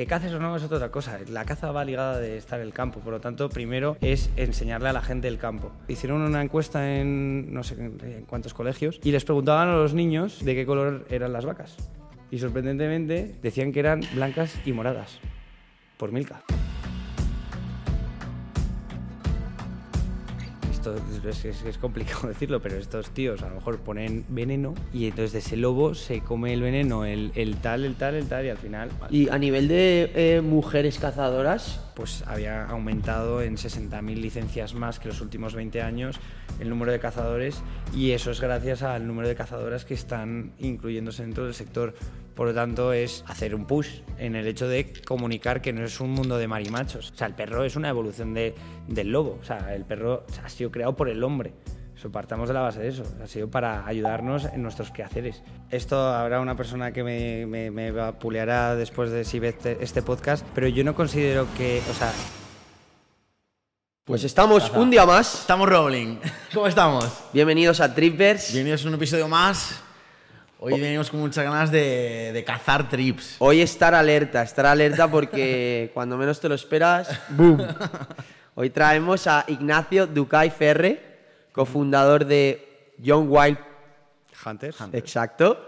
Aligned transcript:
Que 0.00 0.06
caces 0.06 0.32
o 0.32 0.38
no 0.38 0.56
es 0.56 0.62
otra 0.62 0.90
cosa. 0.90 1.18
La 1.28 1.44
caza 1.44 1.72
va 1.72 1.84
ligada 1.84 2.18
de 2.18 2.38
estar 2.38 2.58
en 2.58 2.66
el 2.66 2.72
campo. 2.72 3.00
Por 3.00 3.12
lo 3.12 3.20
tanto, 3.20 3.50
primero 3.50 3.98
es 4.00 4.30
enseñarle 4.36 4.88
a 4.88 4.94
la 4.94 5.02
gente 5.02 5.28
el 5.28 5.36
campo. 5.36 5.72
Hicieron 5.88 6.22
una 6.22 6.40
encuesta 6.40 6.96
en 6.96 7.52
no 7.52 7.62
sé 7.62 7.74
en 7.74 8.24
cuántos 8.26 8.54
colegios 8.54 8.98
y 9.04 9.12
les 9.12 9.26
preguntaban 9.26 9.68
a 9.68 9.76
los 9.76 9.92
niños 9.92 10.42
de 10.42 10.54
qué 10.54 10.64
color 10.64 11.04
eran 11.10 11.34
las 11.34 11.44
vacas. 11.44 11.76
Y 12.30 12.38
sorprendentemente 12.38 13.34
decían 13.42 13.72
que 13.72 13.80
eran 13.80 14.00
blancas 14.14 14.58
y 14.64 14.72
moradas. 14.72 15.18
Por 15.98 16.12
Milka. 16.12 16.44
Esto 20.80 21.68
es, 21.68 21.78
complicado 21.78 22.28
decirlo, 22.28 22.60
pero 22.60 22.76
estos 22.76 23.10
tíos 23.10 23.42
a 23.42 23.48
lo 23.48 23.56
mejor 23.56 23.78
ponen 23.78 24.24
veneno 24.28 24.74
y 24.92 25.06
entonces 25.06 25.32
de 25.32 25.38
ese 25.40 25.56
lobo 25.56 25.94
se 25.94 26.20
come 26.20 26.54
el 26.54 26.62
veneno, 26.62 27.04
el, 27.04 27.30
tal, 27.60 27.84
el 27.84 27.94
tal, 27.96 28.14
el 28.14 28.26
tal 28.26 28.46
y 28.46 28.48
al 28.48 28.58
final... 28.58 28.90
Y 29.10 29.28
a 29.28 29.38
nivel 29.38 29.68
de 29.68 30.10
eh, 30.14 30.40
mujeres 30.40 30.98
cazadoras... 30.98 31.80
Pues 32.00 32.24
había 32.26 32.64
aumentado 32.64 33.42
en 33.42 33.56
60.000 33.56 34.14
licencias 34.14 34.72
más 34.72 34.98
que 34.98 35.08
los 35.08 35.20
últimos 35.20 35.54
20 35.54 35.82
años 35.82 36.18
el 36.58 36.70
número 36.70 36.92
de 36.92 36.98
cazadores 36.98 37.62
y 37.94 38.12
eso 38.12 38.30
es 38.30 38.40
gracias 38.40 38.82
al 38.82 39.06
número 39.06 39.28
de 39.28 39.34
cazadoras 39.34 39.84
que 39.84 39.92
están 39.92 40.54
incluyéndose 40.58 41.24
dentro 41.24 41.44
del 41.44 41.52
sector. 41.52 41.94
Por 42.34 42.46
lo 42.46 42.54
tanto, 42.54 42.94
es 42.94 43.22
hacer 43.28 43.54
un 43.54 43.66
push 43.66 44.00
en 44.16 44.34
el 44.34 44.46
hecho 44.46 44.66
de 44.66 44.94
comunicar 45.06 45.60
que 45.60 45.74
no 45.74 45.84
es 45.84 46.00
un 46.00 46.12
mundo 46.12 46.38
de 46.38 46.48
marimachos. 46.48 47.10
O 47.10 47.14
sea, 47.14 47.26
el 47.26 47.34
perro 47.34 47.64
es 47.64 47.76
una 47.76 47.90
evolución 47.90 48.32
de, 48.32 48.54
del 48.88 49.12
lobo. 49.12 49.38
O 49.38 49.44
sea, 49.44 49.74
el 49.74 49.84
perro 49.84 50.24
ha 50.42 50.48
sido 50.48 50.70
creado 50.70 50.96
por 50.96 51.10
el 51.10 51.22
hombre. 51.22 51.52
Eso, 52.00 52.10
partamos 52.10 52.48
de 52.48 52.54
la 52.54 52.62
base 52.62 52.80
de 52.80 52.88
eso. 52.88 53.04
Ha 53.22 53.26
sido 53.26 53.50
para 53.50 53.86
ayudarnos 53.86 54.46
en 54.46 54.62
nuestros 54.62 54.90
quehaceres. 54.90 55.42
Esto 55.70 56.00
habrá 56.02 56.40
una 56.40 56.56
persona 56.56 56.92
que 56.92 57.04
me, 57.04 57.44
me, 57.44 57.70
me 57.70 57.92
puleará 58.14 58.74
después 58.74 59.10
de 59.10 59.22
si 59.22 59.38
ve 59.38 59.48
este, 59.48 59.76
este 59.82 60.00
podcast, 60.00 60.46
pero 60.54 60.66
yo 60.66 60.82
no 60.82 60.94
considero 60.94 61.46
que, 61.58 61.82
o 61.90 61.92
sea, 61.92 62.10
pues 64.04 64.24
estamos 64.24 64.70
un 64.70 64.88
día 64.88 65.04
más. 65.04 65.40
Estamos 65.40 65.68
rolling. 65.68 66.16
¿Cómo 66.54 66.66
estamos? 66.66 67.06
Bienvenidos 67.34 67.82
a 67.82 67.94
Trippers. 67.94 68.50
Bienvenidos 68.54 68.82
a 68.86 68.88
un 68.88 68.94
episodio 68.94 69.28
más. 69.28 69.82
Hoy 70.58 70.80
venimos 70.80 71.10
con 71.10 71.20
muchas 71.20 71.44
ganas 71.44 71.70
de, 71.70 72.42
cazar 72.46 72.88
trips. 72.88 73.36
Hoy 73.40 73.60
estar 73.60 73.94
alerta, 73.94 74.42
estar 74.42 74.64
alerta 74.64 75.06
porque 75.10 75.90
cuando 75.92 76.16
menos 76.16 76.40
te 76.40 76.48
lo 76.48 76.54
esperas, 76.54 77.20
¡boom! 77.28 77.62
Hoy 78.54 78.70
traemos 78.70 79.26
a 79.26 79.44
Ignacio 79.48 80.06
Ducay 80.06 80.48
Ferre, 80.48 81.09
cofundador 81.52 82.24
de 82.24 82.92
Young 82.98 83.26
Wild 83.30 83.58
Hunters. 84.44 84.76
Exacto. 84.92 85.66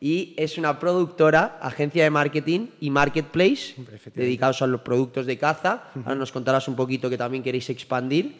Y 0.00 0.34
es 0.36 0.58
una 0.58 0.78
productora, 0.78 1.58
agencia 1.60 2.04
de 2.04 2.10
marketing 2.10 2.68
y 2.80 2.90
marketplace 2.90 3.74
dedicados 4.14 4.60
a 4.62 4.66
los 4.66 4.82
productos 4.82 5.26
de 5.26 5.38
caza. 5.38 5.84
Ahora 5.94 6.14
nos 6.16 6.32
contarás 6.32 6.68
un 6.68 6.76
poquito 6.76 7.08
que 7.08 7.16
también 7.16 7.42
queréis 7.42 7.70
expandir. 7.70 8.36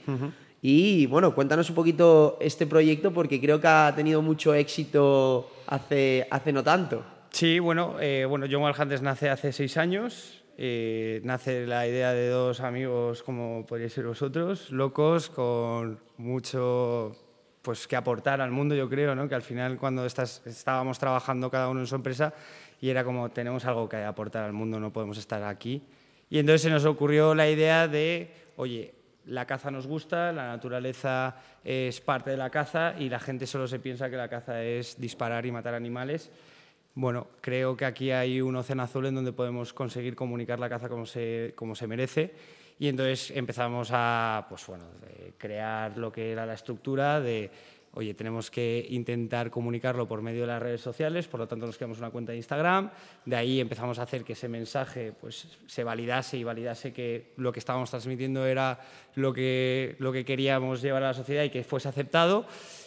Y 0.61 1.07
bueno, 1.07 1.35
cuéntanos 1.35 1.69
un 1.71 1.77
poquito 1.77 2.39
este 2.41 2.67
proyecto 2.67 3.13
porque 3.13 3.41
creo 3.41 3.61
que 3.61 3.69
ha 3.69 3.93
tenido 3.95 4.21
mucho 4.21 4.53
éxito 4.55 5.51
hace, 5.67 6.27
hace 6.31 6.53
no 6.53 6.63
tanto. 6.63 7.03
Sí, 7.31 7.59
bueno, 7.59 7.97
eh, 8.01 8.25
bueno 8.29 8.47
John 8.51 8.63
Hunters 8.63 9.03
nace 9.03 9.31
hace 9.31 9.53
seis 9.53 9.77
años. 9.77 10.36
Eh, 10.59 11.21
nace 11.23 11.67
la 11.67 11.87
idea 11.87 12.15
de 12.15 12.29
dos 12.29 12.61
amigos 12.61 13.23
como 13.23 13.67
podríais 13.67 13.93
ser 13.93 14.07
vosotros, 14.07 14.71
locos, 14.71 15.29
con 15.29 16.01
mucho 16.17 17.15
pues, 17.61 17.87
que 17.87 17.95
aportar 17.95 18.41
al 18.41 18.51
mundo, 18.51 18.75
yo 18.75 18.89
creo, 18.89 19.15
¿no? 19.15 19.29
que 19.29 19.35
al 19.35 19.43
final 19.43 19.77
cuando 19.77 20.07
estábamos 20.07 20.99
trabajando 20.99 21.51
cada 21.51 21.69
uno 21.69 21.81
en 21.81 21.87
su 21.87 21.95
empresa 21.95 22.33
y 22.81 22.89
era 22.89 23.05
como 23.05 23.29
tenemos 23.31 23.67
algo 23.67 23.87
que 23.87 23.99
aportar 23.99 24.45
al 24.45 24.55
mundo, 24.55 24.81
no 24.81 24.93
podemos 24.93 25.19
estar 25.19 25.43
aquí. 25.43 25.83
Y 26.31 26.39
entonces 26.39 26.63
se 26.63 26.71
nos 26.71 26.87
ocurrió 26.87 27.35
la 27.35 27.51
idea 27.51 27.87
de, 27.87 28.33
oye, 28.57 28.95
la 29.27 29.45
caza 29.47 29.71
nos 29.71 29.87
gusta, 29.87 30.33
la 30.33 30.49
naturaleza 30.49 31.37
es 31.65 32.01
parte 32.01 32.31
de 32.31 32.37
la 32.39 32.49
caza 32.49 32.95
y 32.99 33.11
la 33.11 33.19
gente 33.19 33.47
solo 33.47 33.69
se 33.69 33.79
piensa 33.79 34.09
que 34.09 34.17
la 34.17 34.29
caza 34.29 34.63
es 34.63 34.99
disparar 34.99 35.45
y 35.45 35.53
matar 35.53 35.75
animales. 35.75 36.31
Bueno, 36.97 37.27
creo 37.43 37.77
que 37.77 37.85
aquí 37.85 38.11
hay 38.11 38.41
un 38.41 38.57
océano 38.57 38.83
azul 38.83 39.05
en 39.05 39.15
donde 39.15 39.31
podemos 39.31 39.75
conseguir 39.75 40.17
comunicar 40.17 40.59
la 40.59 40.71
caza 40.71 40.89
como 40.89 41.05
se, 41.05 41.53
como 41.55 41.75
se 41.75 41.87
merece. 41.87 42.33
Y 42.79 42.89
entonces 42.89 43.33
empezamos 43.37 43.91
a 43.93 44.47
pues 44.49 44.67
bueno, 44.67 44.87
crear 45.37 45.99
lo 45.99 46.11
que 46.11 46.33
era 46.33 46.47
la 46.47 46.55
estructura 46.55 47.21
de 47.21 47.51
oye, 47.93 48.15
tenemos 48.15 48.51
que 48.51 48.87
intentar 48.91 49.51
comunicarlo 49.51 50.09
por 50.09 50.21
medio 50.21 50.43
de 50.43 50.47
las 50.49 50.63
redes 50.63 50.83
sociales, 50.83 51.29
por 51.29 51.41
lo 51.41 51.49
tanto 51.49 51.65
nos 51.65 51.77
creamos 51.77 51.99
una 51.99 52.11
cuenta 52.11 52.33
de 52.33 52.39
Instagram, 52.39 52.91
de 53.25 53.37
ahí 53.37 53.59
empezamos 53.59 53.99
a 53.99 54.03
hacer 54.03 54.23
que 54.23 54.35
ese 54.35 54.49
mensaje 54.49 55.13
pues, 55.19 55.49
se 55.67 55.83
validase 55.83 56.37
y 56.37 56.45
validase 56.45 56.93
que 56.93 57.33
lo 57.39 57.53
que 57.53 57.59
estábamos 57.59 57.89
transmitiendo 57.89 58.45
era 58.47 58.79
lo 59.15 59.33
que, 59.33 59.97
lo 59.99 60.13
que 60.13 60.27
queríamos 60.27 60.83
llevar 60.83 61.05
a 61.05 61.09
la 61.09 61.15
sociedad 61.15 61.45
y 61.45 61.49
que 61.49 61.65
fuese 61.65 61.89
aceptado, 61.89 62.47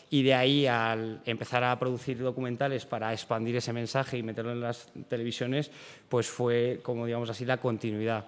y 0.09 0.24
de 0.24 0.34
ahí 0.34 0.66
al 0.66 1.22
empezar 1.25 1.64
a 1.64 1.78
producir 1.78 2.18
documentales 2.20 2.86
para 2.86 3.14
expandir 3.14 3.56
ese 3.56 3.74
mensaje 3.74 4.18
y 4.18 4.24
meterlo 4.24 4.52
en 4.52 4.62
las 4.62 4.88
televisiones, 5.08 5.72
pues 6.08 6.28
fue, 6.28 6.80
como 6.81 7.06
digamos 7.06 7.30
así, 7.30 7.46
la 7.46 7.58
continuidad. 7.58 8.25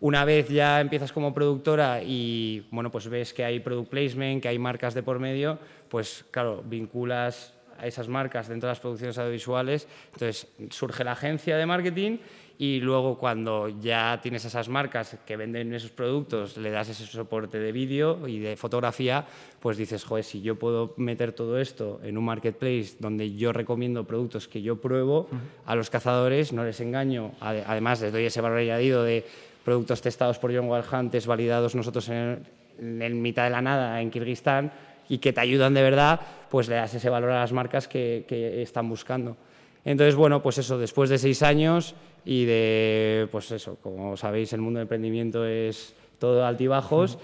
Una 0.00 0.24
vez 0.24 0.48
ya 0.48 0.80
empiezas 0.80 1.12
como 1.12 1.32
productora 1.32 2.02
y 2.02 2.66
bueno, 2.70 2.90
pues 2.90 3.08
ves 3.08 3.32
que 3.32 3.44
hay 3.44 3.60
product 3.60 3.88
placement, 3.88 4.42
que 4.42 4.48
hay 4.48 4.58
marcas 4.58 4.94
de 4.94 5.02
por 5.02 5.20
medio, 5.20 5.58
pues 5.88 6.24
claro, 6.30 6.62
vinculas 6.66 7.54
a 7.78 7.86
esas 7.86 8.08
marcas 8.08 8.48
dentro 8.48 8.66
de 8.66 8.72
las 8.72 8.80
producciones 8.80 9.16
audiovisuales, 9.16 9.86
entonces 10.12 10.48
surge 10.70 11.04
la 11.04 11.12
agencia 11.12 11.56
de 11.56 11.66
marketing 11.66 12.18
y 12.58 12.80
luego 12.80 13.18
cuando 13.18 13.68
ya 13.68 14.20
tienes 14.22 14.44
esas 14.44 14.68
marcas 14.68 15.16
que 15.26 15.36
venden 15.36 15.74
esos 15.74 15.90
productos, 15.90 16.56
le 16.56 16.70
das 16.70 16.88
ese 16.88 17.06
soporte 17.06 17.58
de 17.58 17.72
vídeo 17.72 18.28
y 18.28 18.38
de 18.38 18.56
fotografía, 18.56 19.24
pues 19.60 19.76
dices, 19.76 20.04
joder, 20.04 20.24
si 20.24 20.42
yo 20.42 20.56
puedo 20.56 20.94
meter 20.96 21.32
todo 21.32 21.58
esto 21.58 22.00
en 22.02 22.18
un 22.18 22.24
marketplace 22.24 22.96
donde 22.98 23.34
yo 23.34 23.52
recomiendo 23.52 24.04
productos 24.04 24.48
que 24.48 24.62
yo 24.62 24.80
pruebo, 24.80 25.28
a 25.66 25.74
los 25.74 25.90
cazadores 25.90 26.52
no 26.52 26.64
les 26.64 26.80
engaño, 26.80 27.32
además 27.40 28.00
les 28.00 28.12
doy 28.12 28.26
ese 28.26 28.40
valor 28.40 28.58
añadido 28.58 29.02
de 29.02 29.24
productos 29.64 30.02
testados 30.02 30.38
por 30.38 30.54
John 30.54 30.68
Hunters, 30.70 31.26
validados 31.26 31.74
nosotros 31.74 32.08
en, 32.08 32.44
en, 32.78 33.22
mitad 33.22 33.44
de 33.44 33.50
la 33.50 33.62
nada 33.62 34.00
en 34.00 34.10
Kirguistán 34.10 34.72
y 35.08 35.18
que 35.18 35.32
te 35.32 35.40
ayudan 35.40 35.74
de 35.74 35.82
verdad, 35.82 36.20
pues 36.50 36.68
le 36.68 36.76
das 36.76 36.94
ese 36.94 37.10
valor 37.10 37.30
a 37.30 37.40
las 37.40 37.52
marcas 37.52 37.88
que, 37.88 38.24
que 38.28 38.62
están 38.62 38.88
buscando. 38.88 39.36
Entonces, 39.84 40.14
bueno, 40.14 40.42
pues 40.42 40.58
eso, 40.58 40.78
después 40.78 41.10
de 41.10 41.18
seis 41.18 41.42
años 41.42 41.94
y 42.24 42.44
de, 42.44 43.28
pues 43.30 43.50
eso, 43.50 43.76
como 43.82 44.16
sabéis, 44.16 44.52
el 44.52 44.60
mundo 44.60 44.78
del 44.78 44.84
emprendimiento 44.84 45.44
es 45.44 45.94
todo 46.18 46.44
altibajos, 46.46 47.18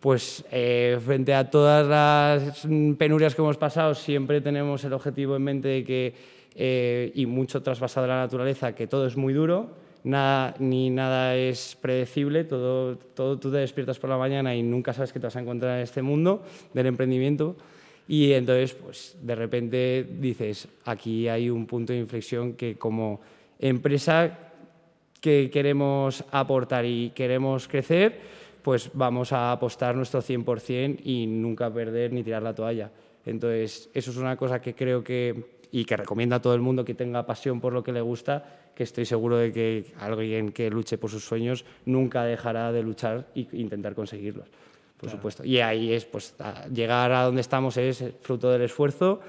pues 0.00 0.44
eh, 0.52 0.98
frente 1.04 1.34
a 1.34 1.50
todas 1.50 1.86
las 1.86 2.66
penurias 2.98 3.34
que 3.34 3.42
hemos 3.42 3.56
pasado, 3.56 3.94
siempre 3.94 4.40
tenemos 4.40 4.84
el 4.84 4.92
objetivo 4.92 5.34
en 5.34 5.42
mente 5.42 5.68
de 5.68 5.84
que, 5.84 6.14
eh, 6.54 7.10
y 7.14 7.26
mucho 7.26 7.62
trasvasado 7.62 8.06
de 8.06 8.12
la 8.12 8.20
naturaleza, 8.20 8.74
que 8.74 8.86
todo 8.86 9.06
es 9.06 9.16
muy 9.16 9.32
duro, 9.32 9.70
nada, 10.04 10.54
ni 10.58 10.90
nada 10.90 11.34
es 11.34 11.76
predecible, 11.80 12.44
todo, 12.44 12.96
todo 12.96 13.38
tú 13.38 13.50
te 13.50 13.56
despiertas 13.56 13.98
por 13.98 14.10
la 14.10 14.18
mañana 14.18 14.54
y 14.54 14.62
nunca 14.62 14.92
sabes 14.92 15.12
qué 15.12 15.18
te 15.18 15.26
vas 15.26 15.36
a 15.36 15.40
encontrar 15.40 15.78
en 15.78 15.82
este 15.82 16.02
mundo 16.02 16.42
del 16.72 16.86
emprendimiento. 16.86 17.56
Y 18.06 18.32
entonces, 18.32 18.74
pues 18.74 19.16
de 19.22 19.34
repente 19.34 20.06
dices, 20.20 20.68
aquí 20.84 21.26
hay 21.26 21.48
un 21.48 21.66
punto 21.66 21.94
de 21.94 22.00
inflexión 22.00 22.52
que 22.52 22.76
como 22.76 23.20
empresa 23.58 24.38
que 25.20 25.50
queremos 25.50 26.22
aportar 26.30 26.84
y 26.84 27.10
queremos 27.14 27.66
crecer, 27.66 28.20
pues 28.62 28.90
vamos 28.92 29.32
a 29.32 29.52
apostar 29.52 29.94
nuestro 29.94 30.20
100% 30.20 31.00
y 31.02 31.26
nunca 31.26 31.72
perder 31.72 32.12
ni 32.12 32.22
tirar 32.22 32.42
la 32.42 32.54
toalla. 32.54 32.90
Entonces, 33.24 33.88
eso 33.94 34.10
es 34.10 34.16
una 34.18 34.36
cosa 34.36 34.60
que 34.60 34.74
creo 34.74 35.02
que, 35.02 35.60
y 35.70 35.86
que 35.86 35.96
recomiendo 35.96 36.36
a 36.36 36.42
todo 36.42 36.54
el 36.54 36.60
mundo 36.60 36.84
que 36.84 36.94
tenga 36.94 37.24
pasión 37.24 37.60
por 37.60 37.72
lo 37.72 37.82
que 37.82 37.92
le 37.92 38.02
gusta, 38.02 38.70
que 38.74 38.82
estoy 38.82 39.06
seguro 39.06 39.38
de 39.38 39.50
que 39.50 39.92
alguien 39.98 40.52
que 40.52 40.68
luche 40.68 40.98
por 40.98 41.10
sus 41.10 41.24
sueños 41.24 41.64
nunca 41.86 42.24
dejará 42.24 42.70
de 42.70 42.82
luchar 42.82 43.28
e 43.34 43.46
intentar 43.52 43.94
conseguirlos, 43.94 44.48
por 44.98 45.08
supuesto. 45.08 45.44
Y 45.44 45.60
ahí 45.60 45.92
es, 45.92 46.04
pues, 46.04 46.34
llegar 46.70 47.12
a 47.12 47.22
donde 47.22 47.40
estamos 47.40 47.78
es 47.78 48.04
fruto 48.20 48.50
del 48.50 48.62
esfuerzo, 48.62 49.20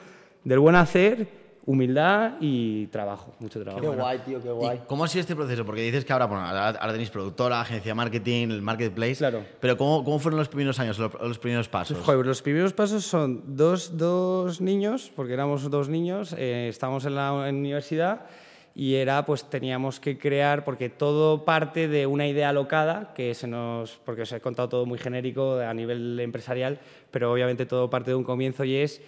del 0.43 0.59
buen 0.59 0.75
hacer 0.75 1.44
humildad 1.65 2.33
y 2.39 2.87
trabajo, 2.87 3.33
mucho 3.39 3.61
trabajo. 3.61 3.81
Qué 3.81 3.97
guay, 3.97 4.19
tío, 4.19 4.41
qué 4.41 4.51
guay. 4.51 4.81
¿Cómo 4.87 5.03
ha 5.03 5.07
sido 5.07 5.21
este 5.21 5.35
proceso? 5.35 5.65
Porque 5.65 5.81
dices 5.81 6.05
que 6.05 6.13
ahora, 6.13 6.25
bueno, 6.25 6.43
ahora 6.45 6.91
tenéis 6.91 7.09
productora, 7.09 7.61
agencia 7.61 7.91
de 7.91 7.95
marketing, 7.95 8.49
el 8.49 8.61
marketplace. 8.61 9.15
Claro. 9.15 9.43
Pero 9.59 9.77
¿cómo, 9.77 10.03
cómo 10.03 10.19
fueron 10.19 10.37
los 10.37 10.47
primeros 10.47 10.79
años, 10.79 10.99
los, 10.99 11.39
primeros 11.39 11.67
pasos? 11.67 11.97
Joder, 11.97 12.25
los 12.25 12.41
primeros 12.41 12.73
pasos 12.73 13.03
son 13.03 13.43
dos, 13.55 13.97
dos 13.97 14.61
niños, 14.61 15.11
porque 15.15 15.33
éramos 15.33 15.69
dos 15.69 15.89
niños, 15.89 16.35
eh, 16.37 16.67
estábamos 16.69 17.05
en 17.05 17.15
la 17.15 17.33
universidad 17.33 18.27
y 18.75 18.95
era 18.95 19.25
pues 19.25 19.49
teníamos 19.49 20.01
que 20.01 20.17
crear 20.17 20.65
porque 20.65 20.89
todo 20.89 21.45
parte 21.45 21.87
de 21.87 22.05
una 22.05 22.27
idea 22.27 22.49
alocada 22.49 23.13
que 23.15 23.33
se 23.33 23.47
nos 23.47 23.91
porque 24.03 24.23
os 24.23 24.31
he 24.33 24.41
contado 24.41 24.67
todo 24.67 24.85
muy 24.85 24.99
genérico 24.99 25.59
a 25.59 25.73
nivel 25.73 26.19
empresarial 26.19 26.79
pero 27.09 27.31
obviamente 27.31 27.65
todo 27.65 27.89
parte 27.89 28.11
de 28.11 28.15
un 28.15 28.25
comienzo 28.25 28.65
y 28.65 28.75
es 28.75 29.01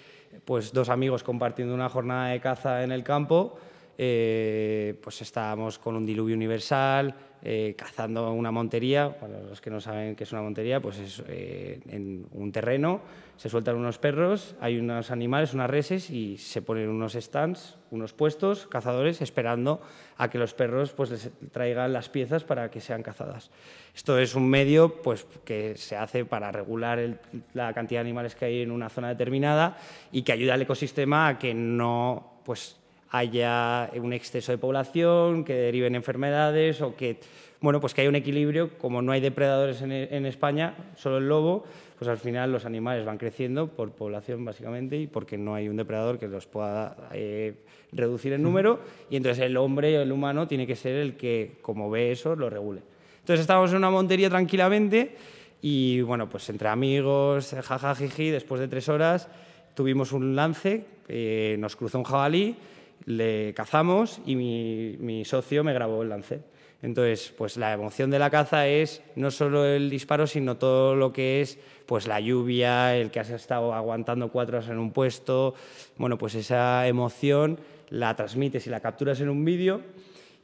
pues 0.45 0.71
dos 0.74 0.89
amigos 0.89 1.24
compartiendo 1.24 1.74
una 1.74 1.89
jornada 1.89 2.29
de 2.29 2.39
caza 2.39 2.83
en 2.83 2.91
el 2.91 3.03
campo 3.03 3.57
eh, 3.97 4.95
pues 5.01 5.21
estábamos 5.21 5.79
con 5.79 5.95
un 5.95 6.06
diluvio 6.06 6.35
universal 6.35 7.15
eh, 7.43 7.75
cazando 7.77 8.31
una 8.31 8.51
montería, 8.51 9.19
para 9.19 9.39
los 9.39 9.61
que 9.61 9.69
no 9.69 9.79
saben 9.79 10.15
qué 10.15 10.23
es 10.23 10.31
una 10.31 10.41
montería, 10.41 10.81
pues 10.81 10.97
es 10.97 11.23
eh, 11.27 11.79
en 11.89 12.25
un 12.31 12.51
terreno, 12.51 13.01
se 13.37 13.49
sueltan 13.49 13.75
unos 13.75 13.99
perros, 13.99 14.55
hay 14.59 14.79
unos 14.79 15.11
animales, 15.11 15.53
unas 15.53 15.69
reses 15.69 16.09
y 16.09 16.37
se 16.37 16.61
ponen 16.63 16.89
unos 16.89 17.13
stands, 17.13 17.77
unos 17.91 18.13
puestos, 18.13 18.65
cazadores, 18.67 19.21
esperando 19.21 19.81
a 20.17 20.29
que 20.29 20.39
los 20.39 20.55
perros 20.55 20.91
pues, 20.93 21.11
les 21.11 21.31
traigan 21.51 21.93
las 21.93 22.09
piezas 22.09 22.43
para 22.43 22.71
que 22.71 22.81
sean 22.81 23.03
cazadas. 23.03 23.51
Esto 23.95 24.17
es 24.17 24.33
un 24.33 24.49
medio 24.49 25.01
pues, 25.01 25.27
que 25.45 25.77
se 25.77 25.95
hace 25.95 26.25
para 26.25 26.51
regular 26.51 27.19
la 27.53 27.73
cantidad 27.73 27.99
de 27.99 28.07
animales 28.07 28.35
que 28.35 28.45
hay 28.45 28.61
en 28.61 28.71
una 28.71 28.89
zona 28.89 29.09
determinada 29.09 29.77
y 30.11 30.23
que 30.23 30.31
ayuda 30.31 30.55
al 30.55 30.63
ecosistema 30.63 31.27
a 31.27 31.39
que 31.39 31.53
no 31.53 32.41
pues, 32.43 32.77
haya 33.09 33.89
un 33.95 34.13
exceso 34.13 34.51
de 34.51 34.57
población, 34.57 35.44
que 35.44 35.54
deriven 35.54 35.95
enfermedades 35.95 36.81
o 36.81 36.95
que, 36.95 37.19
bueno, 37.62 37.80
pues 37.80 37.94
que 37.94 38.01
haya 38.01 38.09
un 38.09 38.15
equilibrio. 38.15 38.77
Como 38.77 39.01
no 39.01 39.12
hay 39.12 39.21
depredadores 39.21 39.81
en, 39.81 40.25
España, 40.25 40.75
solo 40.95 41.18
el 41.18 41.27
lobo, 41.27 41.63
pues 41.98 42.09
al 42.09 42.18
final 42.18 42.51
los 42.51 42.65
animales 42.65 43.06
van 43.06 43.18
creciendo 43.18 43.68
por 43.68 43.92
población 43.92 44.44
básicamente 44.45 44.98
y 44.98 45.07
porque 45.07 45.38
no 45.38 45.56
hay 45.56 45.68
un 45.69 45.77
depredador 45.77 46.19
que 46.19 46.27
los 46.27 46.45
pueda 46.45 46.95
eh, 47.13 47.56
reducir 47.92 48.33
en 48.33 48.44
número 48.44 48.80
y 49.09 49.15
entonces 49.15 49.44
el 49.44 49.57
hombre 49.57 49.98
o 49.98 50.01
el 50.01 50.12
humano 50.12 50.48
tiene 50.48 50.68
que 50.68 50.75
ser 50.75 50.95
el 50.95 51.15
que, 51.15 51.57
como 51.62 51.89
ve 51.89 52.12
eso, 52.12 52.36
lo 52.36 52.50
regule. 52.50 52.81
Entonces 53.21 53.42
estábamos 53.42 53.71
en 53.71 53.77
una 53.77 53.89
montería 53.89 54.30
tranquilamente 54.30 55.15
y 55.62 56.01
bueno, 56.01 56.30
pues 56.30 56.48
entre 56.50 56.68
amigos, 56.69 57.56
jajajiji, 57.62 58.30
después 58.30 58.62
de 58.62 58.68
tres 58.68 58.89
horas 58.89 59.27
tuvimos 59.74 60.12
un 60.12 60.36
lance, 60.36 60.86
eh, 61.07 61.56
nos 61.59 61.75
cruzó 61.75 61.98
un 61.98 62.04
jabalí 62.04 62.56
le 63.05 63.53
cazamos 63.53 64.19
y 64.25 64.35
mi, 64.35 65.25
socio 65.25 65.63
me 65.63 65.73
grabó 65.73 66.03
el 66.03 66.09
lance. 66.09 66.41
Entonces, 66.81 67.33
pues 67.35 67.57
la 67.57 67.73
emoción 67.73 68.11
de 68.11 68.19
la 68.19 68.29
caza 68.29 68.67
es 68.67 69.01
no 69.15 69.31
solo 69.31 69.65
el 69.65 69.89
disparo, 69.89 70.27
sino 70.27 70.57
todo 70.57 70.95
lo 70.95 71.11
que 71.11 71.41
es 71.41 71.57
pues 71.88 72.05
la 72.05 72.19
lluvia, 72.19 72.95
el 72.95 73.09
que 73.09 73.19
has 73.19 73.31
estado 73.31 73.73
aguantando 73.73 74.31
cuatro 74.31 74.57
horas 74.57 74.69
en 74.69 74.77
un 74.77 74.91
puesto. 74.91 75.55
Bueno, 75.97 76.17
pues 76.17 76.35
esa 76.35 76.88
emoción 76.88 77.59
la 77.89 78.15
transmites 78.15 78.67
y 78.67 78.69
la 78.69 78.79
capturas 78.79 79.21
en 79.21 79.29
un 79.29 79.44
vídeo 79.44 79.81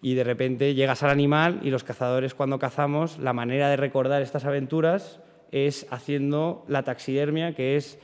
y 0.03 0.15
de 0.15 0.23
repente 0.23 0.75
llegas 0.75 1.01
al 1.01 1.11
animal 1.11 1.61
y 1.63 1.69
los 1.69 1.83
cazadores 1.83 2.33
cuando 2.33 2.59
cazamos, 2.59 3.17
la 3.19 3.33
manera 3.33 3.69
de 3.69 3.77
recordar 3.77 4.21
estas 4.21 4.45
aventuras 4.45 5.19
es 5.51 5.87
haciendo 5.91 6.65
la 6.67 6.83
taxidermia, 6.83 7.55
que 7.55 7.77
es 7.77 7.99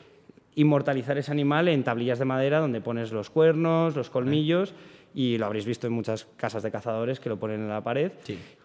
inmortalizar 0.56 1.18
ese 1.18 1.32
animal 1.32 1.68
en 1.68 1.84
tablillas 1.84 2.20
de 2.20 2.26
madera 2.26 2.60
donde 2.60 2.82
pones 2.82 3.12
los 3.12 3.30
cuernos, 3.30 3.96
los 3.96 4.10
colmillos 4.10 4.74
y 5.14 5.38
lo 5.38 5.48
habréis 5.48 5.66
visto 5.66 5.88
en 5.88 5.94
muchas 5.94 6.28
casas 6.38 6.64
de 6.64 6.72
cazadores 6.72 7.20
que 7.20 7.30
lo 7.30 7.40
ponen 7.40 7.62
en 7.62 7.70
la 7.70 7.82
pared. 7.82 8.12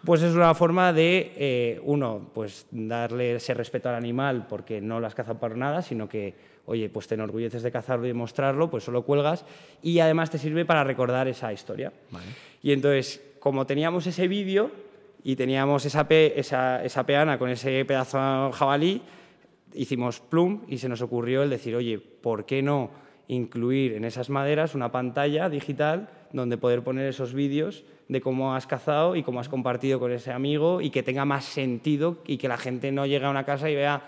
Pues 0.05 0.23
es 0.23 0.35
una 0.35 0.55
forma 0.55 0.93
de, 0.93 1.33
eh, 1.37 1.81
uno, 1.85 2.31
pues 2.35 2.67
darle 2.71 3.37
ese 3.37 3.55
respeto 3.55 3.89
al 3.89 3.95
animal 3.95 4.47
porque 4.49 4.81
no 4.81 5.01
lo 5.01 5.07
has 5.07 5.15
cazado 5.15 5.39
por 5.39 5.57
nada, 5.57 5.81
sino 5.83 6.09
que, 6.09 6.35
oye, 6.67 6.89
pues 6.91 7.07
te 7.07 7.15
enorgulleces 7.15 7.63
de 7.63 7.73
cazarlo 7.73 8.07
y 8.07 8.13
mostrarlo, 8.13 8.71
pues 8.71 8.85
solo 8.85 9.03
cuelgas 9.03 9.45
y 9.83 10.01
además 10.01 10.31
te 10.31 10.39
sirve 10.39 10.65
para 10.65 10.85
recordar 10.85 11.29
esa 11.29 11.53
historia. 11.53 11.93
Y 12.63 12.73
entonces, 12.73 13.23
como 13.39 13.67
teníamos 13.67 14.07
ese 14.07 14.29
vídeo 14.29 14.71
y 15.23 15.37
teníamos 15.37 15.87
esa, 15.87 16.07
esa, 16.11 16.85
esa 16.85 17.07
peana 17.07 17.39
con 17.39 17.49
ese 17.49 17.85
pedazo 17.87 18.53
jabalí, 18.53 19.01
hicimos 19.75 20.21
plum 20.21 20.63
y 20.69 20.79
se 20.79 20.89
nos 20.89 21.03
ocurrió 21.03 21.43
el 21.43 21.51
decir, 21.51 21.75
oye, 21.77 21.99
¿por 21.99 22.47
qué 22.47 22.63
no 22.63 22.91
incluir 23.29 23.95
en 23.95 24.05
esas 24.05 24.31
maderas 24.31 24.75
una 24.75 24.93
pantalla 24.93 25.49
digital 25.49 26.09
donde 26.33 26.59
poder 26.59 26.83
poner 26.83 27.07
esos 27.09 27.33
vídeos 27.33 27.85
de 28.09 28.21
cómo 28.21 28.55
has 28.55 28.67
cazado 28.67 29.17
y 29.17 29.23
cómo 29.23 29.41
has 29.41 29.49
compartido 29.49 29.99
con 29.99 30.13
ese 30.13 30.31
amigo 30.31 30.81
y 30.81 30.91
que 30.91 31.03
tenga 31.03 31.25
más 31.25 31.45
sentido 31.45 32.19
y 32.27 32.37
que 32.37 32.49
la 32.49 32.59
gente 32.59 32.93
no 32.93 33.07
llegue 33.07 33.25
a 33.25 33.31
una 33.31 33.45
casa 33.45 33.71
y 33.71 33.75
vea 33.75 34.03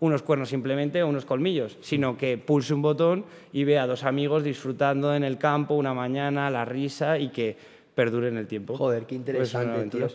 unos 0.00 0.22
cuernos 0.22 0.50
simplemente 0.50 1.02
o 1.02 1.08
unos 1.08 1.24
colmillos, 1.24 1.76
sino 1.80 2.16
que 2.16 2.38
pulse 2.38 2.74
un 2.74 2.82
botón 2.82 3.24
y 3.52 3.64
vea 3.64 3.84
a 3.84 3.86
dos 3.86 4.04
amigos 4.04 4.44
disfrutando 4.44 5.14
en 5.14 5.24
el 5.24 5.38
campo 5.38 5.74
una 5.74 5.94
mañana, 5.94 6.50
la 6.50 6.64
risa 6.64 7.18
y 7.18 7.30
que 7.30 7.56
perdure 7.94 8.28
en 8.28 8.36
el 8.36 8.46
tiempo. 8.46 8.76
Joder, 8.76 9.00
qué 9.06 9.18
pues 9.18 9.52
interesante, 9.52 10.06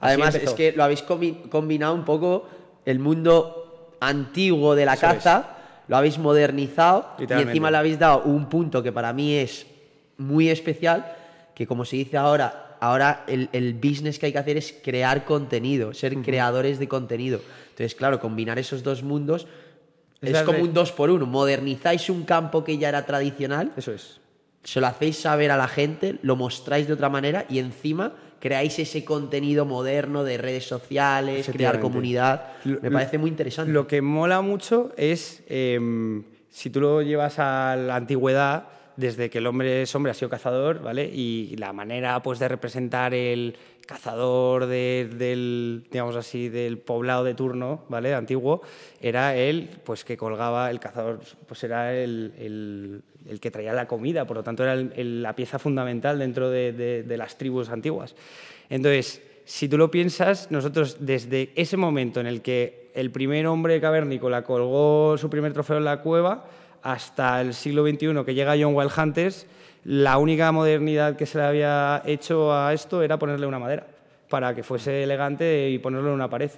Además, 0.00 0.34
es 0.34 0.52
que 0.54 0.72
lo 0.72 0.82
habéis 0.82 1.02
combinado 1.02 1.94
un 1.94 2.04
poco 2.04 2.48
el 2.84 2.98
mundo 2.98 3.61
antiguo 4.02 4.74
de 4.74 4.84
la 4.84 4.96
caza, 4.96 5.56
lo 5.88 5.96
habéis 5.96 6.18
modernizado 6.18 7.10
y 7.18 7.32
encima 7.32 7.70
le 7.70 7.76
habéis 7.76 7.98
dado 7.98 8.22
un 8.24 8.48
punto 8.48 8.82
que 8.82 8.92
para 8.92 9.12
mí 9.12 9.34
es 9.34 9.66
muy 10.18 10.48
especial, 10.48 11.16
que 11.54 11.66
como 11.66 11.84
se 11.84 11.96
dice 11.96 12.16
ahora, 12.16 12.76
ahora 12.80 13.24
el, 13.26 13.74
business 13.74 14.18
que 14.18 14.26
hay 14.26 14.32
que 14.32 14.38
hacer 14.38 14.56
es 14.56 14.74
crear 14.82 15.24
contenido, 15.24 15.94
ser 15.94 16.16
creadores 16.18 16.78
de 16.78 16.88
contenido. 16.88 17.40
Entonces, 17.70 17.94
claro, 17.94 18.18
combinar 18.20 18.58
esos 18.58 18.82
dos 18.82 19.02
mundos 19.02 19.46
es, 20.20 20.42
como 20.42 20.62
un 20.62 20.72
dos 20.72 20.92
por 20.92 21.10
uno. 21.10 21.26
Modernizáis 21.26 22.10
un 22.10 22.24
campo 22.24 22.64
que 22.64 22.78
ya 22.78 22.88
era 22.88 23.06
tradicional. 23.06 23.72
Eso 23.76 23.92
es. 23.92 24.20
Se 24.64 24.80
lo 24.80 24.86
hacéis 24.86 25.18
saber 25.18 25.50
a 25.50 25.56
la 25.56 25.68
gente, 25.68 26.18
lo 26.22 26.36
mostráis 26.36 26.86
de 26.86 26.92
otra 26.92 27.08
manera 27.08 27.46
y 27.48 27.58
encima 27.58 28.12
creáis 28.42 28.76
ese 28.80 29.04
contenido 29.04 29.64
moderno 29.64 30.24
de 30.24 30.36
redes 30.36 30.64
sociales, 30.64 31.48
crear 31.52 31.78
comunidad. 31.78 32.54
Me 32.64 32.90
parece 32.90 33.16
muy 33.16 33.30
interesante. 33.30 33.70
Lo 33.70 33.86
que 33.86 34.02
mola 34.02 34.40
mucho 34.40 34.92
es, 34.96 35.44
em, 35.46 36.24
si 36.50 36.68
tú 36.68 36.80
lo 36.80 37.02
llevas 37.02 37.38
a 37.38 37.76
la 37.76 37.94
antigüedad, 37.94 38.64
desde 38.96 39.30
que 39.30 39.38
el 39.38 39.46
hombre 39.46 39.82
es 39.82 39.94
hombre 39.94 40.10
ha 40.10 40.14
sido 40.14 40.28
cazador, 40.28 40.82
¿vale? 40.82 41.04
Y 41.04 41.56
la 41.56 41.72
manera 41.72 42.22
pues, 42.22 42.38
de 42.38 42.48
representar 42.48 43.14
el 43.14 43.56
cazador 43.86 44.66
del, 44.66 45.84
digamos 45.90 46.16
así, 46.16 46.48
del 46.48 46.78
poblado 46.78 47.24
de 47.24 47.34
turno, 47.34 47.84
¿vale? 47.88 48.14
Antiguo, 48.14 48.62
era 49.00 49.36
él, 49.36 49.70
pues 49.84 50.04
que 50.04 50.16
colgaba, 50.16 50.70
el 50.70 50.80
cazador, 50.80 51.20
pues 51.46 51.64
era 51.64 51.94
el, 51.94 53.02
el 53.28 53.40
que 53.40 53.50
traía 53.50 53.72
la 53.72 53.86
comida, 53.86 54.26
por 54.26 54.36
lo 54.36 54.42
tanto 54.42 54.64
era 54.64 54.76
la 54.76 55.34
pieza 55.34 55.58
fundamental 55.58 56.18
dentro 56.18 56.50
de, 56.50 57.04
las 57.16 57.36
tribus 57.36 57.68
antiguas. 57.68 58.14
Entonces, 58.68 59.22
si 59.44 59.68
tú 59.68 59.78
lo 59.78 59.90
piensas, 59.90 60.50
nosotros 60.50 60.98
desde 61.00 61.52
ese 61.56 61.76
momento 61.76 62.20
en 62.20 62.26
el 62.26 62.42
que 62.42 62.90
el 62.94 63.10
primer 63.10 63.46
hombre 63.46 63.80
cavernícola 63.80 64.44
colgó 64.44 65.16
su 65.18 65.30
primer 65.30 65.52
trofeo 65.52 65.78
en 65.78 65.84
la 65.84 66.00
cueva, 66.00 66.44
hasta 66.82 67.40
el 67.40 67.54
siglo 67.54 67.86
XXI 67.86 68.24
que 68.24 68.34
llega 68.34 68.56
John 68.58 68.74
Wild 68.74 68.90
Hunters, 68.96 69.46
la 69.84 70.18
única 70.18 70.52
modernidad 70.52 71.16
que 71.16 71.26
se 71.26 71.38
le 71.38 71.44
había 71.44 72.02
hecho 72.06 72.54
a 72.54 72.72
esto 72.72 73.02
era 73.02 73.18
ponerle 73.18 73.46
una 73.46 73.58
madera, 73.58 73.86
para 74.28 74.54
que 74.54 74.62
fuese 74.62 75.02
elegante 75.02 75.70
y 75.70 75.78
ponerlo 75.78 76.08
en 76.08 76.14
una 76.14 76.30
pared. 76.30 76.50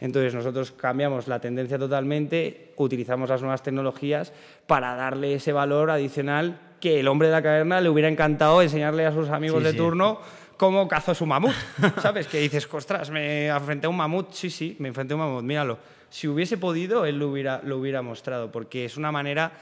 Entonces 0.00 0.32
nosotros 0.34 0.72
cambiamos 0.72 1.26
la 1.26 1.40
tendencia 1.40 1.78
totalmente, 1.78 2.72
utilizamos 2.76 3.28
las 3.28 3.40
nuevas 3.40 3.62
tecnologías 3.62 4.32
para 4.66 4.94
darle 4.94 5.34
ese 5.34 5.52
valor 5.52 5.90
adicional 5.90 6.60
que 6.80 7.00
el 7.00 7.08
hombre 7.08 7.28
de 7.28 7.34
la 7.34 7.42
caverna 7.42 7.80
le 7.80 7.88
hubiera 7.88 8.08
encantado 8.08 8.62
enseñarle 8.62 9.06
a 9.06 9.12
sus 9.12 9.28
amigos 9.30 9.64
de 9.64 9.72
turno 9.72 10.20
cómo 10.56 10.86
cazó 10.86 11.14
su 11.14 11.26
mamut. 11.26 11.54
¿Sabes? 12.02 12.28
Que 12.28 12.38
dices, 12.38 12.68
ostras, 12.70 13.10
me 13.10 13.48
enfrenté 13.48 13.86
a 13.86 13.90
un 13.90 13.96
mamut. 13.96 14.32
Sí, 14.32 14.50
sí, 14.50 14.76
me 14.78 14.88
enfrenté 14.88 15.14
a 15.14 15.16
un 15.16 15.22
mamut, 15.22 15.42
míralo. 15.42 15.78
Si 16.10 16.28
hubiese 16.28 16.56
podido, 16.56 17.04
él 17.06 17.18
lo 17.18 17.28
hubiera, 17.28 17.60
lo 17.64 17.78
hubiera 17.78 18.02
mostrado, 18.02 18.50
porque 18.50 18.84
es 18.84 18.96
una 18.96 19.12
manera 19.12 19.52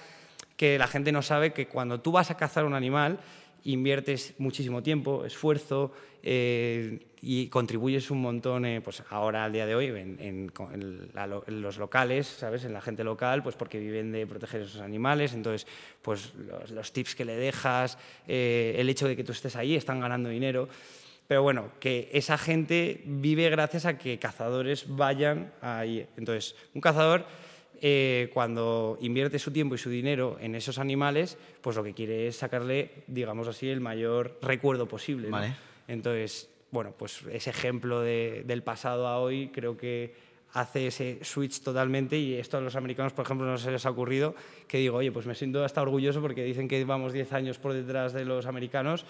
que 0.56 0.78
la 0.78 0.86
gente 0.86 1.12
no 1.12 1.22
sabe 1.22 1.52
que 1.52 1.68
cuando 1.68 2.00
tú 2.00 2.12
vas 2.12 2.30
a 2.30 2.36
cazar 2.36 2.64
un 2.64 2.74
animal, 2.74 3.18
inviertes 3.64 4.34
muchísimo 4.38 4.82
tiempo, 4.82 5.24
esfuerzo 5.24 5.92
eh, 6.22 7.00
y 7.20 7.48
contribuyes 7.48 8.10
un 8.10 8.20
montón, 8.20 8.64
eh, 8.64 8.80
pues 8.80 9.02
ahora 9.10 9.44
al 9.44 9.52
día 9.52 9.66
de 9.66 9.74
hoy, 9.74 9.86
en, 9.88 10.52
los 11.48 11.78
locales, 11.78 12.26
¿sabes? 12.26 12.64
En 12.64 12.72
la 12.72 12.80
gente 12.80 13.04
local, 13.04 13.42
pues 13.42 13.56
porque 13.56 13.78
viven 13.78 14.12
de 14.12 14.26
proteger 14.26 14.62
esos 14.62 14.80
animales, 14.80 15.34
entonces, 15.34 15.66
pues 16.02 16.32
los, 16.70 16.92
tips 16.92 17.14
que 17.14 17.24
le 17.24 17.36
dejas, 17.36 17.98
eh, 18.26 18.76
el 18.78 18.88
hecho 18.88 19.08
de 19.08 19.16
que 19.16 19.24
tú 19.24 19.32
estés 19.32 19.56
ahí, 19.56 19.74
están 19.74 20.00
ganando 20.00 20.28
dinero. 20.28 20.68
Pero 21.28 21.42
bueno, 21.42 21.70
que 21.80 22.08
esa 22.12 22.38
gente 22.38 23.02
vive 23.04 23.50
gracias 23.50 23.84
a 23.84 23.98
que 23.98 24.18
cazadores 24.18 24.86
vayan 24.88 25.52
ahí. 25.60 26.06
Entonces, 26.16 26.54
un 26.74 26.80
cazador 26.80 27.26
eh, 27.82 28.30
cuando 28.32 28.96
invierte 29.00 29.38
su 29.38 29.50
tiempo 29.50 29.74
y 29.74 29.78
su 29.78 29.90
dinero 29.90 30.38
en 30.40 30.54
esos 30.54 30.78
animales, 30.78 31.36
pues 31.60 31.76
lo 31.76 31.82
que 31.82 31.94
quiere 31.94 32.28
es 32.28 32.36
sacarle, 32.36 33.04
digamos 33.06 33.48
así, 33.48 33.68
el 33.68 33.80
mayor 33.80 34.38
recuerdo 34.40 34.86
posible. 34.86 35.28
Entonces, 35.88 36.48
bueno, 36.70 36.94
pues 36.96 37.22
ese 37.30 37.50
ejemplo 37.50 38.00
del 38.00 38.62
pasado 38.62 39.06
a 39.06 39.18
hoy 39.18 39.48
creo 39.48 39.76
que 39.76 40.14
hace 40.52 40.86
ese 40.86 41.18
switch 41.22 41.60
totalmente 41.60 42.16
y 42.16 42.34
esto 42.34 42.56
a 42.56 42.60
los 42.62 42.76
americanos, 42.76 43.12
por 43.12 43.26
ejemplo, 43.26 43.46
no 43.46 43.58
se 43.58 43.70
les 43.70 43.84
ha 43.84 43.90
ocurrido, 43.90 44.34
que 44.66 44.78
digo, 44.78 44.96
oye, 44.96 45.12
pues 45.12 45.26
me 45.26 45.34
siento 45.34 45.62
hasta 45.62 45.82
orgulloso 45.82 46.22
porque 46.22 46.44
dicen 46.44 46.66
que 46.66 46.82
vamos 46.84 47.12
10 47.12 47.32
años 47.34 47.58
por 47.58 47.74
detrás 47.74 48.14
de 48.14 48.24
los 48.24 48.46
americanos 48.46 49.04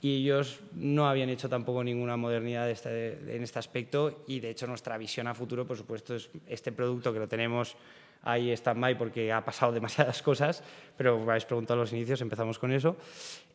y 0.00 0.22
ellos 0.22 0.60
no 0.72 1.08
habían 1.08 1.28
hecho 1.28 1.48
tampoco 1.48 1.84
ninguna 1.84 2.16
modernidad 2.16 2.68
en 2.68 3.42
este 3.42 3.58
aspecto 3.58 4.24
y 4.26 4.40
de 4.40 4.50
hecho 4.50 4.66
nuestra 4.66 4.96
visión 4.96 5.26
a 5.26 5.34
futuro, 5.34 5.66
por 5.66 5.76
supuesto, 5.76 6.14
es 6.14 6.30
este 6.46 6.72
producto 6.72 7.12
que 7.12 7.18
lo 7.18 7.28
tenemos 7.28 7.76
ahí 8.22 8.50
stand-by 8.52 8.96
porque 8.98 9.32
ha 9.32 9.44
pasado 9.44 9.72
demasiadas 9.72 10.22
cosas, 10.22 10.62
pero 10.96 11.20
habéis 11.22 11.44
preguntado 11.44 11.80
a 11.80 11.82
los 11.84 11.92
inicios, 11.92 12.20
empezamos 12.20 12.58
con 12.58 12.72
eso. 12.72 12.96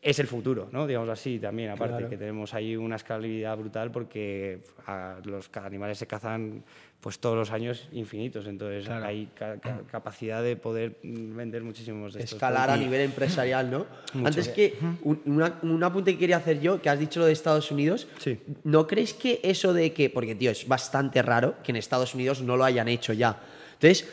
Es 0.02 0.18
el 0.18 0.26
futuro, 0.26 0.68
¿no? 0.72 0.86
digamos 0.86 1.08
así, 1.08 1.38
también, 1.38 1.70
aparte, 1.70 2.08
que 2.08 2.16
tenemos 2.16 2.54
ahí 2.54 2.76
una 2.76 2.96
escalabilidad 2.96 3.56
brutal 3.56 3.90
porque 3.90 4.60
los 5.24 5.50
animales 5.56 5.98
se 5.98 6.06
cazan 6.06 6.62
pues 7.00 7.18
todos 7.18 7.36
los 7.36 7.50
años 7.52 7.88
infinitos, 7.92 8.46
entonces 8.46 8.88
hay 8.88 9.28
capacidad 9.90 10.42
de 10.42 10.56
poder 10.56 10.98
vender 11.02 11.62
muchísimos 11.62 12.14
de 12.14 12.20
estos. 12.20 12.34
Escalar 12.34 12.70
a 12.70 12.76
nivel 12.76 13.02
empresarial, 13.02 13.70
¿no? 13.70 13.86
Antes 14.24 14.48
que, 14.48 14.76
un, 15.02 15.82
apunte 15.84 16.14
que 16.14 16.18
quería 16.18 16.38
hacer 16.38 16.60
yo, 16.60 16.82
que 16.82 16.90
has 16.90 16.98
dicho 16.98 17.20
lo 17.20 17.26
de 17.26 17.32
Estados 17.32 17.70
Unidos, 17.70 18.08
sí. 18.18 18.40
¿no 18.64 18.86
crees 18.86 19.14
que 19.14 19.40
eso 19.44 19.72
de 19.72 19.92
que, 19.92 20.10
porque 20.10 20.34
tío, 20.34 20.50
es 20.50 20.66
bastante 20.66 21.22
raro 21.22 21.54
que 21.62 21.72
en 21.72 21.76
Estados 21.76 22.14
Unidos 22.14 22.42
no 22.42 22.56
lo 22.56 22.64
hayan 22.64 22.88
hecho 22.88 23.12
ya? 23.12 23.40
Entonces, 23.74 24.08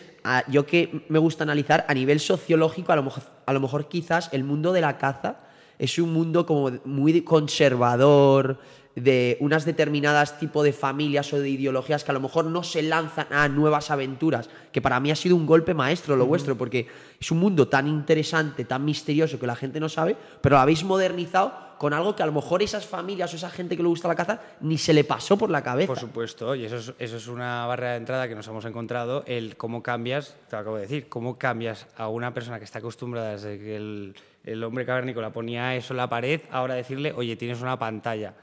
yo 0.50 0.66
que 0.66 1.06
me 1.10 1.20
gusta 1.20 1.44
analizar 1.44 1.86
a 1.88 1.94
nivel 1.94 2.20
sociológico, 2.20 2.92
a 2.92 2.96
lo, 2.96 3.04
mejor, 3.04 3.24
a 3.46 3.54
lo 3.54 3.60
mejor 3.60 3.88
quizás 3.88 4.30
el 4.34 4.44
mundo 4.44 4.72
de 4.74 4.82
la 4.82 4.98
caza 4.98 5.40
es 5.80 5.98
un 5.98 6.14
mundo 6.14 6.46
como 6.46 6.72
muy 6.86 7.22
conservador, 7.22 8.60
de 8.96 9.38
unas 9.40 9.66
determinadas 9.66 10.40
tipos 10.40 10.64
de 10.64 10.74
familias 10.74 11.34
o 11.34 11.40
de 11.40 11.50
ideologías 11.50 12.04
que 12.04 12.12
a 12.12 12.14
lo 12.14 12.20
mejor 12.20 12.46
no 12.46 12.64
se 12.64 12.84
lanzan 12.84 13.28
a 13.32 13.48
nuevas 13.48 13.90
aventuras, 13.90 14.50
que 14.72 14.82
para 14.82 15.00
mí 15.00 15.10
ha 15.10 15.16
sido 15.16 15.36
un 15.36 15.46
golpe 15.46 15.74
maestro 15.74 16.16
lo 16.16 16.26
vuestro, 16.26 16.58
porque 16.58 16.88
es 17.20 17.32
un 17.32 17.40
mundo 17.40 17.68
tan 17.68 17.88
interesante, 17.88 18.66
tan 18.66 18.86
misterioso 18.86 19.40
que 19.40 19.48
la 19.48 19.56
gente 19.56 19.80
no 19.80 19.90
sabe, 19.90 20.16
pero 20.42 20.56
lo 20.56 20.62
habéis 20.62 20.84
modernizado 20.84 21.74
con 21.80 21.94
algo 21.94 22.16
que 22.16 22.24
a 22.24 22.26
lo 22.26 22.32
mejor 22.32 22.62
esas 22.62 22.86
familias 22.86 23.34
o 23.34 23.36
esa 23.36 23.50
gente 23.50 23.76
que 23.76 23.84
le 23.84 23.90
gusta 23.90 24.08
la 24.08 24.16
caza 24.16 24.40
ni 24.62 24.78
se 24.78 24.94
le 24.94 25.04
pasó 25.04 25.38
por 25.38 25.50
la 25.50 25.64
cabeza. 25.64 25.88
Por 25.88 26.00
supuesto, 26.00 26.56
y 26.56 26.66
eso 26.66 26.78
es, 26.78 26.94
eso 27.00 27.18
es 27.18 27.28
una 27.28 27.66
barrera 27.66 27.92
de 27.92 27.98
entrada 27.98 28.28
que 28.28 28.36
nos 28.36 28.48
hemos 28.48 28.64
encontrado, 28.66 29.24
el 29.26 29.58
cómo 29.58 29.82
cambias, 29.82 30.36
te 30.50 30.56
lo 30.56 30.62
acabo 30.62 30.76
de 30.76 30.84
decir, 30.84 31.10
cómo 31.10 31.38
cambias 31.38 31.88
a 31.98 32.08
una 32.10 32.34
persona 32.34 32.60
que 32.60 32.66
está 32.66 32.80
acostumbrada 32.80 33.32
desde 33.32 33.58
que 33.58 33.76
el, 33.76 34.16
el 34.44 34.64
hombre 34.64 34.86
cavernícola 34.86 35.32
ponía 35.32 35.76
eso 35.76 35.94
en 35.94 35.98
la 35.98 36.08
pared, 36.08 36.42
ahora 36.52 36.76
decirle, 36.76 37.12
oye, 37.12 37.36
tienes 37.36 37.62
una 37.62 37.78
pantalla 37.78 38.34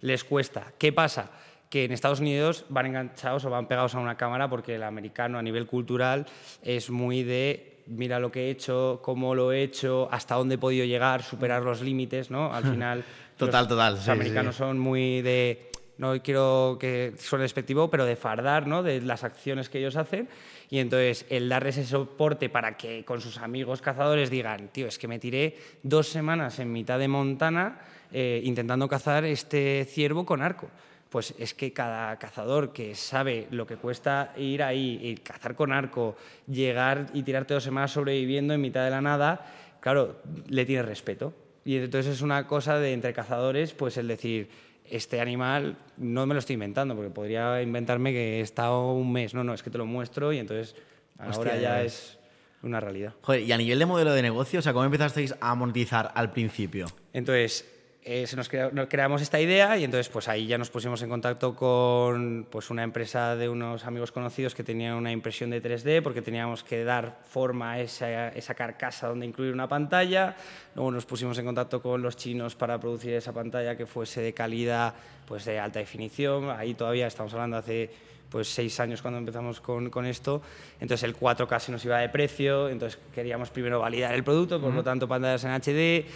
les 0.00 0.24
cuesta. 0.24 0.72
¿Qué 0.78 0.92
pasa? 0.92 1.30
que 1.70 1.84
en 1.84 1.92
Estados 1.92 2.20
Unidos 2.20 2.64
van 2.70 2.86
enganchados 2.86 3.44
o 3.44 3.50
van 3.50 3.68
pegados 3.68 3.94
a 3.94 3.98
una 3.98 4.16
cámara 4.16 4.48
porque 4.48 4.76
el 4.76 4.82
americano 4.82 5.38
a 5.38 5.42
nivel 5.42 5.66
cultural 5.66 6.24
es 6.62 6.88
muy 6.88 7.24
de 7.24 7.78
mira 7.88 8.18
lo 8.18 8.30
que 8.30 8.46
he 8.46 8.50
hecho, 8.50 9.00
cómo 9.02 9.34
lo 9.34 9.52
he 9.52 9.62
hecho, 9.62 10.08
hasta 10.10 10.34
dónde 10.34 10.56
he 10.56 10.58
podido 10.58 10.84
llegar, 10.84 11.22
superar 11.22 11.62
los 11.62 11.80
límites, 11.80 12.30
¿no? 12.30 12.52
Al 12.52 12.64
final... 12.64 13.04
total, 13.36 13.66
total. 13.66 13.94
Los 13.94 14.08
americanos 14.08 14.56
son 14.56 14.78
muy 14.78 15.22
de... 15.22 15.70
No 15.96 16.22
quiero 16.22 16.76
que 16.78 17.14
suene 17.18 17.42
despectivo, 17.42 17.90
pero 17.90 18.04
de 18.04 18.14
fardar, 18.14 18.68
¿no? 18.68 18.84
De 18.84 19.00
las 19.00 19.24
acciones 19.24 19.68
que 19.68 19.78
ellos 19.78 19.96
hacen. 19.96 20.28
Y 20.70 20.78
entonces 20.78 21.26
el 21.28 21.48
darles 21.48 21.76
ese 21.76 21.88
soporte 21.88 22.48
para 22.48 22.76
que 22.76 23.04
con 23.04 23.20
sus 23.20 23.38
amigos 23.38 23.82
cazadores 23.82 24.30
digan, 24.30 24.68
tío, 24.68 24.86
es 24.86 24.96
que 24.96 25.08
me 25.08 25.18
tiré 25.18 25.56
dos 25.82 26.06
semanas 26.08 26.60
en 26.60 26.70
mitad 26.70 27.00
de 27.00 27.08
Montana 27.08 27.80
eh, 28.12 28.40
intentando 28.44 28.88
cazar 28.88 29.24
este 29.24 29.86
ciervo 29.88 30.24
con 30.24 30.42
arco. 30.42 30.68
Pues 31.10 31.34
es 31.38 31.54
que 31.54 31.72
cada 31.72 32.18
cazador 32.18 32.72
que 32.72 32.94
sabe 32.94 33.48
lo 33.50 33.66
que 33.66 33.76
cuesta 33.76 34.34
ir 34.36 34.62
ahí 34.62 35.00
y 35.02 35.14
cazar 35.16 35.54
con 35.54 35.72
arco, 35.72 36.16
llegar 36.46 37.06
y 37.14 37.22
tirarte 37.22 37.54
dos 37.54 37.64
semanas 37.64 37.92
sobreviviendo 37.92 38.52
en 38.52 38.60
mitad 38.60 38.84
de 38.84 38.90
la 38.90 39.00
nada, 39.00 39.46
claro, 39.80 40.20
le 40.48 40.66
tiene 40.66 40.82
respeto. 40.82 41.32
Y 41.64 41.76
entonces 41.76 42.16
es 42.16 42.22
una 42.22 42.46
cosa 42.46 42.78
de 42.78 42.92
entre 42.92 43.12
cazadores, 43.14 43.72
pues 43.72 43.96
el 43.96 44.08
decir, 44.08 44.50
este 44.84 45.20
animal 45.20 45.76
no 45.96 46.26
me 46.26 46.34
lo 46.34 46.40
estoy 46.40 46.54
inventando, 46.54 46.94
porque 46.94 47.10
podría 47.10 47.62
inventarme 47.62 48.12
que 48.12 48.38
he 48.38 48.40
estado 48.40 48.92
un 48.92 49.12
mes. 49.12 49.34
No, 49.34 49.44
no, 49.44 49.54
es 49.54 49.62
que 49.62 49.70
te 49.70 49.78
lo 49.78 49.86
muestro 49.86 50.32
y 50.32 50.38
entonces 50.38 50.74
ahora 51.18 51.56
ya 51.56 51.82
es 51.82 52.18
una 52.62 52.80
realidad. 52.80 53.14
Joder, 53.22 53.42
y 53.42 53.52
a 53.52 53.58
nivel 53.58 53.78
de 53.78 53.86
modelo 53.86 54.12
de 54.12 54.22
negocio, 54.22 54.58
o 54.58 54.62
sea, 54.62 54.72
¿cómo 54.72 54.84
empezasteis 54.84 55.34
a 55.40 55.54
monetizar 55.54 56.10
al 56.14 56.32
principio? 56.32 56.86
Entonces, 57.12 57.66
eh, 58.10 58.26
se 58.26 58.36
nos, 58.36 58.48
creamos 58.48 59.20
esta 59.20 59.38
idea 59.38 59.76
y 59.76 59.84
entonces 59.84 60.08
pues 60.08 60.28
ahí 60.28 60.46
ya 60.46 60.56
nos 60.56 60.70
pusimos 60.70 61.02
en 61.02 61.10
contacto 61.10 61.54
con 61.54 62.46
pues 62.50 62.70
una 62.70 62.82
empresa 62.82 63.36
de 63.36 63.50
unos 63.50 63.84
amigos 63.84 64.12
conocidos 64.12 64.54
que 64.54 64.64
tenían 64.64 64.94
una 64.94 65.12
impresión 65.12 65.50
de 65.50 65.62
3D 65.62 66.02
porque 66.02 66.22
teníamos 66.22 66.64
que 66.64 66.84
dar 66.84 67.18
forma 67.28 67.72
a 67.72 67.80
esa, 67.80 68.28
esa 68.28 68.54
carcasa 68.54 69.08
donde 69.08 69.26
incluir 69.26 69.52
una 69.52 69.68
pantalla. 69.68 70.34
Luego 70.74 70.90
nos 70.90 71.04
pusimos 71.04 71.36
en 71.36 71.44
contacto 71.44 71.82
con 71.82 72.00
los 72.00 72.16
chinos 72.16 72.54
para 72.54 72.80
producir 72.80 73.12
esa 73.12 73.34
pantalla 73.34 73.76
que 73.76 73.84
fuese 73.84 74.22
de 74.22 74.32
calidad, 74.32 74.94
pues 75.26 75.44
de 75.44 75.60
alta 75.60 75.78
definición. 75.78 76.48
Ahí 76.48 76.72
todavía 76.72 77.08
estamos 77.08 77.34
hablando 77.34 77.58
hace 77.58 77.90
pues 78.30 78.48
seis 78.48 78.78
años 78.80 79.02
cuando 79.02 79.18
empezamos 79.18 79.60
con, 79.60 79.90
con, 79.90 80.06
esto, 80.06 80.42
entonces 80.80 81.02
el 81.04 81.16
4K 81.16 81.60
se 81.60 81.72
nos 81.72 81.84
iba 81.84 81.98
de 81.98 82.08
precio, 82.08 82.68
entonces 82.68 82.98
queríamos 83.14 83.50
primero 83.50 83.80
validar 83.80 84.14
el 84.14 84.24
producto, 84.24 84.60
por 84.60 84.72
lo 84.74 84.82
tanto 84.82 85.08
pantallas 85.08 85.44
en 85.44 85.50
HD, 85.50 86.06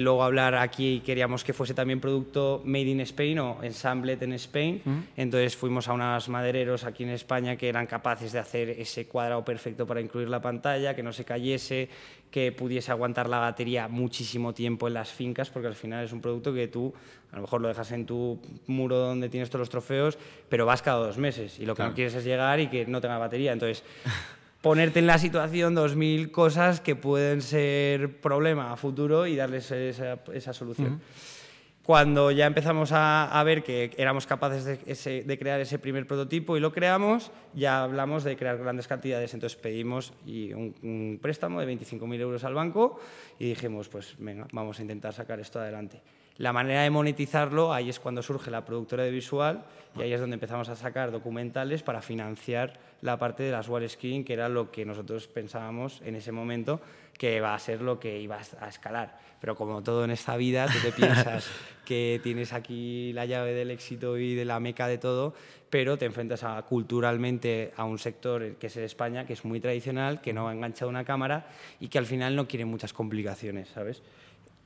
luego 0.00 0.22
hablar 0.22 0.54
aquí 0.54 1.02
queríamos 1.04 1.44
que 1.44 1.52
fuese 1.52 1.74
también 1.74 2.00
producto 2.00 2.62
made 2.64 2.84
in 2.84 3.00
Spain 3.00 3.38
o 3.38 3.58
ensambled 3.62 4.22
en 4.22 4.32
Spain. 4.34 4.82
Entonces 5.16 5.56
fuimos 5.56 5.88
a 5.88 5.92
unos 5.92 6.28
madereros 6.28 6.84
aquí 6.84 7.04
en 7.04 7.10
España 7.10 7.56
que 7.56 7.68
eran 7.68 7.86
capaces 7.86 8.32
de 8.32 8.38
hacer 8.38 8.70
ese 8.70 9.06
cuadrado 9.06 9.44
perfecto 9.44 9.86
para 9.86 10.00
incluir 10.00 10.28
la 10.28 10.40
pantalla, 10.40 10.94
que 10.94 11.02
no 11.02 11.12
se 11.12 11.24
cayese, 11.24 11.88
que 12.30 12.52
pudiese 12.52 12.90
aguantar 12.90 13.28
la 13.28 13.38
batería 13.38 13.88
muchísimo 13.88 14.52
tiempo 14.52 14.88
en 14.88 14.94
las 14.94 15.10
fincas, 15.10 15.50
porque 15.50 15.68
al 15.68 15.74
final 15.74 16.04
es 16.04 16.12
un 16.12 16.20
producto 16.20 16.52
que 16.52 16.68
tú 16.68 16.92
a 17.32 17.36
lo 17.36 17.42
mejor 17.42 17.60
lo 17.60 17.68
dejas 17.68 17.92
en 17.92 18.06
tu 18.06 18.40
muro 18.66 18.98
donde 18.98 19.28
tienes 19.28 19.50
todos 19.50 19.60
los 19.60 19.70
trofeos, 19.70 20.18
pero 20.48 20.64
vas 20.64 20.82
cada 20.82 20.98
dos 20.98 21.18
meses 21.18 21.58
y 21.58 21.66
lo 21.66 21.74
que 21.74 21.82
no 21.82 21.92
quieres 21.92 22.14
es 22.14 22.24
llegar 22.24 22.60
y 22.60 22.68
que 22.68 22.86
no 22.86 23.00
tenga 23.00 23.18
batería. 23.18 23.52
Entonces 23.52 23.82
ponerte 24.66 24.98
en 24.98 25.06
la 25.06 25.16
situación 25.16 25.76
2.000 25.76 26.32
cosas 26.32 26.80
que 26.80 26.96
pueden 26.96 27.40
ser 27.40 28.20
problema 28.20 28.72
a 28.72 28.76
futuro 28.76 29.28
y 29.28 29.36
darles 29.36 29.70
esa, 29.70 30.52
solución. 30.52 31.00
Cuando 31.84 32.32
ya 32.32 32.46
empezamos 32.46 32.90
a, 32.92 33.40
ver 33.44 33.62
que 33.62 33.92
éramos 33.96 34.26
capaces 34.26 34.64
de, 34.64 35.38
crear 35.38 35.60
ese 35.60 35.78
primer 35.78 36.08
prototipo 36.08 36.56
y 36.56 36.60
lo 36.60 36.72
creamos, 36.72 37.30
ya 37.54 37.84
hablamos 37.84 38.24
de 38.24 38.36
crear 38.36 38.58
grandes 38.58 38.88
cantidades. 38.88 39.34
Entonces 39.34 39.56
pedimos 39.56 40.12
y 40.26 40.52
un, 40.52 41.20
préstamo 41.22 41.60
de 41.60 41.72
25.000 41.72 42.18
euros 42.18 42.42
al 42.42 42.54
banco 42.54 42.98
y 43.38 43.50
dijimos, 43.50 43.88
pues 43.88 44.16
venga, 44.18 44.48
vamos 44.50 44.80
a 44.80 44.82
intentar 44.82 45.12
sacar 45.12 45.38
esto 45.38 45.60
adelante. 45.60 46.02
La 46.38 46.52
manera 46.52 46.82
de 46.82 46.90
monetizarlo, 46.90 47.72
ahí 47.72 47.88
es 47.88 47.98
cuando 47.98 48.22
surge 48.22 48.50
la 48.50 48.64
productora 48.64 49.04
de 49.04 49.10
visual 49.10 49.64
y 49.96 50.02
ahí 50.02 50.12
es 50.12 50.20
donde 50.20 50.34
empezamos 50.34 50.68
a 50.68 50.76
sacar 50.76 51.10
documentales 51.10 51.82
para 51.82 52.02
financiar 52.02 52.78
la 53.00 53.18
parte 53.18 53.42
de 53.42 53.52
las 53.52 53.68
wall 53.68 53.88
screen, 53.88 54.24
que 54.24 54.34
era 54.34 54.48
lo 54.48 54.70
que 54.70 54.84
nosotros 54.84 55.28
pensábamos 55.28 56.02
en 56.04 56.14
ese 56.14 56.32
momento 56.32 56.80
que 57.16 57.40
va 57.40 57.54
a 57.54 57.58
ser 57.58 57.80
lo 57.80 57.98
que 57.98 58.20
iba 58.20 58.38
a 58.60 58.68
escalar. 58.68 59.18
Pero 59.40 59.54
como 59.54 59.82
todo 59.82 60.04
en 60.04 60.10
esta 60.10 60.36
vida, 60.36 60.66
tú 60.66 60.78
te 60.82 60.92
piensas 60.92 61.48
que 61.86 62.20
tienes 62.22 62.52
aquí 62.52 63.12
la 63.14 63.24
llave 63.24 63.54
del 63.54 63.70
éxito 63.70 64.18
y 64.18 64.34
de 64.34 64.44
la 64.44 64.60
meca 64.60 64.88
de 64.88 64.98
todo, 64.98 65.34
pero 65.70 65.96
te 65.96 66.04
enfrentas 66.04 66.44
a, 66.44 66.60
culturalmente 66.62 67.72
a 67.76 67.84
un 67.84 67.98
sector 67.98 68.56
que 68.56 68.66
es 68.66 68.76
España, 68.76 69.24
que 69.24 69.32
es 69.32 69.44
muy 69.44 69.60
tradicional, 69.60 70.20
que 70.20 70.34
no 70.34 70.48
ha 70.48 70.52
enganchado 70.52 70.90
una 70.90 71.04
cámara 71.04 71.46
y 71.80 71.88
que 71.88 71.98
al 71.98 72.06
final 72.06 72.36
no 72.36 72.46
quiere 72.46 72.66
muchas 72.66 72.92
complicaciones, 72.92 73.68
¿sabes? 73.68 74.02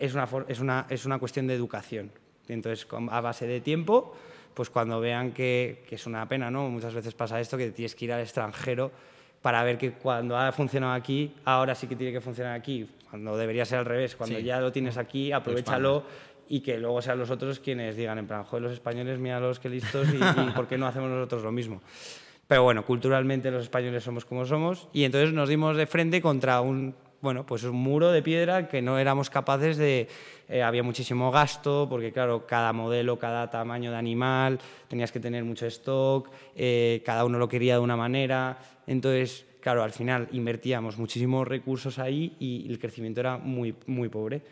Es 0.01 0.15
una, 0.15 0.29
es 0.49 0.61
una, 0.61 0.87
es 0.89 1.05
una 1.05 1.19
cuestión 1.19 1.47
de 1.47 1.55
educación. 1.55 2.11
Entonces, 2.49 2.87
a 3.11 3.21
base 3.21 3.47
de 3.47 3.61
tiempo, 3.61 4.17
pues 4.55 4.71
cuando 4.71 4.99
vean 4.99 5.33
que, 5.33 5.85
que, 5.89 5.95
es 5.95 6.07
una 6.07 6.27
pena, 6.29 6.51
¿no? 6.51 6.69
Muchas 6.69 6.95
veces 6.95 7.15
pasa 7.15 7.41
esto, 7.41 7.57
que 7.57 7.71
tienes 7.71 7.95
que 7.95 8.07
ir 8.07 8.13
al 8.13 8.21
extranjero 8.21 8.91
para 9.43 9.63
ver 9.63 9.79
que 9.79 9.93
cuando 9.93 10.37
ha 10.37 10.51
funcionado 10.53 10.95
aquí, 10.95 11.33
ahora 11.45 11.75
sí 11.75 11.87
que 11.87 11.97
tiene 11.97 12.13
que 12.13 12.21
funcionar 12.21 12.55
aquí, 12.55 12.89
cuando 13.09 13.37
debería 13.37 13.65
ser 13.65 13.79
al 13.79 13.85
revés, 13.85 14.17
cuando 14.17 14.39
ya 14.39 14.61
lo 14.61 14.73
tienes 14.73 14.97
aquí, 14.97 15.33
aprovechalo 15.33 16.05
y 16.49 16.61
que 16.61 16.79
luego 16.79 17.01
sean 17.01 17.19
los 17.19 17.31
otros 17.31 17.61
quienes 17.61 17.97
digan, 17.97 18.19
en 18.19 18.27
plan, 18.27 18.45
joder, 18.45 18.63
los 18.65 18.73
españoles, 18.73 19.19
mira 19.19 19.39
los 19.39 19.61
que 19.61 19.69
listos 19.69 20.09
y, 20.13 20.17
y 20.17 20.51
¿por 20.51 20.67
qué 20.67 20.77
no 20.77 20.87
hacemos 20.87 21.09
nosotros 21.09 21.45
lo 21.45 21.53
mismo? 21.53 21.81
Pero 22.49 22.65
bueno, 22.65 22.85
culturalmente 22.85 23.51
los 23.51 23.63
españoles 23.63 24.03
somos 24.03 24.25
como 24.25 24.45
somos 24.45 24.89
y 24.93 25.05
entonces 25.05 25.33
nos 25.33 25.49
dimos 25.49 25.77
de 25.77 25.87
frente 25.87 26.21
contra 26.21 26.61
un 26.61 26.97
bueno, 27.21 27.45
pues 27.45 27.65
un 27.65 27.77
muro 27.77 28.11
de 28.11 28.23
piedra 28.23 28.69
que 28.69 28.83
no 28.83 28.99
éramos 28.99 29.31
capaces 29.31 29.77
de... 29.77 30.09
Eh, 30.49 30.63
había 30.63 30.83
muchísimo 30.83 31.31
gasto, 31.31 31.87
porque 31.89 32.13
claro, 32.13 32.47
cada 32.47 32.73
modelo, 32.73 33.19
cada 33.19 33.49
tamaño 33.51 33.91
de 33.91 33.97
animal, 33.97 34.59
tenías 34.89 35.13
que 35.13 35.21
tener 35.21 35.45
mucho 35.45 35.67
stock, 35.67 36.29
eh, 36.57 37.03
cada 37.05 37.25
uno 37.25 37.39
lo 37.39 37.49
quería 37.49 37.75
de 37.75 37.81
una 37.81 37.97
manera, 37.97 38.59
entonces, 38.87 39.47
claro, 39.61 39.85
al 39.85 39.93
final 39.93 40.29
invertíamos 40.33 40.99
muchísimos 40.99 41.47
recursos 41.47 42.01
ahí 42.01 42.35
y 42.41 42.67
el 42.69 42.81
crecimiento 42.81 43.21
era 43.21 43.39
muy, 43.39 43.77
muy 43.87 44.09
pobre. 44.09 44.43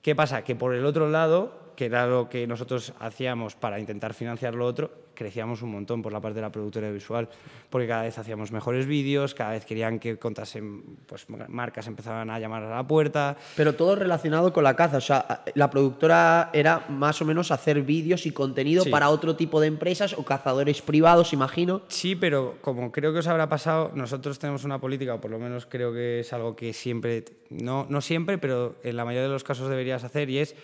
¿Qué 0.00 0.14
pasa? 0.14 0.44
Que 0.44 0.54
por 0.54 0.74
el 0.74 0.86
otro 0.86 1.10
lado, 1.10 1.67
que 1.78 1.84
era 1.84 2.08
lo 2.08 2.28
que 2.28 2.44
nosotros 2.44 2.92
hacíamos 2.98 3.54
para 3.54 3.78
intentar 3.78 4.12
financiar 4.12 4.52
lo 4.52 4.66
otro, 4.66 4.90
crecíamos 5.14 5.62
un 5.62 5.70
montón 5.70 6.02
por 6.02 6.12
la 6.12 6.20
parte 6.20 6.34
de 6.34 6.42
la 6.42 6.50
productora 6.50 6.90
visual, 6.90 7.28
porque 7.70 7.86
cada 7.86 8.02
vez 8.02 8.18
hacíamos 8.18 8.50
mejores 8.50 8.84
vídeos, 8.86 9.32
cada 9.32 9.52
vez 9.52 9.64
querían 9.64 10.00
que 10.00 10.18
contasen, 10.18 10.82
pues 11.06 11.26
marcas 11.28 11.86
empezaban 11.86 12.30
a 12.30 12.40
llamar 12.40 12.64
a 12.64 12.70
la 12.70 12.84
puerta. 12.84 13.36
Pero 13.54 13.76
todo 13.76 13.94
relacionado 13.94 14.52
con 14.52 14.64
la 14.64 14.74
caza, 14.74 14.96
o 14.96 15.00
sea, 15.00 15.44
la 15.54 15.70
productora 15.70 16.50
era 16.52 16.84
más 16.88 17.22
o 17.22 17.24
menos 17.24 17.52
hacer 17.52 17.82
vídeos 17.82 18.26
y 18.26 18.32
contenido 18.32 18.84
para 18.90 19.10
otro 19.10 19.36
tipo 19.36 19.60
de 19.60 19.68
empresas 19.68 20.18
o 20.18 20.24
cazadores 20.24 20.82
privados, 20.82 21.32
imagino. 21.32 21.82
Sí, 21.86 22.16
pero 22.16 22.56
como 22.60 22.90
creo 22.90 23.12
que 23.12 23.20
os 23.20 23.28
habrá 23.28 23.48
pasado, 23.48 23.92
nosotros 23.94 24.40
tenemos 24.40 24.64
una 24.64 24.80
política, 24.80 25.14
o 25.14 25.20
por 25.20 25.30
lo 25.30 25.38
menos 25.38 25.64
creo 25.66 25.92
que 25.92 26.20
es 26.20 26.32
algo 26.32 26.56
que 26.56 26.72
siempre, 26.72 27.24
no, 27.50 27.86
no 27.88 28.00
siempre, 28.00 28.36
pero 28.36 28.74
en 28.82 28.96
la 28.96 29.04
mayoría 29.04 29.28
de 29.28 29.32
los 29.32 29.44
casos 29.44 29.70
deberías 29.70 30.02
hacer 30.02 30.28
y 30.28 30.38
es 30.38 30.56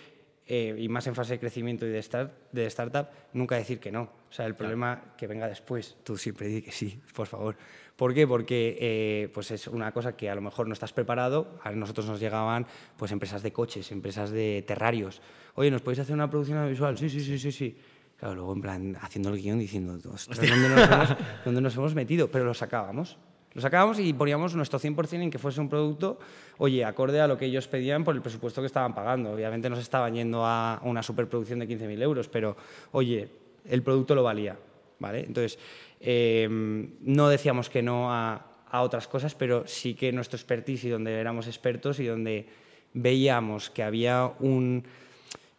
eh, 0.47 0.75
y 0.77 0.89
más 0.89 1.07
en 1.07 1.15
fase 1.15 1.33
de 1.33 1.39
crecimiento 1.39 1.85
y 1.85 1.89
de, 1.89 2.01
start, 2.01 2.31
de 2.51 2.65
startup, 2.67 3.07
nunca 3.33 3.55
decir 3.55 3.79
que 3.79 3.91
no. 3.91 4.03
O 4.29 4.31
sea, 4.31 4.45
el 4.45 4.55
problema 4.55 5.01
que 5.17 5.27
venga 5.27 5.47
después, 5.47 5.97
tú 6.03 6.17
siempre 6.17 6.47
di 6.47 6.61
que 6.61 6.71
sí, 6.71 7.01
por 7.15 7.27
favor. 7.27 7.55
¿Por 7.95 8.13
qué? 8.13 8.27
Porque 8.27 8.77
eh, 8.79 9.29
pues 9.33 9.51
es 9.51 9.67
una 9.67 9.91
cosa 9.91 10.15
que 10.15 10.29
a 10.29 10.35
lo 10.35 10.41
mejor 10.41 10.67
no 10.67 10.73
estás 10.73 10.91
preparado. 10.91 11.57
A 11.63 11.71
nosotros 11.71 12.05
nos 12.07 12.19
llegaban 12.19 12.67
pues, 12.97 13.11
empresas 13.11 13.41
de 13.41 13.53
coches, 13.53 13.91
empresas 13.91 14.31
de 14.31 14.63
terrarios. 14.67 15.21
Oye, 15.55 15.71
¿nos 15.71 15.81
podéis 15.81 15.99
hacer 15.99 16.13
una 16.13 16.29
producción 16.29 16.57
audiovisual? 16.57 16.97
Sí, 16.97 17.09
sí, 17.09 17.21
sí, 17.21 17.39
sí, 17.39 17.51
sí. 17.51 17.77
Claro, 18.17 18.35
luego 18.35 18.53
en 18.53 18.61
plan 18.61 18.97
haciendo 19.01 19.29
el 19.29 19.41
guion 19.41 19.59
diciendo, 19.59 19.97
¿dónde 19.97 20.09
nos, 20.09 20.89
hemos, 20.89 21.17
¿dónde 21.43 21.61
nos 21.61 21.75
hemos 21.75 21.95
metido? 21.95 22.29
Pero 22.29 22.45
lo 22.45 22.53
sacábamos. 22.53 23.17
Lo 23.55 23.61
sacábamos 23.61 23.99
y 23.99 24.11
poníamos 24.11 24.53
nuestro 24.53 24.79
100% 24.79 25.21
en 25.21 25.31
que 25.31 25.39
fuese 25.39 25.61
un 25.61 25.69
producto, 25.69 26.19
oye, 26.57 26.83
acorde 26.83 27.21
a 27.21 27.27
lo 27.27 27.37
que 27.37 27.45
ellos 27.45 27.69
pedían 27.69 28.03
por 28.03 28.13
el 28.13 28.21
presupuesto 28.21 28.61
que 28.61 28.67
estaban 28.67 28.93
pagando. 28.93 29.31
Obviamente 29.31 29.69
no 29.69 29.77
se 29.77 29.81
estaban 29.81 30.13
yendo 30.13 30.45
a 30.45 30.81
una 30.83 31.01
superproducción 31.01 31.59
de 31.59 31.69
15.000 31.69 32.01
euros, 32.01 32.27
pero, 32.27 32.57
oye, 32.91 33.29
el 33.63 33.81
producto 33.81 34.13
lo 34.13 34.23
valía. 34.23 34.57
¿vale? 34.99 35.21
Entonces, 35.21 35.57
eh, 36.01 36.47
no 36.49 37.29
decíamos 37.29 37.69
que 37.69 37.81
no 37.81 38.11
a, 38.11 38.45
a 38.69 38.81
otras 38.81 39.07
cosas, 39.07 39.35
pero 39.35 39.65
sí 39.67 39.93
que 39.93 40.11
nuestro 40.11 40.35
expertise 40.35 40.83
y 40.83 40.89
donde 40.89 41.13
éramos 41.13 41.47
expertos 41.47 42.01
y 42.01 42.05
donde 42.05 42.47
veíamos 42.93 43.69
que 43.69 43.83
había 43.83 44.31
un... 44.39 44.83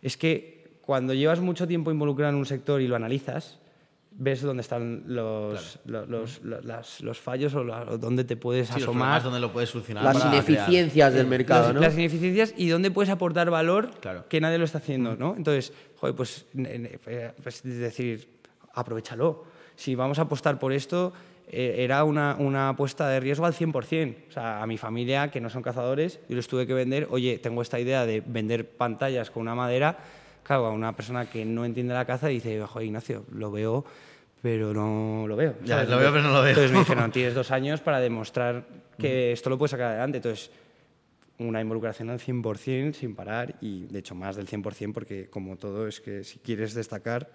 Es 0.03 0.19
que 0.19 0.79
cuando 0.83 1.15
llevas 1.15 1.41
mucho 1.41 1.67
tiempo 1.67 1.91
involucrado 1.91 2.33
en 2.33 2.38
un 2.38 2.47
sector 2.47 2.83
y 2.83 2.88
lo 2.88 2.95
analizas, 2.95 3.59
ves 4.18 4.42
dónde 4.42 4.62
están 4.62 5.02
los, 5.06 5.78
los, 5.85 6.40
los, 6.42 7.20
fallos 7.20 7.54
o, 7.54 7.64
dónde 7.99 8.25
te 8.25 8.37
puedes 8.37 8.68
sí, 8.68 8.82
asomar. 8.82 9.23
dónde 9.23 9.40
lo 9.40 9.52
puedes 9.52 9.70
solucionar. 9.70 10.04
Las 10.04 10.25
ineficiencias 10.25 11.14
del 11.14 11.26
mercado, 11.26 11.73
¿no? 11.73 11.80
Las 11.80 11.94
ineficiencias 11.94 12.54
y 12.56 12.68
dónde 12.68 12.90
puedes 12.90 13.11
aportar 13.11 13.50
valor 13.50 13.90
que 14.28 14.40
nadie 14.40 14.58
lo 14.58 14.64
está 14.64 14.78
haciendo, 14.78 15.16
¿no? 15.16 15.35
Entonces, 15.37 15.73
joder, 15.96 16.14
pues, 16.14 16.46
pues 17.42 17.62
decir, 17.62 18.28
aprovechalo. 18.75 19.44
Si 19.75 19.94
vamos 19.94 20.18
a 20.18 20.23
apostar 20.23 20.58
por 20.58 20.73
esto, 20.73 21.12
eh, 21.49 21.76
era 21.78 22.02
una, 22.04 22.37
una, 22.38 22.70
apuesta 22.70 23.08
de 23.08 23.20
riesgo 23.20 23.44
al 23.44 23.52
100%. 23.52 24.16
O 24.28 24.32
sea, 24.32 24.62
a 24.62 24.66
mi 24.66 24.78
familia, 24.78 25.30
que 25.30 25.40
no 25.40 25.50
son 25.50 25.62
cazadores, 25.62 26.20
yo 26.28 26.37
les 26.37 26.49
tuve 26.49 26.66
que 26.66 26.73
vender, 26.73 27.06
oye, 27.11 27.38
tengo 27.38 27.61
esta 27.61 27.78
idea 27.78 28.06
de 28.06 28.23
vender 28.25 28.66
pantallas 28.68 29.30
con 29.30 29.42
una 29.42 29.54
madera 29.54 29.99
claro, 30.47 30.67
a 30.67 30.71
una 30.71 30.95
persona 30.95 31.26
que 31.26 31.45
no 31.45 31.65
entiende 31.65 31.93
la 31.93 32.05
caza 32.05 32.29
dice, 32.29 32.62
ojo, 32.62 32.81
Ignacio, 32.81 33.25
lo 33.33 33.50
veo, 33.50 33.85
pero 34.41 34.73
no 34.73 35.26
lo 35.26 35.35
veo. 35.35 35.57
Ya, 35.65 35.83
lo 35.83 35.99
veo, 35.99 36.12
pero 36.12 36.23
no 36.23 36.33
lo 36.33 36.41
veo. 36.41 36.50
Entonces 36.50 36.71
me 36.71 36.79
dijeron, 36.79 37.11
tienes 37.12 37.35
dos 37.35 37.50
años 37.50 37.81
para 37.81 37.99
demostrar 37.99 38.65
que 38.97 39.33
esto 39.33 39.50
lo 39.50 39.59
puedes 39.59 39.73
sacar 39.73 39.88
adelante. 39.88 40.19
Entonces, 40.19 40.53
una 41.38 41.61
involucración 41.61 42.11
al 42.11 42.21
100% 42.21 42.93
sin 42.93 43.17
parar 43.17 43.57
y, 43.61 43.87
de 43.87 43.99
hecho, 43.99 44.15
más 44.15 44.37
del 44.37 44.47
100% 44.47 44.93
porque, 44.93 45.29
como 45.29 45.57
todo, 45.57 45.88
es 45.88 46.00
que 46.00 46.23
si 46.23 46.38
quieres 46.38 46.75
destacar, 46.75 47.29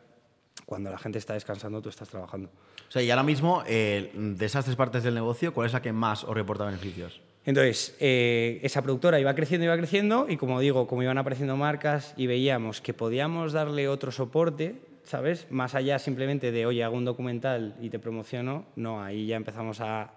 cuando 0.66 0.90
la 0.90 0.98
gente 0.98 1.20
está 1.20 1.34
descansando, 1.34 1.82
tú 1.82 1.90
estás 1.90 2.08
trabajando. 2.08 2.50
O 2.88 2.92
sea, 2.92 3.02
y 3.02 3.12
ahora 3.12 3.24
mismo, 3.24 3.62
eh, 3.68 4.12
de 4.16 4.46
esas 4.46 4.64
tres 4.64 4.78
partes 4.78 5.04
del 5.04 5.16
negocio, 5.16 5.54
¿cuál 5.54 5.68
es 5.68 5.74
la 5.74 5.82
que 5.82 5.92
más 5.92 6.24
os 6.24 6.34
reporta 6.34 6.66
beneficios? 6.66 7.20
Entonces, 7.46 7.96
eh, 8.00 8.60
esa 8.62 8.82
productora 8.84 9.20
iba 9.20 9.34
creciendo, 9.34 9.66
iba 9.66 9.78
creciendo, 9.78 10.28
y 10.30 10.38
como 10.38 10.60
digo, 10.60 10.88
como 10.88 11.02
iban 11.02 11.18
apareciendo 11.18 11.58
marcas 11.58 12.14
y 12.16 12.28
veíamos 12.28 12.82
que 12.82 12.94
podíamos 12.94 13.52
darle 13.52 13.88
otro 13.88 14.12
soporte, 14.12 14.76
¿sabes? 15.04 15.48
Más 15.50 15.74
allá 15.74 15.98
simplemente 15.98 16.52
de, 16.52 16.66
oye, 16.66 16.84
hago 16.84 16.96
un 16.96 17.06
documental 17.06 17.76
y 17.82 17.90
te 17.90 17.98
promociono, 17.98 18.66
no, 18.76 19.04
ahí 19.04 19.26
ya 19.28 19.38
empezamos 19.38 19.82
a... 19.82 20.14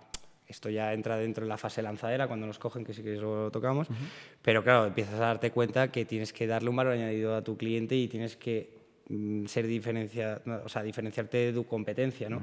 Esto 0.47 0.69
ya 0.69 0.93
entra 0.93 1.16
dentro 1.16 1.47
de 1.47 1.49
la 1.49 1.57
fase 1.57 1.81
lanzadera, 1.81 2.28
cuando 2.28 2.47
nos 2.47 2.59
cogen, 2.59 2.85
que 2.85 2.93
sí 2.93 3.02
que 3.02 3.16
lo 3.16 3.50
tocamos, 3.50 3.88
pero 4.43 4.62
claro, 4.62 4.85
empiezas 4.85 5.14
a 5.14 5.19
darte 5.25 5.50
cuenta 5.50 5.90
que 5.90 6.04
tienes 6.04 6.35
que 6.35 6.47
darle 6.47 6.69
un 6.69 6.76
valor 6.76 6.93
añadido 6.93 7.35
a 7.35 7.43
tu 7.43 7.57
cliente 7.57 7.97
y 7.97 8.09
tienes 8.09 8.37
que 8.37 8.69
mm, 9.09 9.47
ser 9.47 9.66
diferencia, 9.66 10.43
o 10.62 10.69
sea, 10.69 10.83
diferenciarte 10.83 11.38
de 11.38 11.52
tu 11.54 11.66
competencia, 11.66 12.28
¿no? 12.28 12.43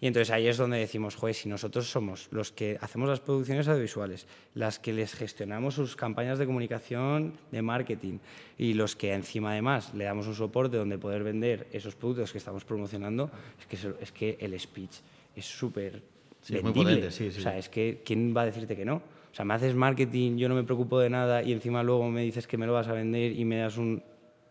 Y 0.00 0.06
entonces 0.06 0.30
ahí 0.30 0.46
es 0.46 0.58
donde 0.58 0.78
decimos, 0.78 1.16
joder, 1.16 1.34
si 1.34 1.48
nosotros 1.48 1.90
somos 1.90 2.28
los 2.30 2.52
que 2.52 2.76
hacemos 2.82 3.08
las 3.08 3.20
producciones 3.20 3.66
audiovisuales, 3.66 4.26
las 4.54 4.78
que 4.78 4.92
les 4.92 5.14
gestionamos 5.14 5.74
sus 5.74 5.96
campañas 5.96 6.38
de 6.38 6.44
comunicación, 6.44 7.32
de 7.50 7.62
marketing, 7.62 8.18
y 8.58 8.74
los 8.74 8.94
que 8.94 9.14
encima 9.14 9.52
además 9.52 9.94
le 9.94 10.04
damos 10.04 10.26
un 10.26 10.34
soporte 10.34 10.76
donde 10.76 10.98
poder 10.98 11.24
vender 11.24 11.66
esos 11.72 11.94
productos 11.94 12.32
que 12.32 12.38
estamos 12.38 12.64
promocionando, 12.64 13.30
es 13.58 13.66
que, 13.66 13.94
es 14.00 14.12
que 14.12 14.36
el 14.38 14.58
speech 14.60 14.96
es 15.34 15.46
súper 15.46 16.02
sí, 16.42 16.58
muy 16.60 16.72
potente, 16.72 17.10
sí, 17.10 17.30
sí. 17.30 17.38
O 17.38 17.42
sea, 17.42 17.56
es 17.56 17.70
que 17.70 18.02
¿quién 18.04 18.36
va 18.36 18.42
a 18.42 18.46
decirte 18.46 18.76
que 18.76 18.84
no? 18.84 18.96
O 18.96 19.34
sea, 19.34 19.46
me 19.46 19.54
haces 19.54 19.74
marketing, 19.74 20.36
yo 20.36 20.48
no 20.48 20.54
me 20.54 20.64
preocupo 20.64 20.98
de 20.98 21.08
nada 21.08 21.42
y 21.42 21.52
encima 21.52 21.82
luego 21.82 22.10
me 22.10 22.22
dices 22.22 22.46
que 22.46 22.58
me 22.58 22.66
lo 22.66 22.74
vas 22.74 22.88
a 22.88 22.92
vender 22.92 23.32
y 23.32 23.44
me 23.46 23.58
das 23.58 23.78
un 23.78 24.02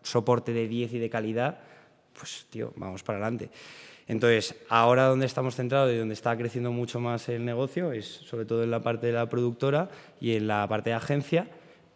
soporte 0.02 0.54
de 0.54 0.68
10 0.68 0.94
y 0.94 1.00
de 1.00 1.10
calidad, 1.10 1.60
pues 2.18 2.48
tío, 2.50 2.74
vamos 2.76 3.04
para 3.04 3.20
adelante. 3.20 3.50
Entonces, 4.08 4.56
ahora 4.70 5.06
donde 5.06 5.26
estamos 5.26 5.56
centrados 5.56 5.92
y 5.92 5.98
donde 5.98 6.14
está 6.14 6.38
creciendo 6.38 6.72
mucho 6.72 7.00
más 7.00 7.28
el 7.30 7.44
negocio 7.44 7.92
es 7.92 8.06
sobre 8.06 8.46
todo 8.46 8.64
en 8.64 8.72
la 8.72 8.84
parte 8.84 9.08
de 9.08 9.14
la 9.14 9.28
productora 9.28 9.90
y 10.22 10.36
en 10.36 10.48
la 10.48 10.68
parte 10.68 10.92
de 10.92 10.96
agencia, 10.96 11.48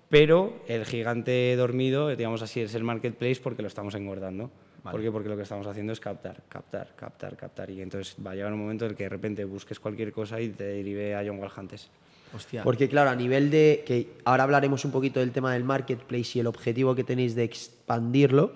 pero 0.10 0.54
el 0.68 0.86
gigante 0.86 1.56
dormido, 1.56 2.10
digamos 2.16 2.42
así, 2.42 2.62
es 2.62 2.74
el 2.74 2.84
marketplace 2.84 3.40
porque 3.44 3.62
lo 3.62 3.68
estamos 3.68 3.94
engordando. 3.94 4.50
¿Por 4.82 5.02
qué? 5.02 5.12
Porque 5.12 5.30
lo 5.30 5.36
que 5.36 5.44
estamos 5.44 5.68
haciendo 5.68 5.94
es 5.94 6.00
captar, 6.00 6.42
captar, 6.50 6.96
captar, 6.96 7.36
captar. 7.36 7.70
Y 7.70 7.82
entonces 7.82 8.16
va 8.26 8.32
a 8.32 8.36
llegar 8.36 8.52
un 8.54 8.60
momento 8.60 8.86
en 8.86 8.92
el 8.92 8.98
que 8.98 9.04
de 9.04 9.10
repente 9.10 9.46
busques 9.46 9.80
cualquier 9.80 10.12
cosa 10.12 10.42
y 10.42 10.50
te 10.50 10.64
derive 10.64 11.16
a 11.16 11.24
John 11.24 11.38
Walhantes. 11.38 11.90
Hostia. 12.34 12.64
Porque 12.64 12.88
claro, 12.88 13.10
a 13.10 13.16
nivel 13.16 13.52
de 13.52 13.84
que 13.86 14.14
ahora 14.26 14.44
hablaremos 14.44 14.86
un 14.86 14.92
poquito 14.92 15.20
del 15.20 15.32
tema 15.32 15.54
del 15.54 15.64
marketplace 15.64 16.32
y 16.36 16.40
el 16.40 16.48
objetivo 16.48 16.96
que 16.96 17.04
tenéis 17.04 17.36
de 17.36 17.44
expandirlo, 17.44 18.54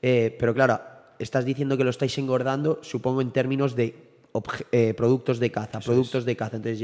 eh, 0.00 0.34
pero 0.38 0.54
claro, 0.54 0.80
estás 1.18 1.44
diciendo 1.44 1.76
que 1.76 1.84
lo 1.84 1.90
estáis 1.90 2.16
engordando, 2.18 2.78
supongo 2.82 3.20
en 3.20 3.30
términos 3.30 3.76
de 3.76 3.94
eh, 4.72 4.94
productos 4.94 5.38
de 5.38 5.50
caza, 5.50 5.80
productos 5.80 6.24
de 6.24 6.36
caza. 6.36 6.56
Entonces 6.56 6.78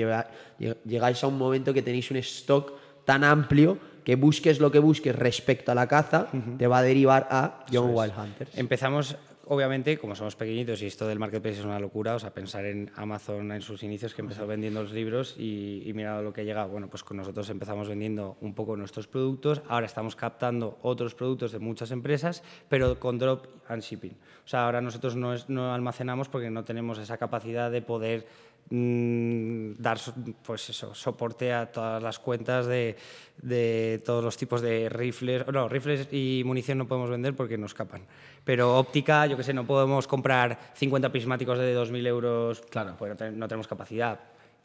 llegáis 0.84 1.22
a 1.22 1.26
un 1.26 1.38
momento 1.38 1.74
que 1.74 1.82
tenéis 1.82 2.10
un 2.10 2.16
stock 2.18 2.72
tan 3.04 3.24
amplio 3.24 3.78
que 4.04 4.16
busques 4.16 4.58
lo 4.58 4.70
que 4.70 4.78
busques 4.78 5.14
respecto 5.14 5.70
a 5.70 5.74
la 5.74 5.86
caza, 5.86 6.28
te 6.58 6.66
va 6.66 6.78
a 6.78 6.82
derivar 6.82 7.28
a 7.30 7.64
Young 7.70 7.94
Wild 7.94 8.12
Hunters. 8.18 8.50
Empezamos 8.56 9.16
obviamente, 9.46 9.98
como 9.98 10.14
somos 10.14 10.36
pequeñitos 10.36 10.82
y 10.82 10.86
esto 10.86 11.06
del 11.06 11.18
marketplace 11.18 11.60
es 11.60 11.64
una 11.64 11.78
locura, 11.78 12.14
o 12.14 12.18
sea, 12.18 12.32
pensar 12.32 12.64
en 12.64 12.90
Amazon 12.96 13.52
en 13.52 13.60
sus 13.60 13.82
inicios 13.82 14.14
que 14.14 14.22
empezó 14.22 14.46
vendiendo 14.46 14.82
los 14.82 14.92
libros 14.92 15.34
y, 15.38 15.82
y 15.86 15.92
mira 15.92 16.20
lo 16.22 16.32
que 16.32 16.42
ha 16.42 16.44
llegado. 16.44 16.68
Bueno, 16.68 16.88
pues 16.88 17.04
con 17.04 17.16
nosotros 17.16 17.48
empezamos 17.50 17.88
vendiendo 17.88 18.36
un 18.40 18.54
poco 18.54 18.76
nuestros 18.76 19.06
productos, 19.06 19.62
ahora 19.68 19.86
estamos 19.86 20.16
captando 20.16 20.78
otros 20.82 21.14
productos 21.14 21.52
de 21.52 21.58
muchas 21.58 21.90
empresas, 21.90 22.42
pero 22.68 22.98
con 22.98 23.18
drop 23.18 23.46
and 23.68 23.82
shipping. 23.82 24.16
O 24.44 24.48
sea, 24.48 24.64
ahora 24.64 24.80
nosotros 24.80 25.16
no, 25.16 25.34
no 25.48 25.72
almacenamos 25.72 26.28
porque 26.28 26.50
no 26.50 26.64
tenemos 26.64 26.98
esa 26.98 27.18
capacidad 27.18 27.70
de 27.70 27.82
poder 27.82 28.26
dar 28.70 29.98
pues 30.42 30.70
eso, 30.70 30.94
soporte 30.94 31.52
a 31.52 31.70
todas 31.70 32.02
las 32.02 32.18
cuentas 32.18 32.66
de, 32.66 32.96
de, 33.42 34.02
todos 34.04 34.24
los 34.24 34.36
tipos 34.36 34.62
de 34.62 34.88
rifles. 34.88 35.46
No, 35.52 35.68
rifles 35.68 36.08
y 36.10 36.42
munición 36.44 36.78
no 36.78 36.88
podemos 36.88 37.10
vender 37.10 37.34
porque 37.36 37.58
nos 37.58 37.72
escapan. 37.72 38.02
Pero 38.44 38.78
óptica, 38.78 39.26
yo 39.26 39.36
que 39.36 39.42
sé, 39.42 39.52
no 39.52 39.66
podemos 39.66 40.06
comprar 40.08 40.72
50 40.74 41.12
prismáticos 41.12 41.58
de 41.58 41.76
2.000 41.76 42.06
euros, 42.06 42.62
claro, 42.70 42.94
pues 42.98 43.12
no, 43.32 43.46
tenemos 43.46 43.68
capacidad. 43.68 44.18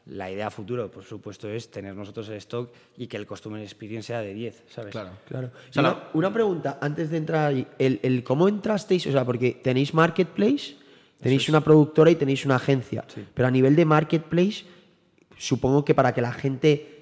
La 0.06 0.30
idea 0.30 0.50
futuro, 0.50 0.90
por 0.90 1.04
supuesto, 1.04 1.50
es 1.50 1.70
tener 1.70 1.94
nosotros 1.94 2.30
el 2.30 2.36
stock 2.36 2.72
y 2.96 3.08
que 3.08 3.18
el 3.18 3.26
customer 3.26 3.60
experience 3.60 4.06
sea 4.06 4.22
de 4.22 4.32
10, 4.32 4.64
¿sabes? 4.68 4.90
Claro, 4.90 5.10
claro. 5.26 5.50
una, 6.14 6.32
pregunta, 6.32 6.78
antes 6.80 7.10
de 7.10 7.18
entrar 7.18 7.48
ahí, 7.48 7.66
el, 7.78 8.00
el, 8.02 8.24
¿cómo 8.24 8.48
entrasteis? 8.48 9.06
O 9.06 9.12
sea, 9.12 9.26
porque 9.26 9.60
tenéis 9.62 9.92
marketplace, 9.92 10.76
Tenéis 11.20 11.48
una 11.48 11.62
productora 11.62 12.10
y 12.10 12.14
tenéis 12.14 12.44
una 12.44 12.56
agencia. 12.56 13.04
Pero 13.34 13.48
a 13.48 13.50
nivel 13.50 13.74
de 13.74 13.84
marketplace, 13.84 14.64
supongo 15.36 15.84
que 15.84 15.94
para 15.94 16.14
que 16.14 16.20
la 16.20 16.32
gente 16.32 16.98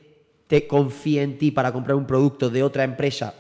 te 0.47 0.67
confíe 0.67 1.23
en 1.23 1.39
ti 1.39 1.51
para 1.51 1.73
comprar 1.73 1.97
un 1.97 2.07
producto 2.07 2.51
de 2.51 2.63
otra 2.63 2.85
empresa 2.85 3.35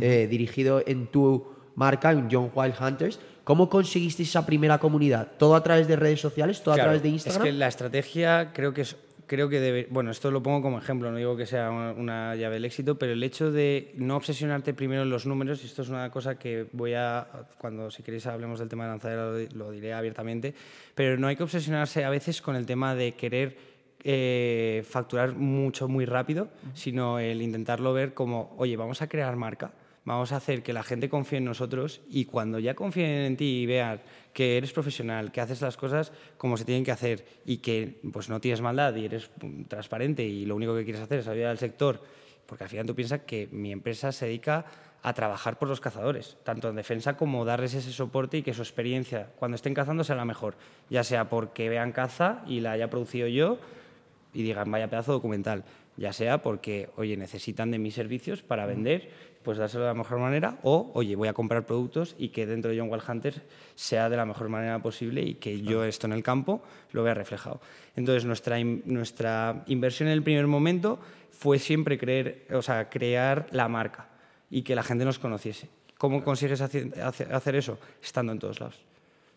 eh, 0.00 0.26
dirigido 0.30 0.82
en 0.86 1.06
tu 1.06 1.46
marca, 1.74 2.12
en 2.12 2.28
John 2.30 2.50
Wild 2.54 2.74
Hunters, 2.80 3.20
¿cómo 3.44 3.68
conseguiste 3.68 4.22
esa 4.22 4.46
primera 4.46 4.78
comunidad? 4.78 5.28
¿Todo 5.38 5.54
a 5.54 5.62
través 5.62 5.86
de 5.86 5.96
redes 5.96 6.20
sociales? 6.20 6.62
¿Todo 6.62 6.74
a 6.74 6.78
través 6.78 7.02
de 7.02 7.08
Instagram? 7.10 7.42
Es 7.42 7.52
que 7.52 7.58
la 7.58 7.68
estrategia 7.68 8.52
creo 8.52 8.74
que 8.74 8.82
es 8.82 8.96
creo 9.30 9.48
que 9.48 9.60
debe, 9.60 9.86
bueno, 9.90 10.10
esto 10.10 10.32
lo 10.32 10.42
pongo 10.42 10.60
como 10.60 10.78
ejemplo, 10.78 11.08
no 11.12 11.16
digo 11.16 11.36
que 11.36 11.46
sea 11.46 11.70
una, 11.70 11.92
una 11.92 12.34
llave 12.34 12.54
del 12.54 12.64
éxito, 12.64 12.98
pero 12.98 13.12
el 13.12 13.22
hecho 13.22 13.52
de 13.52 13.92
no 13.94 14.16
obsesionarte 14.16 14.74
primero 14.74 15.02
en 15.02 15.10
los 15.10 15.24
números, 15.24 15.62
y 15.62 15.66
esto 15.66 15.82
es 15.82 15.88
una 15.88 16.10
cosa 16.10 16.36
que 16.36 16.66
voy 16.72 16.94
a, 16.94 17.28
cuando 17.56 17.92
si 17.92 18.02
queréis 18.02 18.26
hablemos 18.26 18.58
del 18.58 18.68
tema 18.68 18.86
de 18.86 18.90
lanzadera 18.90 19.26
lo, 19.26 19.38
lo 19.54 19.70
diré 19.70 19.94
abiertamente, 19.94 20.52
pero 20.96 21.16
no 21.16 21.28
hay 21.28 21.36
que 21.36 21.44
obsesionarse 21.44 22.04
a 22.04 22.10
veces 22.10 22.42
con 22.42 22.56
el 22.56 22.66
tema 22.66 22.96
de 22.96 23.12
querer 23.12 23.56
eh, 24.02 24.82
facturar 24.84 25.36
mucho 25.36 25.86
muy 25.86 26.06
rápido, 26.06 26.48
sino 26.74 27.20
el 27.20 27.40
intentarlo 27.40 27.92
ver 27.92 28.12
como, 28.12 28.52
oye, 28.58 28.76
vamos 28.76 29.00
a 29.00 29.08
crear 29.08 29.36
marca, 29.36 29.70
vamos 30.04 30.32
a 30.32 30.36
hacer 30.36 30.62
que 30.62 30.72
la 30.72 30.82
gente 30.82 31.08
confíe 31.08 31.38
en 31.38 31.44
nosotros 31.44 32.00
y 32.08 32.24
cuando 32.24 32.58
ya 32.58 32.74
confíen 32.74 33.10
en 33.10 33.36
ti 33.36 33.62
y 33.62 33.66
vean 33.66 34.00
que 34.32 34.56
eres 34.56 34.72
profesional, 34.72 35.32
que 35.32 35.40
haces 35.40 35.60
las 35.60 35.76
cosas 35.76 36.12
como 36.38 36.56
se 36.56 36.64
tienen 36.64 36.84
que 36.84 36.92
hacer 36.92 37.24
y 37.44 37.58
que 37.58 38.00
pues 38.12 38.28
no 38.28 38.40
tienes 38.40 38.60
maldad 38.60 38.94
y 38.96 39.04
eres 39.04 39.30
mm, 39.42 39.64
transparente 39.64 40.24
y 40.24 40.46
lo 40.46 40.56
único 40.56 40.74
que 40.74 40.84
quieres 40.84 41.02
hacer 41.02 41.20
es 41.20 41.28
ayudar 41.28 41.50
al 41.50 41.58
sector, 41.58 42.02
porque 42.46 42.64
al 42.64 42.70
final 42.70 42.86
tú 42.86 42.94
piensas 42.94 43.20
que 43.20 43.48
mi 43.52 43.72
empresa 43.72 44.12
se 44.12 44.26
dedica 44.26 44.64
a 45.02 45.14
trabajar 45.14 45.58
por 45.58 45.68
los 45.68 45.80
cazadores, 45.80 46.36
tanto 46.44 46.68
en 46.68 46.76
defensa 46.76 47.16
como 47.16 47.44
darles 47.44 47.74
ese 47.74 47.92
soporte 47.92 48.38
y 48.38 48.42
que 48.42 48.52
su 48.52 48.62
experiencia 48.62 49.30
cuando 49.38 49.54
estén 49.54 49.74
cazando 49.74 50.04
sea 50.04 50.16
la 50.16 50.24
mejor, 50.24 50.56
ya 50.90 51.04
sea 51.04 51.28
porque 51.28 51.68
vean 51.68 51.92
caza 51.92 52.42
y 52.46 52.60
la 52.60 52.72
haya 52.72 52.90
producido 52.90 53.26
yo 53.26 53.58
y 54.32 54.42
digan, 54.42 54.70
vaya 54.70 54.88
pedazo 54.88 55.12
documental, 55.12 55.64
ya 55.96 56.12
sea 56.12 56.42
porque, 56.42 56.90
oye, 56.96 57.16
necesitan 57.16 57.70
de 57.70 57.78
mis 57.78 57.94
servicios 57.94 58.42
para 58.42 58.66
vender, 58.66 59.10
pues 59.42 59.58
dárselo 59.58 59.84
de 59.84 59.90
la 59.90 59.94
mejor 59.94 60.18
manera, 60.18 60.58
o, 60.62 60.90
oye, 60.94 61.16
voy 61.16 61.28
a 61.28 61.32
comprar 61.32 61.64
productos 61.64 62.14
y 62.18 62.28
que 62.28 62.46
dentro 62.46 62.70
de 62.70 62.78
John 62.78 62.90
Wild 62.90 63.02
Hunter 63.08 63.42
sea 63.74 64.08
de 64.10 64.16
la 64.16 64.26
mejor 64.26 64.48
manera 64.48 64.78
posible 64.80 65.22
y 65.22 65.34
que 65.34 65.62
yo 65.62 65.84
esto 65.84 66.06
en 66.06 66.12
el 66.12 66.22
campo 66.22 66.62
lo 66.92 67.02
vea 67.02 67.14
reflejado. 67.14 67.60
Entonces, 67.96 68.24
nuestra, 68.24 68.58
nuestra 68.62 69.64
inversión 69.66 70.08
en 70.08 70.14
el 70.14 70.22
primer 70.22 70.46
momento 70.46 70.98
fue 71.30 71.58
siempre 71.58 71.98
creer, 71.98 72.46
o 72.52 72.62
sea, 72.62 72.90
crear 72.90 73.46
la 73.50 73.68
marca 73.68 74.08
y 74.50 74.62
que 74.62 74.74
la 74.74 74.82
gente 74.82 75.04
nos 75.04 75.18
conociese. 75.18 75.68
¿Cómo 75.96 76.22
consigues 76.24 76.60
hacer 76.60 77.56
eso? 77.56 77.78
Estando 78.02 78.32
en 78.32 78.38
todos 78.38 78.60
lados. 78.60 78.89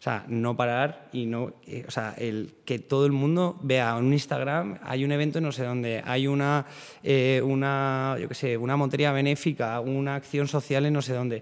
O 0.04 0.10
sea, 0.12 0.26
no 0.28 0.58
parar 0.58 1.08
y 1.13 1.26
no, 1.26 1.54
eh, 1.66 1.86
o 1.88 1.92
sea, 1.92 2.13
el 2.18 2.56
que 2.66 2.78
todo 2.78 3.06
el 3.06 3.13
mundo 3.13 3.58
vea 3.62 3.98
en 3.98 4.04
un 4.04 4.12
Instagram, 4.12 4.78
hay 4.84 5.06
un 5.06 5.13
evento 5.13 5.39
no 5.39 5.54
sé 5.54 5.63
dónde, 5.63 6.04
hay 6.06 6.28
una, 6.28 6.66
eh, 7.04 7.42
una, 7.42 8.18
yo 8.20 8.28
qué 8.28 8.36
sé, 8.36 8.58
una 8.58 8.76
montería 8.76 9.13
benéfica, 9.13 9.80
una 9.80 10.16
acción 10.16 10.50
social 10.50 10.86
en 10.86 10.92
no 10.92 11.02
sé 11.02 11.13
dónde, 11.13 11.42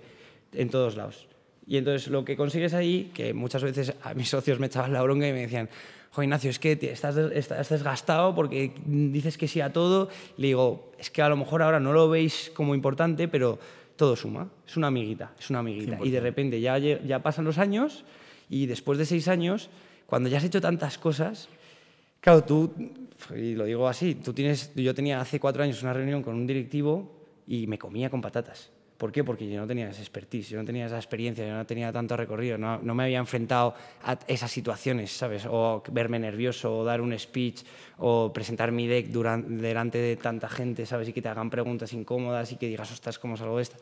en 0.53 0.69
todos 0.69 0.95
lados. 0.95 1.27
Y 1.65 1.77
entonces 1.77 2.09
lo 2.09 2.23
que 2.23 2.37
consigues 2.37 2.75
ahí, 2.75 3.09
que 3.15 3.33
muchas 3.33 3.63
veces 3.63 3.95
a 4.03 4.13
mis 4.13 4.29
socios 4.29 4.59
me 4.59 4.67
echaban 4.67 4.93
la 4.93 5.01
bronca 5.01 5.27
y 5.27 5.33
me 5.33 5.39
decían, 5.39 5.67
Joder, 6.11 6.25
Ignacio, 6.25 6.51
es 6.51 6.59
que 6.59 6.77
estás, 6.83 7.17
estás, 7.17 7.69
desgastado 7.69 8.35
porque 8.35 8.73
dices 8.85 9.39
que 9.39 9.47
sí 9.47 9.59
a 9.59 9.73
todo. 9.73 10.09
le 10.37 10.45
digo, 10.45 10.91
es 10.99 11.09
que 11.09 11.23
a 11.23 11.29
lo 11.29 11.35
mejor 11.35 11.63
ahora 11.63 11.79
no 11.79 11.93
lo 11.93 12.09
veis 12.09 12.51
como 12.53 12.75
importante, 12.75 13.27
pero 13.27 13.57
todo 13.95 14.15
suma. 14.15 14.49
Es 14.67 14.77
una 14.77 14.85
amiguita, 14.85 15.31
es 15.39 15.49
una 15.49 15.59
amiguita. 15.59 15.97
Y 16.03 16.11
de 16.11 16.19
repente 16.19 16.61
ya, 16.61 16.77
ya 16.77 17.23
pasan 17.23 17.45
los 17.45 17.57
años 17.57 18.05
y 18.51 18.65
después 18.65 18.99
de 18.99 19.05
seis 19.05 19.29
años, 19.29 19.69
cuando 20.05 20.27
ya 20.27 20.37
has 20.37 20.43
hecho 20.43 20.59
tantas 20.59 20.97
cosas, 20.97 21.47
claro, 22.19 22.43
tú, 22.43 22.73
y 23.33 23.55
lo 23.55 23.63
digo 23.63 23.87
así, 23.87 24.15
tú 24.15 24.33
tienes, 24.33 24.75
yo 24.75 24.93
tenía 24.93 25.21
hace 25.21 25.39
cuatro 25.39 25.63
años 25.63 25.81
una 25.81 25.93
reunión 25.93 26.21
con 26.21 26.35
un 26.35 26.45
directivo 26.45 27.09
y 27.47 27.65
me 27.65 27.79
comía 27.79 28.09
con 28.09 28.21
patatas. 28.21 28.69
¿Por 28.97 29.13
qué? 29.13 29.23
Porque 29.23 29.49
yo 29.49 29.59
no 29.61 29.65
tenía 29.65 29.89
esa 29.89 30.01
expertise, 30.01 30.49
yo 30.49 30.59
no 30.59 30.65
tenía 30.65 30.85
esa 30.85 30.97
experiencia, 30.97 31.47
yo 31.47 31.53
no 31.53 31.65
tenía 31.65 31.93
tanto 31.93 32.17
recorrido, 32.17 32.57
no, 32.57 32.77
no, 32.79 32.93
me 32.93 33.03
había 33.03 33.19
enfrentado 33.19 33.73
a 34.03 34.19
esas 34.27 34.51
situaciones, 34.51 35.11
¿sabes? 35.11 35.45
O 35.49 35.81
verme 35.89 36.19
nervioso, 36.19 36.77
o 36.77 36.83
dar 36.83 36.99
un 36.99 37.17
speech, 37.17 37.63
o 37.99 38.33
presentar 38.33 38.73
mi 38.73 38.85
deck 38.85 39.07
durante, 39.07 39.49
delante 39.49 39.97
de 39.97 40.17
tanta 40.17 40.49
gente, 40.49 40.85
¿sabes? 40.85 41.07
Y 41.07 41.13
que 41.13 41.21
te 41.21 41.29
hagan 41.29 41.49
preguntas 41.49 41.93
incómodas 41.93 42.51
y 42.51 42.57
que 42.57 42.67
digas, 42.67 42.91
ostras, 42.91 43.17
¿cómo 43.17 43.37
salgo 43.37 43.55
de 43.55 43.63
esta? 43.63 43.77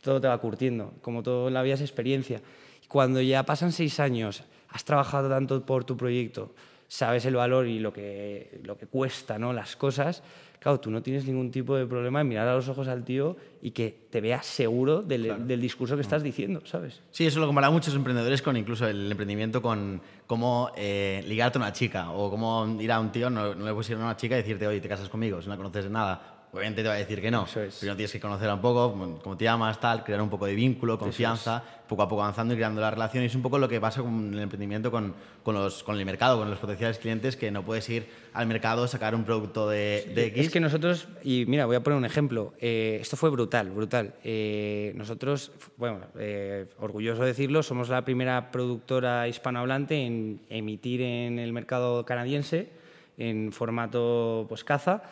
Todo 0.00 0.22
te 0.22 0.26
va 0.26 0.38
curtiendo, 0.38 0.94
como 1.02 1.22
todo 1.22 1.48
en 1.48 1.54
la 1.54 1.62
vida 1.62 1.74
es 1.74 1.82
experiencia. 1.82 2.40
Cuando 2.88 3.20
ya 3.20 3.44
pasan 3.44 3.72
seis 3.72 4.00
años, 4.00 4.44
has 4.70 4.84
trabajado 4.84 5.28
tanto 5.28 5.64
por 5.64 5.84
tu 5.84 5.96
proyecto, 5.96 6.54
sabes 6.88 7.24
el 7.24 7.34
valor 7.34 7.66
y 7.66 7.78
lo 7.78 7.92
que, 7.92 8.60
lo 8.62 8.76
que 8.76 8.86
cuesta 8.86 9.38
¿no? 9.38 9.52
las 9.52 9.74
cosas, 9.76 10.22
claro, 10.60 10.80
tú 10.80 10.90
no 10.90 11.02
tienes 11.02 11.26
ningún 11.26 11.50
tipo 11.50 11.76
de 11.76 11.86
problema 11.86 12.20
en 12.20 12.28
mirar 12.28 12.46
a 12.48 12.54
los 12.54 12.68
ojos 12.68 12.88
al 12.88 13.04
tío 13.04 13.36
y 13.62 13.72
que 13.72 14.06
te 14.10 14.20
veas 14.20 14.46
seguro 14.46 15.02
del, 15.02 15.46
del 15.46 15.60
discurso 15.60 15.96
que 15.96 16.02
estás 16.02 16.22
diciendo, 16.22 16.62
¿sabes? 16.64 17.02
Sí, 17.10 17.26
eso 17.26 17.40
lo 17.40 17.46
comparan 17.46 17.72
muchos 17.72 17.94
emprendedores 17.94 18.42
con 18.42 18.56
incluso 18.56 18.86
el 18.86 19.10
emprendimiento 19.10 19.60
con 19.60 20.00
cómo 20.26 20.70
eh, 20.76 21.24
ligarte 21.26 21.58
a 21.58 21.62
una 21.62 21.72
chica 21.72 22.10
o 22.10 22.30
cómo 22.30 22.76
ir 22.80 22.92
a 22.92 23.00
un 23.00 23.10
tío, 23.10 23.30
no, 23.30 23.54
no 23.54 23.64
le 23.64 23.72
puedes 23.72 23.90
ir 23.90 23.96
a 23.96 24.00
una 24.00 24.16
chica 24.16 24.36
y 24.36 24.42
decirte, 24.42 24.66
oye, 24.66 24.80
te 24.80 24.88
casas 24.88 25.08
conmigo, 25.08 25.42
si 25.42 25.48
no 25.48 25.56
conoces 25.56 25.84
de 25.84 25.90
nada 25.90 26.35
obviamente 26.56 26.82
te 26.82 26.88
va 26.88 26.94
a 26.94 26.98
decir 26.98 27.20
que 27.20 27.30
no. 27.30 27.44
Eso 27.44 27.62
es. 27.62 27.78
Pero 27.80 27.94
tienes 27.94 28.12
que 28.12 28.20
conocerla 28.20 28.54
un 28.54 28.60
poco, 28.60 29.20
cómo 29.22 29.36
te 29.36 29.44
llamas, 29.44 29.78
tal, 29.78 30.02
crear 30.02 30.20
un 30.20 30.30
poco 30.30 30.46
de 30.46 30.54
vínculo, 30.54 30.98
confianza, 30.98 31.62
poco 31.88 32.02
a 32.02 32.08
poco 32.08 32.22
avanzando 32.22 32.54
y 32.54 32.56
creando 32.56 32.80
la 32.80 32.90
relación. 32.90 33.22
Y 33.22 33.26
es 33.26 33.34
un 33.34 33.42
poco 33.42 33.58
lo 33.58 33.68
que 33.68 33.80
pasa 33.80 34.02
con 34.02 34.32
el 34.32 34.40
emprendimiento, 34.40 34.90
con, 34.90 35.14
con, 35.42 35.54
los, 35.54 35.82
con 35.82 35.98
el 35.98 36.04
mercado, 36.04 36.38
con 36.38 36.50
los 36.50 36.58
potenciales 36.58 36.98
clientes, 36.98 37.36
que 37.36 37.50
no 37.50 37.64
puedes 37.64 37.88
ir 37.88 38.06
al 38.32 38.46
mercado, 38.46 38.86
sacar 38.88 39.14
un 39.14 39.24
producto 39.24 39.68
de, 39.68 40.10
de 40.14 40.26
X. 40.26 40.46
Es 40.46 40.52
que 40.52 40.60
nosotros, 40.60 41.08
y 41.22 41.44
mira, 41.46 41.66
voy 41.66 41.76
a 41.76 41.82
poner 41.82 41.98
un 41.98 42.04
ejemplo. 42.04 42.54
Eh, 42.58 42.98
esto 43.00 43.16
fue 43.16 43.30
brutal, 43.30 43.70
brutal. 43.70 44.14
Eh, 44.24 44.92
nosotros, 44.96 45.52
bueno, 45.76 46.00
eh, 46.18 46.66
orgulloso 46.78 47.22
de 47.22 47.28
decirlo, 47.28 47.62
somos 47.62 47.88
la 47.88 48.04
primera 48.04 48.50
productora 48.50 49.28
hispanohablante 49.28 50.04
en 50.04 50.40
emitir 50.48 51.02
en 51.02 51.38
el 51.38 51.52
mercado 51.52 52.04
canadiense 52.04 52.70
en 53.18 53.52
formato 53.52 54.46
pues 54.48 54.64
caza 54.64 55.02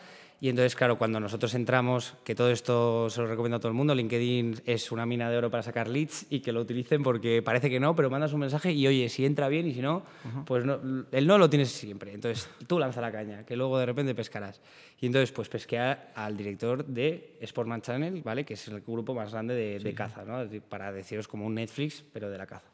y 0.45 0.51
entonces, 0.51 0.77
claro, 0.77 0.99
cuando 0.99 1.19
nosotros 1.21 1.55
entramos, 1.55 2.17
que 2.23 2.35
todo 2.35 2.51
esto 2.51 3.09
se 3.09 3.23
lo 3.23 3.29
recomiendo 3.29 3.57
a 3.57 3.61
todo 3.61 3.71
el 3.71 3.75
mundo, 3.75 3.95
LinkedIn 3.95 4.61
es 4.67 4.93
una 4.93 5.07
mina 5.07 5.31
de 5.31 5.39
oro 5.39 5.51
para 5.51 5.63
sacar 5.63 5.89
leads 5.89 6.27
y 6.29 6.41
que 6.41 6.53
lo 6.53 6.61
utilicen 6.61 7.03
porque 7.03 7.41
parece 7.41 7.71
que 7.71 7.81
no, 7.81 7.97
pero 7.97 8.11
mandas 8.11 8.35
un 8.35 8.41
mensaje 8.41 8.71
y 8.71 8.87
oye, 8.87 9.09
si 9.09 9.25
entra 9.25 9.49
bien 9.49 9.67
y 9.67 9.73
si 9.73 9.81
no, 9.81 10.03
pues 10.45 10.67
no, 10.67 11.07
el 11.13 11.27
no 11.27 11.39
lo 11.39 11.49
tienes 11.49 11.71
siempre. 11.73 12.13
Entonces, 12.13 12.51
tú 12.67 12.79
lanza 12.79 13.01
la 13.01 13.11
caña, 13.11 13.47
que 13.47 13.57
luego 13.57 13.79
de 13.79 13.87
repente 13.87 14.15
pescarás. 14.15 14.61
Y 15.01 15.07
entonces, 15.07 15.33
pues 15.33 15.49
pesqué 15.49 15.79
al 15.79 16.37
director 16.37 16.85
de 16.85 17.39
Sportman 17.43 17.81
Channel, 17.81 18.21
¿vale? 18.23 18.45
que 18.45 18.53
es 18.53 18.69
el 18.69 18.83
grupo 18.83 19.15
más 19.15 19.33
grande 19.33 19.55
de, 19.55 19.95
caza, 19.95 20.27
¿no? 20.27 20.47
para 20.69 20.93
deciros 20.93 21.27
como 21.27 21.47
un 21.47 21.55
Netflix, 21.55 22.05
pero 22.13 22.29
de 22.29 22.37
la 22.37 22.47
caza. 22.47 22.69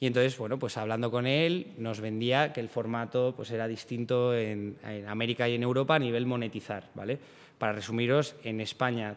Y 0.00 0.06
entonces, 0.06 0.36
bueno, 0.36 0.58
pues 0.58 0.76
hablando 0.76 1.10
con 1.10 1.26
él, 1.26 1.72
nos 1.78 2.00
vendía 2.00 2.52
que 2.52 2.60
el 2.60 2.68
formato 2.68 3.32
pues 3.36 3.50
era 3.50 3.68
distinto 3.68 4.34
en, 4.34 4.76
América 5.06 5.48
y 5.48 5.54
en 5.54 5.62
Europa 5.62 5.94
a 5.94 5.98
nivel 5.98 6.26
monetizar, 6.26 6.90
¿vale? 6.94 7.18
Para 7.58 7.72
resumiros, 7.72 8.34
en 8.42 8.60
España 8.60 9.16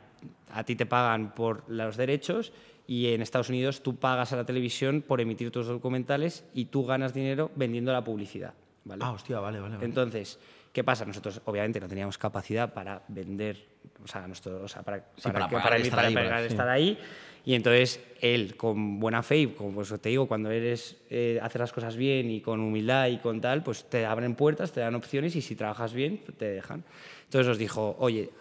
a 0.53 0.63
ti 0.63 0.75
te 0.75 0.85
pagan 0.85 1.33
por 1.33 1.63
los 1.67 1.97
derechos 1.97 2.53
y 2.85 3.07
en 3.07 3.21
Estados 3.21 3.49
Unidos 3.49 3.81
tú 3.81 3.95
pagas 3.95 4.31
a 4.33 4.37
la 4.37 4.45
televisión 4.45 5.03
por 5.05 5.19
emitir 5.19 5.51
tus 5.51 5.67
documentales 5.67 6.45
y 6.53 6.65
tú 6.65 6.85
ganas 6.85 7.13
dinero 7.13 7.51
vendiendo 7.55 7.91
la 7.91 8.03
publicidad, 8.03 8.53
¿vale? 8.85 9.03
Ah, 9.03 9.11
hostia, 9.11 9.39
vale, 9.39 9.59
vale. 9.59 9.77
Entonces, 9.81 10.39
¿qué 10.71 10.83
pasa? 10.83 11.05
Nosotros 11.05 11.41
obviamente 11.45 11.79
no 11.79 11.87
teníamos 11.87 12.17
capacidad 12.17 12.71
para 12.71 13.01
vender, 13.07 13.67
o 14.03 14.07
sea, 14.07 14.27
o 14.27 14.67
sea 14.67 14.83
para, 14.83 15.03
para, 15.49 15.77
estar 15.77 16.69
ahí 16.69 16.97
y 17.47 17.53
entonces 17.53 18.01
él, 18.19 18.57
con 18.57 18.99
buena 18.99 19.23
fe, 19.23 19.37
y 19.37 19.47
como 19.47 19.71
pues 19.71 19.93
te 20.01 20.09
digo, 20.09 20.27
cuando 20.27 20.51
eres, 20.51 20.97
eh, 21.09 21.39
haces 21.41 21.61
las 21.61 21.71
cosas 21.71 21.95
bien 21.95 22.29
y 22.29 22.41
con 22.41 22.59
humildad 22.59 23.07
y 23.07 23.19
con 23.19 23.39
tal, 23.39 23.63
pues 23.63 23.85
te 23.85 24.05
abren 24.05 24.35
puertas, 24.35 24.73
te 24.73 24.81
dan 24.81 24.95
opciones 24.95 25.33
y 25.37 25.41
si 25.41 25.55
trabajas 25.55 25.93
bien, 25.93 26.19
te 26.37 26.43
dejan. 26.43 26.83
Entonces 27.23 27.49
os 27.49 27.57
dijo, 27.57 27.95
oye, 27.99 28.31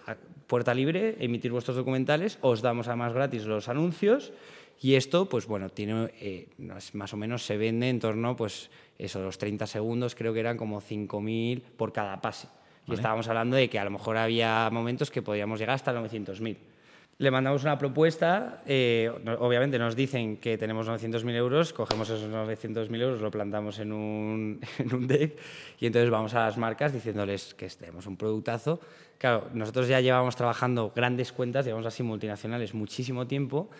puerta 0.48 0.74
libre, 0.74 1.14
emitir 1.20 1.52
vuestros 1.52 1.76
documentales, 1.76 2.38
os 2.40 2.62
damos 2.62 2.88
además 2.88 3.12
gratis 3.12 3.44
los 3.44 3.68
anuncios 3.68 4.32
y 4.82 4.94
esto, 4.94 5.28
pues 5.28 5.46
bueno, 5.46 5.68
tiene, 5.68 6.10
eh, 6.20 6.48
más 6.58 7.12
o 7.12 7.16
menos 7.16 7.46
se 7.46 7.56
vende 7.56 7.88
en 7.88 8.00
torno, 8.00 8.34
pues 8.34 8.70
eso, 8.98 9.22
los 9.22 9.38
30 9.38 9.68
segundos, 9.68 10.16
creo 10.16 10.34
que 10.34 10.40
eran 10.40 10.56
como 10.56 10.80
5.000 10.80 11.62
por 11.76 11.92
cada 11.92 12.20
pase. 12.20 12.48
Y 12.88 12.94
estábamos 12.94 13.28
hablando 13.28 13.54
de 13.54 13.70
que 13.70 13.78
a 13.78 13.84
lo 13.84 13.92
mejor 13.92 14.16
había 14.16 14.68
momentos 14.72 15.12
que 15.12 15.22
podíamos 15.22 15.60
llegar 15.60 15.76
hasta 15.76 15.92
900.000. 15.92 16.56
Le 17.18 17.30
mandamos 17.30 17.62
una 17.62 17.78
propuesta, 17.78 18.62
eh, 18.66 19.10
obviamente 19.38 19.78
nos 19.78 19.96
dicen 19.96 20.36
que 20.36 20.58
tenemos 20.58 20.86
900.000 20.86 21.34
euros, 21.34 21.72
cogemos 21.72 22.10
esos 22.10 22.30
900.000 22.30 23.00
euros, 23.00 23.22
lo 23.22 23.30
plantamos 23.30 23.78
en 23.78 23.92
un, 23.92 24.60
en 24.78 24.94
un 24.94 25.06
deck 25.06 25.38
y 25.80 25.86
entonces 25.86 26.10
vamos 26.10 26.34
a 26.34 26.40
las 26.40 26.58
marcas 26.58 26.92
diciéndoles 26.92 27.54
que 27.54 27.68
tenemos 27.70 28.06
un 28.06 28.18
productazo. 28.18 28.80
Claro, 29.16 29.48
nosotros 29.54 29.88
ya 29.88 30.02
llevamos 30.02 30.36
trabajando 30.36 30.92
grandes 30.94 31.32
cuentas, 31.32 31.64
llevamos 31.64 31.86
así 31.86 32.02
multinacionales 32.02 32.74
muchísimo 32.74 33.26
tiempo 33.26 33.70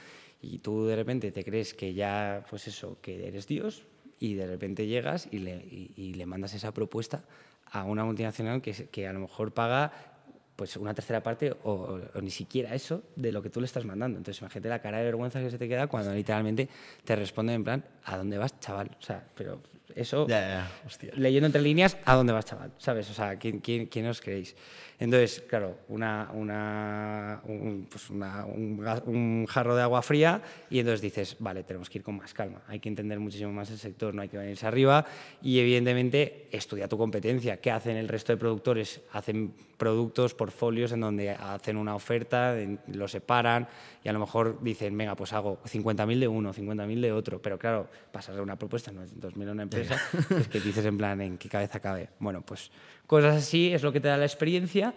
y 0.41 0.61
tú 0.61 0.87
de 0.87 0.97
repente 0.97 1.31
te 1.31 1.45
crees 1.45 1.75
que 1.75 1.93
ya, 1.93 2.43
pues 2.49 2.67
eso, 2.69 2.97
que 3.03 3.29
eres 3.29 3.47
Dios 3.47 3.83
y 4.19 4.33
de 4.33 4.47
repente 4.47 4.87
llegas 4.87 5.29
y 5.31 5.41
le, 5.41 5.63
y, 5.63 6.15
le 6.15 6.25
mandas 6.25 6.55
esa 6.55 6.73
propuesta 6.73 7.25
a 7.71 7.85
una 7.85 8.03
multinacional 8.03 8.63
que, 8.63 8.73
que 8.73 9.07
a 9.07 9.13
lo 9.13 9.21
mejor 9.21 9.53
paga 9.53 10.16
pues 10.57 10.77
una 10.77 10.95
tercera 10.95 11.23
parte 11.23 11.55
o, 11.65 12.01
ni 12.21 12.31
siquiera 12.31 12.75
eso 12.75 13.03
de 13.15 13.31
lo 13.31 13.43
que 13.43 13.51
tú 13.51 13.61
le 13.61 13.67
estás 13.67 13.85
mandando. 13.85 14.19
Entonces 14.19 14.41
imagínate 14.41 14.69
la 14.69 14.81
cara 14.81 14.99
de 14.99 15.05
vergüenza 15.05 15.41
que 15.41 15.51
se 15.51 15.59
te 15.59 15.69
queda 15.69 15.87
cuando 15.87 16.13
literalmente 16.15 16.69
te 17.05 17.15
responden 17.15 17.57
en 17.57 17.65
plan, 17.65 17.85
¿a 18.05 18.17
dónde 18.17 18.39
vas, 18.39 18.59
chaval? 18.59 18.91
O 18.99 19.03
sea, 19.03 19.23
pero 19.35 19.61
eso, 19.95 20.27
Ya, 20.29 20.69
ya, 21.01 21.11
leyendo 21.15 21.47
entre 21.47 21.63
líneas, 21.63 21.97
¿a 22.05 22.15
dónde 22.15 22.33
vas, 22.33 22.45
chaval? 22.45 22.73
¿Sabes? 22.79 23.09
O 23.11 23.15
sea, 23.15 23.37
¿quién, 23.39 23.61
quién, 23.61 23.87
quién 23.87 24.07
os 24.07 24.21
creéis? 24.21 24.57
Entonces, 24.99 25.45
claro, 25.47 25.77
una, 25.89 26.31
una, 26.33 27.41
un, 27.45 27.87
pues 27.91 28.09
una- 28.11 28.47
un 28.47 29.47
jarro 29.47 29.77
de 29.77 29.83
agua 29.83 30.01
fría 30.03 30.41
y 30.71 30.79
entonces 30.79 31.03
dices, 31.03 31.37
vale, 31.39 31.65
tenemos 31.65 31.91
que 31.91 31.99
ir 31.99 32.05
con 32.05 32.17
más 32.17 32.33
calma, 32.33 32.63
hay 32.67 32.81
que 32.81 32.89
entender 32.89 33.21
muchísimo 33.21 33.53
más 33.53 33.71
el 33.71 33.79
sector, 33.79 34.15
no 34.15 34.23
hay 34.23 34.29
que 34.29 34.39
venirse 34.39 34.67
arriba 34.67 35.05
y 35.43 35.59
evidentemente 35.61 36.49
estudia 36.51 36.89
tu 36.89 36.97
competencia. 36.97 37.59
¿Qué 37.61 37.71
hacen 37.71 37.97
el 37.97 38.09
resto 38.09 38.33
de 38.33 38.39
productores? 38.39 39.01
Hacen 39.13 39.53
productos, 39.77 40.33
portfolios 40.35 40.93
en 40.93 41.01
donde 41.01 41.31
hacen 41.31 41.77
una 41.77 41.95
oferta, 41.95 42.55
lo 42.87 43.07
separan 43.09 43.69
y 44.03 44.09
a 44.09 44.13
lo 44.15 44.21
mejor 44.21 44.63
dicen, 44.63 44.97
venga, 44.97 45.15
pues 45.15 45.35
hago 45.35 45.59
50.000 45.65 46.21
de 46.21 46.29
uno, 46.29 46.55
50.000 46.55 47.01
de 47.03 47.13
otro, 47.13 47.43
pero 47.43 47.59
claro, 47.59 47.89
pasas 48.13 48.35
de 48.37 48.41
una 48.41 48.57
propuesta, 48.57 48.91
no 48.93 49.03
es 49.03 49.15
2.000 49.21 49.49
a 49.49 49.53
una 49.53 49.65
empresa, 49.65 50.01
es 50.39 50.49
que 50.49 50.61
dices 50.61 50.85
en 50.87 50.97
plan, 50.97 51.21
¿en 51.21 51.37
qué 51.37 51.51
cabeza 51.51 51.81
cabe? 51.81 52.09
Bueno, 52.19 52.41
pues 52.41 52.71
cosas 53.07 53.37
así 53.37 53.73
es 53.73 53.83
lo 53.83 53.93
que 53.93 54.01
te 54.01 54.09
da 54.09 54.17
la 54.17 54.25
experiencia 54.25 54.95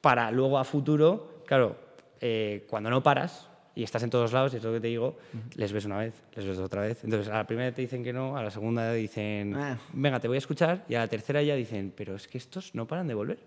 para 0.00 0.30
luego 0.30 0.58
a 0.58 0.64
futuro, 0.64 1.42
claro, 1.46 1.76
eh, 2.20 2.64
cuando 2.68 2.90
no 2.90 3.02
paras 3.02 3.48
y 3.74 3.82
estás 3.82 4.02
en 4.02 4.10
todos 4.10 4.32
lados, 4.32 4.52
y 4.52 4.56
es 4.56 4.62
lo 4.64 4.72
que 4.72 4.80
te 4.80 4.88
digo, 4.88 5.16
les 5.54 5.72
ves 5.72 5.84
una 5.84 5.98
vez, 5.98 6.14
les 6.34 6.44
ves 6.44 6.58
otra 6.58 6.82
vez. 6.82 7.04
Entonces, 7.04 7.28
a 7.32 7.36
la 7.36 7.46
primera 7.46 7.72
te 7.72 7.80
dicen 7.82 8.02
que 8.02 8.12
no, 8.12 8.36
a 8.36 8.42
la 8.42 8.50
segunda 8.50 8.92
dicen, 8.92 9.54
Eh. 9.56 9.76
venga, 9.92 10.18
te 10.20 10.28
voy 10.28 10.36
a 10.36 10.38
escuchar, 10.38 10.84
y 10.88 10.94
a 10.94 11.00
la 11.00 11.08
tercera 11.08 11.42
ya 11.42 11.54
dicen, 11.54 11.92
pero 11.96 12.16
es 12.16 12.26
que 12.26 12.36
estos 12.38 12.74
no 12.74 12.86
paran 12.86 13.06
de 13.06 13.14
volver. 13.14 13.38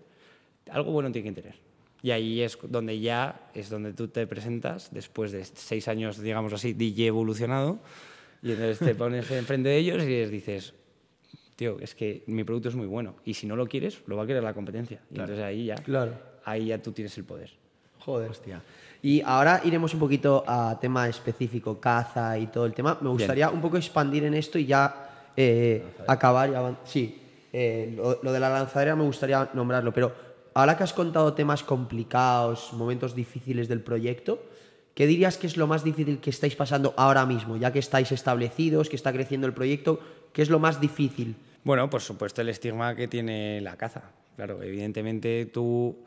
Algo 0.70 0.92
bueno 0.92 1.12
tienen 1.12 1.34
que 1.34 1.42
tener. 1.42 1.56
Y 2.02 2.10
ahí 2.10 2.40
es 2.42 2.58
donde 2.68 2.98
ya 3.00 3.48
es 3.54 3.68
donde 3.70 3.92
tú 3.92 4.08
te 4.08 4.26
presentas, 4.26 4.88
después 4.92 5.30
de 5.32 5.44
seis 5.44 5.88
años, 5.88 6.20
digamos 6.20 6.52
así, 6.52 6.72
DJ 6.72 7.08
evolucionado, 7.08 7.78
y 8.42 8.52
entonces 8.52 8.78
te 8.78 8.94
pones 8.94 9.30
enfrente 9.30 9.68
de 9.68 9.76
ellos 9.76 10.02
y 10.02 10.06
les 10.08 10.30
dices, 10.30 10.74
tío, 11.56 11.78
es 11.80 11.94
que 11.94 12.22
mi 12.26 12.44
producto 12.44 12.68
es 12.68 12.74
muy 12.74 12.86
bueno, 12.86 13.14
y 13.24 13.34
si 13.34 13.46
no 13.46 13.56
lo 13.56 13.66
quieres, 13.66 14.00
lo 14.06 14.16
va 14.16 14.24
a 14.24 14.26
querer 14.26 14.42
la 14.42 14.54
competencia. 14.54 15.00
Y 15.10 15.18
entonces 15.18 15.44
ahí 15.44 15.66
ya, 15.66 15.76
Claro. 15.76 16.12
ahí 16.44 16.66
ya 16.66 16.82
tú 16.82 16.92
tienes 16.92 17.16
el 17.18 17.24
poder. 17.24 17.50
Joder. 18.00 18.30
Hostia. 18.30 18.60
Y 19.02 19.20
ahora 19.22 19.60
iremos 19.64 19.92
un 19.94 20.00
poquito 20.00 20.44
a 20.46 20.78
tema 20.80 21.08
específico, 21.08 21.78
caza 21.80 22.38
y 22.38 22.46
todo 22.48 22.64
el 22.66 22.72
tema. 22.74 22.98
Me 23.00 23.08
gustaría 23.10 23.50
un 23.50 23.60
poco 23.60 23.76
expandir 23.76 24.24
en 24.24 24.34
esto 24.34 24.58
y 24.58 24.66
ya 24.66 25.30
eh, 25.36 25.82
acabar. 26.06 26.48
y 26.50 26.52
avan- 26.54 26.78
sí, 26.84 27.20
eh, 27.52 27.92
lo, 27.96 28.18
lo 28.22 28.32
de 28.32 28.40
la 28.40 28.48
lanzadera 28.50 28.96
me 28.96 29.04
gustaría 29.04 29.50
nombrarlo, 29.54 29.92
pero 29.92 30.12
ahora 30.54 30.76
que 30.76 30.84
has 30.84 30.92
contado 30.92 31.32
temas 31.34 31.62
complicados, 31.62 32.72
momentos 32.72 33.14
difíciles 33.14 33.68
del 33.68 33.80
proyecto, 33.80 34.42
¿qué 34.94 35.06
dirías 35.06 35.36
que 35.38 35.46
es 35.46 35.56
lo 35.56 35.66
más 35.66 35.84
difícil 35.84 36.18
que 36.18 36.30
estáis 36.30 36.56
pasando 36.56 36.94
ahora 36.96 37.26
mismo? 37.26 37.56
Ya 37.56 37.72
que 37.72 37.78
estáis 37.78 38.10
establecidos, 38.12 38.88
que 38.88 38.96
está 38.96 39.12
creciendo 39.12 39.46
el 39.46 39.52
proyecto, 39.54 40.00
¿qué 40.34 40.42
es 40.42 40.50
lo 40.50 40.58
más 40.58 40.78
difícil? 40.78 41.34
Bueno, 41.62 41.88
por 41.88 42.02
supuesto, 42.02 42.42
el 42.42 42.50
estigma 42.50 42.94
que 42.94 43.08
tiene 43.08 43.62
la 43.62 43.76
caza. 43.76 44.02
Claro, 44.36 44.62
evidentemente 44.62 45.46
tú. 45.46 46.04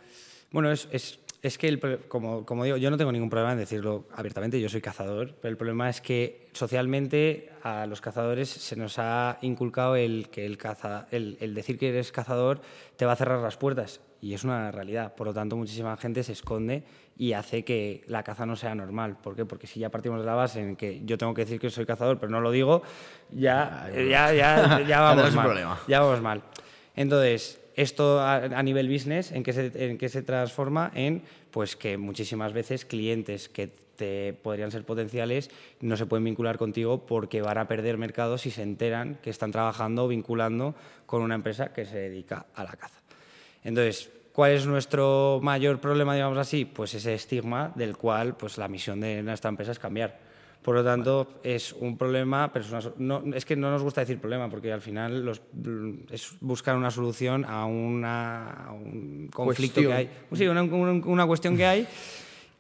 Bueno, 0.51 0.71
es, 0.71 0.87
es, 0.91 1.19
es 1.41 1.57
que, 1.57 1.67
el 1.67 1.79
como, 2.07 2.45
como 2.45 2.63
digo, 2.63 2.77
yo 2.77 2.91
no 2.91 2.97
tengo 2.97 3.11
ningún 3.11 3.29
problema 3.29 3.53
en 3.53 3.57
decirlo 3.57 4.05
abiertamente, 4.13 4.61
yo 4.61 4.69
soy 4.69 4.81
cazador, 4.81 5.33
pero 5.41 5.49
el 5.49 5.57
problema 5.57 5.89
es 5.89 6.01
que 6.01 6.49
socialmente 6.53 7.49
a 7.63 7.87
los 7.87 8.01
cazadores 8.01 8.49
se 8.49 8.75
nos 8.75 8.99
ha 8.99 9.39
inculcado 9.41 9.95
el 9.95 10.29
que 10.29 10.45
el, 10.45 10.57
caza, 10.57 11.07
el, 11.09 11.37
el 11.39 11.55
decir 11.55 11.79
que 11.79 11.89
eres 11.89 12.11
cazador 12.11 12.61
te 12.97 13.05
va 13.05 13.13
a 13.13 13.15
cerrar 13.15 13.41
las 13.41 13.57
puertas. 13.57 14.01
Y 14.21 14.33
es 14.33 14.43
una 14.43 14.71
realidad. 14.71 15.15
Por 15.15 15.27
lo 15.27 15.33
tanto, 15.33 15.55
muchísima 15.55 15.95
gente 15.97 16.23
se 16.23 16.33
esconde 16.33 16.83
y 17.17 17.33
hace 17.33 17.63
que 17.63 18.03
la 18.07 18.23
caza 18.23 18.45
no 18.45 18.55
sea 18.55 18.75
normal. 18.75 19.17
¿Por 19.21 19.35
qué? 19.35 19.45
Porque 19.45 19.67
si 19.67 19.79
ya 19.79 19.89
partimos 19.89 20.19
de 20.19 20.25
la 20.25 20.35
base 20.35 20.61
en 20.61 20.75
que 20.75 21.01
yo 21.05 21.17
tengo 21.17 21.33
que 21.33 21.45
decir 21.45 21.59
que 21.59 21.69
soy 21.69 21.85
cazador, 21.85 22.19
pero 22.19 22.31
no 22.31 22.41
lo 22.41 22.51
digo, 22.51 22.83
ya, 23.31 23.89
ya, 23.93 24.33
ya, 24.33 24.81
ya 24.87 24.99
vamos 25.01 25.33
mal. 25.33 25.45
problema. 25.45 25.79
Ya 25.87 26.01
vamos 26.01 26.21
mal. 26.21 26.43
Entonces, 26.95 27.59
esto 27.75 28.19
a, 28.19 28.35
a 28.35 28.63
nivel 28.63 28.89
business, 28.89 29.31
¿en 29.31 29.43
qué, 29.43 29.53
se, 29.53 29.71
¿en 29.89 29.97
qué 29.97 30.09
se 30.09 30.21
transforma? 30.21 30.91
En 30.93 31.23
pues 31.51 31.75
que 31.75 31.97
muchísimas 31.97 32.53
veces 32.53 32.85
clientes 32.85 33.49
que 33.49 33.67
te 33.97 34.33
podrían 34.33 34.71
ser 34.71 34.83
potenciales 34.83 35.49
no 35.81 35.97
se 35.97 36.05
pueden 36.05 36.23
vincular 36.23 36.57
contigo 36.57 37.05
porque 37.05 37.41
van 37.41 37.57
a 37.57 37.67
perder 37.67 37.97
mercado 37.97 38.37
si 38.37 38.51
se 38.51 38.61
enteran 38.61 39.17
que 39.21 39.31
están 39.31 39.51
trabajando 39.51 40.05
o 40.05 40.07
vinculando 40.07 40.75
con 41.05 41.23
una 41.23 41.35
empresa 41.35 41.73
que 41.73 41.85
se 41.85 41.97
dedica 41.97 42.45
a 42.53 42.63
la 42.63 42.73
caza. 42.73 43.01
Entonces, 43.63 44.11
¿cuál 44.37 44.51
es 44.51 44.67
nuestro 44.67 45.39
mayor 45.41 45.79
problema, 45.79 46.13
digamos 46.13 46.37
así? 46.37 46.63
Pues 46.63 46.93
ese 46.93 47.15
estigma 47.15 47.71
del 47.73 47.97
cual 47.97 48.37
pues, 48.37 48.59
la 48.59 48.67
misión 48.67 48.99
de 49.01 49.23
nuestra 49.23 49.49
empresa 49.49 49.71
es 49.71 49.79
cambiar. 49.79 50.19
Por 50.61 50.75
lo 50.75 50.83
tanto, 50.83 51.39
es 51.41 51.73
un 51.73 51.97
problema, 51.97 52.53
pero 52.53 52.63
es, 52.63 52.71
una 52.71 52.81
no, 52.99 53.23
es 53.33 53.45
que 53.45 53.55
no 53.55 53.71
nos 53.71 53.81
gusta 53.81 54.01
decir 54.01 54.19
problema, 54.19 54.47
porque 54.47 54.71
al 54.71 54.81
final 54.81 55.25
los- 55.25 55.41
es 56.11 56.33
buscar 56.39 56.75
una 56.77 56.91
solución 56.91 57.45
a, 57.45 57.65
una, 57.65 58.65
a 58.67 58.71
un 58.73 59.27
conflicto 59.33 59.81
Cuestión. 59.81 59.91
que 59.91 59.97
hay. 59.97 60.09
Sí, 60.33 60.45
una, 60.47 60.61
una- 60.61 61.03
una 61.07 61.25
cuestión 61.25 61.57
que 61.57 61.65
hay 61.65 61.87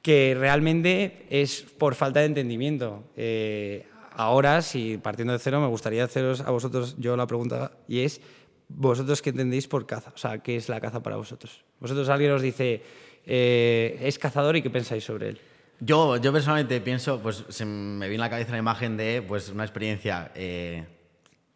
que 0.01 0.35
realmente 0.39 1.27
es 1.29 1.61
por 1.77 1.93
falta 1.93 2.21
de 2.21 2.25
entendimiento. 2.27 3.03
Eh, 3.15 3.85
ahora, 4.13 4.63
si 4.63 4.97
partiendo 4.97 5.33
de 5.33 5.39
cero, 5.39 5.59
me 5.61 5.67
gustaría 5.67 6.03
haceros 6.05 6.41
a 6.41 6.49
vosotros 6.49 6.95
yo 6.97 7.15
la 7.17 7.27
pregunta, 7.27 7.71
y 7.87 7.99
es, 7.99 8.19
¿vosotros 8.69 9.21
qué 9.21 9.29
entendéis 9.29 9.67
por 9.67 9.85
caza? 9.85 10.11
O 10.13 10.17
sea, 10.17 10.39
¿qué 10.39 10.55
es 10.55 10.69
la 10.69 10.79
caza 10.79 11.01
para 11.01 11.15
vosotros? 11.15 11.63
Vosotros 11.79 12.09
alguien 12.09 12.31
os 12.31 12.41
dice, 12.41 12.81
eh, 13.25 13.97
es 14.01 14.19
cazador 14.19 14.55
y 14.55 14.61
qué 14.61 14.69
pensáis 14.69 15.03
sobre 15.03 15.29
él. 15.29 15.39
Yo, 15.79 16.17
yo 16.17 16.33
personalmente 16.33 16.81
pienso, 16.81 17.19
pues 17.19 17.45
se 17.49 17.65
me 17.65 18.07
viene 18.07 18.15
en 18.15 18.21
la 18.21 18.29
cabeza 18.29 18.51
la 18.51 18.57
imagen 18.57 18.97
de 18.97 19.21
pues, 19.21 19.49
una 19.49 19.63
experiencia 19.63 20.31
eh, 20.33 20.85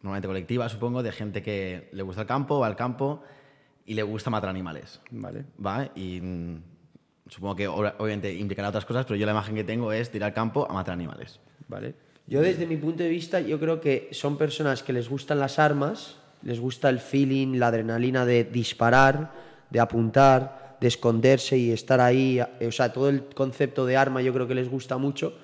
normalmente 0.00 0.28
colectiva, 0.28 0.68
supongo, 0.68 1.02
de 1.02 1.12
gente 1.12 1.42
que 1.42 1.88
le 1.92 2.02
gusta 2.02 2.22
el 2.22 2.28
campo, 2.28 2.60
va 2.60 2.68
al 2.68 2.76
campo 2.76 3.22
y 3.84 3.94
le 3.94 4.02
gusta 4.02 4.30
matar 4.30 4.50
animales. 4.50 5.00
Vale. 5.10 5.44
¿Va? 5.64 5.90
Y 5.96 6.20
mm, 6.20 6.62
supongo 7.28 7.56
que 7.56 7.66
obviamente 7.68 8.32
implicará 8.32 8.68
otras 8.68 8.84
cosas, 8.84 9.06
pero 9.06 9.16
yo 9.16 9.26
la 9.26 9.32
imagen 9.32 9.54
que 9.54 9.64
tengo 9.64 9.92
es 9.92 10.12
de 10.12 10.18
ir 10.18 10.24
al 10.24 10.32
campo 10.32 10.70
a 10.70 10.74
matar 10.74 10.94
animales. 10.94 11.40
Vale. 11.68 11.94
Yo 12.26 12.40
desde 12.40 12.66
mi 12.66 12.76
punto 12.76 13.02
de 13.02 13.08
vista, 13.08 13.40
yo 13.40 13.58
creo 13.58 13.80
que 13.80 14.08
son 14.12 14.38
personas 14.38 14.82
que 14.82 14.92
les 14.92 15.08
gustan 15.08 15.40
las 15.40 15.58
armas, 15.58 16.18
les 16.42 16.60
gusta 16.60 16.88
el 16.88 16.98
feeling, 16.98 17.58
la 17.58 17.68
adrenalina 17.68 18.24
de 18.26 18.44
disparar, 18.44 19.32
de 19.70 19.80
apuntar, 19.80 20.76
de 20.80 20.88
esconderse 20.88 21.56
y 21.56 21.70
estar 21.70 22.00
ahí. 22.00 22.40
eh, 22.60 22.66
O 22.66 22.72
sea, 22.72 22.92
todo 22.92 23.08
el 23.08 23.24
concepto 23.34 23.86
de 23.86 23.96
arma 23.96 24.20
yo 24.22 24.32
creo 24.32 24.48
que 24.48 24.54
les 24.54 24.68
gusta 24.68 24.98
mucho. 24.98 25.34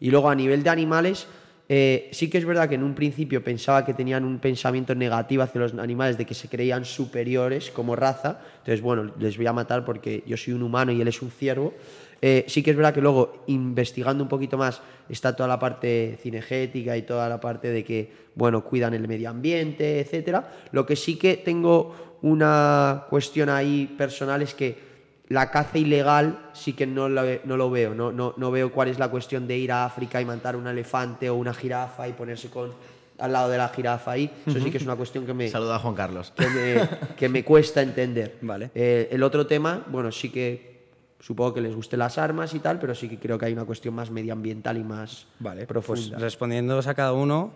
Y 0.00 0.10
luego 0.10 0.28
a 0.28 0.34
nivel 0.34 0.62
de 0.62 0.70
animales, 0.70 1.26
eh, 1.68 2.08
sí 2.12 2.30
que 2.30 2.38
es 2.38 2.44
verdad 2.44 2.68
que 2.68 2.76
en 2.76 2.82
un 2.82 2.94
principio 2.94 3.44
pensaba 3.44 3.84
que 3.84 3.94
tenían 3.94 4.24
un 4.24 4.38
pensamiento 4.38 4.94
negativo 4.94 5.42
hacia 5.42 5.60
los 5.60 5.74
animales, 5.74 6.16
de 6.16 6.24
que 6.24 6.34
se 6.34 6.48
creían 6.48 6.84
superiores 6.84 7.70
como 7.70 7.94
raza. 7.94 8.40
Entonces, 8.58 8.80
bueno, 8.80 9.12
les 9.18 9.36
voy 9.36 9.46
a 9.46 9.52
matar 9.52 9.84
porque 9.84 10.24
yo 10.26 10.36
soy 10.36 10.54
un 10.54 10.62
humano 10.62 10.92
y 10.92 11.00
él 11.00 11.08
es 11.08 11.20
un 11.22 11.30
ciervo. 11.30 11.74
Eh, 12.20 12.44
sí 12.48 12.62
que 12.62 12.70
es 12.70 12.76
verdad 12.76 12.92
que 12.92 13.00
luego, 13.00 13.44
investigando 13.46 14.22
un 14.22 14.28
poquito 14.28 14.58
más, 14.58 14.80
está 15.08 15.36
toda 15.36 15.48
la 15.48 15.58
parte 15.58 16.18
cinegética 16.20 16.96
y 16.96 17.02
toda 17.02 17.28
la 17.28 17.40
parte 17.40 17.68
de 17.68 17.84
que, 17.84 18.12
bueno, 18.34 18.64
cuidan 18.64 18.94
el 18.94 19.06
medio 19.06 19.30
ambiente, 19.30 20.00
etcétera. 20.00 20.50
Lo 20.72 20.84
que 20.84 20.96
sí 20.96 21.16
que 21.16 21.36
tengo 21.36 22.18
una 22.22 23.04
cuestión 23.08 23.48
ahí 23.48 23.94
personal 23.96 24.42
es 24.42 24.54
que 24.54 24.88
la 25.28 25.50
caza 25.50 25.78
ilegal 25.78 26.50
sí 26.54 26.72
que 26.72 26.86
no 26.86 27.08
lo, 27.08 27.22
no 27.44 27.56
lo 27.56 27.70
veo. 27.70 27.94
No, 27.94 28.10
no, 28.10 28.34
no 28.36 28.50
veo 28.50 28.72
cuál 28.72 28.88
es 28.88 28.98
la 28.98 29.08
cuestión 29.08 29.46
de 29.46 29.58
ir 29.58 29.70
a 29.70 29.84
África 29.84 30.20
y 30.20 30.24
matar 30.24 30.56
un 30.56 30.66
elefante 30.66 31.30
o 31.30 31.34
una 31.34 31.54
jirafa 31.54 32.08
y 32.08 32.12
ponerse 32.14 32.48
con, 32.48 32.72
al 33.18 33.32
lado 33.32 33.50
de 33.50 33.58
la 33.58 33.68
jirafa 33.68 34.12
ahí. 34.12 34.30
Eso 34.46 34.58
sí 34.58 34.70
que 34.70 34.78
es 34.78 34.84
una 34.84 34.96
cuestión 34.96 35.26
que 35.26 35.34
me, 35.34 35.48
Saluda 35.48 35.76
a 35.76 35.78
Juan 35.78 35.94
Carlos. 35.94 36.32
que 36.36 36.48
me, 36.48 36.88
que 37.16 37.28
me 37.28 37.44
cuesta 37.44 37.82
entender. 37.82 38.38
Vale. 38.42 38.70
Eh, 38.74 39.08
el 39.12 39.22
otro 39.22 39.46
tema, 39.46 39.84
bueno, 39.88 40.10
sí 40.10 40.30
que 40.30 40.77
supongo 41.20 41.54
que 41.54 41.60
les 41.60 41.74
gusten 41.74 41.98
las 41.98 42.18
armas 42.18 42.54
y 42.54 42.60
tal, 42.60 42.78
pero 42.78 42.94
sí 42.94 43.08
que 43.08 43.18
creo 43.18 43.38
que 43.38 43.46
hay 43.46 43.52
una 43.52 43.64
cuestión 43.64 43.94
más 43.94 44.10
medioambiental 44.10 44.76
y 44.76 44.84
más 44.84 45.26
Vale, 45.38 45.66
pues 45.66 45.84
profunda. 45.84 46.18
respondiéndoos 46.18 46.86
a 46.86 46.94
cada 46.94 47.12
uno, 47.12 47.52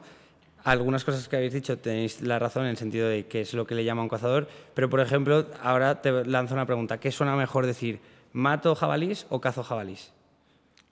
algunas 0.65 1.05
cosas 1.05 1.29
que 1.29 1.37
habéis 1.37 1.53
dicho 1.53 1.79
tenéis 1.79 2.23
la 2.23 2.39
razón 2.39 2.65
en 2.65 2.71
el 2.71 2.77
sentido 2.77 3.09
de 3.09 3.27
qué 3.27 3.41
es 3.41 3.55
lo 3.55 3.67
que 3.67 3.75
le 3.75 3.85
llama 3.85 4.03
un 4.03 4.09
cazador, 4.09 4.49
pero 4.75 4.89
por 4.91 5.01
ejemplo, 5.01 5.47
ahora 5.63 6.03
te 6.03 6.25
lanzo 6.25 6.55
una 6.55 6.67
pregunta, 6.67 6.99
¿qué 6.99 7.11
suena 7.13 7.37
mejor 7.37 7.67
decir, 7.67 8.01
mato 8.33 8.75
jabalís 8.75 9.27
o 9.29 9.41
cazo 9.41 9.63
jabalís? 9.63 10.13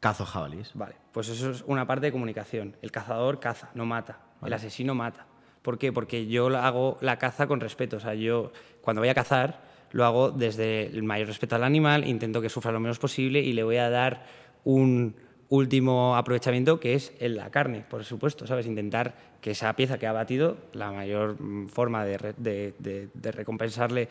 Cazo 0.00 0.24
jabalís. 0.24 0.70
Vale, 0.74 0.94
pues 1.12 1.28
eso 1.28 1.50
es 1.50 1.62
una 1.66 1.86
parte 1.86 2.06
de 2.06 2.12
comunicación. 2.12 2.74
El 2.80 2.90
cazador 2.90 3.38
caza, 3.38 3.68
no 3.74 3.84
mata. 3.84 4.20
El 4.42 4.52
asesino 4.54 4.94
mata. 4.94 5.26
¿Por 5.60 5.76
qué? 5.76 5.92
Porque 5.92 6.26
yo 6.26 6.46
hago 6.56 6.96
la 7.02 7.18
caza 7.18 7.46
con 7.46 7.60
respeto. 7.60 7.98
O 7.98 8.00
sea, 8.00 8.14
yo 8.14 8.50
cuando 8.80 9.02
voy 9.02 9.10
a 9.10 9.14
cazar 9.14 9.60
lo 9.92 10.04
hago 10.04 10.30
desde 10.30 10.86
el 10.86 11.02
mayor 11.02 11.28
respeto 11.28 11.56
al 11.56 11.64
animal, 11.64 12.06
intento 12.06 12.40
que 12.40 12.48
sufra 12.48 12.72
lo 12.72 12.80
menos 12.80 12.98
posible 12.98 13.40
y 13.40 13.52
le 13.52 13.62
voy 13.62 13.76
a 13.76 13.90
dar 13.90 14.24
un, 14.64 15.14
último 15.50 16.16
aprovechamiento 16.16 16.78
que 16.80 16.94
es 16.94 17.12
en 17.18 17.36
la 17.36 17.50
carne, 17.50 17.84
por 17.88 18.04
supuesto, 18.04 18.46
¿sabes? 18.46 18.66
Intentar 18.66 19.14
que 19.40 19.50
esa 19.50 19.74
pieza 19.74 19.98
que 19.98 20.06
ha 20.06 20.12
batido, 20.12 20.56
la 20.72 20.92
mayor 20.92 21.40
mm, 21.40 21.68
forma 21.68 22.04
de, 22.04 22.34
de, 22.38 23.32
recompensarle 23.32 24.08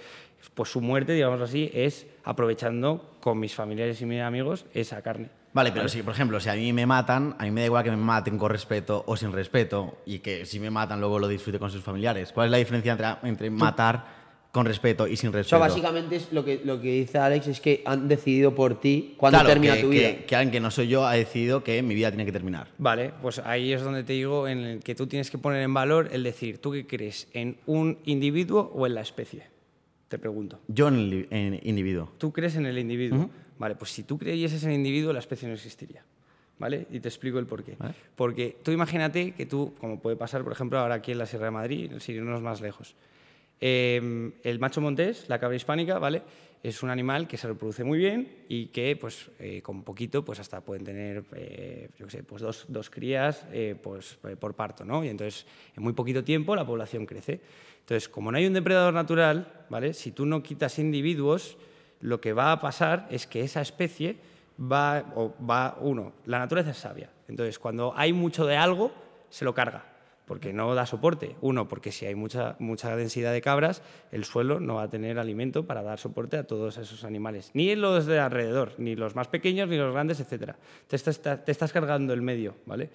pues, 0.53 0.69
su 0.69 0.81
muerte, 0.81 1.13
digamos 1.13 1.41
así, 1.41 1.71
es 1.73 2.05
aprovechando 2.25 3.15
con 3.21 3.39
mis 3.39 3.55
familiares 3.55 4.01
y 4.01 4.05
mis 4.05 4.21
amigos 4.21 4.65
esa 4.73 5.01
carne. 5.01 5.29
Vale, 5.53 5.71
pero 5.71 5.87
si, 5.87 6.03
por 6.03 6.13
ejemplo, 6.13 6.39
si 6.39 6.49
a 6.49 6.53
mí 6.53 6.73
me 6.73 6.85
matan, 6.85 7.35
a 7.39 7.43
mí 7.43 7.51
me 7.51 7.61
da 7.61 7.67
igual 7.67 7.83
que 7.83 7.89
me 7.89 7.97
maten 7.97 8.37
con 8.37 8.51
respeto 8.51 9.03
o 9.07 9.15
sin 9.17 9.31
respeto 9.31 9.97
y 10.05 10.19
que 10.19 10.45
si 10.45 10.59
me 10.59 10.69
matan 10.69 10.99
luego 10.99 11.19
lo 11.19 11.27
disfrute 11.27 11.57
con 11.57 11.71
sus 11.71 11.81
familiares. 11.81 12.31
¿Cuál 12.33 12.47
es 12.47 12.51
la 12.51 12.57
diferencia 12.57 12.91
entre, 12.91 13.07
entre 13.23 13.49
matar 13.49 14.18
con 14.51 14.65
respeto 14.65 15.07
y 15.07 15.15
sin 15.15 15.31
respeto. 15.31 15.57
O 15.57 15.59
sea, 15.59 15.67
básicamente 15.67 16.15
es 16.15 16.31
lo 16.31 16.43
que, 16.43 16.61
lo 16.63 16.81
que 16.81 16.91
dice 16.91 17.19
Alex 17.19 17.47
es 17.47 17.61
que 17.61 17.83
han 17.85 18.07
decidido 18.07 18.55
por 18.55 18.79
ti 18.79 19.13
cuándo 19.17 19.43
termina 19.45 19.79
tu 19.79 19.89
vida. 19.89 20.09
Que, 20.09 20.25
que, 20.25 20.35
alguien 20.35 20.51
que 20.51 20.59
no 20.59 20.71
soy 20.71 20.87
yo 20.87 21.05
ha 21.05 21.13
decidido 21.13 21.63
que 21.63 21.81
mi 21.83 21.93
vida 21.93 22.09
tiene 22.09 22.25
que 22.25 22.31
terminar. 22.31 22.67
Vale, 22.77 23.13
pues 23.21 23.39
ahí 23.39 23.73
es 23.73 23.83
donde 23.83 24.03
te 24.03 24.13
digo 24.13 24.47
en 24.47 24.59
el 24.59 24.79
que 24.79 24.95
tú 24.95 25.07
tienes 25.07 25.29
que 25.29 25.37
poner 25.37 25.61
en 25.61 25.73
valor 25.73 26.09
el 26.11 26.23
decir, 26.23 26.57
¿tú 26.57 26.71
qué 26.71 26.87
crees? 26.87 27.27
¿En 27.33 27.57
un 27.67 27.99
individuo 28.05 28.71
o 28.73 28.87
en 28.87 28.95
la 28.95 29.01
especie? 29.01 29.43
Te 30.07 30.17
pregunto. 30.17 30.59
Yo 30.67 30.87
en 30.87 30.95
el 31.29 31.59
individuo. 31.63 32.11
¿Tú 32.17 32.33
crees 32.33 32.55
en 32.55 32.65
el 32.65 32.79
individuo? 32.79 33.29
Vale, 33.59 33.75
pues 33.75 33.91
si 33.91 34.03
tú 34.03 34.17
creyeses 34.17 34.63
en 34.63 34.71
el 34.71 34.77
individuo, 34.77 35.13
la 35.13 35.19
especie 35.19 35.47
no 35.47 35.53
existiría. 35.53 36.03
¿Vale? 36.57 36.87
Y 36.91 36.99
te 36.99 37.07
explico 37.07 37.39
el 37.39 37.45
porqué. 37.45 37.77
Porque 38.15 38.57
tú 38.63 38.71
imagínate 38.71 39.31
que 39.31 39.45
tú, 39.45 39.75
como 39.79 39.99
puede 39.99 40.17
pasar, 40.17 40.43
por 40.43 40.51
ejemplo, 40.51 40.79
ahora 40.79 40.95
aquí 40.95 41.11
en 41.11 41.19
la 41.19 41.25
Sierra 41.25 41.45
de 41.45 41.51
Madrid, 41.51 41.91
si 41.99 42.13
no 42.15 42.35
es 42.35 42.41
más 42.41 42.59
lejos, 42.59 42.95
Em, 43.61 44.31
el 44.43 44.59
macho 44.59 44.79
montés, 44.79 45.27
la 45.27 45.37
cabra 45.37 45.55
hispánica, 45.55 45.99
¿vale? 45.99 46.21
Es 46.63 46.81
un 46.83 46.89
animal 46.89 47.27
que 47.27 47.37
se 47.37 47.47
reproduce 47.47 47.83
muy 47.83 47.99
bien 47.99 48.45
y 48.47 48.67
que, 48.67 48.95
pues, 48.95 49.29
eh, 49.39 49.61
con 49.61 49.83
poquito, 49.83 50.23
pues 50.23 50.39
hasta 50.39 50.61
pueden 50.61 50.85
tener, 50.85 51.23
eh, 51.35 51.89
yo 51.97 52.05
qué 52.05 52.11
sé, 52.11 52.23
pues 52.23 52.41
dos, 52.41 52.65
dos 52.67 52.89
crías 52.89 53.45
eh, 53.51 53.75
pues, 53.81 54.17
por 54.39 54.53
parto, 54.55 54.85
¿no? 54.85 55.03
Y 55.03 55.09
entonces, 55.09 55.45
en 55.75 55.83
muy 55.83 55.93
poquito 55.93 56.23
tiempo, 56.23 56.55
la 56.55 56.65
población 56.65 57.05
crece. 57.05 57.41
Entonces, 57.79 58.07
como 58.07 58.31
no 58.31 58.37
hay 58.37 58.45
un 58.45 58.53
depredador 58.53 58.93
natural, 58.93 59.65
¿vale? 59.69 59.93
Si 59.93 60.11
tú 60.11 60.25
no 60.25 60.41
quitas 60.43 60.79
individuos, 60.79 61.57
lo 62.01 62.21
que 62.21 62.33
va 62.33 62.51
a 62.51 62.59
pasar 62.61 63.07
es 63.09 63.27
que 63.27 63.41
esa 63.41 63.61
especie 63.61 64.17
va, 64.59 65.13
o 65.15 65.33
va, 65.43 65.77
uno, 65.81 66.13
la 66.25 66.39
naturaleza 66.39 66.71
es 66.71 66.77
sabia. 66.77 67.09
Entonces, 67.27 67.59
cuando 67.59 67.93
hay 67.95 68.13
mucho 68.13 68.45
de 68.45 68.55
algo, 68.55 68.91
se 69.29 69.43
lo 69.43 69.53
carga 69.53 69.98
porque 70.29 70.53
no 70.53 70.75
da 70.75 70.85
soporte. 70.85 71.35
Uno, 71.41 71.67
porque 71.67 71.91
si 71.91 72.05
hay 72.05 72.13
mucha, 72.13 72.55
mucha 72.59 72.95
densidad 72.95 73.33
de 73.33 73.41
cabras, 73.41 73.81
el 74.11 74.25
suelo 74.25 74.59
no 74.59 74.75
va 74.75 74.83
a 74.83 74.87
tener 74.87 75.17
alimento 75.17 75.65
para 75.65 75.81
dar 75.81 75.97
soporte 75.97 76.37
a 76.37 76.43
todos 76.43 76.77
esos 76.77 77.03
animales, 77.03 77.49
ni 77.55 77.75
los 77.75 78.05
de 78.05 78.19
alrededor, 78.19 78.73
ni 78.77 78.95
los 78.95 79.15
más 79.15 79.27
pequeños, 79.27 79.67
ni 79.67 79.77
los 79.77 79.91
grandes, 79.91 80.19
etc. 80.19 80.53
Te, 80.85 80.97
te 80.99 81.51
estás 81.51 81.73
cargando 81.73 82.13
el 82.13 82.21
medio, 82.21 82.53
¿vale? 82.67 82.91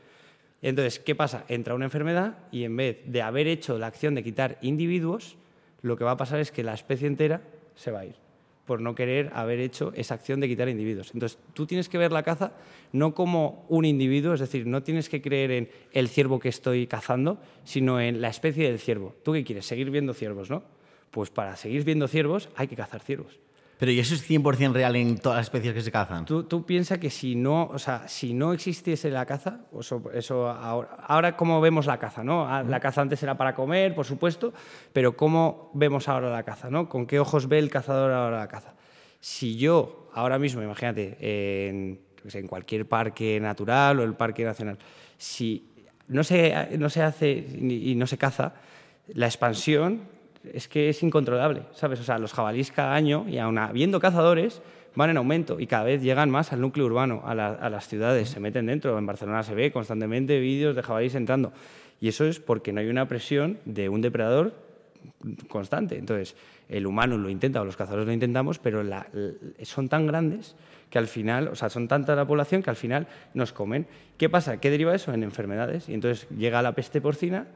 Entonces, 0.62 1.00
¿qué 1.00 1.16
pasa? 1.16 1.44
Entra 1.48 1.74
una 1.74 1.86
enfermedad 1.86 2.38
y 2.52 2.62
en 2.62 2.76
vez 2.76 3.02
de 3.04 3.20
haber 3.20 3.48
hecho 3.48 3.78
la 3.78 3.88
acción 3.88 4.14
de 4.14 4.22
quitar 4.22 4.56
individuos, 4.62 5.36
lo 5.82 5.96
que 5.96 6.04
va 6.04 6.12
a 6.12 6.16
pasar 6.16 6.38
es 6.38 6.52
que 6.52 6.62
la 6.62 6.74
especie 6.74 7.08
entera 7.08 7.42
se 7.74 7.90
va 7.90 7.98
a 7.98 8.06
ir 8.06 8.23
por 8.66 8.80
no 8.80 8.94
querer 8.94 9.30
haber 9.34 9.60
hecho 9.60 9.92
esa 9.94 10.14
acción 10.14 10.40
de 10.40 10.48
quitar 10.48 10.68
individuos. 10.68 11.10
Entonces, 11.12 11.38
tú 11.52 11.66
tienes 11.66 11.88
que 11.88 11.98
ver 11.98 12.12
la 12.12 12.22
caza 12.22 12.52
no 12.92 13.14
como 13.14 13.66
un 13.68 13.84
individuo, 13.84 14.34
es 14.34 14.40
decir, 14.40 14.66
no 14.66 14.82
tienes 14.82 15.08
que 15.08 15.20
creer 15.20 15.50
en 15.50 15.68
el 15.92 16.08
ciervo 16.08 16.38
que 16.38 16.48
estoy 16.48 16.86
cazando, 16.86 17.38
sino 17.64 18.00
en 18.00 18.20
la 18.20 18.28
especie 18.28 18.68
del 18.68 18.78
ciervo. 18.78 19.14
¿Tú 19.22 19.32
qué 19.32 19.44
quieres? 19.44 19.66
Seguir 19.66 19.90
viendo 19.90 20.14
ciervos, 20.14 20.50
¿no? 20.50 20.62
Pues 21.10 21.30
para 21.30 21.56
seguir 21.56 21.84
viendo 21.84 22.08
ciervos 22.08 22.48
hay 22.56 22.68
que 22.68 22.76
cazar 22.76 23.02
ciervos. 23.02 23.38
Pero 23.78 23.90
¿y 23.90 23.98
eso 23.98 24.14
es 24.14 24.28
100% 24.28 24.72
real 24.72 24.94
en 24.96 25.18
todas 25.18 25.38
las 25.38 25.46
especies 25.46 25.74
que 25.74 25.82
se 25.82 25.90
cazan? 25.90 26.24
Tú, 26.24 26.44
tú 26.44 26.64
piensas 26.64 26.98
que 26.98 27.10
si 27.10 27.34
no, 27.34 27.66
o 27.66 27.78
sea, 27.78 28.06
si 28.06 28.32
no 28.32 28.52
existiese 28.52 29.10
la 29.10 29.26
caza, 29.26 29.60
eso, 29.78 30.02
eso 30.14 30.48
ahora, 30.48 30.96
ahora 31.06 31.36
cómo 31.36 31.60
vemos 31.60 31.86
la 31.86 31.98
caza, 31.98 32.22
¿no? 32.22 32.48
Ah, 32.48 32.62
la 32.62 32.78
caza 32.80 33.00
antes 33.00 33.22
era 33.22 33.36
para 33.36 33.54
comer, 33.54 33.94
por 33.94 34.06
supuesto, 34.06 34.52
pero 34.92 35.16
¿cómo 35.16 35.70
vemos 35.74 36.08
ahora 36.08 36.30
la 36.30 36.44
caza, 36.44 36.70
¿no? 36.70 36.88
¿Con 36.88 37.06
qué 37.06 37.18
ojos 37.18 37.48
ve 37.48 37.58
el 37.58 37.70
cazador 37.70 38.12
ahora 38.12 38.38
la 38.38 38.48
caza? 38.48 38.74
Si 39.18 39.56
yo, 39.56 40.08
ahora 40.14 40.38
mismo, 40.38 40.62
imagínate, 40.62 41.16
en, 41.68 42.00
en 42.32 42.46
cualquier 42.46 42.86
parque 42.86 43.40
natural 43.40 43.98
o 43.98 44.04
el 44.04 44.14
parque 44.14 44.44
nacional, 44.44 44.78
si 45.18 45.70
no 46.08 46.22
se, 46.22 46.76
no 46.78 46.90
se 46.90 47.02
hace 47.02 47.32
y 47.32 47.94
no 47.96 48.06
se 48.06 48.18
caza, 48.18 48.54
la 49.08 49.26
expansión 49.26 50.02
es 50.52 50.68
que 50.68 50.88
es 50.88 51.02
incontrolable, 51.02 51.62
¿sabes? 51.72 52.00
O 52.00 52.04
sea, 52.04 52.18
los 52.18 52.32
jabalíes 52.32 52.70
cada 52.70 52.94
año, 52.94 53.26
y 53.28 53.38
aún 53.38 53.58
habiendo 53.58 54.00
cazadores, 54.00 54.62
van 54.94 55.10
en 55.10 55.16
aumento 55.16 55.58
y 55.58 55.66
cada 55.66 55.84
vez 55.84 56.02
llegan 56.02 56.30
más 56.30 56.52
al 56.52 56.60
núcleo 56.60 56.86
urbano, 56.86 57.22
a, 57.24 57.34
las 57.34 57.88
ciudades, 57.88 58.28
se 58.28 58.40
meten 58.40 58.66
dentro. 58.66 58.96
En 58.98 59.06
Barcelona 59.06 59.42
se 59.42 59.54
ve 59.54 59.72
constantemente 59.72 60.38
vídeos 60.38 60.76
de 60.76 60.82
jabalíes 60.82 61.14
entrando. 61.14 61.52
Y 62.00 62.08
eso 62.08 62.24
es 62.24 62.40
porque 62.40 62.72
no 62.72 62.80
hay 62.80 62.88
una 62.88 63.08
presión 63.08 63.58
de 63.64 63.88
un 63.88 64.00
depredador 64.00 64.54
constante. 65.48 65.98
Entonces, 65.98 66.36
el 66.68 66.86
humano 66.86 67.18
lo 67.18 67.28
intenta 67.28 67.60
o 67.60 67.64
los 67.64 67.76
cazadores 67.76 68.06
lo 68.06 68.12
intentamos, 68.12 68.58
pero 68.58 68.82
son 69.62 69.88
tan 69.88 70.06
grandes 70.06 70.54
que 70.90 70.98
al 70.98 71.08
final, 71.08 71.48
o 71.48 71.56
sea, 71.56 71.70
son 71.70 71.88
tanta 71.88 72.14
la 72.14 72.26
población 72.26 72.62
que 72.62 72.70
al 72.70 72.76
final 72.76 73.08
nos 73.32 73.52
comen. 73.52 73.86
¿Qué 74.16 74.28
pasa? 74.28 74.60
¿Qué 74.60 74.70
deriva 74.70 74.94
eso? 74.94 75.12
En 75.12 75.22
enfermedades. 75.22 75.88
Y 75.88 75.94
entonces 75.94 76.28
llega 76.30 76.62
la 76.62 76.72
peste 76.72 77.00
porcina 77.00 77.46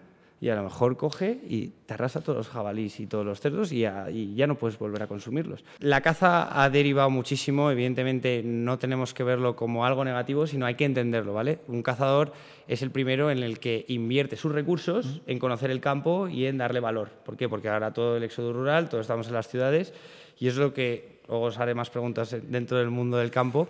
y 0.41 0.49
a 0.51 0.55
lo 0.55 0.63
mejor 0.63 0.97
coge 0.97 1.41
y 1.49 1.69
te 1.87 1.95
arrasa 1.95 2.21
todos 2.21 2.37
los 2.37 2.49
jabalíes 2.49 3.01
y 3.01 3.07
todos 3.07 3.27
los 3.27 3.41
cerdos 3.41 3.73
y 3.73 3.81
ya, 3.81 4.47
no 4.47 4.55
puedes 4.57 4.79
volver 4.79 5.03
a 5.03 5.07
consumirlos. 5.07 5.65
La 5.81 6.01
caza 6.01 6.63
ha 6.63 6.71
derivado 6.71 7.11
muchísimo, 7.11 7.71
evidentemente 7.71 8.43
no 8.45 8.79
tenemos 8.79 9.15
que 9.15 9.25
verlo 9.25 9.57
como 9.57 9.85
algo 9.85 10.05
negativo, 10.05 10.47
sino 10.47 10.67
hay 10.67 10.77
que 10.77 10.85
entenderlo, 10.85 11.35
¿vale? 11.35 11.59
Un 11.67 11.83
cazador 11.83 12.33
es 12.69 12.83
el 12.83 12.91
primero 12.91 13.31
en 13.31 13.43
el 13.43 13.59
que 13.59 13.85
invierte 13.89 14.37
sus 14.37 14.53
recursos 14.53 15.21
en 15.27 15.39
conocer 15.39 15.71
el 15.71 15.81
campo 15.81 16.29
y 16.29 16.47
en 16.47 16.59
darle 16.59 16.81
valor. 16.81 17.11
¿Por 17.25 17.37
qué? 17.37 17.49
Porque 17.49 17.69
ahora 17.69 17.93
todo 17.93 18.17
el 18.17 18.23
éxodo 18.23 18.53
rural, 18.53 18.89
todos 18.89 19.03
estamos 19.03 19.27
en 19.27 19.35
las 19.35 19.49
ciudades 19.49 19.93
y 20.39 20.47
es 20.47 20.57
lo 20.57 20.73
que, 20.73 21.21
luego 21.27 21.47
os 21.47 21.59
haré 21.59 21.75
más 21.75 21.91
preguntas 21.91 22.37
dentro 22.45 22.79
del 22.79 22.91
mundo 22.91 23.17
del 23.17 23.31
campo, 23.31 23.69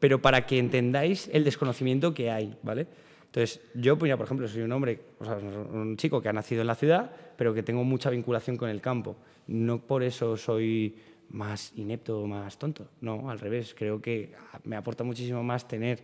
pero 0.00 0.20
para 0.20 0.46
que 0.46 0.58
entendáis 0.58 1.30
el 1.32 1.44
desconocimiento 1.44 2.12
que 2.12 2.30
hay, 2.30 2.56
¿vale? 2.62 2.86
Entonces, 3.28 3.60
yo, 3.74 3.98
pues, 3.98 4.14
por 4.16 4.24
ejemplo, 4.24 4.48
soy 4.48 4.62
un 4.62 4.72
hombre, 4.72 5.00
o 5.18 5.24
sea, 5.24 5.36
un 5.36 5.96
chico 5.98 6.22
que 6.22 6.30
ha 6.30 6.32
nacido 6.32 6.62
en 6.62 6.66
la 6.66 6.74
ciudad, 6.74 7.10
pero 7.36 7.52
que 7.52 7.62
tengo 7.62 7.84
mucha 7.84 8.08
vinculación 8.08 8.56
con 8.56 8.70
el 8.70 8.80
campo. 8.80 9.16
No 9.46 9.80
por 9.80 10.02
eso 10.02 10.36
soy 10.36 10.96
más 11.28 11.72
inepto 11.76 12.20
o 12.20 12.26
más 12.26 12.58
tonto. 12.58 12.88
No, 13.02 13.28
al 13.28 13.38
revés. 13.38 13.74
Creo 13.76 14.00
que 14.00 14.32
me 14.64 14.76
aporta 14.76 15.04
muchísimo 15.04 15.42
más 15.42 15.68
tener 15.68 16.00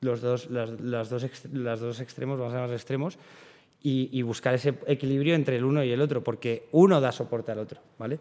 los 0.00 0.20
dos, 0.20 0.50
las, 0.50 1.08
dos, 1.08 1.44
las 1.52 1.80
dos 1.80 2.00
extremos, 2.00 2.38
vamos 2.38 2.54
a 2.54 2.62
los 2.62 2.72
extremos, 2.72 3.18
y, 3.80 4.08
y, 4.12 4.22
buscar 4.22 4.54
ese 4.54 4.74
equilibrio 4.86 5.34
entre 5.34 5.56
el 5.56 5.64
uno 5.64 5.84
y 5.84 5.92
el 5.92 6.00
otro, 6.00 6.24
porque 6.24 6.68
uno 6.72 7.02
da 7.02 7.12
soporte 7.12 7.52
al 7.52 7.58
otro, 7.58 7.80
¿vale? 7.98 8.18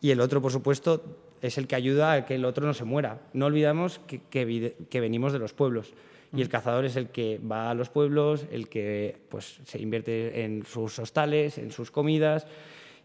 Y 0.00 0.12
el 0.12 0.20
otro, 0.20 0.40
por 0.40 0.52
supuesto, 0.52 1.02
es 1.42 1.58
el 1.58 1.66
que 1.66 1.74
ayuda 1.74 2.12
a 2.12 2.26
que 2.26 2.36
el 2.36 2.44
otro 2.44 2.64
no 2.64 2.74
se 2.74 2.84
muera. 2.84 3.20
No 3.32 3.46
olvidamos 3.46 3.98
que, 4.06 4.20
que 4.30 5.00
venimos 5.00 5.32
de 5.32 5.40
los 5.40 5.52
pueblos 5.52 5.92
y 6.32 6.42
el 6.42 6.48
cazador 6.48 6.84
es 6.84 6.96
el 6.96 7.08
que 7.08 7.38
va 7.38 7.70
a 7.70 7.74
los 7.74 7.90
pueblos, 7.90 8.46
el 8.50 8.68
que 8.68 9.16
pues, 9.28 9.60
se 9.64 9.80
invierte 9.80 10.44
en 10.44 10.64
sus 10.64 10.98
hostales, 10.98 11.58
en 11.58 11.72
sus 11.72 11.90
comidas 11.90 12.46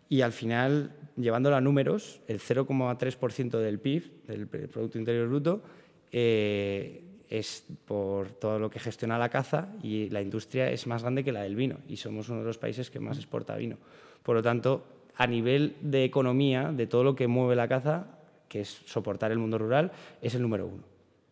y 0.09 0.21
al 0.21 0.31
final, 0.31 0.91
llevándolo 1.17 1.55
a 1.55 1.61
números, 1.61 2.21
el 2.27 2.39
0,3% 2.39 3.57
del 3.57 3.79
PIB, 3.79 4.25
del 4.27 4.47
Producto 4.47 4.99
Interior 4.99 5.27
Bruto, 5.27 5.63
eh, 6.11 7.01
es 7.27 7.65
por 7.85 8.29
todo 8.29 8.59
lo 8.59 8.69
que 8.69 8.79
gestiona 8.79 9.17
la 9.17 9.29
caza 9.29 9.69
y 9.81 10.09
la 10.09 10.21
industria 10.21 10.69
es 10.69 10.85
más 10.85 11.01
grande 11.01 11.23
que 11.23 11.31
la 11.31 11.41
del 11.41 11.55
vino 11.55 11.77
y 11.87 11.97
somos 11.97 12.29
uno 12.29 12.39
de 12.39 12.45
los 12.45 12.59
países 12.59 12.91
que 12.91 12.99
más 12.99 13.17
exporta 13.17 13.55
vino. 13.55 13.77
Por 14.21 14.35
lo 14.35 14.43
tanto, 14.43 14.85
a 15.15 15.25
nivel 15.25 15.75
de 15.81 16.03
economía, 16.03 16.71
de 16.71 16.85
todo 16.85 17.03
lo 17.03 17.15
que 17.15 17.27
mueve 17.27 17.55
la 17.55 17.67
caza, 17.67 18.05
que 18.47 18.61
es 18.61 18.81
soportar 18.85 19.31
el 19.31 19.39
mundo 19.39 19.57
rural, 19.57 19.91
es 20.21 20.35
el 20.35 20.43
número 20.43 20.67
uno. 20.67 20.83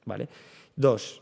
¿vale? 0.06 0.27
Dos, 0.75 1.21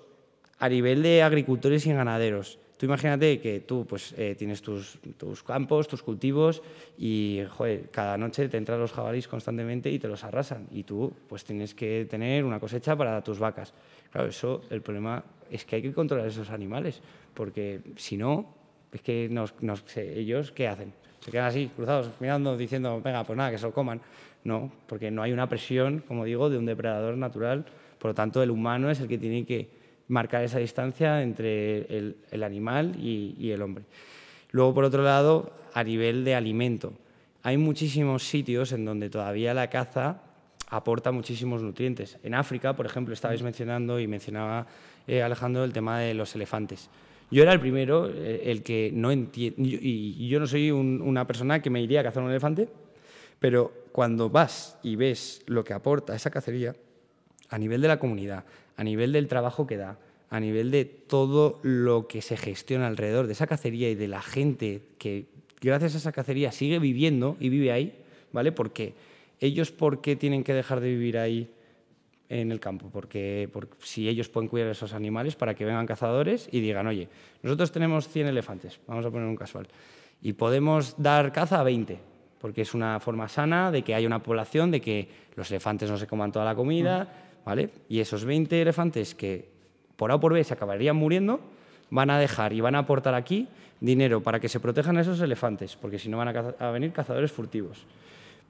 a 0.62 0.70
nivel 0.70 1.02
de 1.02 1.24
agricultores 1.24 1.88
y 1.88 1.92
ganaderos. 1.92 2.60
Tú 2.78 2.86
imagínate 2.86 3.42
que 3.42 3.62
tú 3.62 3.86
pues, 3.88 4.14
eh, 4.16 4.36
tienes 4.38 4.62
tus, 4.62 5.00
campos, 5.44 5.88
tus 5.88 6.04
cultivos 6.04 6.62
y 7.00 7.42
cada 7.90 8.16
noche 8.16 8.48
te 8.48 8.58
entran 8.58 8.80
los 8.80 8.92
jabalíes 8.92 9.28
constantemente 9.28 9.90
y 9.90 9.98
te 9.98 10.08
los 10.08 10.24
arrasan 10.24 10.68
y 10.72 10.84
tú 10.84 11.12
pues, 11.28 11.44
tienes 11.44 11.74
que 11.74 12.06
tener 12.10 12.46
una 12.46 12.60
cosecha 12.60 12.96
para 12.96 13.24
tus 13.24 13.40
vacas. 13.40 13.74
Claro, 14.12 14.30
eso, 14.30 14.62
el 14.70 14.82
problema 14.82 15.24
es 15.50 15.66
que 15.66 15.78
hay 15.78 15.82
que 15.82 15.94
controlar 15.94 16.28
esos 16.28 16.52
animales 16.52 17.02
porque 17.34 17.82
si 17.96 18.16
no, 18.16 18.54
es 18.94 19.02
que 19.02 19.30
ellos, 20.16 20.52
¿qué 20.52 20.68
hacen? 20.68 20.94
Se 21.22 21.32
quedan 21.32 21.48
así, 21.48 21.72
cruzados, 21.76 22.10
mirando, 22.20 22.56
diciendo, 22.56 23.02
venga, 23.04 23.24
pues 23.24 23.36
nada, 23.36 23.50
que 23.50 23.58
se 23.58 23.66
lo 23.66 23.74
coman. 23.74 24.00
No, 24.44 24.72
porque 24.86 25.10
no 25.10 25.24
hay 25.24 25.32
una 25.32 25.48
presión, 25.50 26.04
como 26.08 26.26
digo, 26.26 26.52
de 26.52 26.58
un 26.58 26.66
depredador 26.66 27.18
natural. 27.18 27.66
Por 27.98 28.12
lo 28.12 28.16
tanto, 28.16 28.42
el 28.42 28.52
humano 28.52 28.90
es 28.92 29.00
el 29.00 29.08
que 29.08 29.18
tiene 29.20 29.46
que 29.46 29.81
marcar 30.12 30.44
esa 30.44 30.60
distancia 30.60 31.24
entre 31.24 31.88
el, 31.98 32.44
animal 32.44 32.96
y, 33.00 33.50
el 33.52 33.62
hombre. 33.62 33.86
Luego, 34.52 34.74
por 34.74 34.84
otro 34.84 35.04
lado, 35.04 35.54
a 35.74 35.84
nivel 35.84 36.26
de 36.26 36.36
alimento, 36.36 36.94
hay 37.44 37.58
muchísimos 37.58 38.24
sitios 38.24 38.74
en 38.74 38.86
donde 38.86 39.10
todavía 39.10 39.54
la 39.54 39.70
caza 39.70 40.22
aporta 40.68 41.12
muchísimos 41.12 41.64
nutrientes. 41.64 42.18
En 42.24 42.36
África, 42.36 42.76
por 42.76 42.86
ejemplo, 42.86 43.14
estabais 43.14 43.42
mencionando 43.42 44.00
y 44.00 44.08
mencionaba 44.08 44.68
eh, 45.08 45.24
Alejandro 45.24 45.64
el 45.64 45.74
tema 45.74 46.00
de 46.00 46.14
los 46.14 46.36
elefantes. 46.36 46.90
Yo 47.32 47.44
era 47.44 47.54
el 47.54 47.62
primero, 47.62 48.10
eh, 48.10 48.44
el 48.46 48.62
que 48.62 48.92
no 48.94 49.12
entiende, 49.12 49.56
y 49.58 50.28
yo 50.28 50.40
no 50.40 50.48
soy 50.48 50.72
una 50.72 51.26
persona 51.26 51.62
que 51.62 51.70
me 51.70 51.82
iría 51.82 52.02
a 52.02 52.04
cazar 52.04 52.24
un 52.24 52.30
elefante, 52.30 52.68
pero 53.40 53.72
cuando 53.94 54.30
vas 54.30 54.78
y 54.84 54.98
ves 54.98 55.42
lo 55.48 55.64
que 55.64 55.74
aporta 55.74 56.16
esa 56.16 56.30
cacería, 56.30 56.76
a 57.52 57.58
nivel 57.58 57.82
de 57.82 57.88
la 57.88 58.00
comunidad, 58.00 58.46
a 58.82 58.84
nivel 58.84 59.12
del 59.12 59.28
trabajo 59.28 59.68
que 59.68 59.78
da, 59.78 60.00
a 60.32 60.40
nivel 60.40 60.72
de 60.72 60.86
todo 60.86 61.60
lo 61.62 62.08
que 62.08 62.24
se 62.24 62.36
gestiona 62.36 62.88
alrededor 62.88 63.28
de 63.28 63.34
esa 63.34 63.46
cacería 63.46 63.92
y 63.92 63.94
de 63.94 64.08
la 64.08 64.24
gente 64.24 64.82
que 64.98 65.28
gracias 65.62 65.94
a 65.94 65.98
esa 66.00 66.12
cacería 66.12 66.52
sigue 66.52 66.80
viviendo 66.80 67.38
y 67.40 67.50
vive 67.50 67.72
ahí, 67.72 67.94
¿vale? 68.34 68.52
Porque 68.52 68.96
ellos, 69.40 69.72
¿por 69.72 70.02
qué 70.02 70.16
tienen 70.16 70.44
que 70.44 70.56
dejar 70.56 70.80
de 70.80 70.90
vivir 70.90 71.20
ahí 71.20 71.48
en 72.28 72.52
el 72.52 72.60
campo? 72.60 72.90
Porque, 72.92 73.52
si 73.84 74.10
ellos 74.10 74.30
pueden 74.30 74.50
cuidar 74.50 74.70
a 74.70 74.72
esos 74.72 74.94
animales 74.94 75.36
para 75.36 75.54
que 75.54 75.64
vengan 75.64 75.86
cazadores 75.86 76.50
y 76.52 76.60
digan, 76.60 76.88
oye, 76.88 77.08
nosotros 77.44 77.72
tenemos 77.72 78.08
100 78.08 78.30
elefantes, 78.30 78.80
vamos 78.88 79.06
a 79.06 79.12
poner 79.12 79.28
un 79.28 79.36
casual, 79.36 79.68
y 80.24 80.34
podemos 80.34 80.96
dar 80.98 81.32
caza 81.32 81.60
a 81.60 81.64
20, 81.64 82.00
porque 82.40 82.64
es 82.64 82.74
una 82.74 83.00
forma 83.00 83.30
sana 83.30 83.70
de 83.70 83.84
que 83.84 83.94
haya 83.94 84.08
una 84.08 84.24
población, 84.24 84.72
de 84.72 84.82
que 84.82 85.08
los 85.36 85.52
elefantes 85.52 85.88
no 85.88 86.00
se 86.00 86.08
coman 86.08 86.32
toda 86.32 86.46
la 86.46 86.56
comida, 86.56 87.28
Y 87.90 88.00
esos 88.00 88.26
20 88.26 88.62
elefantes 88.62 89.16
que 89.16 89.50
por 89.96 90.12
A 90.12 90.16
o 90.16 90.20
por 90.20 90.34
B 90.34 90.44
se 90.44 90.54
acabarían 90.54 90.96
muriendo, 90.96 91.40
van 91.92 92.10
a 92.10 92.18
dejar 92.18 92.54
y 92.54 92.62
van 92.62 92.76
a 92.76 92.80
aportar 92.80 93.14
aquí 93.14 93.48
dinero 93.80 94.22
para 94.22 94.40
que 94.40 94.50
se 94.50 94.60
protejan 94.60 94.98
esos 94.98 95.22
elefantes, 95.22 95.76
porque 95.76 96.00
si 96.00 96.10
no 96.10 96.18
van 96.18 96.56
a, 96.58 96.72
venir 96.72 96.92
cazadores 96.92 97.32
furtivos. 97.32 97.86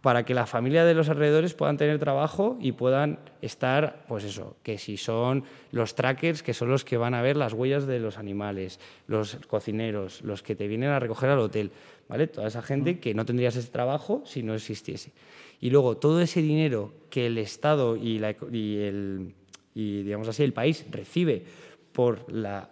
Para 0.02 0.24
que 0.26 0.34
la 0.34 0.48
familia 0.48 0.84
de 0.84 0.96
los 0.96 1.10
alrededores 1.10 1.54
puedan 1.54 1.78
tener 1.78 2.00
trabajo 2.00 2.58
y 2.60 2.72
puedan 2.72 3.20
estar, 3.42 4.04
pues 4.08 4.24
eso, 4.24 4.56
que 4.64 4.80
si 4.80 4.98
son 4.98 5.44
los 5.72 5.94
trackers, 5.94 6.42
que 6.42 6.56
son 6.56 6.70
los 6.70 6.84
que 6.84 6.98
van 6.98 7.14
a 7.14 7.22
ver 7.22 7.38
las 7.38 7.54
huellas 7.54 7.86
de 7.86 8.00
los 8.00 8.18
animales, 8.18 8.80
los 9.08 9.38
cocineros, 9.48 10.22
los 10.24 10.42
que 10.42 10.56
te 10.56 10.68
vienen 10.68 10.90
a 10.90 11.00
recoger 11.00 11.30
al 11.30 11.40
hotel, 11.40 11.72
¿vale? 12.12 12.28
Toda 12.28 12.50
esa 12.50 12.62
gente 12.62 13.00
que 13.00 13.14
no 13.14 13.26
tendrías 13.26 13.56
ese 13.56 13.70
trabajo 13.70 14.22
si 14.26 14.44
no 14.44 14.54
existiese. 14.54 15.14
Y 15.62 15.70
luego 15.70 15.96
todo 15.96 16.20
ese 16.20 16.42
dinero 16.42 16.92
que 17.10 17.28
el 17.28 17.38
Estado 17.38 17.96
y, 17.96 18.18
el, 18.18 19.34
digamos 19.74 20.28
así, 20.28 20.44
el 20.44 20.52
país 20.52 20.86
recibe 20.92 21.46
por 21.94 22.30
la, 22.30 22.70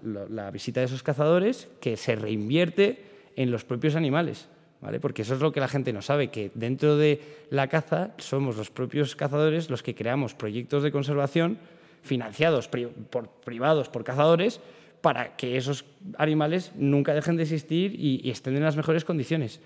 visita 0.52 0.82
de 0.82 0.88
esos 0.88 1.04
cazadores 1.04 1.70
que 1.80 1.96
se 1.96 2.18
reinvierte 2.18 3.02
en 3.38 3.50
los 3.50 3.64
propios 3.64 3.96
animales. 3.96 4.50
¿Vale? 4.82 5.00
Porque 5.02 5.24
eso 5.24 5.34
es 5.34 5.42
lo 5.42 5.52
que 5.52 5.60
la 5.60 5.68
gente 5.68 5.92
no 5.92 6.02
sabe, 6.02 6.30
que 6.30 6.52
dentro 6.54 6.96
de 6.96 7.20
la 7.50 7.68
caza 7.68 8.12
somos 8.18 8.56
los 8.56 8.70
propios 8.72 9.14
cazadores 9.16 9.70
los 9.70 9.84
que 9.84 9.94
creamos 9.94 10.34
proyectos 10.34 10.84
de 10.84 10.92
conservación 10.92 11.58
financiados 12.02 12.70
por 12.70 13.28
privados 13.44 13.90
por 13.90 14.06
cazadores 14.06 14.62
para 15.02 15.36
que 15.36 15.58
esos 15.58 15.86
animales 16.18 16.72
nunca 16.76 17.14
dejen 17.14 17.38
de 17.38 17.44
existir 17.44 17.96
y, 17.98 18.30
estén 18.30 18.56
en 18.56 18.64
las 18.64 18.76
mejores 18.76 19.06
condiciones. 19.06 19.62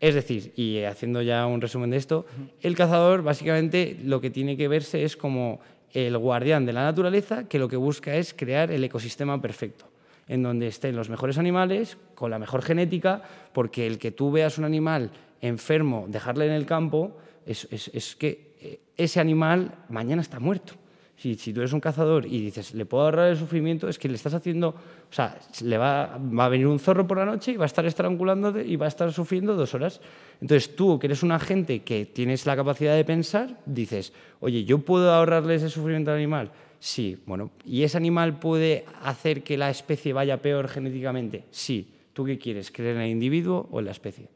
Es 0.00 0.14
decir, 0.14 0.52
y 0.56 0.82
haciendo 0.82 1.22
ya 1.22 1.46
un 1.46 1.60
resumen 1.60 1.90
de 1.90 1.96
esto, 1.96 2.26
el 2.60 2.76
cazador 2.76 3.22
básicamente 3.22 3.96
lo 4.04 4.20
que 4.20 4.30
tiene 4.30 4.56
que 4.56 4.68
verse 4.68 5.04
es 5.04 5.16
como 5.16 5.60
el 5.92 6.18
guardián 6.18 6.66
de 6.66 6.72
la 6.72 6.84
naturaleza 6.84 7.48
que 7.48 7.58
lo 7.58 7.68
que 7.68 7.76
busca 7.76 8.14
es 8.14 8.34
crear 8.34 8.70
el 8.70 8.84
ecosistema 8.84 9.40
perfecto, 9.40 9.86
en 10.28 10.42
donde 10.42 10.66
estén 10.66 10.96
los 10.96 11.08
mejores 11.08 11.38
animales, 11.38 11.96
con 12.14 12.30
la 12.30 12.38
mejor 12.38 12.62
genética, 12.62 13.22
porque 13.54 13.86
el 13.86 13.98
que 13.98 14.10
tú 14.10 14.30
veas 14.30 14.58
un 14.58 14.64
animal 14.64 15.10
enfermo, 15.40 16.06
dejarle 16.08 16.46
en 16.46 16.52
el 16.52 16.66
campo, 16.66 17.16
es, 17.46 17.68
es 17.70 18.16
que 18.16 18.54
eh, 18.60 18.80
ese 18.96 19.20
animal 19.20 19.72
mañana 19.88 20.20
está 20.20 20.40
muerto. 20.40 20.74
Si, 21.16 21.34
tú 21.36 21.60
eres 21.60 21.72
un 21.72 21.80
cazador 21.80 22.26
y 22.26 22.40
dices, 22.42 22.74
le 22.74 22.84
puedo 22.84 23.04
ahorrar 23.04 23.30
el 23.30 23.36
sufrimiento, 23.36 23.88
es 23.88 23.98
que 23.98 24.08
le 24.08 24.16
estás 24.16 24.34
haciendo, 24.34 24.68
o 24.68 25.12
sea, 25.12 25.38
le 25.62 25.78
va, 25.78 26.18
va 26.18 26.44
a 26.44 26.48
venir 26.48 26.66
un 26.66 26.78
zorro 26.78 27.06
por 27.06 27.16
la 27.16 27.24
noche 27.24 27.52
y 27.52 27.56
va 27.56 27.64
a 27.64 27.66
estar 27.66 27.86
estrangulándote 27.86 28.64
y 28.66 28.76
va 28.76 28.84
a 28.84 28.88
estar 28.88 29.10
sufriendo 29.12 29.54
dos 29.54 29.74
horas. 29.74 30.00
Entonces 30.40 30.76
tú, 30.76 30.98
que 30.98 31.06
eres 31.06 31.22
un 31.22 31.32
agente 31.32 31.82
que 31.82 32.04
tienes 32.04 32.44
la 32.44 32.54
capacidad 32.54 32.94
de 32.94 33.04
pensar, 33.04 33.58
dices, 33.64 34.12
oye, 34.40 34.64
¿yo 34.64 34.78
puedo 34.78 35.10
ahorrarle 35.12 35.54
ese 35.54 35.70
sufrimiento 35.70 36.10
al 36.10 36.18
animal? 36.18 36.52
Sí, 36.78 37.18
bueno, 37.24 37.50
¿y 37.64 37.82
ese 37.82 37.96
animal 37.96 38.38
puede 38.38 38.84
hacer 39.02 39.42
que 39.42 39.56
la 39.56 39.70
especie 39.70 40.12
vaya 40.12 40.42
peor 40.42 40.68
genéticamente? 40.68 41.44
Sí. 41.50 41.94
¿Tú 42.16 42.24
qué 42.24 42.38
quieres? 42.38 42.70
¿Creer 42.70 42.96
en 42.96 43.02
el 43.02 43.10
individuo 43.10 43.68
o 43.70 43.78
en 43.78 43.84
la 43.84 43.90
especie? 43.90 44.35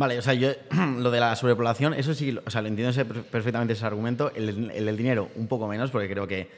Vale, 0.00 0.18
o 0.18 0.22
sea, 0.22 0.32
yo 0.32 0.48
lo 0.98 1.10
de 1.10 1.20
la 1.20 1.36
sobrepoblación, 1.36 1.92
eso 1.92 2.14
sí, 2.14 2.34
o 2.42 2.50
sea, 2.50 2.62
le 2.62 2.70
entiendo 2.70 3.04
perfectamente 3.30 3.74
ese 3.74 3.84
argumento. 3.84 4.32
El, 4.34 4.70
el, 4.70 4.96
dinero, 4.96 5.28
un 5.36 5.46
poco 5.46 5.68
menos, 5.68 5.90
porque 5.90 6.08
creo 6.08 6.26
que 6.26 6.48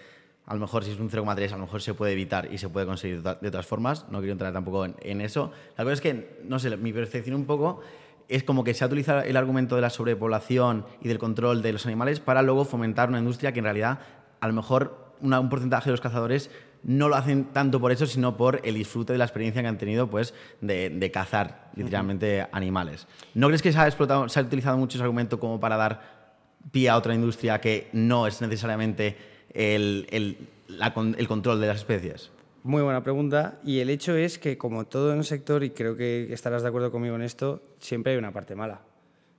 a 0.47 0.55
lo 0.55 0.61
mejor 0.61 0.85
si 0.85 0.93
es 0.93 1.01
un 1.01 1.11
0,3, 1.11 1.49
a 1.49 1.57
lo 1.57 1.63
mejor 1.63 1.83
se 1.83 1.93
puede 1.93 2.13
evitar 2.13 2.49
y 2.53 2.59
se 2.59 2.69
puede 2.69 2.87
conseguir 2.87 3.21
de 3.21 3.49
otras 3.49 3.67
formas. 3.67 4.07
No 4.11 4.19
quiero 4.19 4.35
entrar 4.35 4.53
tampoco 4.53 4.85
en, 4.85 5.21
eso. 5.21 5.51
La 5.77 5.83
cosa 5.83 5.95
es 5.95 6.01
que, 6.01 6.39
no 6.45 6.61
sé, 6.61 6.77
mi 6.77 6.93
percepción 6.93 7.35
un 7.35 7.45
poco 7.45 7.81
es 8.29 8.45
como 8.45 8.63
que 8.63 8.75
se 8.75 8.85
ha 8.85 8.87
utilizado 8.87 9.23
el 9.23 9.37
argumento 9.37 9.75
de 9.75 9.81
la 9.81 9.91
sobrepoblación 9.91 10.87
y 11.01 11.09
del 11.09 11.19
control 11.19 11.63
de 11.63 11.73
los 11.73 11.85
animales 11.85 12.21
para 12.21 12.43
luego 12.43 12.65
fomentar 12.65 13.09
una 13.09 13.19
industria 13.19 13.51
que 13.51 13.59
en 13.59 13.65
realidad 13.65 13.99
a 14.39 14.47
lo 14.47 14.53
mejor 14.53 15.17
un 15.21 15.49
porcentaje 15.49 15.87
de 15.87 15.95
los 15.95 16.01
cazadores 16.01 16.49
no 16.85 17.09
lo 17.09 17.17
hacen 17.17 17.45
tanto 17.47 17.81
por 17.81 17.93
eso, 17.93 18.07
sino 18.07 18.37
por 18.37 18.61
el 18.65 18.75
disfrute 18.75 19.13
de 19.13 19.19
la 19.19 19.25
experiencia 19.25 19.63
que 19.63 19.69
han 19.69 19.79
tenido 19.79 20.09
pues, 20.09 20.35
de, 20.61 21.11
cazar 21.13 21.71
literalmente 21.77 22.47
animales. 22.53 23.07
¿No 23.35 23.47
crees 23.49 23.63
que 23.63 23.73
se 23.73 23.79
ha, 23.79 23.87
explotado, 23.87 24.29
se 24.29 24.41
ha 24.41 24.43
utilizado 24.43 24.77
mucho 24.77 24.97
ese 24.97 25.03
argumento 25.03 25.39
como 25.39 25.61
para 25.61 25.77
dar 25.77 26.23
pie 26.71 26.89
a 26.89 26.97
otra 26.97 27.15
industria 27.15 27.61
que 27.61 27.89
no 27.93 28.27
es 28.27 28.41
necesariamente 28.41 29.17
el, 29.53 30.07
el, 30.11 31.29
control 31.29 31.61
de 31.61 31.67
las 31.69 31.79
especies? 31.79 32.31
Muy 32.65 32.83
buena 32.83 33.03
pregunta. 33.03 33.61
Y 33.65 33.81
el 33.81 33.91
hecho 33.91 34.17
es 34.17 34.39
que, 34.39 34.57
como 34.59 34.87
todo 34.87 35.13
en 35.13 35.19
el 35.19 35.25
sector, 35.25 35.65
y 35.65 35.71
creo 35.71 35.97
que 35.97 36.33
estarás 36.33 36.63
de 36.63 36.69
acuerdo 36.69 36.91
conmigo 36.91 37.17
en 37.17 37.23
esto, 37.23 37.63
siempre 37.79 38.13
hay 38.13 38.19
una 38.19 38.33
parte 38.33 38.55
mala. 38.55 38.83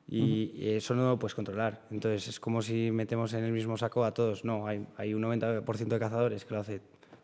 Y 0.06 0.68
eso 0.68 0.94
no 0.94 1.10
lo 1.10 1.18
puedes 1.18 1.34
controlar. 1.34 1.82
Entonces, 1.90 2.28
es 2.28 2.40
como 2.40 2.62
si 2.62 2.92
metemos 2.92 3.34
en 3.34 3.46
el 3.46 3.52
mismo 3.52 3.78
saco 3.78 4.04
a 4.04 4.14
todos. 4.14 4.46
No, 4.46 4.68
hay, 4.68 4.86
hay 4.98 5.14
un 5.14 5.24
90% 5.24 5.88
de 5.88 6.00
cazadores 6.00 6.46
que 6.46 6.54
lo 6.54 6.60
hace 6.60 6.82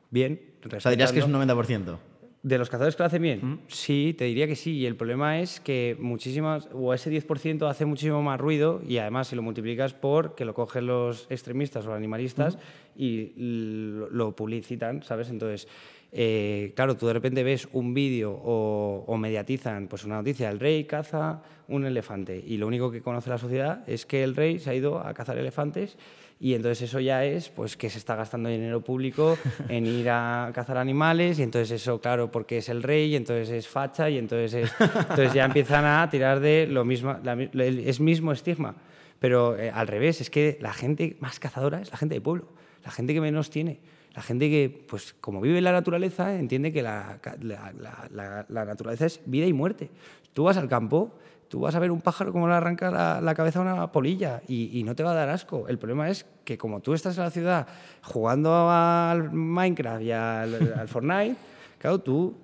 bien. 0.10 0.41
O 0.66 0.80
sea, 0.80 0.91
dirías 0.91 1.12
que 1.12 1.20
es 1.20 1.26
un 1.26 1.34
90%. 1.34 1.97
¿De 2.41 2.57
los 2.57 2.70
cazadores 2.70 2.95
que 2.95 3.03
lo 3.03 3.07
hacen 3.07 3.22
bien? 3.22 3.60
Sí, 3.68 4.16
te 4.18 4.24
diría 4.24 4.47
que 4.47 4.55
sí. 4.55 4.78
Y 4.78 4.86
el 4.86 4.95
problema 4.95 5.41
es 5.41 5.60
que 5.60 5.97
muchísimas, 5.99 6.70
o 6.72 6.93
ese 6.93 7.12
10% 7.12 7.70
hace 7.70 7.84
muchísimo 7.84 8.22
más 8.24 8.39
ruido 8.39 8.82
y 8.88 8.97
además 8.97 9.28
si 9.28 9.36
lo 9.36 9.41
multiplicas 9.41 9.93
por 9.93 10.36
que 10.36 10.45
lo 10.45 10.53
cogen 10.53 10.88
los 10.88 11.28
extremistas 11.30 11.86
o 11.86 11.93
animalistas 11.93 12.57
y 12.95 13.34
lo, 13.36 14.36
publicitan, 14.38 15.03
¿sabes? 15.03 15.30
Entonces, 15.30 15.68
eh, 16.14 16.72
claro, 16.78 16.95
tú 16.95 17.07
de 17.07 17.14
repente 17.14 17.43
ves 17.43 17.68
un 17.74 17.93
vídeo 17.93 18.32
o, 18.32 19.03
o, 19.05 19.18
mediatizan 19.18 19.88
pues 19.88 20.05
una 20.05 20.16
noticia, 20.16 20.49
el 20.49 20.62
rey 20.62 20.86
caza 20.86 21.41
un 21.68 21.86
elefante 21.86 22.41
y 22.45 22.55
lo 22.55 22.68
único 22.68 22.89
que 22.89 23.01
conoce 23.01 23.30
la 23.30 23.38
sociedad 23.38 23.84
es 23.88 24.05
que 24.05 24.24
el 24.24 24.36
rey 24.36 24.60
se 24.60 24.70
ha 24.70 24.76
ido 24.76 25.05
a 25.05 25.14
cazar 25.14 25.38
elefantes 25.38 25.97
y 26.42 26.54
entonces 26.54 26.84
eso 26.84 27.02
ya 27.02 27.26
es 27.26 27.50
pues 27.50 27.76
que 27.76 27.90
se 27.90 27.98
está 27.98 28.16
gastando 28.16 28.48
dinero 28.48 28.82
público 28.82 29.38
en 29.70 29.86
ir 29.86 30.10
a 30.10 30.52
cazar 30.56 30.78
animales 30.78 31.38
y 31.40 31.44
entonces 31.44 31.82
eso 31.82 32.00
claro 32.00 32.32
porque 32.32 32.60
es 32.60 32.70
el 32.70 32.82
rey 32.82 33.12
y 33.12 33.16
entonces 33.18 33.50
es 33.50 33.68
facha 33.68 34.10
y 34.10 34.18
entonces 34.18 34.72
entonces 34.80 35.34
ya 35.34 35.46
empiezan 35.46 35.84
a 35.84 36.10
tirar 36.10 36.40
de 36.40 36.66
lo 36.66 36.86
mismo 36.86 37.18
es 37.54 38.00
mismo 38.00 38.32
estigma. 38.32 38.76
Pero 39.20 39.60
eh, 39.60 39.70
al 39.70 39.88
revés 39.88 40.22
es 40.22 40.30
que 40.30 40.58
la 40.62 40.72
gente 40.72 41.18
más 41.20 41.42
cazadora 41.42 41.82
es 41.82 41.92
la 41.92 41.98
gente 41.98 42.16
de 42.16 42.22
pueblo 42.22 42.48
la 42.86 42.92
gente 42.92 43.14
que 43.14 43.20
menos 43.20 43.50
tiene 43.50 43.80
la 44.16 44.22
gente 44.22 44.50
que 44.50 44.86
pues 44.88 45.14
como 45.20 45.42
vive 45.42 45.58
en 45.58 45.66
la 45.66 45.74
naturaleza 45.74 46.36
entiende 46.40 46.72
que 46.72 46.82
la, 46.82 47.20
la, 47.42 48.46
la 48.48 48.66
naturaleza 48.66 49.06
es 49.06 49.22
vida 49.26 49.46
y 49.46 49.54
muerte. 49.54 49.90
Tú 50.34 50.46
vas 50.46 50.58
al 50.58 50.68
campo 50.68 51.14
Tú 51.50 51.62
vas 51.62 51.74
a 51.74 51.80
ver 51.80 51.89
un 51.89 52.00
pájaro 52.00 52.32
como 52.32 52.47
le 52.47 52.54
arranca 52.54 53.20
la, 53.22 53.34
cabeza 53.34 53.60
a 53.60 53.62
una 53.64 53.91
polilla 53.91 54.41
y, 54.47 54.84
no 54.86 54.95
te 54.95 55.02
va 55.02 55.12
a 55.12 55.16
dar 55.16 55.30
asco. 55.30 55.68
El 55.68 55.80
problema 55.80 56.08
es 56.08 56.26
que 56.45 56.60
como 56.60 56.80
tú 56.80 56.93
estás 56.93 57.18
en 57.18 57.24
la 57.24 57.32
ciudad 57.32 57.68
jugando 58.04 58.70
al 58.70 59.32
Minecraft 59.32 60.04
y 60.04 60.12
al, 60.12 60.88
Fortnite, 60.88 61.36
claro, 61.80 62.00
tú 62.00 62.36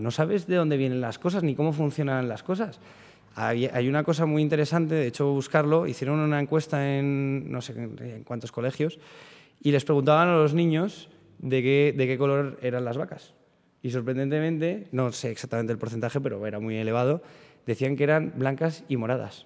no 0.00 0.10
sabes 0.10 0.48
de 0.48 0.56
dónde 0.56 0.76
vienen 0.76 1.00
las 1.00 1.20
cosas 1.20 1.44
ni 1.44 1.54
cómo 1.54 1.72
funcionan 1.72 2.28
las 2.28 2.42
cosas. 2.42 2.80
Hay, 3.36 3.88
una 3.88 4.02
cosa 4.02 4.26
muy 4.26 4.42
interesante, 4.42 4.96
de 4.96 5.06
hecho 5.06 5.32
buscarlo, 5.32 5.86
hicieron 5.86 6.18
una 6.18 6.40
encuesta 6.40 6.98
en 6.98 7.52
no 7.52 7.62
sé 7.62 7.74
en 7.74 8.24
cuántos 8.24 8.50
colegios 8.50 8.98
y 9.62 9.70
les 9.70 9.84
preguntaban 9.84 10.28
a 10.28 10.36
los 10.36 10.54
niños 10.54 11.08
de 11.38 11.62
qué, 11.62 11.94
de 11.96 12.06
qué 12.08 12.18
color 12.18 12.58
eran 12.60 12.84
las 12.84 12.96
vacas. 12.96 13.34
Y 13.82 13.90
sorprendentemente, 13.90 14.88
no 14.90 15.12
sé 15.12 15.30
exactamente 15.30 15.72
el 15.72 15.78
porcentaje, 15.78 16.20
pero 16.20 16.44
era 16.46 16.58
muy 16.58 16.76
elevado, 16.76 17.22
decían 17.68 17.96
que 17.96 18.04
eran 18.04 18.32
blancas 18.34 18.82
y 18.88 18.96
moradas. 18.96 19.44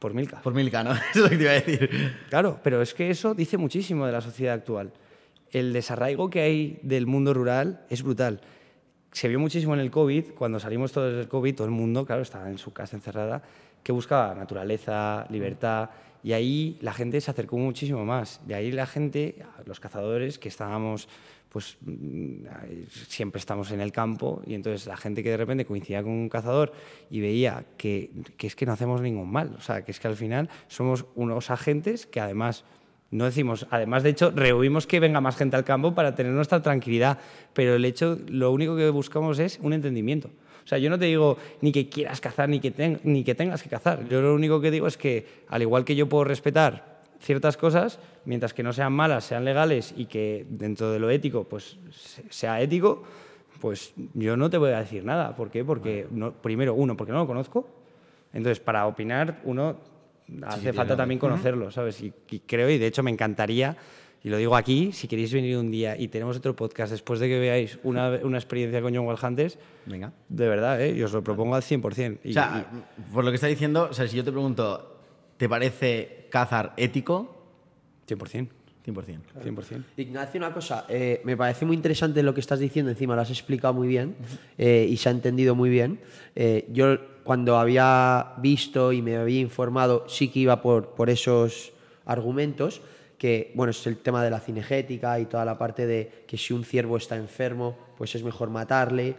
Por 0.00 0.14
Milka. 0.14 0.42
Por 0.42 0.52
Milka, 0.52 0.82
¿no? 0.82 0.92
Eso 1.14 1.14
es 1.14 1.16
lo 1.16 1.28
que 1.30 1.36
te 1.36 1.42
iba 1.44 1.52
a 1.52 1.54
decir. 1.54 2.16
Claro, 2.28 2.58
pero 2.62 2.82
es 2.82 2.92
que 2.92 3.08
eso 3.08 3.34
dice 3.34 3.56
muchísimo 3.56 4.04
de 4.04 4.10
la 4.10 4.20
sociedad 4.20 4.54
actual. 4.54 4.92
El 5.52 5.72
desarraigo 5.72 6.28
que 6.28 6.40
hay 6.40 6.80
del 6.82 7.06
mundo 7.06 7.32
rural 7.32 7.86
es 7.88 8.02
brutal. 8.02 8.40
Se 9.12 9.28
vio 9.28 9.38
muchísimo 9.38 9.74
en 9.74 9.80
el 9.80 9.92
COVID, 9.92 10.32
cuando 10.36 10.58
salimos 10.58 10.90
todos 10.90 11.14
del 11.14 11.28
COVID, 11.28 11.54
todo 11.54 11.66
el 11.66 11.72
mundo, 11.72 12.04
claro, 12.04 12.22
estaba 12.22 12.50
en 12.50 12.58
su 12.58 12.72
casa 12.72 12.96
encerrada, 12.96 13.42
que 13.82 13.92
buscaba 13.92 14.34
naturaleza, 14.34 15.24
libertad, 15.30 15.90
Y 16.24 16.32
ahí 16.32 16.76
la 16.80 16.92
gente 16.92 17.20
se 17.20 17.30
acercó 17.30 17.56
muchísimo 17.56 18.04
más. 18.04 18.40
De 18.44 18.56
ahí 18.56 18.72
la 18.72 18.86
gente, 18.86 19.36
los 19.64 19.78
cazadores 19.78 20.40
que 20.40 20.48
estábamos, 20.48 21.08
pues 21.56 21.78
mm, 21.80 22.44
siempre 23.08 23.38
estamos 23.38 23.70
en 23.70 23.80
el 23.80 23.90
campo 23.90 24.42
y 24.44 24.52
entonces 24.52 24.86
la 24.86 24.98
gente 24.98 25.22
que 25.22 25.30
de 25.30 25.38
repente 25.38 25.64
coincidía 25.64 26.02
con 26.02 26.12
un 26.12 26.28
cazador 26.28 26.70
y 27.08 27.20
veía 27.20 27.64
que, 27.78 28.10
que 28.36 28.46
es 28.46 28.54
que 28.54 28.66
no 28.66 28.74
hacemos 28.74 29.00
ningún 29.00 29.32
mal. 29.32 29.54
O 29.56 29.62
sea, 29.62 29.82
que 29.82 29.90
es 29.90 29.98
que 29.98 30.06
al 30.06 30.16
final 30.16 30.50
somos 30.68 31.06
unos 31.14 31.50
agentes 31.50 32.04
que 32.04 32.20
además 32.20 32.66
no 33.10 33.24
decimos, 33.24 33.66
además 33.70 34.02
de 34.02 34.10
hecho, 34.10 34.32
rehuimos 34.32 34.86
que 34.86 35.00
venga 35.00 35.22
más 35.22 35.34
gente 35.34 35.56
al 35.56 35.64
campo 35.64 35.94
para 35.94 36.14
tener 36.14 36.32
nuestra 36.32 36.60
tranquilidad, 36.60 37.20
pero 37.54 37.74
el 37.74 37.86
hecho, 37.86 38.18
lo 38.28 38.52
único 38.52 38.76
que 38.76 38.90
buscamos 38.90 39.38
es 39.38 39.58
un 39.62 39.72
entendimiento. 39.72 40.28
O 40.62 40.68
sea, 40.68 40.76
yo 40.76 40.90
no 40.90 40.98
te 40.98 41.06
digo 41.06 41.38
ni 41.62 41.72
que 41.72 41.88
quieras 41.88 42.20
cazar 42.20 42.50
ni 42.50 42.60
que, 42.60 42.98
ni 43.02 43.24
que 43.24 43.34
tengas 43.34 43.62
que 43.62 43.70
cazar. 43.70 44.06
Yo 44.10 44.20
lo 44.20 44.34
único 44.34 44.60
que 44.60 44.70
digo 44.70 44.88
es 44.88 44.98
que, 44.98 45.26
al 45.48 45.62
igual 45.62 45.86
que 45.86 45.96
yo 45.96 46.06
puedo 46.06 46.24
respetar 46.24 46.95
ciertas 47.20 47.56
cosas, 47.56 47.98
mientras 48.24 48.54
que 48.54 48.62
no 48.62 48.72
sean 48.72 48.92
malas, 48.92 49.24
sean 49.24 49.44
legales 49.44 49.94
y 49.96 50.06
que 50.06 50.46
dentro 50.48 50.90
de 50.90 50.98
lo 50.98 51.10
ético 51.10 51.44
pues 51.44 51.78
sea 52.30 52.60
ético, 52.60 53.02
pues 53.60 53.92
yo 54.14 54.36
no 54.36 54.50
te 54.50 54.58
voy 54.58 54.70
a 54.70 54.80
decir 54.80 55.04
nada. 55.04 55.34
¿Por 55.34 55.50
qué? 55.50 55.64
Porque, 55.64 56.06
primero, 56.42 56.74
uno, 56.74 56.96
porque 56.96 57.12
no 57.12 57.18
lo 57.18 57.26
conozco. 57.26 57.68
Entonces, 58.32 58.60
para 58.60 58.86
opinar, 58.86 59.40
uno 59.44 59.76
hace 60.44 60.72
falta 60.72 60.96
también 60.96 61.18
conocerlo, 61.18 61.70
¿sabes? 61.70 62.02
Y, 62.02 62.12
creo, 62.40 62.68
y 62.68 62.78
de 62.78 62.86
hecho 62.86 63.02
me 63.02 63.10
encantaría, 63.10 63.76
y 64.22 64.28
lo 64.28 64.36
digo 64.38 64.56
aquí, 64.56 64.92
si 64.92 65.06
queréis 65.06 65.32
venir 65.32 65.56
un 65.56 65.70
día 65.70 65.96
y 65.96 66.08
tenemos 66.08 66.36
otro 66.36 66.56
podcast 66.56 66.90
después 66.90 67.20
de 67.20 67.28
que 67.28 67.38
veáis 67.38 67.78
una, 67.84 68.10
una 68.22 68.38
experiencia 68.38 68.82
con 68.82 68.94
John 68.94 69.06
Hunters, 69.06 69.58
Venga. 69.86 70.12
de 70.28 70.48
verdad, 70.48 70.80
¿eh? 70.80 70.96
y 70.96 71.02
os 71.02 71.12
lo 71.12 71.22
propongo 71.22 71.54
al 71.54 71.62
100%. 71.62 72.18
o 72.28 72.32
sea, 72.32 72.66
por 73.12 73.24
lo 73.24 73.30
que 73.30 73.36
está 73.36 73.46
diciendo, 73.46 73.88
o 73.90 73.94
sea, 73.94 74.08
si 74.08 74.16
yo 74.16 74.24
te 74.24 74.32
pregunto, 74.32 74.95
¿te 75.36 75.48
parece 75.48 76.26
cazar 76.30 76.72
ético? 76.76 77.36
100%. 78.08 78.48
100%. 78.86 79.18
100%. 79.42 79.82
Ignacio, 79.96 80.38
una 80.38 80.52
cosa, 80.52 80.86
eh, 80.88 81.20
me 81.24 81.36
parece 81.36 81.64
muy 81.64 81.74
interesante 81.74 82.22
lo 82.22 82.34
que 82.34 82.40
estás 82.40 82.60
diciendo, 82.60 82.90
encima 82.90 83.16
lo 83.16 83.22
has 83.22 83.30
explicado 83.30 83.74
muy 83.74 83.88
bien 83.88 84.14
eh, 84.58 84.86
y 84.88 84.96
se 84.96 85.08
ha 85.08 85.12
entendido 85.12 85.54
muy 85.54 85.70
bien. 85.70 85.98
Eh, 86.36 86.68
yo 86.72 86.96
cuando 87.24 87.58
había 87.58 88.34
visto 88.38 88.92
y 88.92 89.02
me 89.02 89.16
había 89.16 89.40
informado, 89.40 90.08
sí 90.08 90.28
que 90.28 90.40
iba 90.40 90.62
por, 90.62 90.90
por 90.90 91.10
esos 91.10 91.72
argumentos, 92.04 92.80
que 93.18 93.50
bueno, 93.54 93.72
es 93.72 93.86
el 93.88 93.96
tema 93.96 94.22
de 94.22 94.30
la 94.30 94.38
cinegética 94.38 95.18
y 95.18 95.26
toda 95.26 95.44
la 95.44 95.58
parte 95.58 95.86
de 95.86 96.24
que 96.28 96.38
si 96.38 96.52
un 96.52 96.64
ciervo 96.64 96.96
está 96.96 97.16
enfermo, 97.16 97.76
pues 97.98 98.14
es 98.14 98.22
mejor 98.22 98.50
matarle. 98.50 99.16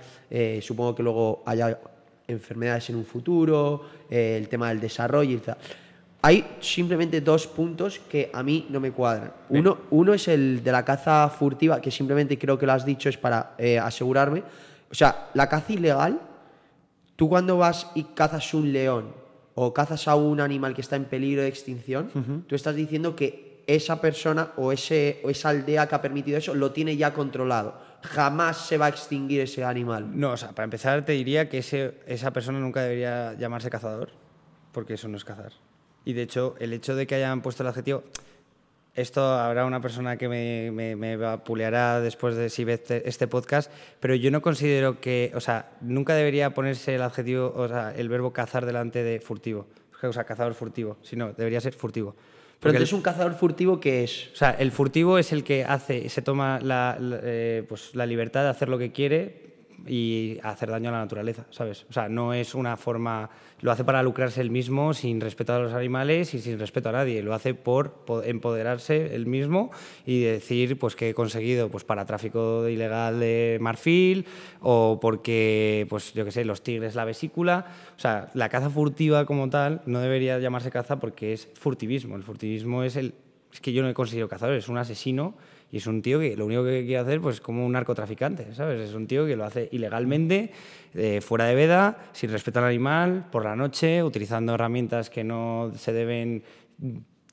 supongo 0.61 0.95
que 0.95 1.03
luego 1.03 1.43
haya 1.45 1.77
enfermedades 2.27 2.89
en 2.89 2.95
un 2.95 3.05
futuro, 3.05 3.81
el 4.09 4.47
tema 4.47 4.69
del 4.69 4.79
desarrollo 4.79 5.35
y 5.35 5.39
tal. 5.39 5.57
Hay 6.21 6.57
simplemente 6.59 7.21
dos 7.21 7.47
puntos 7.47 7.99
que 7.99 8.29
a 8.33 8.41
mí 8.43 8.65
no 8.69 8.79
me 8.79 8.91
cuadran. 8.91 9.31
Uno, 9.49 9.77
uno 9.91 10.13
es 10.13 10.27
el 10.27 10.63
de 10.63 10.71
la 10.71 10.83
caza 10.83 11.29
furtiva, 11.29 11.79
que 11.79 11.91
simplemente 11.91 12.37
creo 12.37 12.57
que 12.57 12.65
lo 12.65 12.73
has 12.73 12.85
dicho 12.85 13.07
es 13.07 13.17
para 13.17 13.53
eh, 13.57 13.77
asegurarme. 13.77 14.43
O 14.89 14.95
sea, 14.95 15.29
la 15.33 15.47
caza 15.47 15.73
ilegal, 15.73 16.19
tú 17.15 17.29
cuando 17.29 17.57
vas 17.57 17.91
y 17.93 18.03
cazas 18.03 18.53
un 18.53 18.73
león 18.73 19.13
o 19.53 19.73
cazas 19.73 20.07
a 20.07 20.15
un 20.15 20.39
animal 20.39 20.73
que 20.73 20.81
está 20.81 20.95
en 20.95 21.05
peligro 21.05 21.41
de 21.41 21.47
extinción, 21.47 22.09
tú 22.47 22.55
estás 22.55 22.75
diciendo 22.75 23.15
que 23.15 23.63
esa 23.67 23.99
persona 23.99 24.53
o, 24.55 24.71
ese, 24.71 25.19
o 25.23 25.29
esa 25.29 25.49
aldea 25.49 25.87
que 25.87 25.95
ha 25.95 26.01
permitido 26.01 26.37
eso 26.37 26.55
lo 26.55 26.71
tiene 26.71 26.95
ya 26.95 27.13
controlado. 27.13 27.75
Jamás 28.01 28.65
se 28.67 28.77
va 28.77 28.85
a 28.85 28.89
extinguir 28.89 29.41
ese 29.41 29.63
animal. 29.63 30.17
No, 30.17 30.31
o 30.31 30.37
sea, 30.37 30.51
para 30.51 30.63
empezar 30.63 31.03
te 31.03 31.11
diría 31.11 31.49
que 31.49 31.59
ese, 31.59 31.95
esa 32.07 32.31
persona 32.31 32.59
nunca 32.59 32.81
debería 32.81 33.33
llamarse 33.33 33.69
cazador, 33.69 34.11
porque 34.71 34.93
eso 34.93 35.07
no 35.07 35.17
es 35.17 35.25
cazar. 35.25 35.51
Y 36.07 36.13
de 36.13 36.21
hecho, 36.21 36.55
el 36.59 36.71
hecho 36.71 36.95
de 36.95 37.05
que 37.05 37.15
hayan 37.15 37.41
puesto 37.41 37.63
el 37.63 37.67
adjetivo, 37.67 38.01
esto 38.95 39.21
habrá 39.21 39.65
una 39.65 39.81
persona 39.81 40.15
que 40.15 40.29
me, 40.29 40.71
me, 40.71 40.95
me 40.95 41.17
vapuleará 41.17 41.99
después 41.99 42.37
de 42.37 42.49
si 42.49 42.63
ve 42.63 42.75
este, 42.75 43.09
este, 43.09 43.27
podcast, 43.27 43.69
pero 43.99 44.15
yo 44.15 44.31
no 44.31 44.41
considero 44.41 45.01
que, 45.01 45.33
o 45.35 45.41
sea, 45.41 45.69
nunca 45.81 46.15
debería 46.15 46.53
ponerse 46.53 46.95
el 46.95 47.01
adjetivo, 47.01 47.51
o 47.53 47.67
sea, 47.67 47.93
el 47.93 48.07
verbo 48.07 48.31
cazar 48.31 48.65
delante 48.65 49.03
de 49.03 49.19
furtivo, 49.19 49.67
o 50.01 50.13
sea, 50.13 50.23
cazador 50.23 50.53
furtivo, 50.53 50.95
sino 51.01 51.33
debería 51.33 51.59
ser 51.59 51.73
furtivo. 51.73 52.15
Pero 52.61 52.71
entonces 52.71 52.93
un 52.93 53.01
cazador 53.01 53.33
furtivo 53.33 53.81
qué 53.81 54.05
es? 54.05 54.29
O 54.31 54.35
sea, 54.37 54.51
el 54.51 54.71
furtivo 54.71 55.17
es 55.17 55.33
el 55.33 55.43
que 55.43 55.65
hace, 55.65 56.07
se 56.07 56.21
toma 56.21 56.61
la, 56.61 56.97
eh, 57.01 57.65
pues, 57.67 57.95
la 57.95 58.05
libertad 58.05 58.43
de 58.43 58.49
hacer 58.49 58.69
lo 58.69 58.77
que 58.77 58.93
quiere 58.93 59.46
y 59.85 60.39
hacer 60.43 60.69
daño 60.69 60.89
a 60.89 60.93
la 60.93 60.99
naturaleza, 60.99 61.45
¿sabes? 61.51 61.85
O 61.89 61.93
sea, 61.93 62.09
no 62.09 62.33
es 62.33 62.55
una 62.55 62.77
forma, 62.77 63.29
lo 63.61 63.71
hace 63.71 63.83
para 63.83 64.01
lucrarse 64.01 64.41
él 64.41 64.49
mismo 64.49 64.93
sin 64.93 65.21
respeto 65.21 65.53
a 65.53 65.59
los 65.59 65.73
animales 65.73 66.33
y 66.33 66.39
sin 66.39 66.57
respeto 66.59 66.89
a 66.89 66.93
nadie, 66.93 67.21
lo 67.21 67.33
hace 67.33 67.53
por 67.53 68.03
empoderarse 68.25 69.15
él 69.15 69.27
mismo 69.27 69.71
y 70.05 70.21
decir 70.21 70.79
pues 70.79 70.95
que 70.95 71.09
he 71.09 71.13
conseguido 71.13 71.69
pues 71.69 71.83
para 71.83 72.05
tráfico 72.05 72.67
ilegal 72.67 73.19
de 73.19 73.57
marfil 73.61 74.25
o 74.61 74.99
porque 75.01 75.85
pues 75.89 76.13
yo 76.13 76.25
qué 76.25 76.31
sé, 76.31 76.45
los 76.45 76.63
tigres 76.63 76.95
la 76.95 77.05
vesícula, 77.05 77.67
o 77.95 77.99
sea, 77.99 78.29
la 78.33 78.49
caza 78.49 78.69
furtiva 78.69 79.25
como 79.25 79.49
tal 79.49 79.81
no 79.85 79.99
debería 79.99 80.39
llamarse 80.39 80.71
caza 80.71 80.99
porque 80.99 81.33
es 81.33 81.49
furtivismo, 81.53 82.15
el 82.15 82.23
furtivismo 82.23 82.83
es 82.83 82.95
el 82.95 83.13
es 83.53 83.61
que 83.61 83.73
yo 83.73 83.81
no 83.81 83.89
he 83.89 83.93
conseguido 83.93 84.27
cazador, 84.27 84.55
es 84.55 84.67
un 84.67 84.77
asesino 84.77 85.35
y 85.71 85.77
es 85.77 85.87
un 85.87 86.01
tío 86.01 86.19
que 86.19 86.35
lo 86.37 86.45
único 86.45 86.63
que 86.63 86.85
quiere 86.85 86.97
hacer 86.97 87.19
pues 87.19 87.41
como 87.41 87.65
un 87.65 87.73
narcotraficante, 87.73 88.53
¿sabes? 88.53 88.89
Es 88.89 88.95
un 88.95 89.07
tío 89.07 89.25
que 89.25 89.35
lo 89.35 89.43
hace 89.43 89.67
ilegalmente, 89.71 90.51
eh, 90.93 91.21
fuera 91.21 91.45
de 91.45 91.55
veda, 91.55 92.09
sin 92.13 92.31
respeto 92.31 92.59
al 92.59 92.65
animal, 92.65 93.27
por 93.31 93.43
la 93.43 93.55
noche, 93.55 94.01
utilizando 94.03 94.53
herramientas 94.53 95.09
que 95.09 95.23
no 95.23 95.71
se 95.75 95.91
deben, 95.91 96.43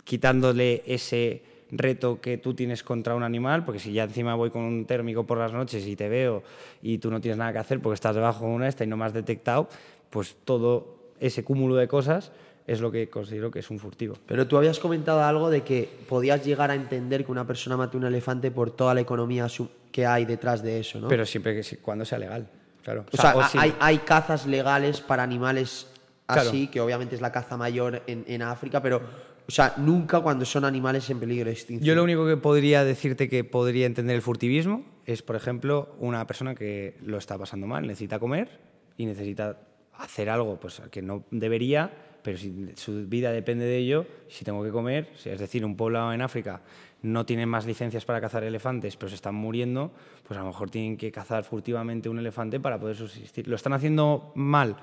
quitándole 0.03 0.83
ese 0.87 1.43
reto 1.71 2.21
que 2.21 2.39
tú 2.39 2.55
tienes 2.55 2.83
contra 2.83 3.15
un 3.15 3.23
animal, 3.23 3.65
porque 3.65 3.79
si 3.79 3.93
ya 3.93 4.05
encima 4.05 4.35
voy 4.35 4.51
con 4.51 4.63
un 4.63 4.85
térmico 4.85 5.25
por 5.25 5.39
las 5.39 5.53
noches 5.53 5.87
y 5.87 5.97
te 5.97 6.09
veo 6.09 6.43
y 6.83 6.99
tú 6.99 7.11
no 7.11 7.21
tienes 7.21 7.39
nada 7.39 7.53
que 7.53 7.59
hacer 7.59 7.81
porque 7.81 7.95
estás 7.95 8.15
debajo 8.15 8.47
de 8.47 8.53
una 8.53 8.69
esta 8.69 8.85
y 8.85 8.87
no 8.87 8.97
me 8.97 9.05
has 9.05 9.13
detectado, 9.13 9.69
pues 10.11 10.37
todo 10.45 10.97
ese 11.21 11.45
cúmulo 11.45 11.77
de 11.77 11.89
cosas 11.89 12.33
es 12.67 12.81
lo 12.81 12.91
que 12.91 13.09
considero 13.11 13.51
que 13.51 13.59
es 13.59 13.71
un 13.71 13.79
furtivo. 13.79 14.17
Pero 14.27 14.47
tú 14.47 14.57
habías 14.57 14.79
comentado 14.79 15.23
algo 15.23 15.51
de 15.51 15.63
que 15.63 15.89
podías 16.09 16.45
llegar 16.45 16.71
a 16.71 16.75
entender 16.75 17.25
que 17.25 17.33
una 17.33 17.47
persona 17.47 17.77
mate 17.77 17.97
un 17.97 18.05
elefante 18.05 18.51
por 18.51 18.71
toda 18.71 18.95
la 18.95 19.01
economía 19.01 19.47
que 19.93 20.07
hay 20.07 20.25
detrás 20.25 20.63
de 20.63 20.81
eso, 20.81 21.01
¿no? 21.01 21.09
Pero 21.09 21.27
siempre 21.27 21.61
que 21.61 21.77
cuando 21.79 22.05
sea 22.05 22.19
legal, 22.19 22.49
claro. 22.83 23.05
O, 23.13 23.17
sea, 23.17 23.35
hay, 23.55 23.75
hay, 23.79 23.99
cazas 23.99 24.47
legales 24.47 25.01
para 25.01 25.23
animales 25.23 25.89
así, 26.27 26.69
que 26.69 26.81
obviamente 26.81 27.15
es 27.15 27.21
la 27.21 27.33
caza 27.33 27.57
mayor 27.57 28.03
en, 28.07 28.25
en 28.27 28.43
África, 28.43 28.81
pero 28.83 29.03
o 29.47 29.51
sea, 29.51 29.75
nunca 29.77 30.21
cuando 30.21 30.47
son 30.47 30.65
animales 30.65 31.09
en 31.11 31.21
peligro 31.21 31.47
de 31.47 31.53
extinción. 31.53 31.87
Yo 31.87 31.95
lo 31.95 32.03
único 32.03 32.27
que 32.27 32.39
podría 32.39 32.83
decirte 32.83 33.29
que 33.29 33.45
podría 33.45 33.85
entender 33.85 34.17
el 34.17 34.23
furtivismo 34.23 34.85
es, 35.05 35.23
por 35.23 35.37
ejemplo, 35.37 35.95
una 35.99 36.27
persona 36.27 36.55
que 36.55 36.97
lo 37.03 37.19
está 37.19 37.37
pasando 37.37 37.67
mal, 37.67 37.87
necesita 37.87 38.19
comer 38.19 38.59
y 38.97 39.05
necesita 39.05 39.61
hacer 39.93 40.31
algo 40.31 40.59
pues, 40.59 40.81
que 40.91 41.03
no 41.03 41.25
debería 41.31 41.93
pero 42.25 42.39
si 42.39 42.73
su 42.75 43.07
vida 43.07 43.31
depende 43.31 43.67
de 43.67 43.77
ello, 43.77 44.07
si 44.29 44.47
tengo 44.47 44.65
que 44.65 44.71
comer, 44.71 45.11
es 45.23 45.39
decir, 45.39 45.63
un 45.63 45.77
pueblo 45.77 46.11
en 46.11 46.23
África 46.23 46.63
no 47.03 47.27
tiene 47.27 47.45
más 47.45 47.67
licencias 47.67 48.07
para 48.07 48.19
cazar 48.19 48.45
elefantes, 48.45 48.97
pero 48.97 49.11
se 49.11 49.17
están 49.17 49.35
muriendo, 49.35 49.93
pues 50.27 50.39
a 50.39 50.41
lo 50.41 50.49
mejor 50.49 50.71
tienen 50.71 50.97
que 50.97 51.13
cazar 51.13 51.45
furtivamente 51.45 52.09
un 52.09 52.19
elefante 52.19 52.59
para 52.61 52.81
poder 52.81 52.97
subsistir. 52.97 53.47
¿Lo 53.47 53.57
están 53.57 53.75
haciendo 53.75 54.33
mal? 54.37 54.75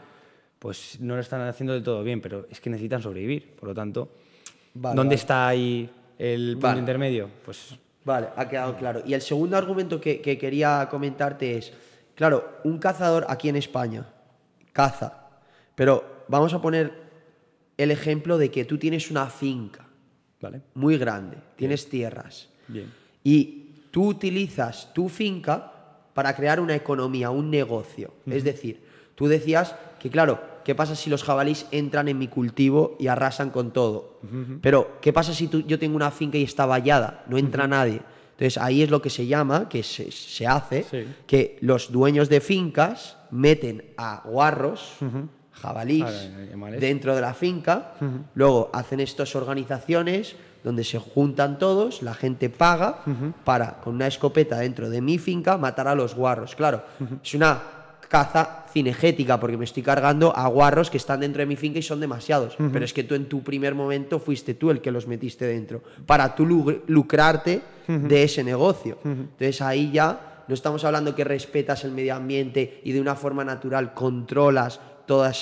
Pues 0.60 1.00
no 1.02 1.16
lo 1.16 1.22
están 1.22 1.42
haciendo 1.42 1.74
del 1.74 1.82
todo 1.82 2.04
bien, 2.04 2.22
pero 2.22 2.46
es 2.52 2.62
que 2.62 2.70
necesitan 2.70 3.02
sobrevivir. 3.02 3.56
Por 3.56 3.70
lo 3.70 3.74
tanto, 3.74 4.10
¿dónde 4.76 5.16
está 5.16 5.48
ahí 5.48 5.89
el 6.20 6.60
punto 6.62 6.78
intermedio? 6.78 7.28
Pues... 7.44 7.76
Vale, 8.06 8.28
ha 8.36 8.48
quedado 8.48 8.78
claro. 8.78 9.02
Y 9.04 9.16
el 9.16 9.22
segundo 9.22 9.58
argumento 9.58 10.00
que, 10.00 10.22
que 10.22 10.38
quería 10.38 10.88
comentarte 10.92 11.58
es, 11.58 11.74
claro, 12.14 12.60
un 12.66 12.78
cazador 12.78 13.26
aquí 13.30 13.50
en 13.50 13.56
España 13.56 14.06
caza, 14.74 15.28
pero 15.74 16.26
vamos 16.28 16.54
a 16.54 16.62
poner 16.62 17.01
el 17.78 17.92
ejemplo 17.92 18.38
de 18.38 18.52
que 18.52 18.66
tú 18.66 18.78
tienes 18.78 19.12
una 19.12 19.28
finca 19.28 19.88
vale. 20.40 20.62
muy 20.74 20.98
grande, 20.98 21.38
tienes 21.56 21.90
tierras. 21.90 22.50
Bien. 22.68 22.92
Y 23.24 23.62
tú 23.92 24.08
utilizas 24.08 24.94
tu 24.94 25.10
finca 25.10 25.72
para 26.14 26.36
crear 26.36 26.60
una 26.60 26.76
economía, 26.76 27.30
un 27.30 27.50
negocio. 27.50 28.14
Es 28.26 28.44
decir, 28.44 28.82
tú 29.16 29.28
decías 29.28 29.76
que, 30.00 30.10
claro, 30.10 30.42
¿qué 30.64 30.76
pasa 30.76 30.96
si 30.96 31.10
los 31.10 31.24
jabalíes 31.24 31.66
entran 31.72 32.08
en 32.08 32.18
mi 32.18 32.28
cultivo 32.28 32.98
y 33.00 33.08
arrasan 33.08 33.50
con 33.50 33.72
todo? 33.72 34.20
Pero, 34.62 34.98
¿qué 35.02 35.14
pasa 35.14 35.34
si 35.34 35.48
tú, 35.48 35.62
yo 35.62 35.80
tengo 35.80 35.96
una 35.96 36.12
finca 36.12 36.38
y 36.38 36.44
está 36.44 36.66
vallada? 36.66 37.24
No 37.28 37.38
entra 37.38 37.68
nadie. 37.68 38.02
Entonces, 38.32 38.58
ahí 38.58 38.82
es 38.82 38.90
lo 38.90 39.02
que 39.02 39.10
se 39.10 39.28
llama, 39.28 39.70
que 39.70 39.84
se, 39.84 40.48
hace, 40.48 40.86
que 41.28 41.58
los 41.62 41.92
dueños 41.92 42.28
de 42.28 42.42
fincas 42.42 43.18
meten 43.30 43.86
a 43.98 44.24
guarros 44.26 44.98
jabalís 45.62 46.05
dentro 46.80 47.16
de 47.16 47.22
la 47.22 47.34
finca. 47.34 47.93
Luego 48.34 48.70
hacen 48.74 48.99
estas 48.99 49.36
organizaciones 49.36 50.36
donde 50.64 50.84
se 50.84 50.99
juntan 50.99 51.57
todos, 51.57 52.01
la 52.01 52.14
gente 52.14 52.49
paga 52.49 52.99
para, 53.43 53.80
con 53.82 53.95
una 53.95 54.07
escopeta 54.07 54.59
dentro 54.59 54.89
de 54.89 55.01
mi 55.01 55.18
finca, 55.18 55.57
matar 55.57 55.88
a 55.88 55.95
los 55.95 56.16
guarros. 56.16 56.55
Claro, 56.55 56.84
es 57.24 57.34
una 57.34 57.62
caza 58.07 58.66
cinegética, 58.74 59.39
porque 59.39 59.55
me 59.55 59.64
estoy 59.64 59.84
cargando 59.84 60.36
a 60.36 60.45
guarros 60.47 60.89
que 60.89 60.97
están 60.97 61.22
dentro 61.22 61.39
de 61.39 61.45
mi 61.45 61.55
finca 61.55 61.80
y 61.80 61.82
son 61.82 61.99
demasiados. 61.99 62.55
Pero 62.72 62.84
es 62.84 62.93
que 62.93 63.03
tú 63.03 63.16
en 63.16 63.26
tu 63.26 63.41
primer 63.41 63.74
momento 63.74 64.20
fuiste 64.20 64.53
tú 64.53 64.70
el 64.70 64.82
que 64.82 64.91
los 64.91 65.07
metiste 65.07 65.45
dentro, 65.45 65.82
para 66.05 66.36
tú 66.36 66.45
lucrarte 66.88 67.62
de 67.88 68.24
ese 68.24 68.43
negocio. 68.43 68.99
Entonces 69.03 69.62
ahí 69.62 69.91
ya 69.91 70.43
no 70.47 70.53
estamos 70.53 70.84
hablando 70.84 71.16
que 71.16 71.24
respetas 71.24 71.86
el 71.86 71.91
medio 71.91 72.14
ambiente 72.14 72.82
y 72.84 72.91
de 72.91 72.99
una 72.99 73.16
forma 73.16 73.45
natural 73.45 73.93
controlas 73.93 74.82
toda 75.12 75.34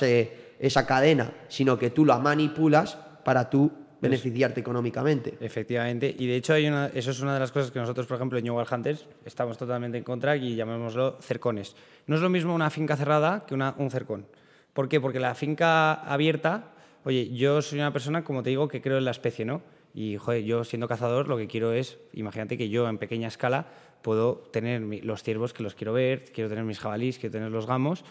esa 0.59 0.87
cadena, 0.87 1.31
sino 1.47 1.77
que 1.77 1.91
tú 1.91 2.03
la 2.03 2.17
manipulas 2.17 2.97
para 3.23 3.51
tú 3.51 3.71
beneficiarte 4.01 4.61
económicamente. 4.61 5.37
Efectivamente, 5.39 6.15
y 6.17 6.25
de 6.25 6.37
hecho 6.37 6.53
hay 6.53 6.67
una, 6.67 6.87
eso 6.87 7.11
es 7.11 7.19
una 7.19 7.35
de 7.35 7.39
las 7.39 7.51
cosas 7.51 7.69
que 7.69 7.77
nosotros, 7.77 8.07
por 8.07 8.15
ejemplo, 8.15 8.39
en 8.39 8.45
New 8.45 8.55
World 8.55 8.73
Hunters 8.73 9.05
estamos 9.25 9.59
totalmente 9.59 9.99
en 9.99 10.03
contra 10.03 10.35
y 10.35 10.55
llamémoslo 10.55 11.17
cercones. 11.21 11.75
No 12.07 12.15
es 12.15 12.21
lo 12.23 12.31
mismo 12.31 12.55
una 12.55 12.71
finca 12.71 12.95
cerrada 12.95 13.45
que 13.45 13.53
una, 13.53 13.75
un 13.77 13.91
cercón. 13.91 14.25
¿Por 14.73 14.89
qué? 14.89 14.99
Porque 14.99 15.19
la 15.19 15.35
finca 15.35 15.93
abierta, 15.93 16.71
oye, 17.03 17.29
yo 17.29 17.61
soy 17.61 17.77
una 17.77 17.93
persona, 17.93 18.23
como 18.23 18.41
te 18.41 18.49
digo, 18.49 18.67
que 18.69 18.81
creo 18.81 18.97
en 18.97 19.05
la 19.05 19.11
especie, 19.11 19.45
¿no? 19.45 19.61
Y, 19.93 20.17
joder, 20.17 20.45
yo 20.45 20.63
siendo 20.63 20.87
cazador 20.87 21.27
lo 21.27 21.37
que 21.37 21.45
quiero 21.45 21.73
es, 21.73 21.99
imagínate 22.13 22.57
que 22.57 22.69
yo 22.69 22.89
en 22.89 22.97
pequeña 22.97 23.27
escala 23.27 23.67
puedo 24.01 24.49
tener 24.51 24.81
los 25.05 25.21
ciervos 25.21 25.53
que 25.53 25.61
los 25.61 25.75
quiero 25.75 25.93
ver, 25.93 26.23
quiero 26.33 26.49
tener 26.49 26.63
mis 26.63 26.79
jabalís, 26.79 27.19
quiero 27.19 27.33
tener 27.33 27.51
los 27.51 27.67
gamos, 27.67 28.03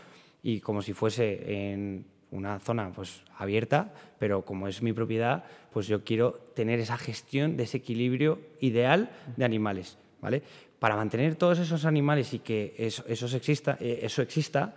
y 0.42 0.60
como 0.60 0.82
si 0.82 0.92
fuese 0.92 1.72
en 1.72 2.04
una 2.30 2.58
zona 2.58 2.92
pues 2.92 3.22
abierta, 3.36 3.92
pero 4.18 4.44
como 4.44 4.68
es 4.68 4.82
mi 4.82 4.92
propiedad, 4.92 5.44
pues 5.72 5.86
yo 5.86 6.04
quiero 6.04 6.32
tener 6.54 6.80
esa 6.80 6.98
gestión 6.98 7.56
de 7.56 7.64
ese 7.64 7.78
equilibrio 7.78 8.40
ideal 8.60 9.10
de 9.36 9.44
animales, 9.44 9.98
¿vale? 10.20 10.42
Para 10.78 10.96
mantener 10.96 11.36
todos 11.36 11.58
esos 11.58 11.84
animales 11.84 12.34
y 12.34 12.40
que 12.40 12.74
eso, 12.78 13.04
exista, 13.36 13.78
eh, 13.80 14.00
eso 14.02 14.22
exista, 14.22 14.76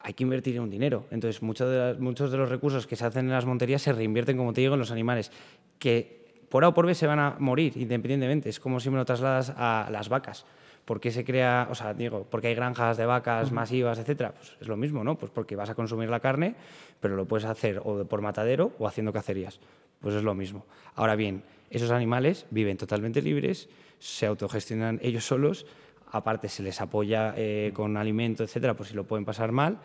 hay 0.00 0.14
que 0.14 0.24
invertir 0.24 0.60
un 0.60 0.70
dinero. 0.70 1.06
Entonces, 1.10 1.42
muchos 1.42 1.70
de, 1.70 2.00
muchos 2.00 2.30
de 2.30 2.38
los 2.38 2.48
recursos 2.48 2.86
que 2.86 2.96
se 2.96 3.04
hacen 3.04 3.26
en 3.26 3.32
las 3.32 3.46
monterías 3.46 3.82
se 3.82 3.92
reinvierten, 3.92 4.36
como 4.36 4.52
te 4.52 4.60
digo, 4.60 4.74
en 4.74 4.80
los 4.80 4.90
animales, 4.90 5.30
que 5.78 6.18
por 6.48 6.64
A 6.64 6.68
o 6.68 6.74
por 6.74 6.86
B 6.86 6.94
se 6.94 7.06
van 7.06 7.18
a 7.18 7.36
morir 7.38 7.76
independientemente. 7.76 8.48
Es 8.48 8.58
como 8.58 8.80
si 8.80 8.90
me 8.90 8.96
lo 8.96 9.04
trasladas 9.04 9.52
a 9.56 9.88
las 9.90 10.08
vacas. 10.08 10.44
¿Por 10.88 11.00
qué 11.00 11.10
se 11.10 11.22
crea, 11.22 11.68
o 11.70 11.74
sea, 11.74 11.92
digo, 11.92 12.26
porque 12.30 12.46
hay 12.46 12.54
granjas 12.54 12.96
de 12.96 13.04
vacas 13.04 13.52
masivas, 13.52 13.98
etcétera? 13.98 14.32
Pues 14.32 14.56
es 14.58 14.68
lo 14.68 14.76
mismo, 14.78 15.04
¿no? 15.04 15.18
Pues 15.18 15.30
porque 15.30 15.54
vas 15.54 15.68
a 15.68 15.74
consumir 15.74 16.08
la 16.08 16.18
carne, 16.18 16.54
pero 16.98 17.14
lo 17.14 17.26
puedes 17.26 17.44
hacer 17.44 17.82
o 17.84 18.06
por 18.06 18.22
matadero 18.22 18.72
o 18.78 18.88
haciendo 18.88 19.12
cacerías. 19.12 19.60
Pues 20.00 20.14
es 20.14 20.22
lo 20.22 20.32
mismo. 20.32 20.64
Ahora 20.94 21.14
bien, 21.14 21.42
esos 21.68 21.90
animales 21.90 22.46
viven 22.48 22.78
totalmente 22.78 23.20
libres, 23.20 23.68
se 23.98 24.24
autogestionan 24.24 24.98
ellos 25.02 25.26
solos, 25.26 25.66
aparte 26.10 26.48
se 26.48 26.62
les 26.62 26.80
apoya 26.80 27.34
eh, 27.36 27.70
con 27.74 27.98
alimento, 27.98 28.42
etcétera, 28.42 28.74
por 28.74 28.86
si 28.86 28.94
lo 28.94 29.04
pueden 29.04 29.26
pasar 29.26 29.52
mal, 29.52 29.80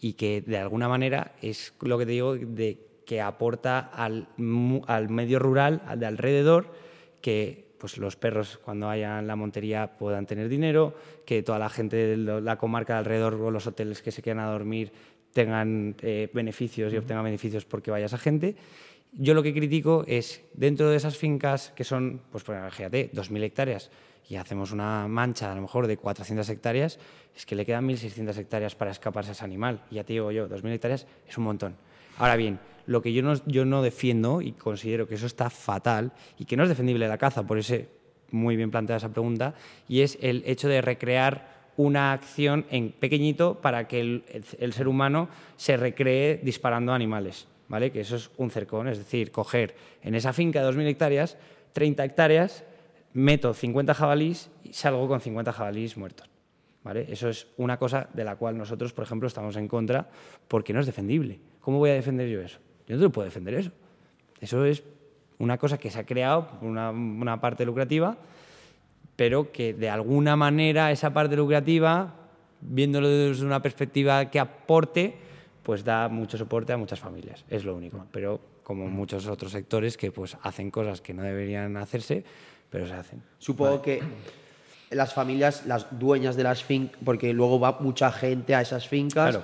y 0.00 0.12
que 0.12 0.40
de 0.42 0.58
alguna 0.58 0.86
manera 0.86 1.32
es 1.42 1.74
lo 1.80 1.98
que 1.98 2.06
te 2.06 2.12
digo 2.12 2.36
de 2.36 2.78
que 3.04 3.20
aporta 3.20 3.80
al, 3.80 4.28
al 4.86 5.08
medio 5.08 5.40
rural, 5.40 5.82
al 5.84 5.98
de 5.98 6.06
alrededor, 6.06 6.72
que 7.22 7.67
pues 7.78 7.98
los 7.98 8.16
perros 8.16 8.58
cuando 8.62 8.88
hayan 8.88 9.26
la 9.26 9.36
montería 9.36 9.96
puedan 9.98 10.26
tener 10.26 10.48
dinero, 10.48 10.94
que 11.24 11.42
toda 11.42 11.58
la 11.58 11.68
gente 11.68 11.96
de 11.96 12.16
la 12.16 12.58
comarca 12.58 12.94
de 12.94 12.98
alrededor 13.00 13.34
o 13.34 13.50
los 13.50 13.66
hoteles 13.66 14.02
que 14.02 14.10
se 14.10 14.22
quieran 14.22 14.44
a 14.44 14.50
dormir 14.50 14.92
tengan 15.32 15.94
eh, 16.02 16.28
beneficios 16.32 16.92
y 16.92 16.96
obtengan 16.96 17.24
beneficios 17.24 17.64
porque 17.64 17.90
vaya 17.90 18.06
esa 18.06 18.18
gente. 18.18 18.56
Yo 19.12 19.34
lo 19.34 19.42
que 19.42 19.54
critico 19.54 20.04
es, 20.06 20.42
dentro 20.52 20.90
de 20.90 20.96
esas 20.96 21.16
fincas 21.16 21.72
que 21.74 21.84
son, 21.84 22.20
pues 22.30 22.44
fíjate, 22.44 23.10
2.000 23.12 23.42
hectáreas 23.42 23.90
y 24.28 24.36
hacemos 24.36 24.72
una 24.72 25.08
mancha 25.08 25.50
a 25.50 25.54
lo 25.54 25.62
mejor 25.62 25.86
de 25.86 25.96
400 25.96 26.48
hectáreas, 26.50 26.98
es 27.34 27.46
que 27.46 27.54
le 27.54 27.64
quedan 27.64 27.88
1.600 27.88 28.36
hectáreas 28.36 28.74
para 28.74 28.90
escaparse 28.90 29.30
a 29.30 29.32
ese 29.32 29.44
animal. 29.44 29.82
Y 29.90 29.96
ya 29.96 30.04
te 30.04 30.12
digo 30.12 30.30
yo, 30.30 30.48
2.000 30.48 30.72
hectáreas 30.72 31.06
es 31.26 31.38
un 31.38 31.44
montón. 31.44 31.76
Ahora 32.18 32.36
bien, 32.36 32.58
lo 32.88 33.02
que 33.02 33.12
yo 33.12 33.22
no, 33.66 33.82
defiendo 33.82 34.40
y 34.40 34.52
considero 34.52 35.06
que 35.06 35.16
eso 35.16 35.26
está 35.26 35.50
fatal 35.50 36.12
y 36.38 36.46
que 36.46 36.56
no 36.56 36.62
es 36.62 36.70
defendible 36.70 37.06
la 37.06 37.18
caza, 37.18 37.46
por 37.46 37.58
eso 37.58 37.76
muy 38.30 38.56
bien 38.56 38.70
planteada 38.70 38.96
esa 38.96 39.12
pregunta, 39.12 39.54
y 39.88 40.00
es 40.00 40.18
el 40.22 40.42
hecho 40.46 40.68
de 40.68 40.80
recrear 40.80 41.58
una 41.76 42.12
acción 42.12 42.64
en 42.70 42.90
pequeñito 42.92 43.60
para 43.60 43.86
que 43.86 44.00
el, 44.00 44.72
ser 44.72 44.88
humano 44.88 45.28
se 45.56 45.76
recree 45.76 46.40
disparando 46.42 46.94
animales, 46.94 47.46
¿vale? 47.68 47.92
Que 47.92 48.00
eso 48.00 48.16
es 48.16 48.30
un 48.38 48.50
cercón, 48.50 48.88
es 48.88 48.96
decir, 48.96 49.30
coger 49.32 49.76
en 50.02 50.14
esa 50.14 50.32
finca 50.32 50.62
de 50.64 50.72
2.000 50.72 50.86
hectáreas, 50.86 51.36
30 51.74 52.04
hectáreas, 52.06 52.64
meto 53.12 53.52
50 53.52 53.92
jabalís 53.92 54.50
y 54.64 54.72
salgo 54.72 55.06
con 55.06 55.20
50 55.20 55.52
jabalís 55.52 55.96
muertos. 55.98 56.28
¿Vale? 56.82 57.06
Eso 57.10 57.28
es 57.28 57.48
una 57.58 57.76
cosa 57.76 58.08
de 58.14 58.24
la 58.24 58.36
cual 58.36 58.56
nosotros, 58.56 58.94
por 58.94 59.04
ejemplo, 59.04 59.26
estamos 59.26 59.56
en 59.56 59.68
contra 59.68 60.08
porque 60.46 60.72
no 60.72 60.80
es 60.80 60.86
defendible. 60.86 61.38
¿Cómo 61.60 61.78
voy 61.78 61.90
a 61.90 61.94
defender 61.94 62.28
yo 62.28 62.40
eso? 62.40 62.60
Yo 62.88 62.96
no 62.96 63.02
te 63.02 63.10
puedo 63.10 63.26
defender 63.26 63.54
eso. 63.54 63.70
Eso 64.40 64.64
es 64.64 64.82
una 65.38 65.58
cosa 65.58 65.78
que 65.78 65.90
se 65.90 65.98
ha 65.98 66.06
creado, 66.06 66.48
una, 66.62 66.90
una 66.90 67.40
parte 67.40 67.64
lucrativa, 67.64 68.16
pero 69.14 69.52
que 69.52 69.74
de 69.74 69.90
alguna 69.90 70.36
manera 70.36 70.90
esa 70.90 71.12
parte 71.12 71.36
lucrativa, 71.36 72.14
viéndolo 72.60 73.08
desde 73.08 73.44
una 73.44 73.60
perspectiva 73.60 74.30
que 74.30 74.40
aporte, 74.40 75.14
pues 75.62 75.84
da 75.84 76.08
mucho 76.08 76.38
soporte 76.38 76.72
a 76.72 76.76
muchas 76.76 76.98
familias. 76.98 77.44
Es 77.50 77.64
lo 77.64 77.76
único. 77.76 78.06
Pero 78.10 78.40
como 78.62 78.88
muchos 78.88 79.26
otros 79.26 79.52
sectores 79.52 79.96
que 79.96 80.10
pues 80.10 80.36
hacen 80.42 80.70
cosas 80.70 81.00
que 81.00 81.12
no 81.12 81.22
deberían 81.22 81.76
hacerse, 81.76 82.24
pero 82.70 82.86
se 82.86 82.94
hacen. 82.94 83.22
Supongo 83.38 83.82
que 83.82 84.00
las 84.90 85.12
familias, 85.12 85.66
las 85.66 85.98
dueñas 85.98 86.36
de 86.36 86.42
las 86.42 86.64
fincas, 86.64 86.98
porque 87.04 87.32
luego 87.32 87.60
va 87.60 87.78
mucha 87.80 88.10
gente 88.10 88.54
a 88.54 88.62
esas 88.62 88.88
fincas 88.88 89.38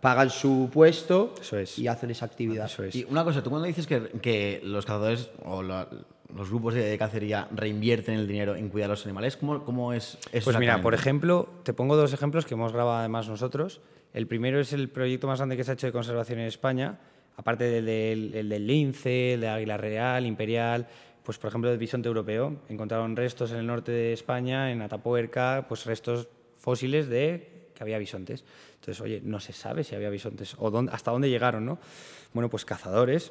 pagan 0.00 0.30
su 0.30 0.70
puesto 0.72 1.34
y 1.76 1.86
hacen 1.86 2.10
esa 2.10 2.26
actividad. 2.26 2.70
Y 2.92 3.04
una 3.04 3.24
cosa, 3.24 3.42
tú 3.42 3.50
cuando 3.50 3.66
dices 3.66 3.86
que, 3.86 4.60
los 4.64 4.84
cazadores 4.84 5.30
o 5.44 5.62
los 5.62 6.50
grupos 6.50 6.74
de 6.74 6.96
cacería 6.98 7.48
reinvierten 7.50 8.14
el 8.14 8.28
dinero 8.28 8.54
en 8.54 8.68
cuidar 8.68 8.90
a 8.90 8.92
los 8.92 9.04
animales, 9.06 9.36
¿cómo, 9.36 9.64
cómo 9.64 9.92
es 9.92 10.18
eso? 10.32 10.44
Pues 10.44 10.58
mira, 10.58 10.80
por 10.80 10.94
ejemplo, 10.94 11.48
te 11.64 11.72
pongo 11.72 11.96
dos 11.96 12.12
ejemplos 12.12 12.46
que 12.46 12.54
hemos 12.54 12.72
grabado 12.72 12.98
además 12.98 13.28
nosotros. 13.28 13.80
El 14.12 14.26
primero 14.26 14.60
es 14.60 14.72
el 14.72 14.88
proyecto 14.88 15.26
más 15.26 15.38
grande 15.38 15.56
que 15.56 15.64
se 15.64 15.72
ha 15.72 15.74
hecho 15.74 15.86
de 15.86 15.92
conservación 15.92 16.38
en 16.38 16.46
España, 16.46 16.98
aparte 17.36 17.64
del, 17.64 18.30
del, 18.32 18.66
lince, 18.66 19.34
el 19.34 19.40
de 19.42 19.48
águila 19.48 19.76
real, 19.76 20.26
imperial, 20.26 20.86
pues 21.24 21.38
por 21.38 21.48
ejemplo 21.48 21.70
del 21.70 21.78
bisonte 21.78 22.08
europeo. 22.08 22.56
Encontraron 22.68 23.16
restos 23.16 23.50
en 23.52 23.58
el 23.58 23.66
norte 23.66 23.92
de 23.92 24.12
España, 24.12 24.70
en 24.70 24.80
Atapuerca, 24.80 25.66
pues 25.68 25.84
restos 25.84 26.28
fósiles 26.56 27.08
de 27.08 27.57
que 27.78 27.84
había 27.84 27.98
bisontes. 27.98 28.44
Entonces, 28.74 29.00
oye, 29.00 29.20
no 29.22 29.38
se 29.38 29.52
sabe 29.52 29.84
si 29.84 29.94
había 29.94 30.10
bisontes 30.10 30.56
o 30.58 30.68
dónde, 30.70 30.90
hasta 30.92 31.12
dónde 31.12 31.30
llegaron, 31.30 31.64
¿no? 31.64 31.78
Bueno, 32.34 32.50
pues 32.50 32.64
cazadores 32.64 33.30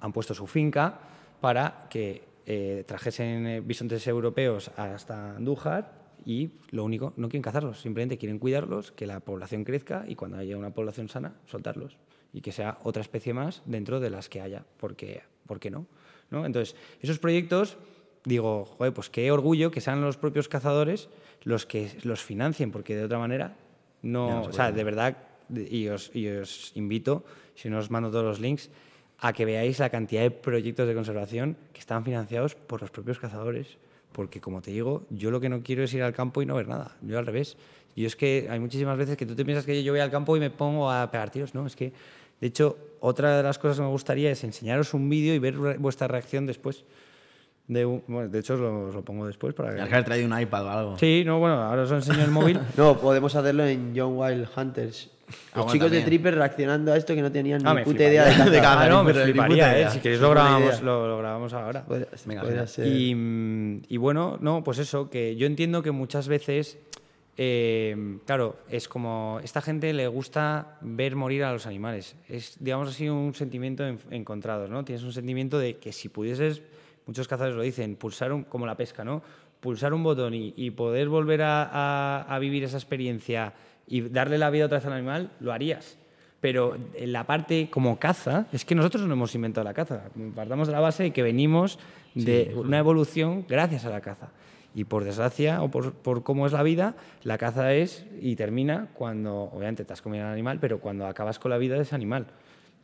han 0.00 0.12
puesto 0.12 0.34
su 0.34 0.46
finca 0.46 1.00
para 1.40 1.88
que 1.90 2.22
eh, 2.46 2.84
trajesen 2.86 3.46
eh, 3.46 3.60
bisontes 3.60 4.06
europeos 4.06 4.70
hasta 4.76 5.34
Andújar 5.34 6.06
y 6.24 6.50
lo 6.70 6.84
único, 6.84 7.12
no 7.16 7.28
quieren 7.28 7.42
cazarlos, 7.42 7.80
simplemente 7.80 8.18
quieren 8.18 8.38
cuidarlos, 8.38 8.92
que 8.92 9.06
la 9.06 9.18
población 9.18 9.64
crezca 9.64 10.04
y 10.06 10.14
cuando 10.14 10.38
haya 10.38 10.56
una 10.56 10.70
población 10.70 11.08
sana, 11.08 11.34
soltarlos 11.46 11.96
y 12.32 12.40
que 12.40 12.52
sea 12.52 12.78
otra 12.84 13.02
especie 13.02 13.34
más 13.34 13.62
dentro 13.64 13.98
de 13.98 14.10
las 14.10 14.28
que 14.28 14.40
haya, 14.40 14.64
porque, 14.76 15.22
¿por 15.46 15.58
qué 15.58 15.70
no? 15.70 15.86
¿no? 16.30 16.46
Entonces, 16.46 16.76
esos 17.00 17.18
proyectos, 17.18 17.78
digo, 18.26 18.66
joder, 18.66 18.92
pues 18.92 19.08
qué 19.08 19.32
orgullo 19.32 19.70
que 19.70 19.80
sean 19.80 20.02
los 20.02 20.18
propios 20.18 20.48
cazadores 20.48 21.08
los 21.44 21.64
que 21.64 21.90
los 22.02 22.22
financien, 22.22 22.70
porque 22.70 22.94
de 22.94 23.04
otra 23.04 23.18
manera 23.18 23.56
no, 24.02 24.42
o 24.42 24.52
sea, 24.52 24.72
de 24.72 24.84
verdad, 24.84 25.16
y 25.48 25.88
os, 25.88 26.10
y 26.14 26.28
os 26.28 26.72
invito, 26.74 27.24
si 27.54 27.70
no 27.70 27.78
os 27.78 27.90
mando 27.90 28.10
todos 28.10 28.24
los 28.24 28.40
links, 28.40 28.68
a 29.18 29.32
que 29.32 29.44
veáis 29.44 29.78
la 29.78 29.90
cantidad 29.90 30.22
de 30.22 30.30
proyectos 30.30 30.86
de 30.86 30.94
conservación 30.94 31.56
que 31.72 31.80
están 31.80 32.04
financiados 32.04 32.54
por 32.54 32.82
los 32.82 32.90
propios 32.90 33.18
cazadores. 33.18 33.78
Porque, 34.12 34.40
como 34.40 34.62
te 34.62 34.70
digo, 34.70 35.04
yo 35.10 35.30
lo 35.30 35.40
que 35.40 35.48
no 35.48 35.62
quiero 35.62 35.82
es 35.82 35.92
ir 35.94 36.02
al 36.02 36.12
campo 36.12 36.42
y 36.42 36.46
no 36.46 36.54
ver 36.54 36.68
nada. 36.68 36.96
Yo 37.02 37.18
al 37.18 37.26
revés. 37.26 37.56
Yo 37.96 38.06
es 38.06 38.16
que 38.16 38.46
hay 38.50 38.60
muchísimas 38.60 38.96
veces 38.96 39.16
que 39.16 39.26
tú 39.26 39.34
te 39.34 39.44
piensas 39.44 39.64
que 39.64 39.82
yo 39.82 39.92
voy 39.92 40.00
al 40.00 40.10
campo 40.10 40.36
y 40.36 40.40
me 40.40 40.50
pongo 40.50 40.90
a 40.90 41.10
pegar 41.10 41.30
tiros. 41.30 41.54
No, 41.54 41.66
es 41.66 41.76
que, 41.76 41.92
de 42.40 42.46
hecho, 42.46 42.78
otra 43.00 43.36
de 43.36 43.42
las 43.42 43.58
cosas 43.58 43.78
que 43.78 43.82
me 43.82 43.88
gustaría 43.88 44.30
es 44.30 44.44
enseñaros 44.44 44.94
un 44.94 45.08
vídeo 45.08 45.34
y 45.34 45.38
ver 45.38 45.56
vuestra 45.78 46.08
reacción 46.08 46.46
después. 46.46 46.84
De, 47.68 47.84
bueno, 47.84 48.28
de 48.28 48.38
hecho, 48.38 48.54
os 48.54 48.94
lo, 48.94 49.02
pongo 49.02 49.26
después 49.26 49.52
para 49.52 49.74
que... 49.74 49.80
haber 49.80 50.04
traído 50.04 50.28
un 50.28 50.40
iPad 50.40 50.64
o 50.64 50.70
algo. 50.70 50.98
Sí, 50.98 51.24
no, 51.26 51.40
bueno, 51.40 51.56
ahora 51.56 51.82
os 51.82 51.90
enseño 51.90 52.22
el 52.22 52.30
móvil. 52.30 52.60
no, 52.76 52.96
podemos 52.96 53.34
hacerlo 53.34 53.66
en 53.66 53.92
John 53.96 54.16
Wild 54.16 54.48
Hunters. 54.56 55.10
Los 55.56 55.72
chicos 55.72 55.90
de 55.90 56.02
Tripper 56.02 56.36
reaccionando 56.36 56.92
a 56.92 56.96
esto 56.96 57.12
que 57.12 57.22
no 57.22 57.32
tenían 57.32 57.66
ah, 57.66 57.74
ni 57.74 57.82
puta 57.82 58.04
idea 58.04 58.24
de, 58.24 58.50
de 58.50 58.60
Ah, 58.60 58.86
no, 58.88 59.02
me 59.02 59.12
fliparía, 59.12 59.80
eh. 59.80 59.90
Si 59.90 59.98
queréis 59.98 60.20
lo 60.20 60.30
grabamos, 60.30 60.80
lo, 60.82 61.18
grabamos 61.18 61.52
ahora. 61.52 61.84
Venga, 62.24 62.66
ser. 62.68 62.86
Y, 62.86 63.82
y, 63.88 63.96
bueno, 63.96 64.38
no, 64.40 64.62
pues 64.62 64.78
eso, 64.78 65.10
que 65.10 65.34
yo 65.34 65.48
entiendo 65.48 65.82
que 65.82 65.90
muchas 65.90 66.28
veces, 66.28 66.78
eh, 67.36 68.18
claro, 68.24 68.58
es 68.70 68.86
como, 68.86 69.40
esta 69.42 69.60
gente 69.60 69.92
le 69.92 70.06
gusta 70.06 70.78
ver 70.82 71.16
morir 71.16 71.42
a 71.42 71.52
los 71.52 71.66
animales. 71.66 72.14
Es, 72.28 72.56
digamos 72.60 72.90
así, 72.90 73.08
un 73.08 73.34
sentimiento 73.34 73.84
encontrado, 74.10 74.68
¿no? 74.68 74.84
Tienes 74.84 75.02
un 75.02 75.12
sentimiento 75.12 75.58
de 75.58 75.78
que 75.78 75.92
si 75.92 76.08
pudieses 76.08 76.62
muchos 77.06 77.28
cazadores 77.28 77.56
lo 77.56 77.62
dicen, 77.62 77.96
pulsar 77.96 78.32
un, 78.32 78.44
como 78.44 78.66
la 78.66 78.76
pesca, 78.76 79.04
¿no? 79.04 79.22
Pulsar 79.60 79.94
un 79.94 80.02
botón 80.02 80.34
y, 80.34 80.70
poder 80.72 81.08
volver 81.08 81.40
a, 81.42 82.38
vivir 82.40 82.64
esa 82.64 82.76
experiencia 82.76 83.54
y 83.86 84.02
darle 84.02 84.38
la 84.38 84.50
vida 84.50 84.66
otra 84.66 84.78
vez 84.78 84.86
al 84.86 84.92
animal, 84.92 85.30
lo 85.40 85.52
harías. 85.52 85.98
Pero 86.40 86.76
en 86.94 87.12
la 87.12 87.24
parte 87.24 87.70
como 87.70 87.98
caza, 87.98 88.46
es 88.52 88.64
que 88.64 88.74
nosotros 88.74 89.04
no 89.04 89.14
hemos 89.14 89.34
inventado 89.34 89.64
la 89.64 89.72
caza. 89.72 90.02
Partamos 90.34 90.68
de 90.68 90.74
la 90.74 90.80
base 90.80 91.04
de 91.04 91.12
que 91.12 91.22
venimos 91.22 91.78
de 92.14 92.54
una 92.54 92.78
evolución 92.78 93.46
gracias 93.48 93.86
a 93.86 93.90
la 93.90 94.02
caza. 94.02 94.28
Y 94.74 94.84
por 94.84 95.04
desgracia 95.04 95.62
o 95.62 95.70
por, 95.70 95.94
por, 95.94 96.22
cómo 96.22 96.46
es 96.46 96.52
la 96.52 96.62
vida, 96.62 96.94
la 97.22 97.38
caza 97.38 97.72
es 97.72 98.04
y 98.20 98.36
termina 98.36 98.88
cuando, 98.92 99.44
obviamente, 99.44 99.86
te 99.86 99.92
has 99.94 100.02
comido 100.02 100.26
al 100.26 100.32
animal, 100.32 100.58
pero 100.60 100.80
cuando 100.80 101.06
acabas 101.06 101.38
con 101.38 101.50
la 101.50 101.56
vida 101.56 101.76
de 101.76 101.82
ese 101.82 101.94
animal. 101.94 102.26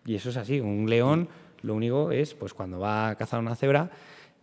Y 0.07 0.15
eso 0.15 0.31
es 0.31 0.39
así. 0.39 0.59
Un 0.61 0.89
león, 0.89 1.29
lo 1.63 1.75
único 1.75 2.11
es, 2.11 2.35
pues 2.35 2.55
cuando 2.55 2.79
va 2.79 3.11
a 3.11 3.15
cazar 3.17 3.41
una 3.41 3.55
cebra, 3.55 3.91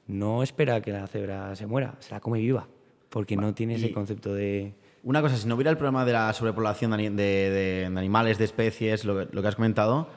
no 0.08 0.44
espera 0.44 0.82
que 0.82 0.92
la 0.92 1.08
cebra 1.08 1.56
se 1.56 1.68
muera, 1.68 1.96
se 2.00 2.12
la 2.12 2.20
come 2.20 2.40
viva, 2.40 2.68
porque 3.10 3.36
no 3.36 3.54
tiene 3.54 3.76
ese 3.76 3.92
concepto 3.92 4.34
de... 4.34 4.74
Una 5.04 5.22
cosa, 5.22 5.38
si 5.38 5.48
no 5.48 5.56
hubiera 5.56 5.72
el 5.72 5.78
problema 5.78 6.04
de 6.04 6.14
la 6.14 6.34
sobrepoblación 6.34 6.92
de, 6.92 7.10
de, 7.16 7.86
animales, 7.86 8.38
de 8.38 8.46
especies, 8.46 9.06
lo, 9.06 9.26
lo 9.26 9.42
que 9.42 9.48
has 9.48 9.56
comentado, 9.56 10.08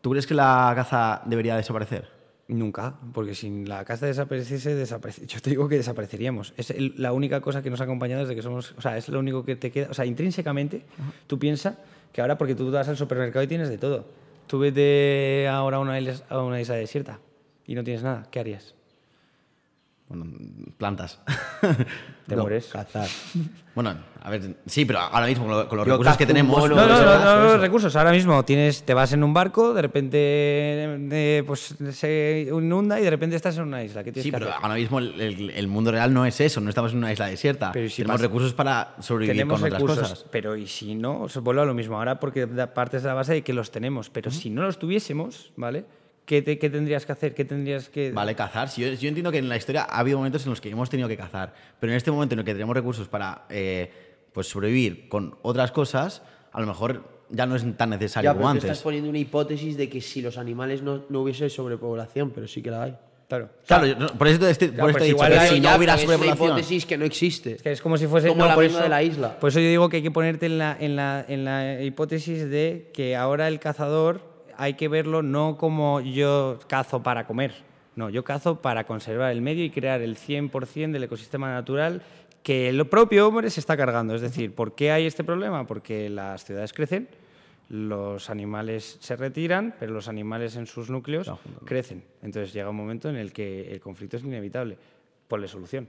¿tú 0.00 0.10
crees 0.10 0.26
que 0.26 0.34
la 0.34 0.72
caza 0.74 1.22
debería 1.26 1.56
desaparecer? 1.56 2.08
Nunca, 2.48 2.94
porque 3.14 3.34
si 3.34 3.64
la 3.64 3.84
caza 3.84 4.06
desapareciese, 4.06 4.74
desaparece. 4.74 5.26
yo 5.26 5.40
te 5.40 5.50
digo 5.50 5.68
que 5.68 5.76
desapareceríamos. 5.76 6.54
Es 6.56 6.74
la 6.98 7.12
única 7.12 7.40
cosa 7.40 7.62
que 7.62 7.70
nos 7.70 7.80
ha 7.80 7.84
acompañado 7.84 8.22
desde 8.22 8.34
que 8.34 8.42
somos, 8.42 8.74
o 8.76 8.80
sea, 8.80 8.96
es 8.96 9.08
lo 9.08 9.20
único 9.20 9.44
que 9.44 9.56
te 9.56 9.70
queda, 9.70 9.88
o 9.90 9.94
sea, 9.94 10.04
intrínsecamente, 10.04 10.82
tú 11.26 11.38
piensas 11.38 11.76
que 12.12 12.20
ahora 12.20 12.36
porque 12.36 12.54
tú 12.54 12.70
vas 12.70 12.88
al 12.88 12.96
supermercado 12.96 13.42
y 13.42 13.46
tienes 13.46 13.68
de 13.68 13.78
todo. 13.78 14.04
Tú 14.46 14.58
vete 14.58 15.48
ahora 15.48 15.78
a 15.78 15.80
una 15.80 15.98
a 16.28 16.42
una 16.42 16.60
isla 16.60 16.74
desierta 16.74 17.20
y 17.66 17.74
no 17.74 17.84
tienes 17.84 18.02
nada, 18.02 18.26
¿qué 18.30 18.40
harías? 18.40 18.74
Bueno, 20.08 20.26
plantas. 20.76 21.20
Te 22.26 22.36
mueres. 22.36 22.66
Cazar. 22.66 23.08
Bueno, 23.74 23.94
a 24.20 24.28
ver, 24.28 24.56
sí, 24.66 24.84
pero 24.84 24.98
ahora 24.98 25.26
mismo 25.26 25.46
con, 25.66 25.78
los 25.78 25.88
recursos 25.88 26.18
que 26.18 26.26
tenemos. 26.26 26.68
No, 26.68 26.76
no, 26.76 26.86
no, 26.86 27.42
los 27.52 27.58
recursos. 27.58 27.96
Ahora 27.96 28.12
mismo 28.12 28.44
tienes, 28.44 28.82
te 28.82 28.92
vas 28.92 29.14
en 29.14 29.24
un 29.24 29.32
barco, 29.32 29.72
de 29.72 29.80
repente 29.80 31.42
pues 31.46 31.74
se 31.92 32.48
inunda 32.50 33.00
y 33.00 33.04
de 33.04 33.08
repente 33.08 33.34
estás 33.34 33.56
en 33.56 33.62
una 33.62 33.82
isla. 33.82 34.04
¿Qué 34.04 34.12
tienes 34.12 34.24
sí, 34.24 34.30
que 34.30 34.36
pero 34.36 34.50
hacer? 34.50 34.62
ahora 34.62 34.74
mismo 34.74 34.98
el, 34.98 35.68
mundo 35.68 35.90
real 35.90 36.12
no 36.12 36.26
es 36.26 36.38
eso, 36.42 36.60
no 36.60 36.68
estamos 36.68 36.92
en 36.92 36.98
una 36.98 37.14
isla 37.14 37.28
desierta. 37.28 37.72
Pero 37.72 37.88
si 37.88 38.02
tenemos 38.02 38.20
recursos 38.20 38.52
para 38.52 38.94
sobrevivir 39.00 39.36
tenemos 39.36 39.62
con 39.62 39.70
recursos, 39.70 39.96
otras 39.96 40.10
cosas. 40.10 40.28
Pero 40.30 40.54
y 40.54 40.66
si 40.66 40.94
no, 40.94 41.22
os 41.22 41.38
vuelvo 41.38 41.62
a 41.62 41.64
lo 41.64 41.72
mismo. 41.72 41.96
Ahora 41.96 42.20
porque 42.20 42.46
partes 42.46 43.04
de 43.04 43.08
la 43.08 43.14
base 43.14 43.32
de 43.32 43.42
que 43.42 43.54
los 43.54 43.70
tenemos, 43.70 44.10
pero 44.10 44.30
si 44.30 44.50
no 44.50 44.64
los 44.64 44.78
tuviésemos, 44.78 45.50
¿vale? 45.56 45.86
¿Qué, 46.24 46.42
tendrías 46.42 47.04
que 47.04 47.12
hacer? 47.12 47.34
¿Qué 47.34 47.44
tendrías 47.44 47.88
que...? 47.88 48.12
Vale, 48.12 48.34
cazar. 48.34 48.70
yo, 48.70 48.86
entiendo 48.86 49.32
que 49.32 49.38
en 49.38 49.48
la 49.48 49.56
historia 49.56 49.82
ha 49.82 49.98
habido 49.98 50.18
momentos 50.18 50.44
en 50.44 50.50
los 50.50 50.60
que 50.60 50.70
hemos 50.70 50.88
tenido 50.88 51.08
que 51.08 51.16
cazar, 51.16 51.52
pero 51.80 51.92
en 51.92 51.96
este 51.96 52.10
momento 52.10 52.34
en 52.34 52.40
el 52.40 52.44
que 52.44 52.52
tenemos 52.52 52.74
recursos 52.74 53.08
para 53.08 53.44
eh, 53.50 53.90
pues 54.32 54.46
sobrevivir 54.48 55.08
con 55.08 55.36
otras 55.42 55.72
cosas, 55.72 56.22
a 56.52 56.60
lo 56.60 56.66
mejor 56.66 57.02
ya 57.28 57.46
no 57.46 57.56
es 57.56 57.64
tan 57.76 57.90
necesario 57.90 58.30
ya, 58.30 58.34
como 58.34 58.48
antes. 58.48 58.64
estás 58.64 58.82
poniendo 58.82 59.10
una 59.10 59.18
hipótesis 59.18 59.76
de 59.76 59.88
que 59.88 60.00
si 60.00 60.22
los 60.22 60.38
animales 60.38 60.82
no, 60.82 61.04
no 61.08 61.22
hubiese 61.22 61.50
sobrepoblación, 61.50 62.30
pero 62.30 62.46
sí 62.46 62.62
que 62.62 62.70
la 62.70 62.84
hay. 62.84 62.96
Claro. 63.28 63.48
Claro, 63.66 64.18
por 64.18 64.28
eso 64.28 64.38
te, 64.40 64.68
por 64.68 64.90
esto 64.90 65.04
he 65.04 65.06
dicho 65.06 65.24
que 65.24 65.48
si 65.48 65.60
no 65.60 65.74
hubiera 65.76 65.96
sobrepoblación. 65.96 66.34
Es 66.34 66.40
una 66.40 66.48
hipótesis 66.50 66.86
que 66.86 66.98
no 66.98 67.04
existe. 67.06 67.52
Es, 67.52 67.62
que 67.62 67.72
es 67.72 67.80
como 67.80 67.96
si 67.96 68.06
fuese. 68.06 68.28
Como 68.28 68.44
la 68.44 68.56
misma 68.56 68.82
de 68.82 68.88
la 68.90 69.02
isla. 69.02 69.40
Por 69.40 69.48
eso 69.48 69.58
yo 69.58 69.68
digo 69.68 69.88
que 69.88 69.96
hay 69.96 70.02
que 70.02 70.10
ponerte 70.10 70.46
en 70.46 70.58
la, 70.58 70.76
en, 70.78 70.96
la, 70.96 71.24
en 71.26 71.44
la 71.46 71.82
hipótesis 71.82 72.50
de 72.50 72.90
que 72.92 73.16
ahora 73.16 73.48
el 73.48 73.58
cazador 73.58 74.31
hay 74.56 74.74
que 74.74 74.88
verlo 74.88 75.22
no 75.22 75.56
como 75.56 76.00
yo 76.00 76.58
cazo 76.68 77.02
para 77.02 77.26
comer, 77.26 77.54
no, 77.94 78.08
yo 78.08 78.24
cazo 78.24 78.62
para 78.62 78.84
conservar 78.84 79.32
el 79.32 79.42
medio 79.42 79.64
y 79.64 79.70
crear 79.70 80.00
el 80.00 80.16
100% 80.16 80.92
del 80.92 81.04
ecosistema 81.04 81.52
natural 81.52 82.02
que 82.42 82.68
el 82.68 82.86
propio 82.86 83.28
hombre 83.28 83.50
se 83.50 83.60
está 83.60 83.76
cargando. 83.76 84.14
Es 84.14 84.22
decir, 84.22 84.54
¿por 84.54 84.74
qué 84.74 84.90
hay 84.90 85.06
este 85.06 85.24
problema? 85.24 85.66
Porque 85.66 86.08
las 86.08 86.44
ciudades 86.44 86.72
crecen, 86.72 87.08
los 87.68 88.30
animales 88.30 88.96
se 89.00 89.14
retiran, 89.16 89.74
pero 89.78 89.92
los 89.92 90.08
animales 90.08 90.56
en 90.56 90.66
sus 90.66 90.90
núcleos 90.90 91.30
crecen. 91.64 92.02
Entonces 92.22 92.52
llega 92.52 92.70
un 92.70 92.76
momento 92.76 93.08
en 93.08 93.16
el 93.16 93.32
que 93.32 93.70
el 93.72 93.80
conflicto 93.80 94.16
es 94.16 94.24
inevitable. 94.24 94.76
Ponle 95.28 95.46
solución. 95.46 95.88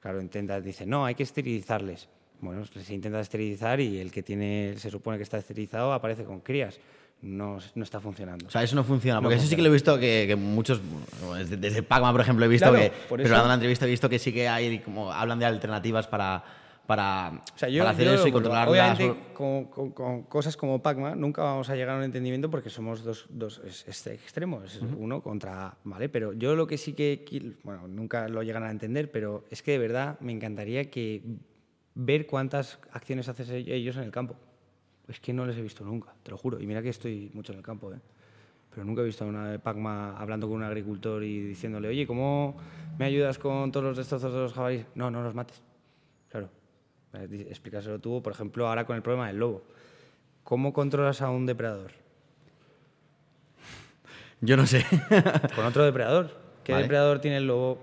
Claro, 0.00 0.20
intenta, 0.20 0.60
dice, 0.60 0.86
no, 0.86 1.04
hay 1.04 1.14
que 1.14 1.22
esterilizarles. 1.22 2.08
Bueno, 2.40 2.64
se 2.64 2.94
intenta 2.94 3.20
esterilizar 3.20 3.80
y 3.80 3.98
el 3.98 4.10
que 4.10 4.22
tiene, 4.22 4.74
se 4.78 4.90
supone 4.90 5.18
que 5.18 5.24
está 5.24 5.38
esterilizado 5.38 5.92
aparece 5.92 6.24
con 6.24 6.40
crías 6.40 6.80
no, 7.22 7.58
no, 7.74 7.84
está 7.84 8.00
funcionando. 8.00 8.46
O 8.46 8.50
sea, 8.50 8.62
eso 8.62 8.74
no 8.76 8.84
funciona. 8.84 9.20
Porque 9.20 9.36
eso 9.36 9.46
sí 9.46 9.56
que 9.56 9.62
lo 9.62 9.68
he 9.68 9.72
visto 9.72 9.98
que, 9.98 10.34
muchos, 10.36 10.80
desde, 11.36 11.56
desde, 11.56 11.82
Pacma, 11.82 12.12
por 12.12 12.20
ejemplo, 12.20 12.44
he 12.44 12.48
visto 12.48 12.72
que, 12.72 12.92
pero 13.08 13.28
dando 13.28 13.48
la 13.48 13.54
entrevista 13.54 13.86
he 13.86 13.90
visto 13.90 14.08
que 14.08 14.18
sí 14.18 14.32
que 14.32 14.48
hay, 14.48 14.78
como 14.80 15.12
hablan 15.12 15.38
de 15.38 15.44
alternativas 15.44 16.06
para, 16.06 16.42
para, 16.86 17.42
para 17.58 17.90
hacer 17.90 18.08
eso 18.08 18.26
y 18.26 18.32
controlar 18.32 18.68
Obviamente, 18.68 19.14
con, 19.34 19.66
con, 19.66 20.22
cosas 20.22 20.56
como 20.56 20.82
Pacma 20.82 21.14
nunca 21.14 21.42
vamos 21.42 21.68
a 21.68 21.76
llegar 21.76 21.96
a 21.96 21.98
un 21.98 22.04
entendimiento 22.04 22.50
porque 22.50 22.70
somos 22.70 23.04
dos, 23.04 23.26
dos 23.28 23.60
extremos, 23.86 24.80
uno 24.96 25.22
contra, 25.22 25.76
¿vale? 25.84 26.08
Pero 26.08 26.32
yo 26.32 26.56
lo 26.56 26.66
que 26.66 26.78
sí 26.78 26.94
que, 26.94 27.54
bueno, 27.64 27.86
nunca 27.86 28.28
lo 28.28 28.42
llegan 28.42 28.62
a 28.62 28.70
entender, 28.70 29.10
pero 29.10 29.44
es 29.50 29.62
que 29.62 29.72
de 29.72 29.78
verdad 29.78 30.18
me 30.20 30.32
encantaría 30.32 30.90
que 30.90 31.22
ver 31.94 32.26
cuántas 32.26 32.78
acciones 32.92 33.28
hacen 33.28 33.46
ellos 33.50 33.96
en 33.96 34.04
el 34.04 34.10
campo 34.10 34.36
es 35.10 35.20
que 35.20 35.32
no 35.32 35.44
les 35.44 35.56
he 35.56 35.62
visto 35.62 35.84
nunca, 35.84 36.14
te 36.22 36.30
lo 36.30 36.38
juro. 36.38 36.60
Y 36.60 36.66
mira 36.66 36.82
que 36.82 36.88
estoy 36.88 37.30
mucho 37.34 37.52
en 37.52 37.58
el 37.58 37.64
campo, 37.64 37.92
¿eh? 37.92 37.98
Pero 38.72 38.84
nunca 38.84 39.02
he 39.02 39.04
visto 39.04 39.24
a 39.24 39.26
una 39.26 39.58
Pacma 39.58 40.16
hablando 40.16 40.46
con 40.46 40.58
un 40.58 40.62
agricultor 40.62 41.24
y 41.24 41.40
diciéndole, 41.40 41.88
oye, 41.88 42.06
¿cómo 42.06 42.56
me 42.98 43.04
ayudas 43.06 43.38
con 43.38 43.72
todos 43.72 43.84
los 43.84 43.96
destrozos 43.96 44.32
de 44.32 44.38
los 44.38 44.52
jabalíes? 44.52 44.86
No, 44.94 45.10
no 45.10 45.22
los 45.22 45.34
mates. 45.34 45.60
Claro. 46.28 46.48
Eh, 47.14 47.46
explícaselo 47.48 47.98
tú, 47.98 48.22
por 48.22 48.32
ejemplo, 48.32 48.68
ahora 48.68 48.86
con 48.86 48.94
el 48.94 49.02
problema 49.02 49.26
del 49.26 49.38
lobo. 49.38 49.64
¿Cómo 50.44 50.72
controlas 50.72 51.20
a 51.20 51.30
un 51.30 51.46
depredador? 51.46 51.90
Yo 54.40 54.56
no 54.56 54.66
sé. 54.66 54.86
con 55.56 55.64
otro 55.64 55.84
depredador. 55.84 56.30
¿Qué 56.62 56.72
depredador 56.74 57.20
tiene 57.20 57.38
el 57.38 57.48
lobo 57.48 57.78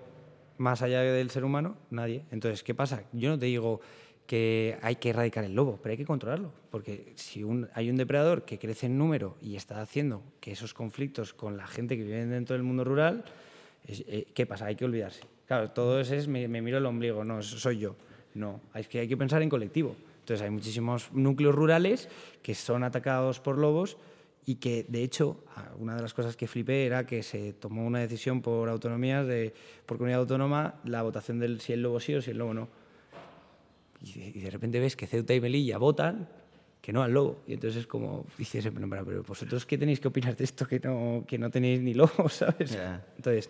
más 0.57 0.82
allá 0.82 1.01
del 1.01 1.30
ser 1.30 1.43
humano? 1.43 1.75
Nadie. 1.89 2.23
Entonces, 2.32 2.63
¿qué 2.63 2.73
pasa? 2.73 3.03
Yo 3.11 3.30
no 3.30 3.38
te 3.38 3.47
digo 3.47 3.82
que 4.28 4.78
hay 4.82 4.97
que 4.97 5.09
erradicar 5.09 5.45
el 5.45 5.55
lobo, 5.55 5.80
pero 5.82 5.91
hay 5.91 5.97
que 5.97 6.05
controlarlo, 6.05 6.51
porque 6.69 7.13
si 7.15 7.43
hay 7.73 7.89
un 7.89 7.95
depredador 7.95 8.43
que 8.43 8.59
crece 8.59 8.86
en 8.86 8.97
número 8.97 9.38
y 9.41 9.55
está 9.55 9.82
haciendo 9.82 10.21
que 10.41 10.51
esos 10.51 10.73
conflictos 10.73 11.34
con 11.34 11.55
la 11.55 11.65
gente 11.65 11.95
que 11.95 12.03
vive 12.03 12.25
dentro 12.25 12.53
del 12.53 12.63
mundo 12.63 12.84
rural, 12.84 13.23
eh, 13.88 14.28
¿qué 14.34 14.45
pasa? 14.45 14.65
Hay 14.65 14.75
que 14.75 14.84
olvidarse. 14.84 15.21
Claro, 15.47 15.71
todo 15.71 16.01
eso 16.01 16.13
es, 16.13 16.28
me, 16.28 16.45
miro 16.47 16.78
el 16.78 16.86
ombligo, 16.86 17.23
no, 17.23 17.41
soy 17.41 17.80
yo. 17.80 17.95
No, 18.36 18.59
es 18.75 18.89
que 18.89 18.99
hay 18.99 19.07
que 19.07 19.15
pensar 19.15 19.41
en 19.41 19.49
colectivo. 19.49 19.95
Entonces 20.19 20.43
hay 20.43 20.51
muchísimos 20.51 21.09
núcleos 21.13 21.55
rurales 21.55 22.09
que 22.43 22.53
son 22.53 22.84
atacados 22.84 23.39
por 23.39 23.57
lobos 23.57 23.95
y 24.45 24.55
que, 24.55 24.86
de 24.89 25.03
hecho, 25.03 25.41
una 25.80 25.95
de 25.95 26.01
las 26.01 26.13
cosas 26.13 26.36
que 26.36 26.47
flipé 26.47 26.86
era 26.86 27.05
que 27.05 27.23
se 27.23 27.53
tomó 27.53 27.86
una 27.88 27.99
decisión 27.99 28.41
por 28.41 28.67
autonomías, 28.67 29.25
de, 29.25 29.53
por 29.86 29.97
comunidad 29.97 30.19
autónoma, 30.19 30.75
la 30.84 31.01
votación 31.01 31.39
del 31.39 31.61
si 31.61 31.71
el 31.73 31.82
lobo 31.82 32.01
sí 32.01 32.13
o 32.13 32.21
si 32.21 32.32
el 32.32 32.38
lobo 32.38 32.53
no 32.53 32.67
y 34.01 34.39
de, 34.39 34.49
repente 34.49 34.79
ves 34.79 34.95
que 34.95 35.07
Ceuta 35.07 35.33
y 35.33 35.41
Melilla 35.41 35.77
votan 35.77 36.27
que 36.81 36.93
no 36.93 37.03
al 37.03 37.11
lobo. 37.11 37.43
Y 37.47 37.53
entonces 37.53 37.81
es 37.81 37.87
como, 37.87 38.25
dices, 38.37 38.69
pero, 38.73 39.05
pero 39.05 39.23
vosotros 39.23 39.65
qué 39.65 39.77
tenéis 39.77 39.99
que 39.99 40.07
opinar 40.07 40.35
de 40.35 40.43
esto 40.43 40.67
que 40.67 40.79
no, 40.79 41.25
que 41.27 41.37
no 41.37 41.49
tenéis 41.49 41.81
ni 41.81 41.93
lobo, 41.93 42.29
¿sabes? 42.29 42.77
Entonces, 43.15 43.49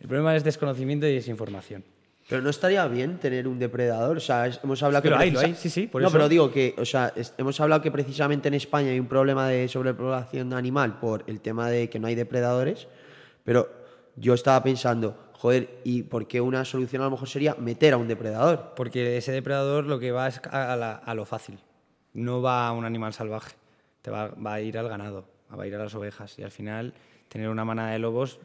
el 0.00 0.08
problema 0.08 0.36
es 0.36 0.44
desconocimiento 0.44 1.06
y 1.06 1.14
desinformación. 1.14 1.84
Pero 2.28 2.42
no 2.42 2.50
estaría 2.50 2.86
bien 2.88 3.18
tener 3.18 3.48
un 3.48 3.58
depredador. 3.58 4.18
O 4.18 4.20
sea, 4.20 4.50
hemos 4.62 4.82
hablado 4.82 5.02
que. 5.02 5.08
Lo 5.08 5.16
hay, 5.16 5.30
lo 5.30 5.40
hay, 5.40 5.54
sí, 5.54 5.70
sí. 5.70 5.86
Por 5.86 6.02
no, 6.02 6.10
pero 6.10 6.28
digo 6.28 6.52
que, 6.52 6.74
o 6.76 6.84
sea, 6.84 7.12
hemos 7.38 7.58
hablado 7.58 7.80
que 7.80 7.90
precisamente 7.90 8.48
en 8.48 8.54
España 8.54 8.90
hay 8.90 9.00
un 9.00 9.06
problema 9.06 9.48
de 9.48 9.66
sobrepoblación 9.66 10.52
animal 10.52 11.00
por 11.00 11.24
el 11.26 11.40
tema 11.40 11.70
de 11.70 11.88
que 11.88 11.98
no 11.98 12.06
hay 12.06 12.14
depredadores. 12.14 12.86
Pero 13.44 13.70
yo 14.16 14.34
estaba 14.34 14.62
pensando, 14.62 15.27
Joder, 15.38 15.80
¿y 15.84 16.02
por 16.02 16.26
qué 16.26 16.40
una 16.40 16.64
solución 16.64 17.00
a 17.02 17.04
lo 17.04 17.12
mejor 17.12 17.28
sería 17.28 17.54
meter 17.54 17.94
a 17.94 17.96
un 17.96 18.08
depredador? 18.08 18.72
Porque 18.74 19.16
ese 19.16 19.30
depredador 19.30 19.84
lo 19.86 20.00
que 20.00 20.10
va 20.10 20.26
es 20.26 20.40
a, 20.50 21.14
lo 21.14 21.24
fácil. 21.24 21.60
No 22.12 22.42
va 22.42 22.66
a 22.66 22.72
un 22.72 22.84
animal 22.84 23.12
salvaje. 23.12 23.54
Te 24.02 24.10
va, 24.10 24.32
a 24.44 24.60
ir 24.60 24.76
al 24.76 24.88
ganado, 24.88 25.26
va 25.56 25.62
a 25.62 25.66
ir 25.66 25.76
a 25.76 25.78
las 25.78 25.94
ovejas. 25.94 26.36
Y 26.40 26.42
al 26.42 26.50
final, 26.50 26.92
tener 27.28 27.48
una 27.48 27.64
manada 27.64 27.92
de 27.92 28.00
lobos 28.00 28.40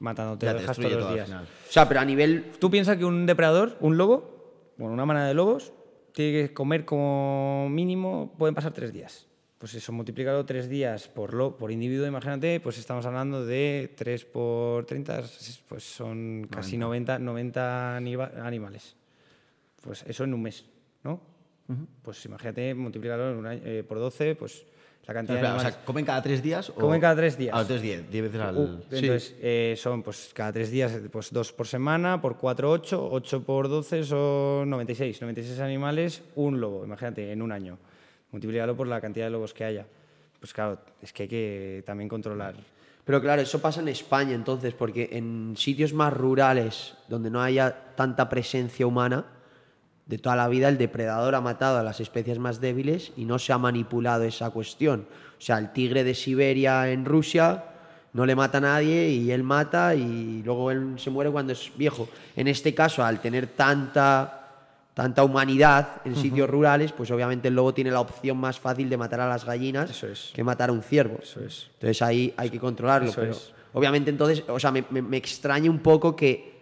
matándote 0.00 0.48
ovejas 0.48 0.78
todos 0.78 0.92
los 0.92 1.12
días. 1.12 1.30
O 1.30 1.72
sea, 1.72 1.86
pero 1.86 2.00
a 2.00 2.06
nivel. 2.06 2.52
Tú 2.58 2.70
piensas 2.70 2.96
que 2.96 3.04
un 3.04 3.26
depredador, 3.26 3.76
un 3.80 3.98
lobo, 3.98 4.72
bueno, 4.78 4.94
una 4.94 5.04
manada 5.04 5.28
de 5.28 5.34
lobos, 5.34 5.74
tiene 6.12 6.48
que 6.48 6.54
comer 6.54 6.86
como 6.86 7.68
mínimo, 7.68 8.32
pueden 8.38 8.54
pasar 8.54 8.72
tres 8.72 8.94
días 8.94 9.26
pues 9.58 9.74
eso, 9.74 9.92
multiplicado 9.92 10.44
tres 10.44 10.68
días 10.68 11.08
por, 11.08 11.32
lo, 11.32 11.56
por 11.56 11.72
individuo, 11.72 12.06
imagínate, 12.06 12.60
pues 12.60 12.76
estamos 12.78 13.06
hablando 13.06 13.46
de 13.46 13.94
3 13.96 14.24
por 14.26 14.84
30, 14.84 15.22
pues 15.68 15.82
son 15.82 16.46
casi 16.50 16.76
90, 16.76 17.18
90 17.18 17.96
animales. 17.96 18.96
Pues 19.80 20.04
eso 20.06 20.24
en 20.24 20.34
un 20.34 20.42
mes, 20.42 20.66
¿no? 21.04 21.20
Pues 22.02 22.24
imagínate, 22.26 22.74
multiplicarlo 22.74 23.50
eh, 23.50 23.82
por 23.82 23.98
12, 23.98 24.36
pues 24.36 24.64
La 25.06 25.14
cantidad 25.14 25.40
de 25.40 25.58
o 25.58 25.60
sea, 25.60 25.84
¿comen 25.84 26.04
cada 26.04 26.22
tres 26.22 26.42
días? 26.42 26.68
O... 26.70 26.74
Comen 26.74 27.00
cada 27.00 27.16
tres 27.16 27.38
días. 27.38 27.54
A 27.54 27.58
los 27.58 27.68
tres 27.68 27.80
días, 27.80 28.02
veces 28.10 28.40
al... 28.40 28.56
Uh, 28.56 28.80
entonces, 28.90 29.36
eh, 29.40 29.74
son 29.78 30.02
pues 30.02 30.32
cada 30.34 30.52
tres 30.52 30.70
días, 30.70 30.92
pues 31.10 31.32
dos 31.32 31.52
por 31.52 31.66
semana, 31.66 32.20
por 32.20 32.36
cuatro, 32.36 32.70
ocho, 32.70 33.08
ocho 33.10 33.42
por 33.42 33.68
doce 33.68 34.04
son 34.04 34.68
96. 34.68 35.22
96 35.22 35.60
animales, 35.60 36.22
un 36.34 36.60
lobo, 36.60 36.84
imagínate, 36.84 37.32
en 37.32 37.40
un 37.40 37.52
año. 37.52 37.78
Multiplícalo 38.32 38.76
por 38.76 38.86
la 38.86 39.00
cantidad 39.00 39.26
de 39.26 39.30
lobos 39.30 39.54
que 39.54 39.64
haya. 39.64 39.86
Pues 40.40 40.52
claro, 40.52 40.78
es 41.00 41.12
que 41.12 41.24
hay 41.24 41.28
que 41.28 41.82
también 41.86 42.08
controlar. 42.08 42.54
Pero 43.04 43.20
claro, 43.20 43.40
eso 43.40 43.60
pasa 43.60 43.80
en 43.80 43.88
España 43.88 44.34
entonces, 44.34 44.74
porque 44.74 45.10
en 45.12 45.54
sitios 45.56 45.92
más 45.92 46.12
rurales, 46.12 46.94
donde 47.08 47.30
no 47.30 47.40
haya 47.40 47.94
tanta 47.94 48.28
presencia 48.28 48.86
humana, 48.86 49.26
de 50.06 50.18
toda 50.18 50.36
la 50.36 50.48
vida 50.48 50.68
el 50.68 50.78
depredador 50.78 51.34
ha 51.34 51.40
matado 51.40 51.78
a 51.78 51.82
las 51.82 52.00
especies 52.00 52.38
más 52.38 52.60
débiles 52.60 53.12
y 53.16 53.24
no 53.24 53.38
se 53.38 53.52
ha 53.52 53.58
manipulado 53.58 54.24
esa 54.24 54.50
cuestión. 54.50 55.06
O 55.38 55.40
sea, 55.40 55.58
el 55.58 55.72
tigre 55.72 56.04
de 56.04 56.14
Siberia 56.14 56.90
en 56.90 57.04
Rusia 57.04 57.64
no 58.12 58.24
le 58.24 58.34
mata 58.34 58.58
a 58.58 58.62
nadie 58.62 59.08
y 59.10 59.30
él 59.30 59.42
mata 59.42 59.94
y 59.94 60.42
luego 60.44 60.70
él 60.70 60.94
se 60.96 61.10
muere 61.10 61.30
cuando 61.30 61.52
es 61.52 61.70
viejo. 61.76 62.08
En 62.34 62.48
este 62.48 62.74
caso, 62.74 63.04
al 63.04 63.20
tener 63.20 63.48
tanta 63.48 64.45
tanta 64.96 65.22
humanidad 65.22 66.00
en 66.06 66.16
sitios 66.16 66.48
rurales, 66.48 66.90
pues 66.90 67.10
obviamente 67.10 67.48
el 67.48 67.54
lobo 67.54 67.74
tiene 67.74 67.90
la 67.90 68.00
opción 68.00 68.38
más 68.38 68.58
fácil 68.58 68.88
de 68.88 68.96
matar 68.96 69.20
a 69.20 69.28
las 69.28 69.44
gallinas 69.44 70.02
que 70.32 70.42
matar 70.42 70.70
a 70.70 70.72
un 70.72 70.80
ciervo. 70.80 71.18
Eso 71.22 71.40
es. 71.40 71.68
Entonces 71.74 72.00
ahí 72.00 72.32
hay 72.34 72.48
que 72.48 72.58
controlarlo. 72.58 73.12
pero 73.14 73.36
obviamente 73.74 74.08
entonces, 74.08 74.42
o 74.48 74.58
sea, 74.58 74.72
me, 74.72 74.82
me 74.90 75.18
extraña 75.18 75.70
un 75.70 75.80
poco 75.80 76.16
que 76.16 76.56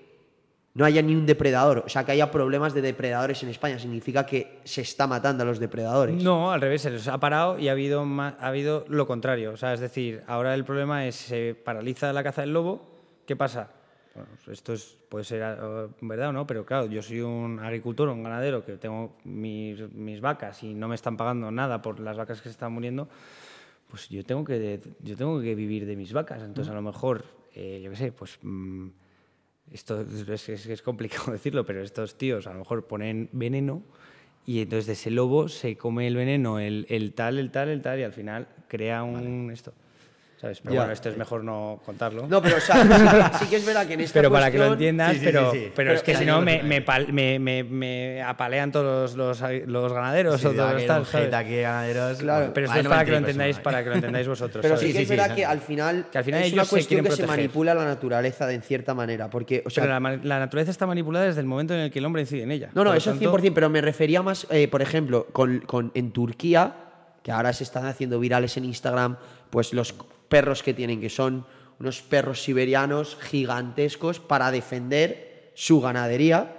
no 0.75 0.85
haya 0.85 1.01
ni 1.01 1.15
un 1.15 1.27
depredador. 1.27 1.85
O 1.87 1.89
sea, 1.89 2.05
que 2.05 2.11
haya 2.11 2.33
problemas 2.33 2.75
de 2.75 2.83
depredadores 2.83 3.41
en 3.45 3.51
España. 3.51 3.79
Significa 3.79 4.27
que 4.27 4.59
se 4.65 4.81
está 4.81 5.07
matando 5.07 5.45
a 5.45 5.47
los 5.47 5.61
depredadores. 5.61 6.21
No, 6.21 6.51
al 6.51 6.61
revés, 6.61 6.83
se 6.83 6.91
los 6.91 7.07
ha 7.07 7.21
parado 7.21 7.61
y 7.61 7.69
ha 7.69 7.71
habido, 7.71 8.03
ha 8.03 8.35
habido 8.41 8.85
lo 8.89 9.07
contrario. 9.07 9.53
O 9.53 9.57
sea, 9.57 9.75
es 9.75 9.79
decir, 9.79 10.25
ahora 10.27 10.55
el 10.55 10.65
problema 10.65 11.07
es 11.07 11.15
se 11.15 11.55
paraliza 11.55 12.13
la 12.13 12.25
caza 12.25 12.41
del 12.41 12.53
lobo. 12.53 12.91
¿Qué 13.27 13.37
pasa? 13.37 13.71
Bueno, 14.15 14.29
esto 14.51 14.73
es, 14.73 14.97
puede 15.09 15.25
ser 15.25 15.43
eh, 15.43 15.89
verdad 16.01 16.29
o 16.29 16.33
no, 16.33 16.47
pero 16.47 16.65
claro, 16.65 16.87
yo 16.87 17.03
soy 17.03 17.21
un 17.21 17.59
agricultor, 17.59 18.09
un 18.09 18.23
ganadero, 18.23 18.65
que 18.65 18.77
tengo 18.77 19.17
mis, 19.25 19.81
mis 19.93 20.21
vacas 20.21 20.63
y 20.63 20.75
no 20.75 20.89
me 20.89 20.95
están 20.95 21.17
pagando 21.17 21.51
nada 21.51 21.83
por 21.83 21.99
las 22.01 22.17
vacas 22.17 22.41
que 22.41 22.49
se 22.49 22.53
están 22.53 22.73
muriendo, 22.73 23.09
pues 23.91 24.09
yo 24.09 24.25
tengo 24.25 24.45
que, 24.45 24.81
yo 25.01 25.17
tengo 25.17 25.41
que 25.41 25.55
vivir 25.55 25.87
de 25.87 25.97
mis 25.97 26.13
vacas. 26.13 26.43
Entonces, 26.43 26.71
a 26.71 26.75
lo 26.75 26.83
mejor, 26.83 27.25
eh, 27.55 27.81
yo 27.83 27.91
qué 27.91 27.97
sé, 27.97 28.13
pues... 28.13 28.39
Mm, 28.43 28.89
esto 29.73 30.01
es, 30.03 30.49
es, 30.49 30.83
complicado 30.83 31.33
decirlo, 31.33 31.65
pero 31.65 31.83
estos 31.83 32.17
tíos 32.17 32.47
a 32.47 32.53
lo 32.53 32.61
mejor 32.61 32.87
ponen 32.87 33.29
veneno 33.33 33.83
y 34.47 34.61
entonces 34.61 34.87
de 34.87 34.93
ese 34.93 35.11
lobo 35.11 35.49
se 35.49 35.77
come 35.77 36.07
el 36.07 36.17
veneno, 36.17 36.59
el, 36.59 36.87
el 36.91 37.15
tal, 37.15 37.39
el 37.39 37.51
tal, 37.51 37.71
el 37.71 37.81
tal, 37.81 37.99
y 37.99 38.03
al 38.03 38.13
final 38.13 38.47
crea 38.69 39.03
un 39.03 39.51
esto. 39.51 39.73
Pero 40.63 40.77
bueno, 40.77 40.93
esto 40.93 41.09
es 41.09 41.17
mejor 41.17 41.45
no 41.45 41.81
contarlo. 41.85 42.27
No, 42.29 42.43
pero 42.43 42.57
o 42.57 42.61
sea, 42.61 43.33
sí, 43.39 43.47
que 43.47 43.57
es 43.57 43.67
verdad 43.67 43.87
que 43.87 43.95
en 43.95 44.01
esta 44.01 44.15
Pero 44.15 44.31
para 44.31 44.51
que 44.51 44.59
lo 44.59 44.73
entiendas, 44.73 45.17
pero, 45.23 45.53
pero, 45.75 45.93
es 45.93 46.03
que 46.03 46.17
si 46.17 46.25
no 46.25 46.41
me, 46.41 46.63
me, 46.63 46.85
me, 47.39 47.65
me, 47.65 48.23
apalean 48.23 48.73
todos 48.73 49.15
los, 49.15 49.41
los, 49.41 49.93
ganaderos 49.93 50.45
o 50.45 50.53
todos 50.53 50.73
los 50.75 50.87
tal, 50.87 51.05
ganaderos. 51.31 52.19
Claro. 52.19 52.51
Pero 52.55 52.67
esto 52.67 52.79
es 52.79 52.89
para 52.89 53.05
que 53.05 53.11
lo 53.11 53.17
entendáis, 53.19 53.59
para 53.59 53.83
que 53.83 53.91
lo 53.91 53.97
entendáis 53.97 54.29
vosotros. 54.29 54.63
Pero 54.63 54.77
sí 54.77 54.93
que 54.93 55.03
es 55.03 55.09
verdad 55.09 55.35
que 55.35 55.45
al 55.45 55.61
final, 55.61 56.07
que 56.11 56.19
al 56.19 56.25
final 56.25 56.43
es 56.43 56.53
una 56.53 56.67
cuestión 56.67 57.05
que 57.05 57.11
se 57.11 57.27
manipula 57.27 57.75
la 57.75 57.85
naturaleza 57.85 58.47
de 58.47 58.55
en 58.55 58.63
cierta 58.63 58.95
manera. 58.95 59.29
Porque, 59.31 59.63
o 59.67 59.71
sea, 59.71 59.85
pero 59.85 60.01
la, 60.23 60.39
naturaleza 60.39 60.71
está 60.71 60.87
manipulada 60.87 61.27
desde 61.27 61.41
el 61.41 61.47
momento 61.47 61.75
en 61.75 61.81
el 61.81 61.91
que 61.91 61.99
el 61.99 62.05
hombre 62.05 62.23
incide 62.23 62.43
en 62.43 62.53
ella. 62.53 62.71
No, 62.75 62.85
no, 62.85 62.95
eso 62.95 63.13
es 63.13 63.21
100%, 63.21 63.53
pero 63.55 63.69
me 63.69 63.81
refería 63.81 64.23
más, 64.23 64.47
eh, 64.51 64.69
por 64.69 64.83
ejemplo, 64.83 65.27
con, 65.33 65.61
con, 65.61 65.91
en 65.95 66.13
Turquía, 66.13 66.75
que 67.23 67.33
ahora 67.33 67.53
se 67.53 67.65
están 67.65 67.87
haciendo 67.87 68.19
virales 68.21 68.57
en 68.57 68.65
Instagram, 68.65 69.17
pues 69.51 69.73
los 69.73 69.95
perros 70.35 70.65
que 70.65 70.75
tienen, 70.75 71.01
que 71.01 71.11
son 71.11 71.47
unos 71.79 72.03
perros 72.03 72.43
siberianos 72.43 73.17
gigantescos 73.21 74.19
para 74.19 74.51
defender 74.51 75.53
su 75.55 75.81
ganadería 75.81 76.57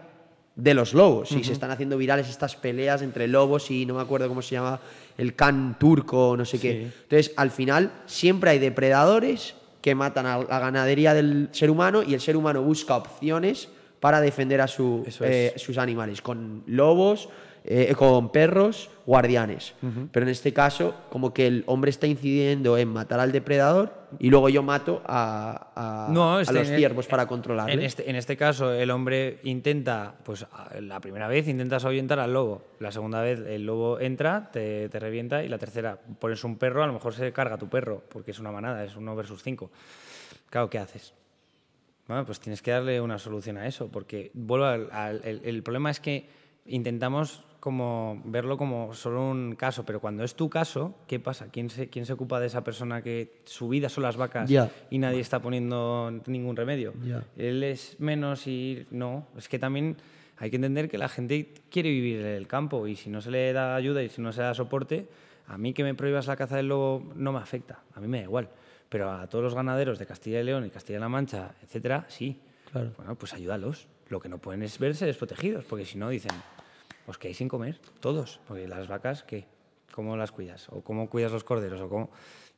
de 0.55 0.73
los 0.73 0.93
lobos. 0.93 1.33
Y 1.33 1.43
se 1.43 1.51
están 1.51 1.71
haciendo 1.71 1.97
virales 1.97 2.29
estas 2.29 2.55
peleas 2.55 3.01
entre 3.01 3.27
lobos 3.27 3.69
y 3.71 3.85
no 3.85 3.95
me 3.95 4.01
acuerdo 4.01 4.29
cómo 4.29 4.41
se 4.41 4.55
llama, 4.55 4.79
el 5.17 5.35
can 5.35 5.77
turco, 5.77 6.37
no 6.37 6.45
sé 6.45 6.57
qué. 6.57 6.83
Entonces, 6.83 7.33
al 7.35 7.51
final, 7.51 7.91
siempre 8.05 8.51
hay 8.51 8.59
depredadores 8.59 9.55
que 9.81 9.93
matan 9.93 10.25
a 10.25 10.37
la 10.37 10.59
ganadería 10.59 11.13
del 11.13 11.49
ser 11.51 11.69
humano 11.69 12.01
y 12.01 12.13
el 12.13 12.21
ser 12.21 12.37
humano 12.37 12.61
busca 12.61 12.95
opciones 12.95 13.67
para 13.99 14.21
defender 14.21 14.61
a 14.61 14.69
eh, 15.19 15.53
sus 15.57 15.77
animales, 15.77 16.21
con 16.21 16.63
lobos, 16.65 17.27
eh, 17.67 17.95
con 17.97 18.31
perros 18.31 18.91
guardianes. 19.07 19.73
Pero 20.11 20.25
en 20.25 20.29
este 20.29 20.53
caso, 20.53 20.93
como 21.09 21.33
que 21.33 21.47
el 21.47 21.63
hombre 21.65 21.89
está 21.89 22.05
incidiendo 22.05 22.77
en 22.77 22.89
matar 22.89 23.19
al 23.19 23.31
depredador 23.31 23.91
y 24.19 24.29
luego 24.29 24.49
yo 24.49 24.61
mato 24.61 25.01
a, 25.03 25.71
a, 25.75 26.41
este, 26.41 26.53
los 26.53 26.67
ciervos 26.67 27.07
para 27.07 27.25
controlarle. 27.27 27.73
En 27.73 27.81
este, 27.81 28.07
en 28.07 28.15
este 28.17 28.37
caso, 28.37 28.71
el 28.71 28.91
hombre 28.91 29.39
intenta, 29.43 30.13
pues 30.23 30.45
la 30.79 30.99
primera 30.99 31.27
vez 31.27 31.47
intentas 31.47 31.85
ahuyentar 31.85 32.19
al 32.19 32.33
lobo, 32.33 32.61
la 32.79 32.91
segunda 32.91 33.21
vez 33.21 33.39
el 33.39 33.65
lobo 33.65 33.99
entra, 33.99 34.51
te, 34.51 34.87
te 34.89 34.99
revienta 34.99 35.43
y 35.43 35.49
la 35.49 35.57
tercera 35.57 35.97
pones 36.19 36.43
un 36.43 36.57
perro, 36.57 36.83
a 36.83 36.87
lo 36.87 36.93
mejor 36.93 37.15
se 37.15 37.33
carga 37.33 37.57
tu 37.57 37.67
perro, 37.67 38.03
porque 38.09 38.29
es 38.29 38.39
una 38.39 38.51
manada, 38.51 38.83
es 38.83 38.95
uno 38.95 39.15
versus 39.15 39.41
cinco. 39.41 39.71
Claro, 40.51 40.69
¿qué 40.69 40.77
haces? 40.77 41.15
Bueno, 42.07 42.27
pues 42.27 42.39
tienes 42.39 42.61
que 42.61 42.69
darle 42.69 43.01
una 43.01 43.17
solución 43.17 43.57
a 43.57 43.65
eso, 43.65 43.89
porque 43.89 44.29
vuelvo 44.35 44.65
al, 44.65 45.21
el 45.23 45.63
problema 45.63 45.89
es 45.89 45.99
que 45.99 46.44
intentamos 46.65 47.43
como 47.65 48.21
verlo 48.25 48.57
como 48.57 48.93
solo 48.93 49.27
un 49.31 49.55
caso, 49.55 49.85
pero 49.85 49.99
cuando 49.99 50.23
es 50.23 50.35
tu 50.35 50.51
caso, 50.51 50.93
¿qué 51.07 51.19
pasa? 51.19 51.47
¿Quién 51.51 51.71
se, 51.71 51.89
quién 51.89 52.05
se 52.05 52.13
ocupa 52.13 52.39
de 52.39 52.45
esa 52.45 52.63
persona 52.63 53.01
que 53.01 53.41
su 53.45 53.69
vida 53.69 53.89
son 53.89 54.03
las 54.03 54.17
vacas 54.17 54.51
y 54.91 54.99
nadie 54.99 55.19
está 55.19 55.41
poniendo 55.41 56.21
ningún 56.27 56.55
remedio? 56.55 56.93
Él 57.35 57.63
es 57.63 57.99
menos 57.99 58.45
y 58.45 58.85
no. 58.91 59.25
Es 59.35 59.49
que 59.49 59.57
también 59.57 59.97
hay 60.37 60.51
que 60.51 60.57
entender 60.57 60.89
que 60.89 60.99
la 60.99 61.09
gente 61.09 61.55
quiere 61.71 61.89
vivir 61.89 62.19
en 62.19 62.27
el 62.27 62.47
campo 62.47 62.85
y 62.85 62.95
si 62.95 63.09
no 63.09 63.19
se 63.19 63.31
le 63.31 63.51
da 63.51 63.75
ayuda 63.75 64.03
y 64.03 64.09
si 64.09 64.21
no 64.21 64.31
se 64.31 64.43
da 64.43 64.53
soporte, 64.53 65.07
a 65.47 65.57
mí 65.57 65.73
que 65.73 65.83
me 65.83 65.95
prohíbas 65.95 66.27
la 66.27 66.35
caza 66.35 66.57
del 66.57 66.67
lobo 66.67 67.13
no 67.15 67.31
me 67.31 67.39
afecta, 67.39 67.79
a 67.95 67.99
mí 67.99 68.07
me 68.07 68.19
da 68.19 68.23
igual. 68.25 68.49
Pero 68.89 69.11
a 69.11 69.27
todos 69.27 69.43
los 69.43 69.55
ganaderos 69.55 69.97
de 69.97 70.05
Castilla 70.05 70.39
y 70.39 70.43
León 70.43 70.65
y 70.67 70.69
Castilla-La 70.69 71.09
Mancha, 71.09 71.55
etcétera, 71.63 72.05
sí. 72.09 72.39
Claro. 72.71 72.91
Bueno, 72.95 73.15
pues 73.15 73.33
ayúdalos. 73.33 73.87
Lo 74.09 74.19
que 74.19 74.29
no 74.29 74.37
pueden 74.37 74.61
es 74.61 74.77
verse 74.77 75.07
desprotegidos, 75.07 75.65
porque 75.65 75.83
si 75.83 75.97
no 75.97 76.09
dicen, 76.09 76.31
pues 77.05 77.17
que 77.17 77.27
hay 77.27 77.33
sin 77.33 77.47
comer, 77.47 77.79
todos. 77.99 78.39
Porque 78.47 78.67
las 78.67 78.87
vacas, 78.87 79.23
¿qué? 79.23 79.45
¿Cómo 79.93 80.17
las 80.17 80.31
cuidas? 80.31 80.67
¿O 80.69 80.81
cómo 80.81 81.09
cuidas 81.09 81.31
los 81.31 81.43
corderos? 81.43 81.81
¿O 81.81 81.89
cómo? 81.89 82.09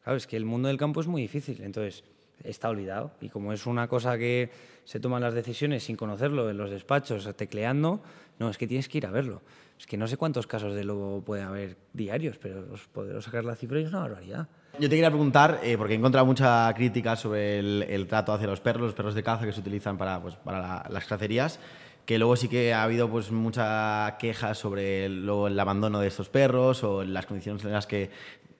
Claro, 0.04 0.18
es 0.18 0.28
que 0.28 0.38
el 0.38 0.46
mundo 0.46 0.70
del 0.70 0.78
campo 0.78 1.02
es 1.02 1.08
muy 1.08 1.22
difícil. 1.22 1.62
Entonces, 1.62 2.04
está 2.44 2.70
olvidado. 2.70 3.12
Y 3.22 3.30
como 3.30 3.54
es 3.54 3.66
una 3.66 3.88
cosa 3.88 4.18
que 4.18 4.50
se 4.86 5.00
toman 5.00 5.22
las 5.22 5.34
decisiones 5.34 5.84
sin 5.84 5.96
conocerlo 5.96 6.50
en 6.50 6.58
los 6.58 6.70
despachos, 6.70 7.30
tecleando, 7.36 8.02
no, 8.40 8.50
es 8.50 8.58
que 8.58 8.68
tienes 8.68 8.88
que 8.88 9.00
ir 9.00 9.06
a 9.06 9.12
verlo. 9.12 9.42
Es 9.78 9.86
que 9.86 9.98
no 9.98 10.08
sé 10.08 10.18
cuántos 10.18 10.48
casos 10.48 10.74
de 10.74 10.84
lobo 10.84 11.22
puede 11.22 11.44
haber 11.44 11.78
diarios, 11.94 12.38
pero 12.38 12.66
os 12.72 12.88
podré 12.88 13.22
sacar 13.22 13.46
la 13.46 13.56
cifra 13.56 13.80
y 13.80 13.84
es 13.84 13.90
una 13.90 14.00
barbaridad. 14.00 14.48
Yo 14.80 14.90
te 14.90 14.96
quería 14.96 15.10
preguntar, 15.10 15.60
eh, 15.64 15.78
porque 15.78 15.94
he 15.94 15.98
encontrado 15.98 16.26
mucha 16.26 16.72
crítica 16.76 17.16
sobre 17.16 17.60
el, 17.60 18.08
trato 18.08 18.34
hacia 18.34 18.48
los 18.48 18.60
perros, 18.60 18.84
los 18.84 18.94
perros 18.94 19.16
de 19.16 19.24
caza 19.24 19.46
que 19.46 19.52
se 19.52 19.60
utilizan 19.60 19.98
para, 19.98 20.22
pues, 20.22 20.36
para 20.36 20.88
las 20.90 21.06
cacerías 21.06 21.60
que 22.08 22.18
luego 22.18 22.38
sí 22.38 22.48
que 22.48 22.74
ha 22.74 22.84
habido 22.84 23.10
pues 23.10 23.32
mucha 23.32 24.16
queja 24.18 24.56
sobre 24.56 25.04
el, 25.06 25.30
el 25.30 25.60
abandono 25.60 26.00
de 26.00 26.08
estos 26.08 26.30
perros 26.30 26.82
o 26.86 27.04
las 27.04 27.26
condiciones 27.26 27.66
en 27.66 27.74
las 27.74 27.86
que 27.86 28.10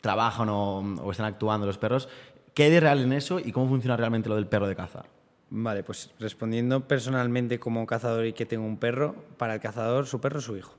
trabajan 0.02 0.50
o, 0.50 1.10
están 1.10 1.28
actuando 1.28 1.66
los 1.66 1.78
perros. 1.78 2.10
¿Qué 2.54 2.64
hay 2.64 2.72
de 2.72 2.82
real 2.82 3.02
en 3.02 3.14
eso 3.14 3.40
y 3.40 3.54
cómo 3.54 3.70
funciona 3.70 3.96
realmente 3.96 4.28
lo 4.28 4.36
del 4.36 4.48
perro 4.48 4.68
de 4.68 4.76
caza? 4.76 5.06
Vale, 5.50 5.82
pues 5.84 6.12
respondiendo 6.20 6.90
personalmente 6.90 7.58
como 7.58 7.88
cazador 7.88 8.26
y 8.26 8.34
que 8.34 8.46
tengo 8.46 8.66
un 8.66 8.80
perro, 8.80 9.16
para 9.38 9.54
el 9.54 9.62
cazador 9.62 10.08
su 10.08 10.20
perro 10.20 10.40
es 10.40 10.46
su 10.46 10.58
hijo. 10.58 10.76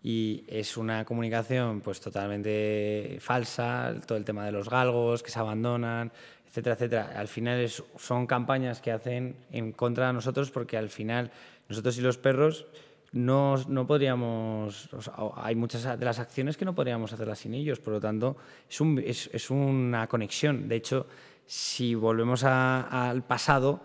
Y 0.00 0.44
es 0.46 0.76
una 0.76 1.04
comunicación 1.04 1.80
pues 1.80 2.00
totalmente 2.00 3.18
falsa, 3.20 3.92
todo 4.06 4.16
el 4.16 4.24
tema 4.24 4.44
de 4.44 4.52
los 4.52 4.70
galgos 4.70 5.24
que 5.24 5.32
se 5.32 5.40
abandonan, 5.40 6.12
etcétera, 6.46 6.74
etcétera. 6.74 7.12
Al 7.16 7.26
final 7.26 7.68
son 7.98 8.28
campañas 8.28 8.80
que 8.80 8.92
hacen 8.92 9.34
en 9.50 9.72
contra 9.72 10.06
de 10.06 10.12
nosotros 10.12 10.52
porque 10.52 10.76
al 10.76 10.88
final 10.88 11.32
nosotros 11.68 11.98
y 11.98 12.00
los 12.00 12.18
perros 12.18 12.66
no, 13.12 13.56
no 13.68 13.86
podríamos, 13.86 14.88
hay 15.36 15.54
muchas 15.54 15.98
de 15.98 16.04
las 16.04 16.18
acciones 16.18 16.56
que 16.56 16.64
no 16.64 16.74
podríamos 16.74 17.12
hacerlas 17.12 17.38
sin 17.38 17.54
ellos, 17.54 17.80
por 17.80 17.94
lo 17.94 18.00
tanto 18.00 18.36
es, 18.68 18.80
un, 18.80 18.98
es, 18.98 19.30
es 19.32 19.50
una 19.50 20.06
conexión. 20.06 20.68
De 20.68 20.76
hecho, 20.76 21.06
si 21.46 21.94
volvemos 21.94 22.44
al 22.44 23.22
pasado, 23.22 23.80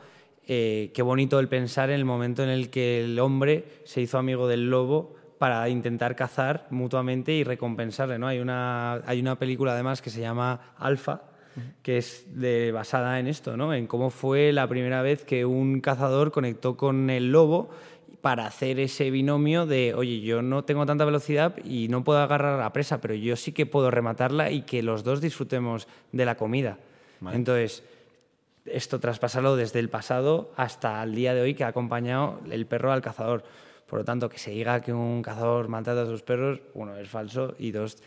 eh, 0.48 0.92
qué 0.94 1.02
bonito 1.02 1.40
el 1.40 1.48
pensar 1.48 1.90
en 1.90 1.96
el 1.96 2.06
momento 2.06 2.44
en 2.44 2.50
el 2.50 2.70
que 2.70 3.06
el 3.06 3.20
hombre 3.20 3.82
se 3.86 4.02
hizo 4.02 4.18
amigo 4.18 4.48
del 4.48 4.70
lobo 4.70 5.16
para 5.38 5.68
intentar 5.70 6.16
cazar 6.16 6.68
mutuamente 6.72 7.32
y 7.32 7.44
recompensarle. 7.44 8.20
¿no? 8.20 8.28
Hay, 8.28 8.40
una, 8.40 8.96
hay 9.06 9.20
una 9.20 9.40
película 9.40 9.74
además 9.74 10.02
que 10.02 10.10
se 10.10 10.20
llama 10.20 10.74
Alfa, 10.78 11.22
que 11.84 11.98
es 11.98 12.26
de, 12.40 12.72
basada 12.72 13.20
en 13.20 13.28
esto, 13.28 13.58
¿no? 13.58 13.74
en 13.74 13.88
cómo 13.88 14.10
fue 14.10 14.52
la 14.52 14.68
primera 14.68 15.02
vez 15.02 15.24
que 15.24 15.46
un 15.46 15.82
cazador 15.82 16.32
conectó 16.32 16.78
con 16.78 17.10
el 17.10 17.32
lobo 17.32 17.70
para 18.22 18.46
hacer 18.46 18.80
ese 18.80 19.10
binomio 19.10 19.66
de, 19.66 19.94
oye, 19.96 20.22
yo 20.22 20.42
no 20.42 20.64
tengo 20.64 20.86
tanta 20.86 21.06
velocidad 21.06 21.56
y 21.66 21.88
no 21.88 22.04
puedo 22.04 22.20
agarrar 22.20 22.60
la 22.60 22.72
presa, 22.72 23.02
pero 23.02 23.16
yo 23.16 23.36
sí 23.36 23.52
que 23.52 23.66
puedo 23.66 23.90
rematarla 23.90 24.52
y 24.52 24.62
que 24.62 24.84
los 24.84 25.04
dos 25.04 25.22
disfrutemos 25.22 25.88
de 26.12 26.26
la 26.26 26.36
comida. 26.36 26.78
Entonces, 27.32 27.84
esto 28.66 29.00
traspasarlo 29.00 29.56
desde 29.56 29.80
el 29.80 29.90
pasado 29.90 30.52
hasta 30.56 31.02
el 31.04 31.16
día 31.16 31.34
de 31.34 31.42
hoy 31.42 31.54
que 31.56 31.64
ha 31.64 31.68
acompañado 31.68 32.40
el 32.50 32.66
perro 32.66 32.92
al 32.92 33.02
cazador. 33.02 33.44
Por 33.88 34.00
lo 34.00 34.06
tanto, 34.06 34.30
que 34.30 34.38
se 34.38 34.52
diga 34.52 34.82
que 34.82 34.94
un 34.94 35.22
cazador 35.22 35.68
maltrata 35.68 36.04
a 36.04 36.06
sus 36.06 36.22
perros, 36.22 36.62
uno, 36.74 36.96
es 36.96 37.10
falso 37.10 37.56
y 37.60 37.72
dos, 37.72 37.98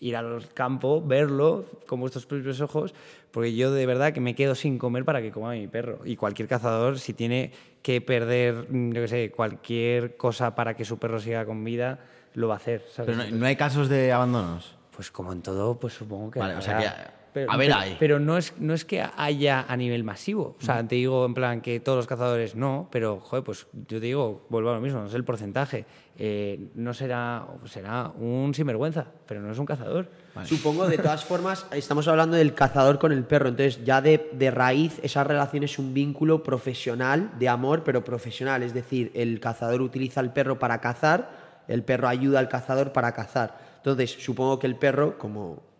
ir 0.00 0.16
al 0.16 0.48
campo, 0.52 1.02
verlo 1.02 1.64
con 1.86 2.00
vuestros 2.00 2.26
propios 2.26 2.60
ojos, 2.60 2.94
porque 3.30 3.54
yo 3.54 3.72
de 3.72 3.86
verdad 3.86 4.12
que 4.12 4.20
me 4.20 4.34
quedo 4.34 4.54
sin 4.54 4.78
comer 4.78 5.04
para 5.04 5.22
que 5.22 5.30
coma 5.30 5.52
mi 5.52 5.66
perro. 5.66 6.00
Y 6.04 6.16
cualquier 6.16 6.48
cazador, 6.48 6.98
si 6.98 7.14
tiene 7.14 7.52
que 7.82 8.00
perder, 8.00 8.66
yo 8.70 9.02
qué 9.02 9.08
sé, 9.08 9.30
cualquier 9.30 10.16
cosa 10.16 10.54
para 10.54 10.74
que 10.74 10.84
su 10.84 10.98
perro 10.98 11.20
siga 11.20 11.44
con 11.44 11.64
vida, 11.64 12.00
lo 12.34 12.48
va 12.48 12.54
a 12.54 12.56
hacer. 12.58 12.84
Pero 12.96 13.14
no, 13.32 13.46
hay 13.46 13.56
casos 13.56 13.88
de 13.88 14.12
abandonos. 14.12 14.76
Pues 14.94 15.10
como 15.10 15.32
en 15.32 15.42
todo, 15.42 15.78
pues 15.78 15.94
supongo 15.94 16.30
que. 16.30 16.38
Vale, 16.38 16.54
o 16.54 16.62
sea 16.62 16.78
que 16.78 17.23
pero, 17.34 17.50
a 17.50 17.56
ver, 17.56 17.72
hay. 17.72 17.96
Pero 17.98 18.20
no 18.20 18.38
es, 18.38 18.54
no 18.60 18.74
es 18.74 18.84
que 18.84 19.04
haya 19.16 19.66
a 19.68 19.76
nivel 19.76 20.04
masivo. 20.04 20.56
O 20.60 20.64
sea, 20.64 20.86
te 20.86 20.94
digo 20.94 21.26
en 21.26 21.34
plan 21.34 21.60
que 21.60 21.80
todos 21.80 21.96
los 21.96 22.06
cazadores 22.06 22.54
no, 22.54 22.88
pero, 22.92 23.18
joder, 23.18 23.42
pues 23.42 23.66
yo 23.72 23.98
te 23.98 24.06
digo, 24.06 24.46
vuelvo 24.48 24.70
a 24.70 24.74
lo 24.74 24.80
mismo, 24.80 25.00
no 25.00 25.08
sé 25.08 25.16
el 25.16 25.24
porcentaje. 25.24 25.84
Eh, 26.16 26.68
no 26.76 26.94
será, 26.94 27.44
será 27.64 28.12
un 28.16 28.54
sinvergüenza, 28.54 29.08
pero 29.26 29.42
no 29.42 29.50
es 29.50 29.58
un 29.58 29.66
cazador. 29.66 30.08
Supongo, 30.44 30.86
de 30.86 30.96
todas 30.96 31.24
formas, 31.24 31.66
estamos 31.72 32.06
hablando 32.06 32.36
del 32.36 32.54
cazador 32.54 33.00
con 33.00 33.10
el 33.10 33.24
perro. 33.24 33.48
Entonces, 33.48 33.84
ya 33.84 34.00
de, 34.00 34.30
de 34.32 34.52
raíz, 34.52 35.00
esa 35.02 35.24
relación 35.24 35.64
es 35.64 35.76
un 35.80 35.92
vínculo 35.92 36.44
profesional, 36.44 37.32
de 37.40 37.48
amor, 37.48 37.82
pero 37.82 38.04
profesional. 38.04 38.62
Es 38.62 38.74
decir, 38.74 39.10
el 39.14 39.40
cazador 39.40 39.82
utiliza 39.82 40.20
al 40.20 40.32
perro 40.32 40.60
para 40.60 40.80
cazar, 40.80 41.64
el 41.66 41.82
perro 41.82 42.06
ayuda 42.06 42.38
al 42.38 42.48
cazador 42.48 42.92
para 42.92 43.10
cazar. 43.10 43.58
Entonces, 43.78 44.12
supongo 44.12 44.60
que 44.60 44.68
el 44.68 44.76
perro, 44.76 45.18
como 45.18 45.73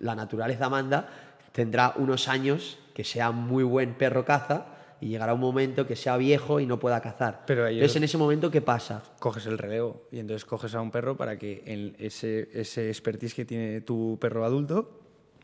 la 0.00 0.14
naturaleza 0.14 0.68
manda, 0.68 1.08
tendrá 1.52 1.94
unos 1.96 2.28
años 2.28 2.78
que 2.94 3.04
sea 3.04 3.30
muy 3.30 3.64
buen 3.64 3.94
perro 3.94 4.24
caza 4.24 4.66
y 5.00 5.08
llegará 5.08 5.34
un 5.34 5.40
momento 5.40 5.86
que 5.86 5.96
sea 5.96 6.16
viejo 6.16 6.60
y 6.60 6.66
no 6.66 6.78
pueda 6.78 7.00
cazar. 7.00 7.42
Pero 7.46 7.66
entonces, 7.66 7.96
en 7.96 8.04
ese 8.04 8.18
momento, 8.18 8.50
¿qué 8.50 8.60
pasa? 8.60 9.02
Coges 9.18 9.46
el 9.46 9.58
relevo 9.58 10.04
y 10.12 10.20
entonces 10.20 10.44
coges 10.44 10.74
a 10.74 10.80
un 10.80 10.92
perro 10.92 11.16
para 11.16 11.38
que 11.38 11.94
ese, 11.98 12.48
ese 12.52 12.88
expertise 12.88 13.34
que 13.34 13.44
tiene 13.44 13.80
tu 13.80 14.16
perro 14.20 14.44
adulto 14.44 15.01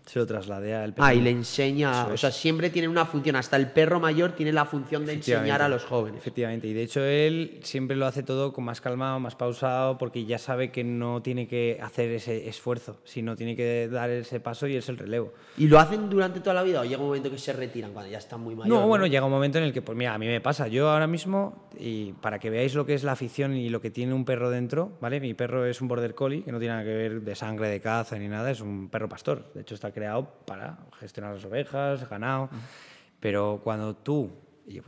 se 0.09 0.19
lo 0.19 0.27
traslade 0.27 0.75
al 0.75 0.95
perro. 0.95 1.07
Ah, 1.07 1.15
y 1.15 1.21
le 1.21 1.31
enseña. 1.31 2.07
O 2.07 2.17
sea, 2.17 2.31
siempre 2.31 2.71
tiene 2.71 2.89
una 2.89 3.05
función. 3.05 3.37
Hasta 3.37 3.57
el 3.57 3.71
perro 3.71 4.01
mayor 4.01 4.33
tiene 4.33 4.53
la 4.53 4.65
función 4.65 5.05
de 5.05 5.15
enseñar 5.15 5.61
a 5.61 5.69
los 5.69 5.85
jóvenes. 5.85 6.21
Efectivamente. 6.21 6.67
Y 6.67 6.73
de 6.73 6.83
hecho, 6.83 7.05
él 7.05 7.61
siempre 7.63 7.95
lo 7.95 8.07
hace 8.07 8.23
todo 8.23 8.53
con 8.55 8.65
más 8.65 8.81
calmado, 8.81 9.21
más 9.21 9.37
pausado, 9.37 9.99
porque 9.99 10.25
ya 10.25 10.39
sabe 10.39 10.71
que 10.71 10.83
no 10.83 11.21
tiene 11.21 11.47
que 11.47 11.79
hacer 11.83 12.11
ese 12.11 12.49
esfuerzo, 12.49 12.97
sino 13.05 13.37
tiene 13.37 13.55
que 13.55 13.89
dar 13.89 14.09
ese 14.09 14.41
paso 14.41 14.67
y 14.67 14.77
es 14.77 14.89
el 14.89 14.97
relevo. 14.97 15.35
¿Y 15.59 15.69
lo 15.69 15.79
hacen 15.79 16.09
durante 16.09 16.41
toda 16.41 16.55
la 16.55 16.63
vida 16.63 16.81
o 16.81 16.85
llega 16.85 17.01
un 17.01 17.09
momento 17.09 17.31
que 17.31 17.39
se 17.39 17.53
retiran 17.53 17.93
cuando 17.93 18.11
ya 18.11 18.19
están 18.19 18.41
muy 18.41 18.55
mayores? 18.55 18.81
No, 18.81 18.87
bueno, 18.89 19.07
llega 19.07 19.27
un 19.27 19.33
momento 19.33 19.59
en 19.59 19.65
el 19.65 19.75
que, 19.75 19.83
pues 19.83 19.97
mira, 19.97 20.15
a 20.15 20.19
mí 20.19 20.27
me 20.27 20.41
pasa. 20.41 20.69
Yo 20.69 20.89
ahora 20.89 21.07
mismo, 21.07 21.69
y 21.79 22.15
para 22.15 22.39
que 22.39 22.49
veáis 22.49 22.75
lo 22.75 22.87
que 22.87 22.95
es 22.95 23.05
la 23.05 23.13
afición 23.13 23.55
y 23.55 23.69
lo 23.69 23.83
que 23.83 23.91
tiene 23.91 24.15
un 24.15 24.25
perro 24.25 24.49
dentro, 24.49 24.93
¿vale? 25.03 25.21
Mi 25.21 25.35
perro 25.35 25.67
es 25.67 25.83
un 25.83 25.89
border 25.89 26.15
collie, 26.15 26.43
que 26.43 26.53
no 26.53 26.59
tiene 26.59 26.75
nada 26.75 26.85
que 26.85 26.95
ver 26.95 27.21
de 27.21 27.35
sangre, 27.35 27.69
de 27.69 27.81
caza 27.81 28.19
ni 28.19 28.29
nada, 28.29 28.51
es 28.51 28.63
un 28.63 28.89
perro 28.89 29.09
pastor. 29.09 29.53
De 29.53 29.61
hecho, 29.61 29.75
está 29.75 29.93
creado 29.99 30.31
para 30.47 30.79
gestionar 30.99 31.35
las 31.35 31.45
ovejas, 31.45 32.09
ganado. 32.09 32.49
Pero 33.21 33.61
cuando 33.63 33.97
tú, 33.97 34.31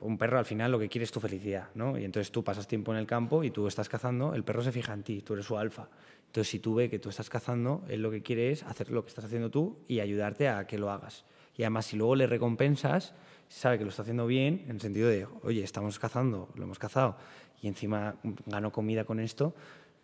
un 0.01 0.19
perro 0.19 0.39
al 0.39 0.45
final 0.45 0.71
lo 0.71 0.79
que 0.79 0.89
quiere 0.89 1.05
es 1.05 1.11
tu 1.11 1.21
felicidad, 1.21 1.69
¿no? 1.75 1.99
Y 1.99 2.05
entonces 2.05 2.31
tú 2.31 2.45
pasas 2.45 2.67
tiempo 2.67 2.93
en 2.93 2.99
el 2.99 3.07
campo 3.07 3.43
y 3.45 3.51
tú 3.51 3.67
estás 3.67 3.89
cazando, 3.89 4.35
el 4.35 4.45
perro 4.45 4.63
se 4.63 4.73
fija 4.73 4.93
en 4.93 5.03
ti, 5.03 5.23
tú 5.23 5.35
eres 5.35 5.47
su 5.47 5.59
alfa. 5.59 5.89
Entonces 6.27 6.49
si 6.49 6.61
tú 6.61 6.77
ves 6.77 6.91
que 6.91 6.99
tú 6.99 7.09
estás 7.09 7.29
cazando, 7.29 7.83
él 7.89 8.03
lo 8.03 8.11
que 8.11 8.23
quiere 8.23 8.53
es 8.53 8.63
hacer 8.63 8.91
lo 8.91 9.03
que 9.03 9.09
estás 9.09 9.25
haciendo 9.25 9.51
tú 9.51 9.79
y 9.89 10.01
ayudarte 10.01 10.49
a 10.49 10.67
que 10.67 10.79
lo 10.79 10.91
hagas. 10.91 11.25
Y 11.57 11.63
además 11.63 11.87
si 11.87 11.97
luego 11.97 12.15
le 12.15 12.27
recompensas, 12.27 13.15
sabe 13.49 13.79
que 13.79 13.85
lo 13.85 13.91
está 13.91 14.03
haciendo 14.03 14.27
bien, 14.27 14.63
en 14.67 14.77
el 14.77 14.81
sentido 14.81 15.09
de, 15.09 15.27
oye, 15.43 15.65
estamos 15.65 15.99
cazando, 15.99 16.49
lo 16.55 16.65
hemos 16.65 16.79
cazado, 16.79 17.17
y 17.61 17.69
encima 17.69 18.15
gano 18.47 18.73
comida 18.73 19.05
con 19.05 19.19
esto, 19.21 19.55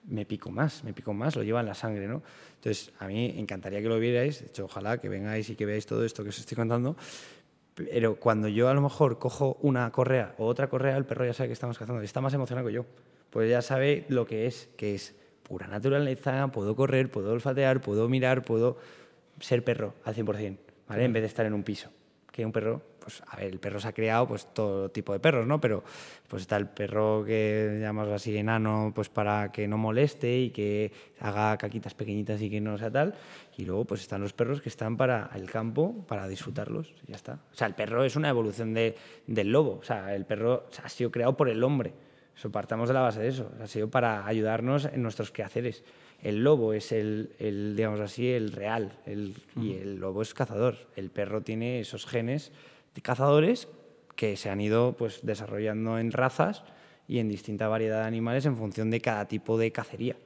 me 0.08 0.24
pico 0.24 0.50
más, 0.50 0.84
me 0.84 0.92
pico 0.92 1.12
más, 1.12 1.36
lo 1.36 1.42
lleva 1.42 1.60
en 1.60 1.66
la 1.66 1.74
sangre, 1.74 2.06
¿no? 2.06 2.22
Entonces, 2.54 2.92
a 2.98 3.06
mí 3.06 3.34
encantaría 3.36 3.82
que 3.82 3.88
lo 3.88 3.98
vierais, 3.98 4.40
de 4.40 4.46
hecho, 4.46 4.64
ojalá 4.64 4.98
que 4.98 5.08
vengáis 5.08 5.50
y 5.50 5.56
que 5.56 5.66
veáis 5.66 5.86
todo 5.86 6.04
esto 6.04 6.22
que 6.22 6.30
os 6.30 6.38
estoy 6.38 6.56
contando, 6.56 6.96
pero 7.74 8.16
cuando 8.16 8.48
yo 8.48 8.68
a 8.68 8.74
lo 8.74 8.80
mejor 8.80 9.18
cojo 9.18 9.58
una 9.60 9.90
correa 9.92 10.34
o 10.38 10.46
otra 10.46 10.68
correa, 10.68 10.96
el 10.96 11.04
perro 11.04 11.26
ya 11.26 11.34
sabe 11.34 11.48
que 11.48 11.52
estamos 11.52 11.78
cazando, 11.78 12.00
está 12.02 12.20
más 12.20 12.32
emocionado 12.34 12.66
que 12.66 12.72
yo, 12.72 12.86
pues 13.30 13.50
ya 13.50 13.60
sabe 13.62 14.06
lo 14.08 14.26
que 14.26 14.46
es, 14.46 14.68
que 14.76 14.94
es 14.94 15.14
pura 15.42 15.66
naturaleza, 15.66 16.48
puedo 16.48 16.74
correr, 16.74 17.10
puedo 17.10 17.32
olfatear, 17.32 17.80
puedo 17.80 18.08
mirar, 18.08 18.42
puedo 18.42 18.78
ser 19.40 19.62
perro 19.62 19.94
al 20.04 20.14
100%, 20.14 20.56
¿vale? 20.88 21.04
En 21.04 21.12
vez 21.12 21.22
de 21.22 21.26
estar 21.26 21.44
en 21.44 21.52
un 21.52 21.62
piso, 21.62 21.90
que 22.32 22.46
un 22.46 22.52
perro 22.52 22.82
pues 23.06 23.22
a 23.28 23.36
ver, 23.36 23.52
el 23.52 23.60
perro 23.60 23.78
se 23.78 23.86
ha 23.86 23.92
creado 23.92 24.26
pues 24.26 24.52
todo 24.52 24.90
tipo 24.90 25.12
de 25.12 25.20
perros, 25.20 25.46
¿no? 25.46 25.60
Pero 25.60 25.84
pues 26.26 26.42
está 26.42 26.56
el 26.56 26.66
perro 26.66 27.24
que 27.24 27.78
llamamos 27.80 28.12
así 28.12 28.36
enano, 28.36 28.90
pues 28.92 29.08
para 29.08 29.52
que 29.52 29.68
no 29.68 29.78
moleste 29.78 30.36
y 30.36 30.50
que 30.50 30.90
haga 31.20 31.56
caquitas 31.56 31.94
pequeñitas 31.94 32.42
y 32.42 32.50
que 32.50 32.60
no 32.60 32.76
sea 32.78 32.90
tal. 32.90 33.14
Y 33.56 33.64
luego 33.64 33.84
pues 33.84 34.00
están 34.00 34.22
los 34.22 34.32
perros 34.32 34.60
que 34.60 34.68
están 34.68 34.96
para 34.96 35.30
el 35.36 35.48
campo, 35.48 36.04
para 36.08 36.26
disfrutarlos, 36.26 36.92
y 37.06 37.12
ya 37.12 37.14
está. 37.14 37.34
O 37.52 37.54
sea, 37.54 37.68
el 37.68 37.76
perro 37.76 38.02
es 38.02 38.16
una 38.16 38.28
evolución 38.28 38.74
de, 38.74 38.96
del 39.28 39.52
lobo, 39.52 39.78
o 39.80 39.84
sea, 39.84 40.12
el 40.12 40.24
perro 40.24 40.66
ha 40.82 40.88
sido 40.88 41.12
creado 41.12 41.36
por 41.36 41.48
el 41.48 41.62
hombre. 41.62 41.94
Eso 42.36 42.50
partamos 42.50 42.88
de 42.88 42.94
la 42.94 43.02
base 43.02 43.20
de 43.20 43.28
eso, 43.28 43.52
ha 43.62 43.68
sido 43.68 43.88
para 43.88 44.26
ayudarnos 44.26 44.86
en 44.86 45.00
nuestros 45.00 45.30
quehaceres. 45.30 45.84
El 46.22 46.42
lobo 46.42 46.72
es 46.72 46.90
el, 46.90 47.30
el 47.38 47.76
digamos 47.76 48.00
así, 48.00 48.28
el 48.28 48.50
real, 48.50 48.98
el, 49.06 49.36
y 49.60 49.74
el 49.74 50.00
lobo 50.00 50.22
es 50.22 50.34
cazador. 50.34 50.76
El 50.96 51.10
perro 51.10 51.42
tiene 51.42 51.78
esos 51.78 52.04
genes 52.04 52.50
cazadores 53.02 53.68
que 54.16 54.36
se 54.36 54.50
han 54.50 54.60
ido 54.60 54.96
pues, 54.96 55.20
desarrollando 55.22 55.98
en 55.98 56.12
razas 56.12 56.64
y 57.06 57.18
en 57.18 57.28
distinta 57.28 57.68
variedad 57.68 58.00
de 58.00 58.06
animales 58.06 58.46
en 58.46 58.56
función 58.56 58.90
de 58.90 59.00
cada 59.00 59.26
tipo 59.26 59.58
de 59.58 59.70
cacería. 59.70 60.16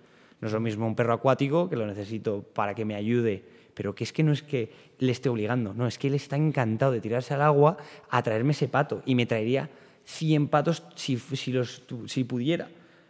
No 0.40 0.48
es 0.48 0.54
lo 0.54 0.60
mismo 0.60 0.86
un 0.86 0.94
perro 0.94 1.12
acuático, 1.12 1.68
que 1.68 1.76
lo 1.76 1.86
necesito 1.86 2.42
para 2.42 2.74
que 2.74 2.84
me 2.84 2.94
ayude, 2.94 3.42
pero 3.74 3.94
que 3.94 4.04
es 4.04 4.12
que 4.12 4.22
no 4.22 4.32
es 4.32 4.42
que 4.42 4.70
le 4.98 5.12
esté 5.12 5.28
obligando, 5.28 5.74
no, 5.74 5.86
es 5.86 5.98
que 5.98 6.08
él 6.08 6.14
está 6.14 6.36
encantado 6.36 6.92
de 6.92 7.00
tirarse 7.00 7.34
al 7.34 7.42
agua 7.42 7.76
a 8.08 8.22
traerme 8.22 8.52
ese 8.52 8.68
pato 8.68 9.02
y 9.04 9.14
me 9.14 9.26
traería 9.26 9.68
100 10.04 10.48
patos 10.48 10.82
si, 10.94 11.18
si, 11.18 11.52
los, 11.52 11.82
si 12.06 12.24
pudiera, 12.24 12.68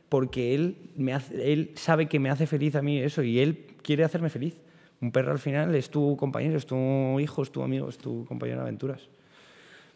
porque 0.09 0.55
él, 0.55 0.77
me 0.97 1.15
hace, 1.15 1.53
él 1.53 1.71
sabe 1.77 2.07
que 2.07 2.19
me 2.19 2.31
hace 2.31 2.47
feliz 2.47 2.75
a 2.75 2.83
mí 2.83 2.99
eso 2.99 3.23
y 3.23 3.39
él 3.39 3.67
quiere 3.83 4.03
hacerme 4.03 4.29
feliz. 4.29 4.61
Un 5.01 5.13
perro 5.13 5.33
al 5.33 5.39
final 5.39 5.75
es 5.75 5.89
tu 5.89 6.17
compañero, 6.17 6.59
es 6.59 6.67
tu 6.67 7.19
hijo, 7.21 7.43
es 7.43 7.51
tu 7.51 7.63
amigo, 7.63 7.89
es 7.89 7.97
tu 7.97 8.25
compañero 8.27 8.59
de 8.59 8.63
aventuras. 8.65 9.09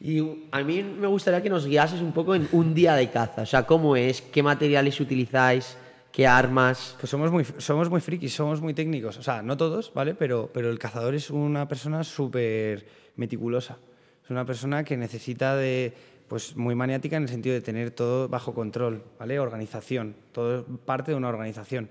Y 0.04 0.20
a 0.50 0.62
mí 0.62 0.82
me 0.82 1.06
gustaría 1.06 1.42
que 1.42 1.48
nos 1.48 1.66
guiases 1.66 2.02
un 2.02 2.12
poco 2.12 2.34
en 2.34 2.46
un 2.52 2.74
día 2.74 2.94
de 2.94 3.08
caza. 3.08 3.40
O 3.40 3.46
sea, 3.46 3.62
¿cómo 3.62 3.96
es? 3.96 4.20
¿Qué 4.20 4.42
materiales 4.42 5.00
utilizáis? 5.00 5.78
¿Qué 6.12 6.26
armas? 6.26 6.94
Pues 7.00 7.08
somos 7.08 7.32
muy, 7.32 7.46
somos 7.56 7.88
muy 7.88 8.02
frikis, 8.02 8.34
somos 8.34 8.60
muy 8.60 8.74
técnicos. 8.74 9.16
O 9.16 9.22
sea, 9.22 9.40
no 9.40 9.56
todos, 9.56 9.94
¿vale? 9.94 10.14
Pero, 10.14 10.50
pero 10.52 10.68
el 10.68 10.78
cazador 10.78 11.14
es 11.14 11.30
una 11.30 11.66
persona 11.68 12.04
súper 12.04 12.84
meticulosa. 13.16 13.78
Es 14.22 14.28
una 14.28 14.44
persona 14.44 14.84
que 14.84 14.98
necesita 14.98 15.56
de, 15.56 15.94
pues 16.28 16.54
muy 16.54 16.74
maniática 16.74 17.16
en 17.16 17.22
el 17.22 17.30
sentido 17.30 17.54
de 17.54 17.62
tener 17.62 17.90
todo 17.90 18.28
bajo 18.28 18.52
control, 18.52 19.02
¿vale? 19.18 19.40
Organización, 19.40 20.16
todo 20.32 20.66
parte 20.84 21.12
de 21.12 21.16
una 21.16 21.30
organización. 21.30 21.88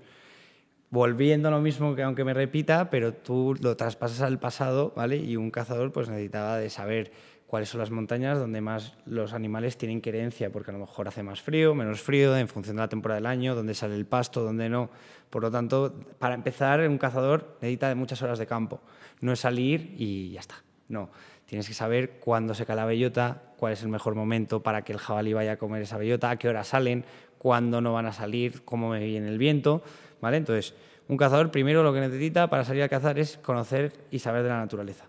Volviendo 0.88 1.48
a 1.48 1.50
lo 1.50 1.60
mismo 1.60 1.96
que 1.96 2.04
aunque 2.04 2.22
me 2.22 2.32
repita, 2.32 2.90
pero 2.90 3.12
tú 3.12 3.56
lo 3.60 3.76
traspasas 3.76 4.20
al 4.20 4.38
pasado, 4.38 4.92
¿vale? 4.94 5.16
Y 5.16 5.34
un 5.34 5.50
cazador 5.50 5.90
pues 5.90 6.08
necesitaba 6.08 6.58
de 6.58 6.70
saber 6.70 7.10
cuáles 7.54 7.68
son 7.68 7.78
las 7.78 7.92
montañas 7.92 8.36
donde 8.36 8.60
más 8.60 8.94
los 9.06 9.32
animales 9.32 9.76
tienen 9.76 10.00
querencia, 10.00 10.50
porque 10.50 10.72
a 10.72 10.74
lo 10.74 10.80
mejor 10.80 11.06
hace 11.06 11.22
más 11.22 11.40
frío, 11.40 11.72
menos 11.72 12.00
frío, 12.00 12.36
en 12.36 12.48
función 12.48 12.74
de 12.74 12.82
la 12.82 12.88
temporada 12.88 13.20
del 13.20 13.26
año, 13.26 13.54
dónde 13.54 13.74
sale 13.74 13.94
el 13.94 14.06
pasto, 14.06 14.42
dónde 14.42 14.68
no. 14.68 14.90
Por 15.30 15.42
lo 15.42 15.52
tanto, 15.52 15.94
para 16.18 16.34
empezar, 16.34 16.80
un 16.80 16.98
cazador 16.98 17.56
necesita 17.60 17.88
de 17.88 17.94
muchas 17.94 18.20
horas 18.22 18.40
de 18.40 18.46
campo. 18.48 18.80
No 19.20 19.30
es 19.30 19.38
salir 19.38 19.94
y 19.96 20.32
ya 20.32 20.40
está. 20.40 20.56
No. 20.88 21.10
Tienes 21.46 21.68
que 21.68 21.74
saber 21.74 22.18
cuándo 22.18 22.54
se 22.54 22.66
cae 22.66 22.74
la 22.74 22.86
bellota, 22.86 23.40
cuál 23.56 23.74
es 23.74 23.84
el 23.84 23.88
mejor 23.88 24.16
momento 24.16 24.60
para 24.60 24.82
que 24.82 24.90
el 24.90 24.98
jabalí 24.98 25.32
vaya 25.32 25.52
a 25.52 25.56
comer 25.56 25.82
esa 25.82 25.96
bellota, 25.96 26.30
a 26.30 26.36
qué 26.36 26.48
hora 26.48 26.64
salen, 26.64 27.04
cuándo 27.38 27.80
no 27.80 27.92
van 27.92 28.06
a 28.06 28.12
salir, 28.12 28.64
cómo 28.64 28.88
me 28.88 28.98
viene 28.98 29.28
el 29.28 29.38
viento. 29.38 29.84
¿vale? 30.20 30.38
Entonces, 30.38 30.74
un 31.06 31.16
cazador 31.16 31.52
primero 31.52 31.84
lo 31.84 31.94
que 31.94 32.00
necesita 32.00 32.50
para 32.50 32.64
salir 32.64 32.82
a 32.82 32.88
cazar 32.88 33.16
es 33.20 33.38
conocer 33.38 33.92
y 34.10 34.18
saber 34.18 34.42
de 34.42 34.48
la 34.48 34.58
naturaleza. 34.58 35.04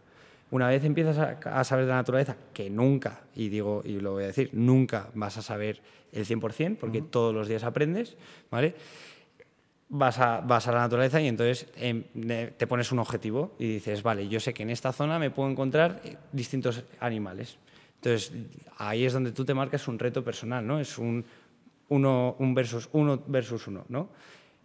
Una 0.52 0.68
vez 0.68 0.84
empiezas 0.84 1.18
a, 1.18 1.64
saber 1.64 1.86
de 1.86 1.90
la 1.90 1.98
naturaleza, 1.98 2.38
que 2.54 2.70
nunca, 2.70 3.22
y 3.36 3.50
digo, 3.50 3.82
y 3.84 4.00
lo 4.00 4.14
voy 4.14 4.24
a 4.24 4.28
decir, 4.28 4.52
nunca 4.54 5.10
vas 5.16 5.38
a 5.38 5.42
saber 5.42 5.82
el 6.12 6.26
100%, 6.26 6.78
porque 6.78 7.02
todos 7.02 7.34
los 7.34 7.48
días 7.48 7.64
aprendes, 7.64 8.16
¿vale? 8.52 8.76
Vas 9.90 10.20
a, 10.20 10.42
vas 10.42 10.68
a 10.68 10.72
la 10.72 10.80
naturaleza 10.80 11.20
y 11.20 11.28
entonces 11.28 11.68
em, 11.78 12.04
te 12.58 12.68
pones 12.68 12.92
un 12.92 13.00
objetivo 13.00 13.56
y 13.60 13.74
dices, 13.74 14.04
vale, 14.04 14.28
yo 14.28 14.40
sé 14.40 14.54
que 14.54 14.64
en 14.64 14.70
esta 14.70 14.92
zona 14.94 15.20
me 15.20 15.32
puedo 15.32 15.50
encontrar 15.50 16.02
eh, 16.04 16.16
distintos 16.32 16.84
animales. 17.00 17.58
Entonces, 17.96 18.32
ahí 18.78 19.04
es 19.04 19.14
donde 19.14 19.32
tú 19.32 19.46
te 19.46 19.54
marcas 19.54 19.88
un 19.88 19.98
reto 19.98 20.24
personal, 20.24 20.66
¿no? 20.66 20.80
Es 20.80 20.98
un, 21.00 21.26
uno, 21.90 22.36
un 22.40 22.54
versus 22.54 22.88
uno 22.94 23.22
versus 23.28 23.68
uno, 23.68 23.86
¿no? 23.90 24.10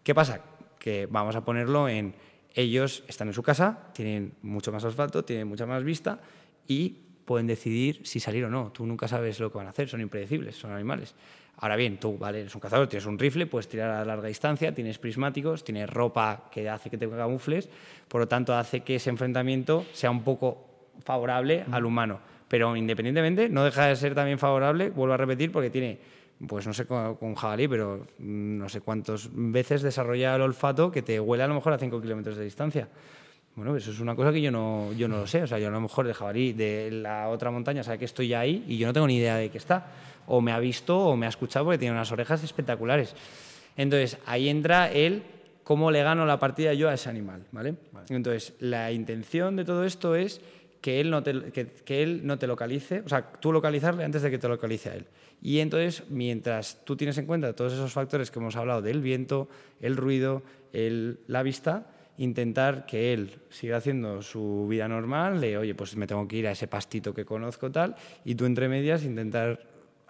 ¿Qué 0.02 0.14
pasa? 0.14 0.42
Que 0.78 1.06
vamos 1.10 1.34
a 1.36 1.44
ponerlo 1.44 1.88
en 1.88 2.14
ellos 2.54 3.04
están 3.08 3.28
en 3.28 3.34
su 3.34 3.42
casa, 3.42 3.90
tienen 3.92 4.34
mucho 4.42 4.72
más 4.72 4.84
asfalto, 4.84 5.24
tienen 5.24 5.48
mucha 5.48 5.66
más 5.66 5.84
vista 5.84 6.20
y 6.66 6.96
pueden 7.24 7.46
decidir 7.46 8.00
si 8.04 8.18
salir 8.20 8.44
o 8.44 8.50
no. 8.50 8.72
Tú 8.72 8.86
nunca 8.86 9.06
sabes 9.06 9.38
lo 9.38 9.50
que 9.50 9.58
van 9.58 9.66
a 9.68 9.70
hacer, 9.70 9.88
son 9.88 10.00
impredecibles, 10.00 10.56
son 10.56 10.72
animales. 10.72 11.14
Ahora 11.58 11.76
bien, 11.76 11.98
tú, 11.98 12.16
vale, 12.16 12.40
eres 12.40 12.54
un 12.54 12.60
cazador, 12.60 12.88
tienes 12.88 13.06
un 13.06 13.18
rifle, 13.18 13.46
puedes 13.46 13.68
tirar 13.68 13.90
a 13.90 14.04
larga 14.04 14.28
distancia, 14.28 14.74
tienes 14.74 14.98
prismáticos, 14.98 15.62
tienes 15.62 15.88
ropa 15.90 16.48
que 16.50 16.68
hace 16.68 16.88
que 16.88 16.96
te 16.96 17.08
camufles, 17.08 17.68
por 18.08 18.22
lo 18.22 18.28
tanto 18.28 18.54
hace 18.54 18.80
que 18.80 18.96
ese 18.96 19.10
enfrentamiento 19.10 19.84
sea 19.92 20.10
un 20.10 20.24
poco 20.24 20.88
favorable 21.04 21.64
al 21.70 21.84
humano. 21.84 22.18
Pero 22.48 22.74
independientemente, 22.74 23.48
no 23.48 23.62
deja 23.62 23.86
de 23.86 23.96
ser 23.96 24.14
también 24.14 24.38
favorable, 24.38 24.90
vuelvo 24.90 25.14
a 25.14 25.18
repetir, 25.18 25.52
porque 25.52 25.70
tiene 25.70 25.98
pues 26.46 26.66
no 26.66 26.72
sé 26.72 26.86
con, 26.86 27.18
un 27.20 27.34
jabalí, 27.34 27.68
pero 27.68 28.06
mm, 28.18 28.58
no 28.58 28.68
sé 28.68 28.80
cuántas 28.80 29.28
veces 29.32 29.82
desarrolla 29.82 30.36
el 30.36 30.42
olfato 30.42 30.90
que 30.90 31.02
te 31.02 31.20
huele 31.20 31.44
a 31.44 31.46
lo 31.46 31.54
mejor 31.54 31.72
a 31.72 31.78
5 31.78 32.00
kilómetros 32.00 32.36
de 32.36 32.44
distancia. 32.44 32.88
Bueno, 33.56 33.76
eso 33.76 33.90
es 33.90 34.00
una 34.00 34.14
cosa 34.14 34.32
que 34.32 34.40
yo 34.40 34.50
no, 34.50 34.92
yo 34.92 35.08
no 35.08 35.18
lo 35.18 35.26
sé. 35.26 35.42
O 35.42 35.46
sea, 35.46 35.58
yo 35.58 35.68
a 35.68 35.70
lo 35.70 35.80
mejor 35.80 36.06
el 36.06 36.14
jabalí 36.14 36.52
de 36.52 36.90
la 36.90 37.28
otra 37.28 37.50
montaña 37.50 37.82
sabe 37.82 37.98
que 37.98 38.04
estoy 38.04 38.32
ahí 38.32 38.64
y 38.66 38.78
yo 38.78 38.86
no 38.86 38.92
tengo 38.92 39.06
ni 39.06 39.16
idea 39.16 39.36
de 39.36 39.50
que 39.50 39.58
está. 39.58 39.86
O 40.26 40.40
me 40.40 40.52
ha 40.52 40.58
visto 40.58 40.98
o 40.98 41.16
me 41.16 41.26
ha 41.26 41.28
escuchado 41.28 41.64
porque 41.64 41.78
tiene 41.78 41.92
unas 41.92 42.10
orejas 42.12 42.42
espectaculares. 42.44 43.14
Entonces, 43.76 44.18
ahí 44.26 44.48
entra 44.48 44.90
el 44.90 45.22
cómo 45.64 45.90
le 45.90 46.02
gano 46.02 46.24
la 46.26 46.38
partida 46.38 46.72
yo 46.74 46.88
a 46.88 46.94
ese 46.94 47.10
animal, 47.10 47.44
¿vale? 47.52 47.74
Entonces, 48.08 48.54
la 48.60 48.92
intención 48.92 49.56
de 49.56 49.64
todo 49.64 49.84
esto 49.84 50.14
es 50.14 50.40
que 50.80 51.00
él, 51.00 51.10
no 51.10 51.22
te, 51.22 51.52
que 51.52 52.02
él 52.02 52.22
no 52.24 52.38
te 52.38 52.46
localice, 52.46 53.02
o 53.04 53.08
sea, 53.08 53.30
tú 53.32 53.52
localizarle 53.52 54.04
antes 54.04 54.22
de 54.22 54.30
que 54.30 54.38
te 54.38 54.48
localice 54.48 54.90
a 54.90 54.94
él. 54.94 55.06
Y 55.42 55.60
entonces, 55.60 56.04
mientras 56.10 56.84
tú 56.84 56.96
tienes 56.96 57.16
en 57.18 57.26
cuenta 57.26 57.54
todos 57.54 57.72
esos 57.72 57.92
factores 57.92 58.30
que 58.30 58.38
hemos 58.38 58.56
hablado 58.56 58.82
del 58.82 59.00
viento, 59.00 59.48
el 59.80 59.96
ruido, 59.96 60.42
el, 60.72 61.20
la 61.26 61.42
vista, 61.42 61.86
intentar 62.18 62.84
que 62.84 63.14
él 63.14 63.38
siga 63.48 63.78
haciendo 63.78 64.20
su 64.20 64.66
vida 64.68 64.86
normal, 64.88 65.40
de, 65.40 65.56
oye, 65.56 65.74
pues 65.74 65.96
me 65.96 66.06
tengo 66.06 66.28
que 66.28 66.36
ir 66.36 66.46
a 66.46 66.50
ese 66.50 66.66
pastito 66.66 67.14
que 67.14 67.24
conozco 67.24 67.70
tal, 67.72 67.96
y 68.24 68.34
tú 68.34 68.44
entre 68.44 68.68
medias 68.68 69.04
intentar 69.04 69.60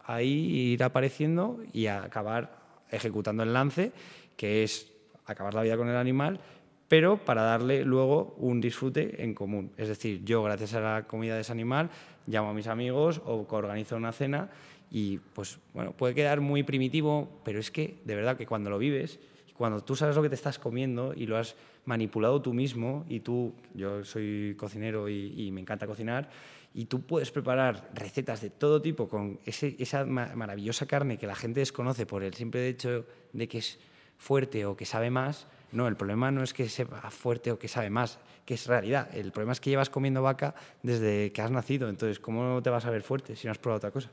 ahí 0.05 0.73
ir 0.73 0.83
apareciendo 0.83 1.63
y 1.73 1.87
acabar 1.87 2.59
ejecutando 2.91 3.45
el 3.45 3.53
lance, 3.53 3.93
que 4.37 4.65
es 4.65 4.91
acabar 5.27 5.55
la 5.55 5.63
vida 5.63 5.77
con 5.77 5.89
el 5.89 5.97
animal, 5.97 6.41
pero 6.89 7.25
para 7.25 7.43
darle 7.43 7.85
luego 7.85 8.35
un 8.39 8.61
disfrute 8.61 9.23
en 9.23 9.33
común. 9.33 9.71
Es 9.77 9.87
decir, 9.87 10.25
yo 10.25 10.43
gracias 10.43 10.75
a 10.75 10.81
la 10.81 11.07
comida 11.07 11.37
de 11.37 11.43
ese 11.43 11.53
animal 11.53 11.91
llamo 12.27 12.51
a 12.51 12.55
mis 12.55 12.67
amigos 12.67 13.23
o 13.25 13.47
organizo 13.49 13.97
una 13.97 14.11
cena 14.11 14.51
y 14.91 15.19
pues 15.19 15.59
bueno, 15.73 15.93
puede 15.93 16.15
quedar 16.15 16.41
muy 16.41 16.63
primitivo, 16.63 17.41
pero 17.45 17.59
es 17.59 17.71
que 17.71 17.99
de 18.05 18.15
verdad 18.15 18.37
que 18.37 18.47
cuando 18.47 18.71
lo 18.71 18.79
vives, 18.79 19.19
cuando 19.55 19.83
tú 19.83 19.95
sabes 19.95 20.17
lo 20.17 20.23
que 20.23 20.29
te 20.29 20.35
estás 20.35 20.59
comiendo 20.59 21.13
y 21.15 21.27
lo 21.27 21.37
has 21.37 21.55
manipulado 21.85 22.41
tú 22.43 22.53
mismo, 22.53 23.05
y 23.09 23.21
tú, 23.21 23.55
yo 23.75 24.05
soy 24.05 24.55
cocinero 24.59 25.09
y, 25.09 25.51
me 25.53 25.61
encanta 25.61 25.87
cocinar, 25.87 26.31
y 26.73 26.87
tú 26.87 27.03
puedes 27.03 27.31
preparar 27.31 27.91
recetas 27.95 28.41
de 28.41 28.51
todo 28.51 28.81
tipo 28.81 29.09
con 29.09 29.39
esa 29.45 30.05
maravillosa 30.07 30.87
carne 30.87 31.19
que 31.19 31.27
la 31.27 31.35
gente 31.35 31.61
desconoce 31.61 32.07
por 32.07 32.23
el 32.23 32.35
simple 32.35 32.69
hecho 32.69 33.05
de 33.33 33.49
que 33.49 33.59
es 33.59 33.79
fuerte 34.19 34.65
o 34.67 34.77
que 34.77 34.87
sabe 34.87 35.11
más, 35.11 35.47
no, 35.73 35.87
el 35.89 35.97
problema 35.97 36.31
no 36.31 36.43
es 36.43 36.53
que 36.53 36.69
sea 36.69 36.87
fuerte 37.11 37.53
o 37.53 37.59
que 37.59 37.69
sabe 37.69 37.91
más, 37.91 38.19
que 38.45 38.55
es 38.55 38.67
realidad. 38.67 39.09
El 39.15 39.31
problema 39.31 39.53
es 39.53 39.61
que 39.61 39.71
llevas 39.71 39.91
comiendo 39.91 40.23
vaca 40.23 40.55
desde 40.83 41.33
que 41.33 41.43
has 41.43 41.51
nacido. 41.51 41.89
Entonces, 41.89 42.19
¿cómo 42.19 42.61
te 42.63 42.71
vas 42.71 42.87
a 42.87 42.91
ver 42.91 43.03
fuerte 43.03 43.37
si 43.37 43.47
no 43.47 43.53
has 43.53 43.59
probado 43.59 43.77
otra 43.77 43.91
cosa? 43.93 44.11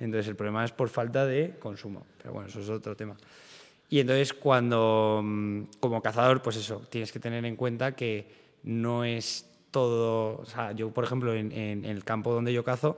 Entonces 0.00 0.28
el 0.28 0.36
problema 0.36 0.64
es 0.64 0.72
por 0.72 0.88
falta 0.88 1.26
de 1.26 1.56
consumo. 1.58 2.06
Pero 2.18 2.32
bueno, 2.32 2.48
eso 2.48 2.60
es 2.60 2.68
otro 2.68 2.96
tema. 2.96 3.16
Y 3.90 4.00
entonces 4.00 4.32
cuando, 4.32 5.20
mm, 5.22 5.62
como 5.80 6.00
cazador, 6.00 6.42
pues 6.42 6.56
eso, 6.56 6.82
tienes 6.88 7.12
que 7.12 7.20
tener 7.20 7.44
en 7.44 7.56
cuenta 7.56 7.92
que 7.92 8.26
no 8.62 9.04
es 9.04 9.46
todo, 9.70 10.40
o 10.40 10.46
sea, 10.46 10.72
yo 10.72 10.90
por 10.90 11.04
ejemplo 11.04 11.34
en, 11.34 11.84
el 11.84 12.04
campo 12.04 12.32
donde 12.32 12.52
yo 12.52 12.64
cazo, 12.64 12.96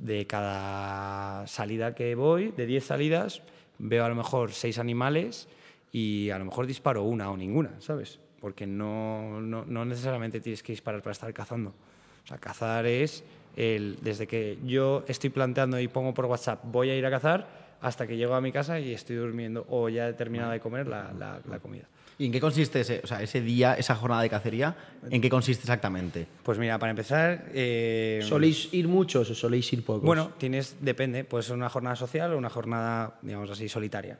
de 0.00 0.26
cada 0.26 1.46
salida 1.46 1.94
que 1.94 2.14
voy, 2.14 2.50
de 2.50 2.66
10 2.66 2.84
salidas, 2.84 3.42
veo 3.78 4.04
a 4.04 4.08
lo 4.08 4.14
mejor 4.14 4.52
6 4.52 4.78
animales 4.78 5.48
y 5.92 6.30
a 6.30 6.38
lo 6.38 6.44
mejor 6.44 6.66
disparo 6.66 7.04
una 7.04 7.30
o 7.30 7.36
ninguna, 7.36 7.80
¿sabes? 7.80 8.18
Porque 8.40 8.66
no, 8.66 9.40
no, 9.40 9.64
no 9.64 9.84
necesariamente 9.84 10.40
tienes 10.40 10.62
que 10.62 10.72
disparar 10.72 11.00
para 11.00 11.12
estar 11.12 11.32
cazando. 11.32 11.70
O 12.24 12.26
sea, 12.26 12.38
cazar 12.38 12.86
es 12.86 13.24
desde 13.56 14.26
que 14.26 14.58
yo 14.64 15.04
estoy 15.08 15.30
planteando 15.30 15.78
y 15.78 15.88
pongo 15.88 16.12
por 16.14 16.26
WhatsApp 16.26 16.60
voy 16.64 16.90
a 16.90 16.96
ir 16.96 17.06
a 17.06 17.10
cazar 17.10 17.46
hasta 17.80 18.06
que 18.06 18.16
llego 18.16 18.34
a 18.34 18.40
mi 18.40 18.50
casa 18.50 18.80
y 18.80 18.92
estoy 18.92 19.16
durmiendo 19.16 19.64
o 19.68 19.88
ya 19.88 20.08
he 20.08 20.12
terminado 20.14 20.50
de 20.52 20.60
comer 20.60 20.86
la, 20.86 21.12
la 21.48 21.58
comida. 21.60 21.84
¿Y 22.18 22.26
en 22.26 22.32
qué 22.32 22.40
consiste 22.40 22.80
ese, 22.80 23.00
o 23.02 23.06
sea, 23.06 23.22
ese 23.22 23.40
día, 23.40 23.74
esa 23.74 23.96
jornada 23.96 24.22
de 24.22 24.30
cacería? 24.30 24.76
¿En 25.10 25.20
qué 25.20 25.28
consiste 25.28 25.62
exactamente? 25.62 26.26
Pues 26.42 26.58
mira, 26.58 26.78
para 26.78 26.90
empezar... 26.90 27.46
Eh, 27.52 28.20
¿Soléis 28.22 28.72
ir 28.72 28.86
muchos 28.86 29.28
o 29.30 29.34
soléis 29.34 29.72
ir 29.72 29.84
pocos? 29.84 30.04
Bueno, 30.04 30.30
tienes, 30.38 30.76
depende, 30.80 31.24
puede 31.24 31.42
ser 31.42 31.56
una 31.56 31.68
jornada 31.68 31.96
social 31.96 32.32
o 32.32 32.38
una 32.38 32.50
jornada, 32.50 33.18
digamos 33.22 33.50
así, 33.50 33.68
solitaria. 33.68 34.18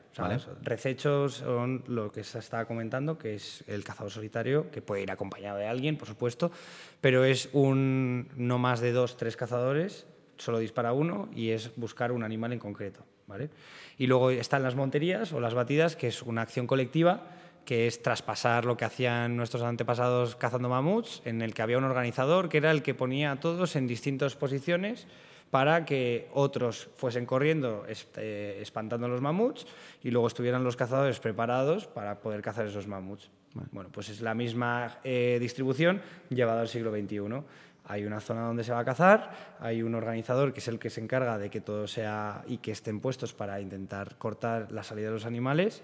Recechos 0.61 1.35
son 1.35 1.83
lo 1.87 2.11
que 2.11 2.23
se 2.23 2.39
está 2.39 2.65
comentando, 2.65 3.17
que 3.17 3.35
es 3.35 3.63
el 3.67 3.83
cazador 3.83 4.11
solitario, 4.11 4.69
que 4.71 4.81
puede 4.81 5.03
ir 5.03 5.11
acompañado 5.11 5.57
de 5.57 5.67
alguien, 5.67 5.97
por 5.97 6.07
supuesto, 6.07 6.51
pero 6.99 7.23
es 7.23 7.49
un 7.53 8.27
no 8.35 8.59
más 8.59 8.81
de 8.81 8.91
dos, 8.91 9.15
tres 9.15 9.37
cazadores, 9.37 10.05
solo 10.37 10.59
dispara 10.59 10.91
uno 10.91 11.29
y 11.33 11.51
es 11.51 11.71
buscar 11.77 12.11
un 12.11 12.23
animal 12.23 12.51
en 12.51 12.59
concreto. 12.59 13.05
¿vale? 13.27 13.49
Y 13.97 14.07
luego 14.07 14.29
están 14.31 14.63
las 14.63 14.75
monterías 14.75 15.31
o 15.33 15.39
las 15.39 15.53
batidas, 15.53 15.95
que 15.95 16.07
es 16.07 16.21
una 16.21 16.41
acción 16.41 16.67
colectiva 16.67 17.23
que 17.65 17.87
es 17.87 18.01
traspasar 18.01 18.63
lo 18.65 18.77
que 18.77 18.85
hacían 18.85 19.35
nuestros 19.35 19.63
antepasados 19.63 20.35
cazando 20.35 20.69
mamuts, 20.69 21.21
en 21.25 21.41
el 21.41 21.53
que 21.53 21.61
había 21.61 21.77
un 21.77 21.83
organizador 21.83 22.47
que 22.47 22.57
era 22.57 22.71
el 22.71 22.83
que 22.83 22.93
ponía 22.93 23.31
a 23.31 23.39
todos 23.39 23.75
en 23.75 23.87
distintas 23.87 24.35
posiciones 24.35 25.07
para 25.51 25.85
que 25.85 26.27
otros 26.33 26.89
fuesen 26.95 27.25
corriendo 27.25 27.85
eh, 27.87 28.59
espantando 28.61 29.07
los 29.07 29.21
mamuts 29.21 29.65
y 30.03 30.11
luego 30.11 30.27
estuvieran 30.27 30.63
los 30.63 30.75
cazadores 30.75 31.19
preparados 31.19 31.87
para 31.87 32.19
poder 32.19 32.41
cazar 32.41 32.67
esos 32.67 32.87
mamuts. 32.87 33.29
Bueno, 33.71 33.89
pues 33.91 34.09
es 34.09 34.21
la 34.21 34.33
misma 34.33 34.99
eh, 35.03 35.37
distribución 35.39 36.01
llevada 36.29 36.61
al 36.61 36.67
siglo 36.67 36.91
XXI. 36.91 37.41
Hay 37.87 38.03
una 38.03 38.19
zona 38.19 38.41
donde 38.41 38.63
se 38.63 38.73
va 38.73 38.79
a 38.79 38.85
cazar, 38.85 39.55
hay 39.59 39.81
un 39.81 39.95
organizador 39.95 40.51
que 40.51 40.59
es 40.59 40.67
el 40.67 40.79
que 40.79 40.89
se 40.89 41.01
encarga 41.01 41.37
de 41.37 41.49
que 41.49 41.61
todo 41.61 41.87
sea 41.87 42.43
y 42.47 42.57
que 42.57 42.71
estén 42.71 42.99
puestos 42.99 43.33
para 43.33 43.61
intentar 43.61 44.17
cortar 44.17 44.71
la 44.71 44.83
salida 44.83 45.07
de 45.07 45.13
los 45.13 45.25
animales 45.25 45.83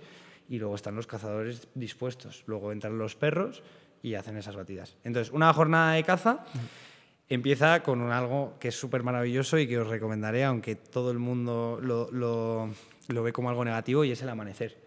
y 0.51 0.59
luego 0.59 0.75
están 0.75 0.95
los 0.95 1.07
cazadores 1.07 1.69
dispuestos. 1.75 2.43
Luego 2.45 2.73
entran 2.73 2.97
los 2.97 3.15
perros 3.15 3.63
y 4.03 4.15
hacen 4.15 4.35
esas 4.35 4.57
batidas. 4.57 4.97
Entonces, 5.05 5.31
una 5.31 5.53
jornada 5.53 5.93
de 5.93 6.03
caza 6.03 6.43
empieza 7.29 7.81
con 7.83 8.11
algo 8.11 8.55
que 8.59 8.67
es 8.67 8.75
súper 8.75 9.01
maravilloso 9.01 9.57
y 9.57 9.65
que 9.65 9.79
os 9.79 9.87
recomendaré, 9.87 10.43
aunque 10.43 10.75
todo 10.75 11.09
el 11.09 11.19
mundo 11.19 11.79
lo, 11.81 12.11
lo, 12.11 13.23
ve 13.23 13.31
como 13.31 13.49
algo 13.49 13.63
negativo, 13.63 14.03
y 14.03 14.11
es 14.11 14.21
el 14.23 14.27
amanecer. 14.27 14.77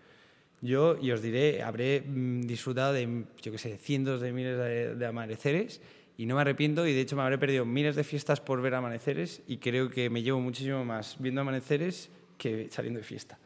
Yo, 0.61 0.99
y 1.01 1.13
os 1.13 1.23
diré, 1.23 1.63
habré 1.63 2.03
mm, 2.03 2.43
disfrutado 2.43 2.93
de, 2.93 3.25
yo 3.41 3.51
qué 3.51 3.59
sé, 3.59 3.79
cientos 3.79 4.21
de 4.21 4.33
miles 4.33 4.59
de, 4.59 4.95
de 4.95 5.07
amaneceres 5.07 5.81
y 6.19 6.27
no 6.27 6.35
me 6.35 6.43
arrepiento 6.43 6.87
y 6.87 6.93
de 6.93 7.01
hecho 7.01 7.17
me 7.17 7.23
habré 7.23 7.39
perdido 7.39 7.65
miles 7.65 7.97
de 7.97 8.05
fiestas 8.05 8.39
por 8.39 8.61
ver 8.61 8.75
amaneceres 8.75 9.43
y 9.47 9.57
creo 9.57 9.89
que 9.89 10.11
me 10.11 10.23
llevo 10.23 10.41
muchísimo 10.41 10.85
más 10.85 11.17
viendo 11.19 11.41
amaneceres 11.41 12.11
que 12.37 12.69
saliendo 12.71 12.99
de 12.99 13.05
fiesta 13.05 13.39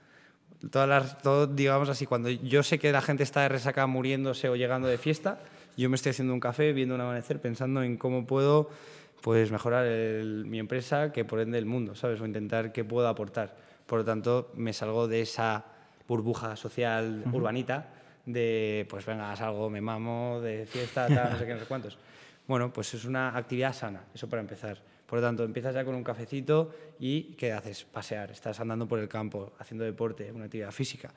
todas 0.70 0.88
las, 0.88 1.18
todo, 1.22 1.46
digamos 1.46 1.88
así, 1.88 2.06
cuando 2.06 2.30
yo 2.30 2.62
sé 2.62 2.78
que 2.78 2.92
la 2.92 3.00
gente 3.00 3.22
está 3.22 3.42
de 3.42 3.48
resaca 3.48 3.86
muriéndose 3.86 4.48
o 4.48 4.56
llegando 4.56 4.88
de 4.88 4.98
fiesta, 4.98 5.38
yo 5.76 5.88
me 5.88 5.96
estoy 5.96 6.11
haciendo 6.11 6.34
un 6.34 6.40
café, 6.40 6.72
viendo 6.72 6.94
un 6.94 7.00
amanecer, 7.00 7.40
pensando 7.40 7.82
en 7.82 7.96
cómo 7.96 8.26
puedo 8.26 8.70
pues, 9.20 9.50
mejorar 9.50 9.86
mi 9.86 10.59
empresa, 10.59 11.12
que 11.12 11.24
por 11.24 11.40
ende 11.40 11.59
el 11.59 11.66
mundo, 11.66 11.94
¿sabes? 11.94 12.20
O 12.20 12.26
intentar 12.26 12.72
qué 12.72 12.84
puedo 12.84 13.09
aportar. 13.09 13.56
Por 13.86 14.00
lo 14.00 14.04
tanto, 14.04 14.50
me 14.54 14.72
salgo 14.72 15.09
de 15.09 15.22
esa 15.22 15.64
burbuja 16.06 16.56
social 16.56 17.24
urbanita 17.32 17.88
de, 18.26 18.86
pues 18.90 19.06
venga, 19.06 19.34
salgo, 19.36 19.70
me 19.70 19.80
mamo, 19.80 20.40
de 20.40 20.66
fiesta, 20.66 21.06
tal, 21.06 21.32
no 21.32 21.38
sé 21.38 21.46
qué, 21.46 21.54
no 21.54 21.61
sé 21.61 21.66
cuántos. 21.66 21.98
Bueno, 22.48 22.72
pues 22.72 22.94
es 22.94 23.04
una 23.04 23.36
actividad 23.36 23.74
sana, 23.74 24.04
eso 24.14 24.26
para 24.26 24.40
empezar. 24.40 24.78
Por 25.09 25.20
lo 25.20 25.24
tanto, 25.24 25.42
empiezas 25.42 25.74
ya 25.74 25.86
con 25.86 25.94
un 25.94 26.04
cafecito 26.04 26.70
y 27.00 27.32
¿qué 27.32 27.52
haces? 27.52 27.84
Pasear, 27.84 28.30
estás 28.30 28.61
andando 28.61 28.86
por 28.86 28.98
el 28.98 29.09
campo, 29.09 29.54
haciendo 29.59 29.84
deporte, 29.84 30.30
una 30.30 30.44
actividad 30.44 30.70
física. 30.70 31.14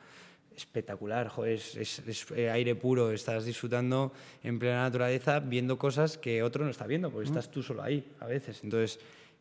Espectacular, 0.56 1.30
es, 1.46 1.76
es, 1.76 2.32
eh, 2.32 2.50
aire 2.50 2.76
puro, 2.76 3.12
estás 3.12 3.44
disfrutando 3.44 4.14
en 4.44 4.60
plena 4.60 4.84
naturaleza, 4.84 5.42
viendo 5.42 5.78
cosas 5.78 6.18
que 6.18 6.42
otro 6.42 6.64
no 6.64 6.72
está 6.72 6.88
viendo, 6.88 7.12
porque 7.12 7.28
estás 7.28 7.52
tú 7.52 7.62
solo 7.62 7.84
ahí 7.84 8.06
a 8.22 8.28
veces. 8.28 8.64
Entonces, 8.64 8.98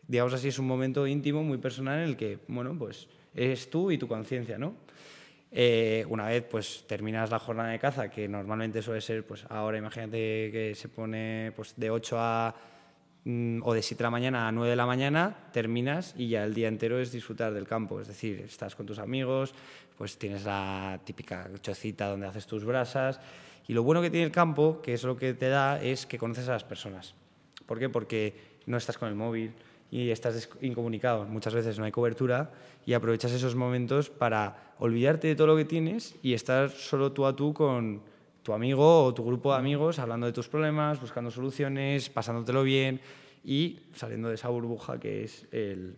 digamos 0.08 0.34
así, 0.34 0.48
es 0.48 0.58
un 0.58 0.66
momento 0.66 1.06
íntimo, 1.06 1.44
muy 1.44 1.58
personal, 1.58 2.00
en 2.00 2.08
el 2.08 2.16
que, 2.16 2.38
bueno, 2.48 2.76
pues 2.76 3.06
eres 3.36 3.70
tú 3.70 3.92
y 3.92 3.98
tu 3.98 4.08
conciencia, 4.08 4.58
¿no? 4.58 4.74
Eh, 5.52 6.04
una 6.08 6.26
vez 6.26 6.44
pues 6.48 6.84
terminas 6.88 7.30
la 7.30 7.38
jornada 7.38 7.70
de 7.70 7.78
caza, 7.78 8.10
que 8.10 8.26
normalmente 8.26 8.82
suele 8.82 9.00
ser, 9.00 9.24
pues 9.24 9.44
ahora 9.48 9.78
imagínate 9.78 10.50
que 10.50 10.74
se 10.76 10.88
pone 10.88 11.52
pues, 11.54 11.74
de 11.76 11.90
8 11.90 12.16
a 12.18 12.54
o 13.26 13.74
de 13.74 13.82
7 13.82 13.98
de 13.98 14.04
la 14.04 14.10
mañana 14.10 14.48
a 14.48 14.52
9 14.52 14.70
de 14.70 14.76
la 14.76 14.86
mañana, 14.86 15.36
terminas 15.52 16.14
y 16.16 16.28
ya 16.28 16.44
el 16.44 16.54
día 16.54 16.68
entero 16.68 16.98
es 16.98 17.12
disfrutar 17.12 17.52
del 17.52 17.66
campo. 17.66 18.00
Es 18.00 18.08
decir, 18.08 18.40
estás 18.40 18.74
con 18.74 18.86
tus 18.86 18.98
amigos, 18.98 19.54
pues 19.98 20.16
tienes 20.16 20.44
la 20.44 20.98
típica 21.04 21.50
chocita 21.60 22.08
donde 22.08 22.26
haces 22.26 22.46
tus 22.46 22.64
brasas. 22.64 23.20
Y 23.68 23.74
lo 23.74 23.82
bueno 23.82 24.00
que 24.00 24.10
tiene 24.10 24.24
el 24.24 24.32
campo, 24.32 24.80
que 24.82 24.94
es 24.94 25.04
lo 25.04 25.16
que 25.16 25.34
te 25.34 25.48
da, 25.48 25.82
es 25.82 26.06
que 26.06 26.18
conoces 26.18 26.48
a 26.48 26.52
las 26.52 26.64
personas. 26.64 27.14
¿Por 27.66 27.78
qué? 27.78 27.88
Porque 27.88 28.34
no 28.66 28.76
estás 28.76 28.96
con 28.96 29.08
el 29.08 29.14
móvil 29.14 29.52
y 29.90 30.10
estás 30.10 30.48
incomunicado. 30.62 31.24
Muchas 31.26 31.54
veces 31.54 31.78
no 31.78 31.84
hay 31.84 31.92
cobertura 31.92 32.50
y 32.86 32.94
aprovechas 32.94 33.32
esos 33.32 33.54
momentos 33.54 34.08
para 34.08 34.72
olvidarte 34.78 35.28
de 35.28 35.36
todo 35.36 35.48
lo 35.48 35.56
que 35.56 35.64
tienes 35.64 36.14
y 36.22 36.32
estar 36.32 36.70
solo 36.70 37.12
tú 37.12 37.26
a 37.26 37.36
tú 37.36 37.52
con 37.52 38.02
tu 38.42 38.52
amigo 38.52 39.04
o 39.04 39.14
tu 39.14 39.24
grupo 39.24 39.52
de 39.52 39.58
amigos 39.58 39.98
hablando 39.98 40.26
de 40.26 40.32
tus 40.32 40.48
problemas, 40.48 41.00
buscando 41.00 41.30
soluciones, 41.30 42.08
pasándotelo 42.10 42.62
bien 42.62 43.00
y 43.44 43.80
saliendo 43.94 44.28
de 44.28 44.34
esa 44.34 44.48
burbuja 44.48 44.98
que 44.98 45.24
es 45.24 45.46
el... 45.52 45.96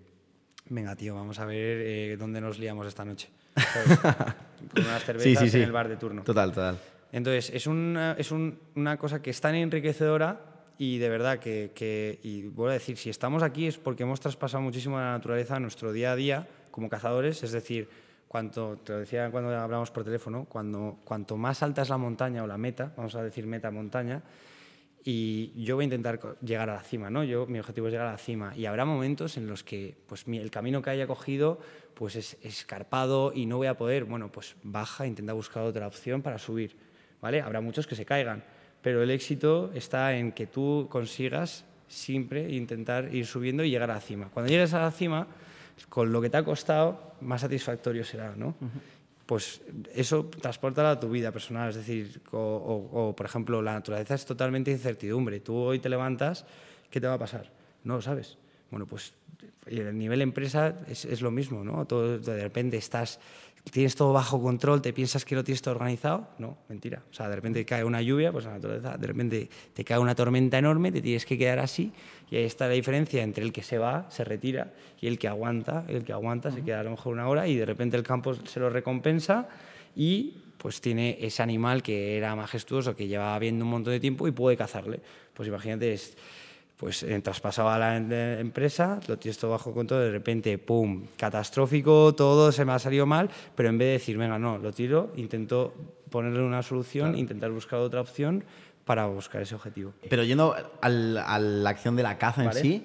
Venga, 0.69 0.97
tío, 0.97 1.15
vamos 1.15 1.39
a 1.39 1.45
ver 1.45 1.79
eh, 1.81 2.17
dónde 2.19 2.41
nos 2.41 2.59
liamos 2.59 2.87
esta 2.87 3.05
noche. 3.05 3.29
con 4.75 4.85
unas 4.85 5.05
cervezas 5.05 5.55
en 5.55 5.63
el 5.63 5.73
bar 5.73 5.89
de 5.89 5.97
turno. 5.97 6.23
Total, 6.23 6.51
total. 6.51 6.79
Entonces, 7.13 7.51
es 7.55 7.67
una, 7.67 8.13
es 8.19 8.31
una 8.33 8.97
cosa 8.97 9.21
que 9.21 9.31
es 9.31 9.41
tan 9.41 9.55
enriquecedora 9.55 10.41
y 10.79 10.99
de 10.99 11.09
verdad 11.09 11.39
que, 11.39 12.19
y 12.23 12.49
voy 12.49 12.71
a 12.71 12.73
decir, 12.73 12.97
si 12.97 13.11
estamos 13.11 13.43
aquí 13.43 13.67
es 13.67 13.77
porque 13.77 14.05
hemos 14.05 14.21
traspasado 14.21 14.63
muchísimo 14.63 14.99
la 14.99 15.13
naturaleza 15.13 15.57
a 15.57 15.61
nuestro 15.61 15.93
día 15.93 16.13
a 16.13 16.17
día 16.17 16.49
como 16.71 16.89
cazadores, 16.89 17.43
es 17.43 17.53
decir, 17.53 17.89
cuanto, 18.33 18.79
te 18.79 18.95
lo 18.95 19.01
decía 19.01 19.31
cuando 19.31 19.55
hablamos 19.55 19.91
por 19.91 20.05
teléfono, 20.05 20.47
cuando, 20.49 20.97
cuanto 21.05 21.37
más 21.37 21.63
alta 21.63 21.83
es 21.83 21.91
la 21.91 21.99
montaña 21.99 22.43
o 22.43 22.47
la 22.47 22.57
meta, 22.57 22.91
vamos 22.97 23.15
a 23.15 23.23
decir 23.23 23.47
meta 23.47 23.71
montaña, 23.71 24.23
y 25.05 25.53
yo 25.63 25.75
voy 25.75 25.83
a 25.83 25.85
intentar 25.85 26.19
llegar 26.41 26.71
a 26.71 26.77
la 26.77 26.81
cima, 26.81 27.11
¿no? 27.11 27.25
Yo, 27.25 27.47
mi 27.47 27.59
objetivo 27.59 27.89
es 27.89 27.93
llegar 27.93 28.07
a 28.07 28.13
la 28.13 28.19
cima 28.19 28.57
y 28.57 28.65
habrá 28.65 28.87
momentos 28.87 29.37
en 29.37 29.47
los 29.47 29.63
que 29.63 29.97
pues, 30.07 30.25
el 30.27 30.51
camino 30.51 30.81
que 30.81 30.89
haya 30.89 31.07
cogido 31.07 31.61
pues, 31.93 32.17
es 32.17 32.39
escarpado 32.43 33.33
y 33.35 33.45
no 33.45 33.59
voy 33.59 33.67
a 33.67 33.77
poder, 33.77 34.05
bueno, 34.05 34.33
pues 34.33 34.57
baja, 34.63 35.07
intenta 35.07 35.35
buscar 35.35 35.65
otra 35.65 35.87
opción 35.87 36.23
para 36.23 36.39
subir, 36.39 36.75
¿vale? 37.21 37.43
Habrá 37.43 37.61
muchos 37.61 37.87
que 37.87 37.97
se 37.97 38.07
caigan, 38.07 38.45
pero 38.81 39.03
el 39.03 39.11
éxito 39.11 39.71
está 39.75 40.17
en 40.17 40.33
que 40.33 40.47
tú 40.47 40.87
consigas 40.91 41.67
siempre 41.87 42.51
intentar 42.51 43.15
ir 43.15 43.27
subiendo 43.27 43.63
y 43.63 43.69
llegar 43.69 43.91
a 43.91 43.95
la 43.95 44.01
cima. 44.01 44.31
Cuando 44.33 44.51
llegues 44.51 44.73
a 44.73 44.81
la 44.81 44.91
cima, 44.91 45.27
con 45.89 46.13
lo 46.13 46.21
que 46.21 46.31
te 46.31 46.37
ha 46.37 46.45
costado, 46.45 47.15
más 47.21 47.41
satisfactorio 47.41 48.05
será, 48.05 48.35
¿no? 48.37 48.55
Pues 49.27 49.63
eso 49.95 50.27
transporta 50.27 50.91
a 50.91 51.01
tu 51.01 51.09
vida 51.09 51.33
personal, 51.33 51.71
es 51.71 51.77
decir, 51.77 52.21
o, 52.33 53.15
por 53.17 53.27
ejemplo, 53.27 53.63
la 53.63 53.73
naturaleza 53.73 54.15
es 54.15 54.25
totalmente 54.25 54.71
incertidumbre. 54.71 55.41
Tú 55.41 55.57
hoy 55.57 55.79
te 55.79 55.89
levantas, 55.89 56.45
¿qué 56.91 57.01
te 57.01 57.07
va 57.07 57.15
a 57.15 57.19
pasar? 57.19 57.51
No 57.85 57.97
lo 57.97 58.03
sabes. 58.03 58.37
Bueno, 58.71 58.87
pues 58.87 59.13
el 59.67 59.97
nivel 59.97 60.23
empresa 60.23 60.75
es, 60.89 61.05
es 61.05 61.21
lo 61.21 61.31
mismo, 61.31 61.65
¿no? 61.65 61.85
Todo, 61.87 62.19
de 62.19 62.43
repente 62.43 62.77
estás 62.77 63.21
tienes 63.71 63.95
todo 63.95 64.13
bajo 64.13 64.43
control, 64.43 64.83
te 64.83 64.93
piensas 64.93 65.25
que 65.25 65.35
lo 65.35 65.45
tienes 65.45 65.63
todo 65.63 65.75
organizado. 65.75 66.29
No, 66.39 66.59
mentira. 66.69 67.03
O 67.11 67.15
sea, 67.15 67.29
de 67.29 67.37
repente 67.37 67.65
cae 67.65 67.85
una 67.85 68.03
lluvia, 68.03 68.33
pues 68.33 68.45
la 68.45 68.53
naturaleza, 68.53 68.97
de 68.97 69.07
repente 69.07 69.49
te 69.73 69.85
cae 69.85 69.99
una 69.99 70.15
tormenta 70.15 70.59
enorme, 70.59 70.91
te 70.91 71.01
tienes 71.01 71.25
que 71.25 71.39
quedar 71.39 71.59
así. 71.59 71.93
Y 72.33 72.37
ahí 72.37 72.45
está 72.45 72.67
la 72.67 72.73
diferencia 72.73 73.23
entre 73.23 73.45
el 73.45 73.53
que 73.53 73.63
se 73.63 73.77
va, 73.77 74.07
se 74.09 74.25
retira, 74.25 74.73
y 74.99 75.07
el 75.07 75.19
que 75.19 75.29
aguanta. 75.29 75.85
El 75.87 76.03
que 76.03 76.15
aguanta 76.15 76.51
se 76.51 76.63
queda 76.63 76.81
a 76.81 76.83
lo 76.83 76.93
mejor 76.93 77.13
una 77.13 77.29
hora 77.29 77.47
y 77.47 77.57
de 77.57 77.67
repente 77.67 77.95
el 77.95 78.03
campo 78.03 78.33
se 78.33 78.59
lo 78.59 78.71
recompensa 78.71 79.51
y 79.95 80.39
pues 80.57 80.81
tiene 80.81 81.19
ese 81.21 81.43
animal 81.43 81.83
que 81.83 82.17
era 82.17 82.35
majestuoso, 82.35 82.97
que 82.97 83.07
llevaba 83.07 83.39
viendo 83.39 83.67
un 83.67 83.73
montón 83.73 83.93
de 83.93 84.01
tiempo 84.01 84.27
y 84.27 84.31
puede 84.31 84.57
cazarle. 84.57 85.01
Pues 85.35 85.47
imagínate, 85.47 85.93
es, 85.93 86.17
pues 86.79 87.03
eh, 87.03 87.21
traspasaba 87.21 87.75
a 87.75 87.79
la 87.79 87.99
empresa, 88.39 88.99
lo 89.09 89.19
tienes 89.19 89.37
todo 89.37 89.51
bajo 89.51 89.75
control, 89.75 90.01
de 90.01 90.13
repente, 90.13 90.57
¡pum!, 90.57 91.05
catastrófico, 91.19 92.15
todo 92.15 92.51
se 92.51 92.65
me 92.65 92.73
ha 92.73 92.79
salido 92.79 93.05
mal, 93.05 93.29
pero 93.55 93.69
en 93.69 93.77
vez 93.77 93.89
de 93.89 93.93
decir, 93.93 94.17
venga, 94.17 94.39
no, 94.39 94.57
lo 94.57 94.73
tiro, 94.73 95.13
intento 95.17 95.75
ponerle 96.09 96.41
una 96.41 96.63
solución, 96.63 97.15
intentar 97.19 97.51
buscar 97.51 97.81
otra 97.81 98.01
opción 98.01 98.43
para 98.85 99.07
buscar 99.07 99.43
ese 99.43 99.55
objetivo. 99.55 99.93
Pero 100.09 100.25
yendo 100.25 100.55
a 100.81 100.89
la 100.89 101.71
acción 101.71 101.97
de 101.97 102.03
la 102.03 102.19
caza 102.19 102.45
en 102.45 102.53
sí, 102.53 102.85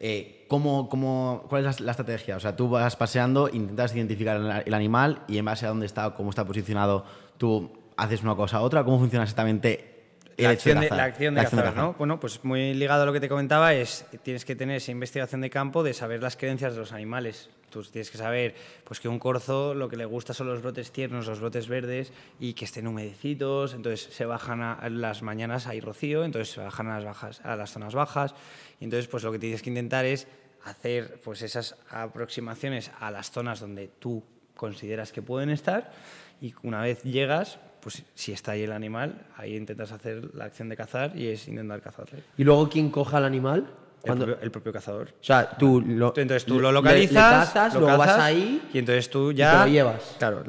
eh, 0.00 0.44
¿cómo, 0.48 0.88
cómo, 0.88 1.44
cuál 1.48 1.66
es 1.66 1.80
la, 1.80 1.90
estrategia? 1.90 2.36
O 2.36 2.40
sea, 2.40 2.54
tú 2.54 2.68
vas 2.68 2.96
paseando, 2.96 3.48
intentas 3.48 3.94
identificar 3.94 4.62
el, 4.64 4.74
animal 4.74 5.22
y 5.26 5.38
en 5.38 5.44
base 5.44 5.66
a 5.66 5.70
dónde 5.70 5.86
está, 5.86 6.14
cómo 6.14 6.30
está 6.30 6.44
posicionado, 6.44 7.04
tú 7.36 7.70
haces 7.96 8.22
una 8.22 8.36
cosa 8.36 8.60
u 8.60 8.64
otra. 8.64 8.84
¿Cómo 8.84 8.98
funciona 8.98 9.24
exactamente 9.24 9.97
la 10.38 10.50
acción, 10.50 10.80
de, 10.80 10.88
la 10.90 11.04
acción 11.04 11.34
de, 11.34 11.42
cazar, 11.42 11.74
¿no? 11.74 11.94
Bueno, 11.98 12.20
pues 12.20 12.44
muy 12.44 12.72
ligado 12.72 13.02
a 13.02 13.06
lo 13.06 13.12
que 13.12 13.20
te 13.20 13.28
comentaba 13.28 13.74
es, 13.74 14.06
tienes 14.22 14.44
que 14.44 14.54
tener 14.54 14.76
esa 14.76 14.92
investigación 14.92 15.40
de 15.40 15.50
campo 15.50 15.82
de 15.82 15.92
saber 15.94 16.22
las 16.22 16.36
creencias 16.36 16.74
de 16.74 16.78
los 16.78 16.92
animales. 16.92 17.50
Tú 17.70 17.82
tienes 17.82 18.10
que 18.10 18.18
saber 18.18 18.54
pues, 18.84 19.00
que 19.00 19.08
un 19.08 19.18
corzo 19.18 19.74
lo 19.74 19.88
que 19.88 19.96
le 19.96 20.04
gusta 20.04 20.32
son 20.32 20.46
los 20.46 20.62
brotes 20.62 20.92
tiernos, 20.92 21.26
los 21.26 21.40
brotes 21.40 21.68
verdes 21.68 22.12
y 22.38 22.54
que 22.54 22.64
estén 22.64 22.86
humedecitos, 22.86 23.74
entonces 23.74 24.14
se 24.14 24.24
bajan 24.24 24.62
a, 24.62 24.88
las 24.88 25.22
mañanas, 25.22 25.66
hay 25.66 25.80
rocío, 25.80 26.24
entonces 26.24 26.54
se 26.54 26.60
bajan 26.60 26.88
a 26.88 27.00
las, 27.00 27.04
bajas, 27.04 27.40
a 27.44 27.56
las 27.56 27.72
zonas 27.72 27.94
bajas 27.94 28.34
y 28.80 28.84
entonces 28.84 29.08
pues 29.08 29.24
lo 29.24 29.32
que 29.32 29.38
tienes 29.38 29.62
que 29.62 29.70
intentar 29.70 30.04
es 30.04 30.28
hacer 30.64 31.20
pues 31.24 31.42
esas 31.42 31.76
aproximaciones 31.90 32.90
a 33.00 33.10
las 33.10 33.30
zonas 33.30 33.60
donde 33.60 33.88
tú 33.88 34.24
consideras 34.54 35.12
que 35.12 35.20
pueden 35.20 35.50
estar 35.50 35.90
y 36.40 36.54
una 36.62 36.82
vez 36.82 37.02
llegas, 37.02 37.58
pues 37.80 38.02
si 38.14 38.32
está 38.32 38.52
ahí 38.52 38.62
el 38.62 38.72
animal, 38.72 39.26
ahí 39.36 39.56
intentas 39.56 39.92
hacer 39.92 40.34
la 40.34 40.44
acción 40.44 40.68
de 40.68 40.76
cazar 40.76 41.16
y 41.16 41.28
es 41.28 41.48
intentar 41.48 41.80
cazarle. 41.80 42.22
¿Y 42.36 42.44
luego 42.44 42.68
quién 42.68 42.90
coja 42.90 43.18
el 43.18 43.24
animal? 43.24 43.66
El, 44.04 44.50
propio, 44.50 44.72
cazador. 44.72 45.08
O 45.20 45.24
sea, 45.24 45.50
tú 45.58 45.80
lo, 45.80 46.14
entonces 46.16 46.44
tú 46.44 46.60
lo 46.60 46.70
localizas, 46.70 47.50
cazas, 47.50 47.74
lo 47.74 47.86
vas 47.86 48.18
ahí 48.18 48.62
y 48.72 48.78
entonces 48.78 49.10
tú 49.10 49.32
ya 49.32 49.64
lo 49.64 49.70
llevas. 49.70 50.16
Claro, 50.18 50.44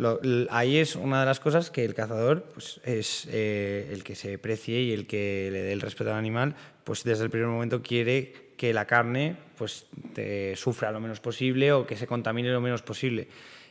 ahí 0.50 0.78
es 0.78 0.96
una 0.96 1.22
de 1.22 1.26
las 1.26 1.40
cosas 1.40 1.72
que 1.72 1.84
el 1.84 1.94
cazador 1.94 2.44
pues, 2.54 2.80
es 2.84 3.28
eh, 3.30 3.90
el 3.92 4.04
que 4.04 4.16
se 4.16 4.38
precie 4.38 4.82
y 4.82 4.94
el 4.94 5.08
que 5.08 5.50
le 5.52 5.64
dé 5.64 5.74
el 5.74 5.82
respeto 5.82 6.12
al 6.12 6.18
animal, 6.18 6.56
pues 6.84 7.04
desde 7.04 7.24
el 7.24 7.30
primer 7.30 7.48
momento 7.48 7.82
quiere 7.82 8.50
que 8.56 8.72
la 8.74 8.86
carne 8.86 9.36
pues 9.58 9.88
te 10.14 10.56
sufra 10.56 10.92
lo 10.92 11.00
menos 11.00 11.20
posible 11.20 11.74
o 11.74 11.86
que 11.86 11.98
se 11.98 12.08
contamine 12.08 12.52
lo 12.52 12.62
menos 12.62 12.82
posible 12.82 13.28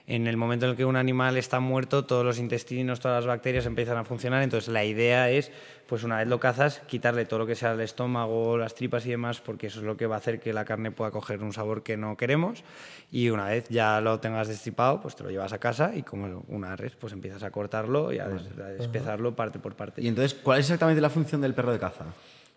en 0.08 0.26
el 0.26 0.38
momento 0.38 0.64
en 0.64 0.70
el 0.70 0.76
que 0.76 0.86
un 0.86 0.96
animal 0.96 1.36
está 1.36 1.60
muerto, 1.60 2.06
todos 2.06 2.24
los 2.24 2.38
intestinos, 2.38 2.98
todas 2.98 3.18
las 3.18 3.26
bacterias 3.26 3.66
empiezan 3.66 3.98
a 3.98 4.04
funcionar. 4.04 4.42
Entonces, 4.42 4.72
la 4.72 4.82
idea 4.82 5.28
es, 5.28 5.52
pues 5.86 6.02
una 6.02 6.16
vez 6.16 6.26
lo 6.26 6.40
cazas, 6.40 6.80
quitarle 6.86 7.26
todo 7.26 7.40
lo 7.40 7.46
que 7.46 7.54
sea 7.54 7.72
el 7.72 7.80
estómago, 7.82 8.56
las 8.56 8.74
tripas 8.74 9.04
y 9.04 9.10
demás, 9.10 9.42
porque 9.42 9.66
eso 9.66 9.80
es 9.80 9.84
lo 9.84 9.98
que 9.98 10.06
va 10.06 10.14
a 10.14 10.18
hacer 10.18 10.40
que 10.40 10.54
la 10.54 10.64
carne 10.64 10.90
pueda 10.90 11.10
coger 11.10 11.42
un 11.42 11.52
sabor 11.52 11.82
que 11.82 11.98
no 11.98 12.16
queremos. 12.16 12.64
Y 13.12 13.28
una 13.28 13.44
vez 13.44 13.68
ya 13.68 14.00
lo 14.00 14.18
tengas 14.18 14.48
destripado, 14.48 15.02
pues 15.02 15.14
te 15.14 15.24
lo 15.24 15.30
llevas 15.30 15.52
a 15.52 15.58
casa 15.58 15.92
y 15.94 16.02
como 16.02 16.42
una 16.48 16.74
res, 16.74 16.94
pues 16.96 17.12
empiezas 17.12 17.42
a 17.42 17.50
cortarlo 17.50 18.10
y 18.10 18.18
a, 18.18 18.28
despezarlo 18.28 19.36
parte 19.36 19.58
por 19.58 19.76
parte. 19.76 20.00
Y 20.00 20.08
entonces, 20.08 20.32
¿cuál 20.42 20.60
es 20.60 20.64
exactamente 20.64 21.02
la 21.02 21.10
función 21.10 21.42
del 21.42 21.52
perro 21.52 21.72
de 21.72 21.80
caza? 21.80 22.06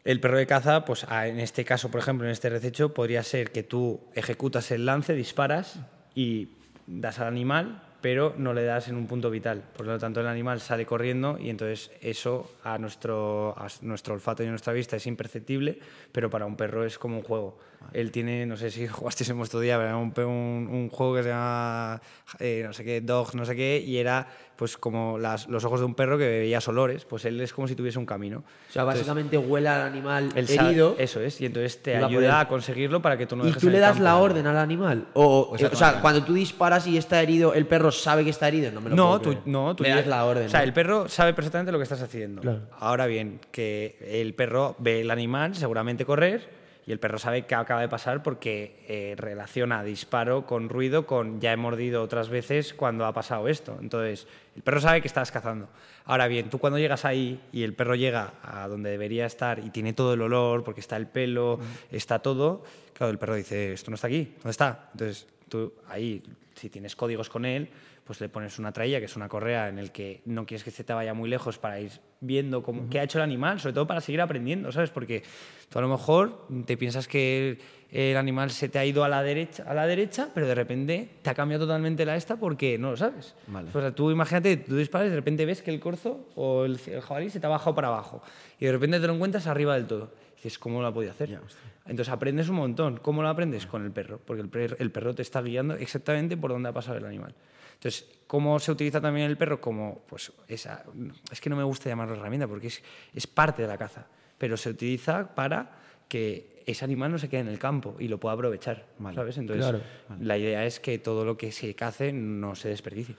El 0.05 0.21
perro 0.21 0.37
de 0.37 0.47
caza, 0.47 0.85
pues 0.85 1.05
en 1.11 1.41
este 1.41 1.65
caso, 1.65 1.91
por 1.91 1.99
ejemplo, 1.99 2.25
en 2.25 2.31
este 2.31 2.49
rececho, 2.49 2.93
podría 2.93 3.23
ser 3.23 3.51
que 3.51 3.61
tú 3.61 3.99
ejecutas 4.15 4.71
el 4.71 4.85
lance, 4.85 5.13
disparas 5.13 5.79
y 6.15 6.47
das 6.87 7.19
al 7.19 7.27
animal, 7.27 7.81
pero 8.01 8.33
no 8.37 8.53
le 8.53 8.63
das 8.63 8.87
en 8.89 8.95
un 8.95 9.07
punto 9.07 9.29
vital. 9.29 9.63
Por 9.77 9.85
lo 9.85 9.97
tanto, 9.99 10.19
el 10.21 10.27
animal 10.27 10.59
sale 10.59 10.85
corriendo 10.85 11.37
y 11.39 11.49
entonces 11.49 11.91
eso 12.01 12.51
a 12.63 12.77
nuestro, 12.77 13.55
a 13.57 13.67
nuestro 13.81 14.15
olfato 14.15 14.43
y 14.43 14.47
a 14.47 14.49
nuestra 14.49 14.73
vista 14.73 14.95
es 14.95 15.05
imperceptible, 15.05 15.79
pero 16.11 16.29
para 16.29 16.45
un 16.45 16.55
perro 16.55 16.83
es 16.83 16.97
como 16.97 17.17
un 17.17 17.23
juego. 17.23 17.59
Él 17.93 18.11
tiene, 18.11 18.45
no 18.45 18.57
sé 18.57 18.71
si 18.71 18.87
jugasteis 18.87 19.29
en 19.29 19.37
vuestro 19.37 19.59
día, 19.59 19.77
un, 19.95 20.13
un, 20.17 20.67
un 20.71 20.89
juego 20.89 21.15
que 21.15 21.23
se 21.23 21.29
llama, 21.29 22.01
eh, 22.39 22.63
no 22.65 22.73
sé 22.73 22.83
qué, 22.83 23.01
Dog, 23.01 23.35
no 23.35 23.45
sé 23.45 23.55
qué, 23.55 23.79
y 23.79 23.97
era 23.97 24.27
pues 24.61 24.77
como 24.77 25.17
las, 25.17 25.47
los 25.47 25.65
ojos 25.65 25.79
de 25.79 25.87
un 25.87 25.95
perro 25.95 26.19
que 26.19 26.27
veías 26.27 26.67
olores, 26.67 27.03
pues 27.05 27.25
él 27.25 27.41
es 27.41 27.51
como 27.51 27.67
si 27.67 27.73
tuviese 27.73 27.97
un 27.97 28.05
camino. 28.05 28.43
O 28.69 28.71
sea, 28.71 28.83
básicamente 28.83 29.35
huele 29.35 29.67
al 29.67 29.81
animal 29.81 30.29
herido. 30.35 30.93
eso 30.99 31.19
es, 31.19 31.41
y 31.41 31.47
entonces 31.47 31.81
te 31.81 31.97
ayuda 31.97 32.41
a 32.41 32.47
conseguirlo 32.47 33.01
para 33.01 33.17
que 33.17 33.25
tú 33.25 33.35
no 33.35 33.47
¿Y 33.47 33.53
tú 33.53 33.71
le 33.71 33.79
das 33.79 33.99
la 33.99 34.17
orden 34.17 34.45
al 34.45 34.57
animal? 34.57 35.07
O, 35.15 35.49
o, 35.49 35.75
sea, 35.75 35.99
cuando 35.99 36.23
tú 36.23 36.35
disparas 36.35 36.85
y 36.85 36.95
está 36.95 37.23
herido, 37.23 37.55
¿el 37.55 37.65
perro 37.65 37.89
sabe 37.91 38.23
que 38.23 38.29
está 38.29 38.49
herido? 38.49 38.71
No, 38.71 38.81
me 38.81 38.91
lo 38.91 38.95
no, 38.95 39.19
tú, 39.19 39.35
no, 39.45 39.75
tú 39.75 39.81
le 39.81 39.89
das 39.89 40.05
la 40.05 40.25
orden. 40.25 40.45
O 40.45 40.49
sea, 40.49 40.61
el 40.61 40.73
perro 40.73 41.09
sabe 41.09 41.33
perfectamente 41.33 41.71
lo 41.71 41.79
que 41.79 41.83
estás 41.85 42.03
haciendo. 42.03 42.43
Ahora 42.77 43.07
bien, 43.07 43.39
que 43.49 43.97
el 43.99 44.35
perro 44.35 44.75
ve 44.77 45.01
el 45.01 45.09
animal 45.09 45.55
seguramente 45.55 46.05
correr 46.05 46.60
y 46.85 46.91
el 46.91 46.99
perro 46.99 47.19
sabe 47.19 47.45
qué 47.45 47.55
acaba 47.55 47.81
de 47.81 47.87
pasar 47.87 48.23
porque 48.23 48.83
eh, 48.87 49.15
relaciona 49.17 49.83
disparo 49.83 50.45
con 50.45 50.69
ruido 50.69 51.05
con 51.05 51.39
ya 51.39 51.53
he 51.53 51.57
mordido 51.57 52.01
otras 52.01 52.29
veces 52.29 52.73
cuando 52.73 53.05
ha 53.05 53.13
pasado 53.13 53.47
esto. 53.47 53.77
Entonces, 53.79 54.27
el 54.55 54.63
perro 54.63 54.81
sabe 54.81 55.01
que 55.01 55.07
estás 55.07 55.31
cazando. 55.31 55.69
Ahora 56.05 56.27
bien, 56.27 56.49
tú 56.49 56.57
cuando 56.57 56.79
llegas 56.79 57.05
ahí 57.05 57.39
y 57.51 57.63
el 57.63 57.73
perro 57.73 57.95
llega 57.95 58.33
a 58.43 58.67
donde 58.67 58.89
debería 58.89 59.25
estar 59.25 59.59
y 59.59 59.69
tiene 59.69 59.93
todo 59.93 60.13
el 60.13 60.21
olor, 60.21 60.63
porque 60.63 60.81
está 60.81 60.97
el 60.97 61.07
pelo, 61.07 61.59
está 61.91 62.19
todo, 62.19 62.63
claro, 62.93 63.11
el 63.11 63.19
perro 63.19 63.35
dice, 63.35 63.73
esto 63.73 63.91
no 63.91 63.95
está 63.95 64.07
aquí, 64.07 64.33
¿dónde 64.37 64.51
está? 64.51 64.89
Entonces, 64.93 65.27
tú 65.47 65.73
ahí 65.87 66.23
si 66.55 66.69
tienes 66.69 66.95
códigos 66.95 67.29
con 67.29 67.45
él, 67.45 67.69
pues 68.11 68.19
le 68.19 68.27
pones 68.27 68.59
una 68.59 68.73
trailla, 68.73 68.99
que 68.99 69.05
es 69.05 69.15
una 69.15 69.29
correa 69.29 69.69
en 69.69 69.79
el 69.79 69.93
que 69.93 70.21
no 70.25 70.45
quieres 70.45 70.65
que 70.65 70.71
se 70.71 70.83
te 70.83 70.91
vaya 70.91 71.13
muy 71.13 71.29
lejos 71.29 71.57
para 71.57 71.79
ir 71.79 71.93
viendo 72.19 72.61
cómo, 72.61 72.89
qué 72.89 72.99
ha 72.99 73.03
hecho 73.03 73.19
el 73.19 73.23
animal, 73.23 73.61
sobre 73.61 73.71
todo 73.71 73.87
para 73.87 74.01
seguir 74.01 74.19
aprendiendo, 74.19 74.69
¿sabes? 74.73 74.89
Porque 74.89 75.23
tú 75.69 75.79
a 75.79 75.81
lo 75.81 75.87
mejor 75.87 76.45
te 76.65 76.75
piensas 76.75 77.07
que 77.07 77.57
el 77.89 78.17
animal 78.17 78.51
se 78.51 78.67
te 78.67 78.79
ha 78.79 78.85
ido 78.85 79.05
a 79.05 79.07
la 79.07 79.23
derecha, 79.23 79.63
a 79.65 79.73
la 79.73 79.87
derecha 79.87 80.27
pero 80.33 80.45
de 80.45 80.55
repente 80.55 81.07
te 81.21 81.29
ha 81.29 81.33
cambiado 81.33 81.63
totalmente 81.63 82.03
la 82.03 82.17
esta 82.17 82.35
porque 82.35 82.77
no 82.77 82.91
lo 82.91 82.97
sabes. 82.97 83.33
O 83.73 83.79
sea, 83.79 83.95
tú 83.95 84.11
imagínate, 84.11 84.57
tú 84.57 84.75
disparas 84.75 85.07
y 85.07 85.11
de 85.11 85.15
repente 85.15 85.45
ves 85.45 85.61
que 85.61 85.71
el 85.71 85.79
corzo 85.79 86.27
o 86.35 86.65
el, 86.65 86.79
jabalí 86.79 87.29
se 87.29 87.39
te 87.39 87.45
ha 87.45 87.49
bajado 87.49 87.73
para 87.73 87.87
abajo 87.87 88.21
y 88.59 88.65
de 88.65 88.73
repente 88.73 88.99
te 88.99 89.07
lo 89.07 89.13
encuentras 89.13 89.47
arriba 89.47 89.75
del 89.75 89.87
todo. 89.87 90.11
Y 90.33 90.43
dices, 90.43 90.59
¿cómo 90.59 90.81
lo 90.81 90.87
ha 90.87 90.93
podido 90.93 91.13
hacer? 91.13 91.39
Entonces 91.85 92.09
aprendes 92.09 92.49
un 92.49 92.57
montón. 92.57 92.97
¿Cómo 92.97 93.21
lo 93.21 93.29
aprendes? 93.29 93.67
Con 93.67 93.85
el 93.85 93.91
perro, 93.91 94.19
porque 94.25 94.41
el, 94.41 94.75
el 94.79 94.91
perro 94.91 95.15
te 95.15 95.21
está 95.21 95.41
guiando 95.41 95.75
exactamente 95.75 96.35
por 96.35 96.51
dónde 96.51 96.67
ha 96.67 96.73
pasado 96.73 96.97
el 96.97 97.05
animal. 97.05 97.33
Entonces, 97.81 98.05
¿cómo 98.27 98.59
se 98.59 98.71
utiliza 98.71 99.01
también 99.01 99.25
el 99.25 99.37
perro? 99.37 99.59
Como, 99.59 100.03
pues, 100.07 100.31
esa, 100.47 100.83
es 101.31 101.41
que 101.41 101.49
no 101.49 101.55
me 101.55 101.63
gusta 101.63 101.89
llamarlo 101.89 102.13
herramienta 102.13 102.47
porque 102.47 102.67
es, 102.67 102.79
es 103.11 103.25
parte 103.25 103.63
de 103.63 103.67
la 103.67 103.75
caza, 103.75 104.05
pero 104.37 104.55
se 104.55 104.69
utiliza 104.69 105.33
para 105.33 105.79
que 106.07 106.61
ese 106.67 106.85
animal 106.85 107.11
no 107.11 107.17
se 107.17 107.27
quede 107.27 107.41
en 107.41 107.47
el 107.47 107.57
campo 107.57 107.95
y 107.97 108.07
lo 108.07 108.19
pueda 108.19 108.35
aprovechar, 108.35 108.85
¿sabes? 109.15 109.39
Entonces, 109.39 109.81
la 110.19 110.37
idea 110.37 110.63
es 110.63 110.79
que 110.79 110.99
todo 110.99 111.25
lo 111.25 111.37
que 111.37 111.51
se 111.51 111.73
cace 111.73 112.13
no 112.13 112.53
se 112.53 112.69
desperdicie. 112.69 113.15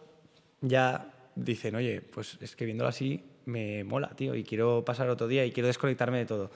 ya 0.61 1.13
dicen, 1.35 1.75
oye, 1.75 2.01
pues 2.03 2.39
es 2.41 2.57
que 2.57 2.65
viéndolo 2.65 2.89
así 2.89 3.25
me 3.47 3.85
mola, 3.85 4.11
tío, 4.11 4.35
y 4.35 4.45
quiero 4.45 4.85
pasar 4.85 5.09
otro 5.09 5.27
día 5.27 5.45
y 5.45 5.53
quiero 5.53 5.67
desconectarme 5.67 6.19
de 6.19 6.27
todo. 6.27 6.51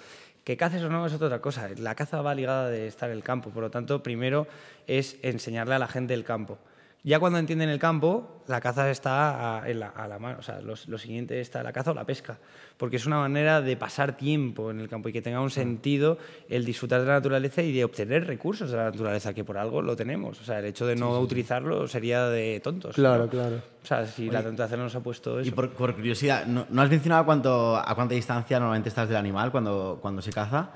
Que 0.44 0.56
caces 0.56 0.82
o 0.82 0.90
no 0.90 1.06
es 1.06 1.12
otra 1.14 1.40
cosa. 1.40 1.70
La 1.78 1.94
caza 1.94 2.20
va 2.20 2.34
ligada 2.34 2.68
de 2.68 2.86
estar 2.86 3.10
en 3.10 3.16
el 3.16 3.22
campo. 3.22 3.50
Por 3.50 3.62
lo 3.62 3.70
tanto, 3.70 4.02
primero 4.02 4.46
es 4.86 5.16
enseñarle 5.22 5.74
a 5.74 5.78
la 5.78 5.88
gente 5.88 6.12
el 6.12 6.24
campo. 6.24 6.58
Ya 7.06 7.20
cuando 7.20 7.38
entienden 7.38 7.68
el 7.68 7.78
campo, 7.78 8.42
la 8.48 8.62
caza 8.62 8.90
está 8.90 9.58
a, 9.58 9.68
la, 9.68 10.18
mano. 10.18 10.38
O 10.38 10.42
sea, 10.42 10.62
lo, 10.62 10.74
siguiente 10.74 11.38
está 11.38 11.62
la 11.62 11.70
caza 11.70 11.90
o 11.90 11.94
la 11.94 12.06
pesca. 12.06 12.38
Porque 12.78 12.96
es 12.96 13.04
una 13.04 13.18
manera 13.18 13.60
de 13.60 13.76
pasar 13.76 14.16
tiempo 14.16 14.70
en 14.70 14.80
el 14.80 14.88
campo 14.88 15.10
y 15.10 15.12
que 15.12 15.20
tenga 15.20 15.42
un 15.42 15.50
sentido 15.50 16.16
el 16.48 16.64
disfrutar 16.64 17.02
de 17.02 17.06
la 17.06 17.12
naturaleza 17.12 17.60
y 17.60 17.72
de 17.72 17.84
obtener 17.84 18.26
recursos 18.26 18.70
de 18.70 18.78
la 18.78 18.84
naturaleza, 18.84 19.34
que 19.34 19.44
por 19.44 19.58
algo 19.58 19.82
lo 19.82 19.94
tenemos. 19.94 20.40
O 20.40 20.44
sea, 20.44 20.60
el 20.60 20.64
hecho 20.64 20.86
de 20.86 20.96
no 20.96 21.20
utilizarlo 21.20 21.86
sería 21.88 22.26
de 22.28 22.58
tontos. 22.60 22.94
Claro, 22.94 23.28
claro. 23.28 23.56
O 23.82 23.86
sea, 23.86 24.06
si 24.06 24.30
la 24.30 24.42
tentación 24.42 24.80
nos 24.80 24.94
ha 24.94 25.00
puesto 25.00 25.40
eso. 25.40 25.46
Y 25.46 25.52
por, 25.52 25.74
curiosidad, 25.74 26.46
¿no, 26.46 26.62
has 26.80 26.88
mencionado 26.88 27.20
a, 27.20 27.26
cuánto, 27.26 27.76
a 27.76 27.94
cuánta 27.94 28.14
distancia 28.14 28.58
normalmente 28.58 28.88
estás 28.88 29.08
del 29.08 29.18
animal 29.18 29.52
cuando, 29.52 29.98
cuando 30.00 30.22
se 30.22 30.32
caza? 30.32 30.70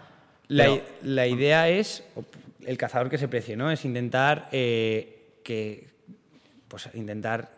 La, 0.48 0.78
la 1.04 1.26
idea 1.26 1.70
es, 1.70 2.04
el 2.66 2.76
cazador 2.76 3.08
que 3.08 3.16
se 3.16 3.28
precie, 3.28 3.56
¿no? 3.56 3.70
Es 3.70 3.86
intentar 3.86 4.50
eh, 4.52 5.40
que 5.42 5.88
pues 6.68 6.88
intentar 6.94 7.50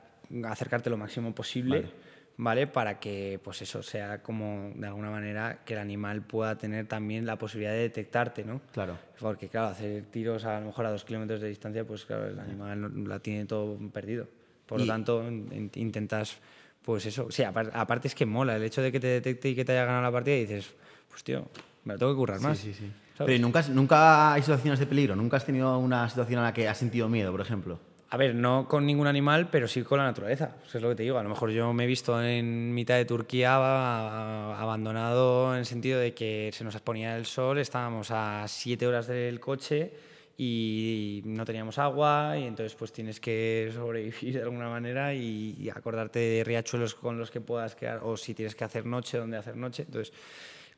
acercarte 0.45 0.89
lo 0.89 0.97
máximo 0.97 1.35
posible, 1.35 1.91
vale. 2.37 2.66
Para 2.66 2.99
que, 2.99 3.39
pues 3.45 3.61
eso, 3.61 3.82
sea 3.82 4.23
como, 4.23 4.73
de 4.74 4.87
alguna 4.87 5.11
manera, 5.11 5.59
que 5.65 5.74
el 5.74 5.81
animal 5.81 6.23
pueda 6.23 6.57
tener 6.57 6.87
también 6.87 7.27
la 7.27 7.37
posibilidad 7.37 7.73
de 7.73 7.81
detectarte, 7.81 8.45
¿no? 8.45 8.62
Claro. 8.73 8.97
Porque, 9.19 9.49
claro, 9.49 9.69
hacer 9.69 10.05
tiros 10.05 10.47
a 10.47 10.59
lo 10.61 10.66
mejor 10.66 10.87
a 10.87 10.91
dos 10.91 11.05
kilómetros 11.05 11.43
de 11.43 11.49
distancia, 11.49 11.85
pues 11.85 12.07
claro, 12.07 12.28
el 12.28 12.39
animal 12.39 13.07
la 13.07 13.19
tiene 13.19 13.45
todo 13.45 13.77
perdido. 13.91 14.27
Por 14.65 14.81
lo 14.81 14.87
tanto, 14.87 15.28
intentas, 15.74 16.39
pues 16.82 17.05
eso, 17.05 17.31
sí, 17.31 17.43
aparte 17.43 18.09
es 18.09 18.15
que 18.15 18.24
mola, 18.24 18.57
el 18.57 18.62
hecho 18.62 18.81
de 18.81 18.91
que 18.91 19.01
te 19.01 19.09
detecte 19.09 19.51
y 19.51 19.55
que 19.55 19.65
te 19.65 19.73
haya 19.73 19.85
ganado 19.85 20.05
la 20.05 20.12
partida 20.12 20.37
y 20.37 20.47
dices, 20.47 20.73
pues 21.09 21.23
tío, 21.24 21.47
me 21.85 21.95
lo 21.95 21.99
tengo 21.99 22.12
que 22.12 22.16
currar 22.16 22.41
más. 22.41 22.57
Sí, 22.57 22.73
sí, 22.73 22.87
sí. 22.87 22.93
Pero 23.19 23.39
nunca, 23.43 23.62
nunca 23.69 24.32
hay 24.32 24.41
situaciones 24.41 24.78
de 24.78 24.87
peligro? 24.87 25.15
¿Nunca 25.15 25.37
has 25.37 25.45
tenido 25.45 25.77
una 25.78 26.09
situación 26.09 26.39
en 26.39 26.45
la 26.45 26.55
que 26.55 26.66
has 26.69 26.78
sentido 26.78 27.07
miedo, 27.09 27.32
por 27.32 27.43
ejemplo? 27.43 27.78
A 28.12 28.16
ver, 28.16 28.35
no 28.35 28.66
con 28.66 28.87
ningún 28.87 29.07
animal, 29.07 29.51
pero 29.51 29.69
sí 29.69 29.82
con 29.82 29.99
la 29.99 30.05
naturaleza. 30.05 30.57
Eso 30.66 30.78
es 30.78 30.82
lo 30.82 30.89
que 30.89 30.97
te 30.97 31.05
digo. 31.05 31.19
A 31.19 31.23
lo 31.23 31.28
mejor 31.28 31.51
yo 31.51 31.73
me 31.73 31.85
he 31.85 31.87
visto 31.87 32.20
en 32.20 32.74
mitad 32.74 32.97
de 32.97 33.05
Turquía 33.05 33.55
abandonado 33.55 35.53
en 35.55 35.61
el 35.61 35.66
sentido 35.66 36.01
de 36.01 36.12
que 36.12 36.51
se 36.53 36.65
nos 36.65 36.74
exponía 36.74 37.16
el 37.16 37.24
sol, 37.24 37.59
estábamos 37.59 38.11
a 38.11 38.47
siete 38.49 38.85
horas 38.89 39.07
del 39.07 39.39
coche 39.39 39.93
y 40.37 41.23
no 41.24 41.45
teníamos 41.45 41.78
agua 41.78 42.37
y 42.37 42.47
entonces 42.47 42.74
pues 42.74 42.93
tienes 42.93 43.20
que 43.20 43.70
sobrevivir 43.73 44.35
de 44.35 44.43
alguna 44.43 44.69
manera 44.69 45.15
y, 45.15 45.70
acordarte 45.73 46.19
de 46.19 46.43
riachuelos 46.43 46.97
con 46.97 47.16
los 47.16 47.31
que 47.31 47.41
puedas 47.41 47.77
quedar 47.77 48.01
o 48.03 48.16
si 48.16 48.35
tienes 48.35 48.57
que 48.57 48.65
hacer 48.65 48.87
noche, 48.87 49.19
donde 49.19 49.37
hacer 49.37 49.57
noche. 49.57 49.85
Entonces 49.87 50.12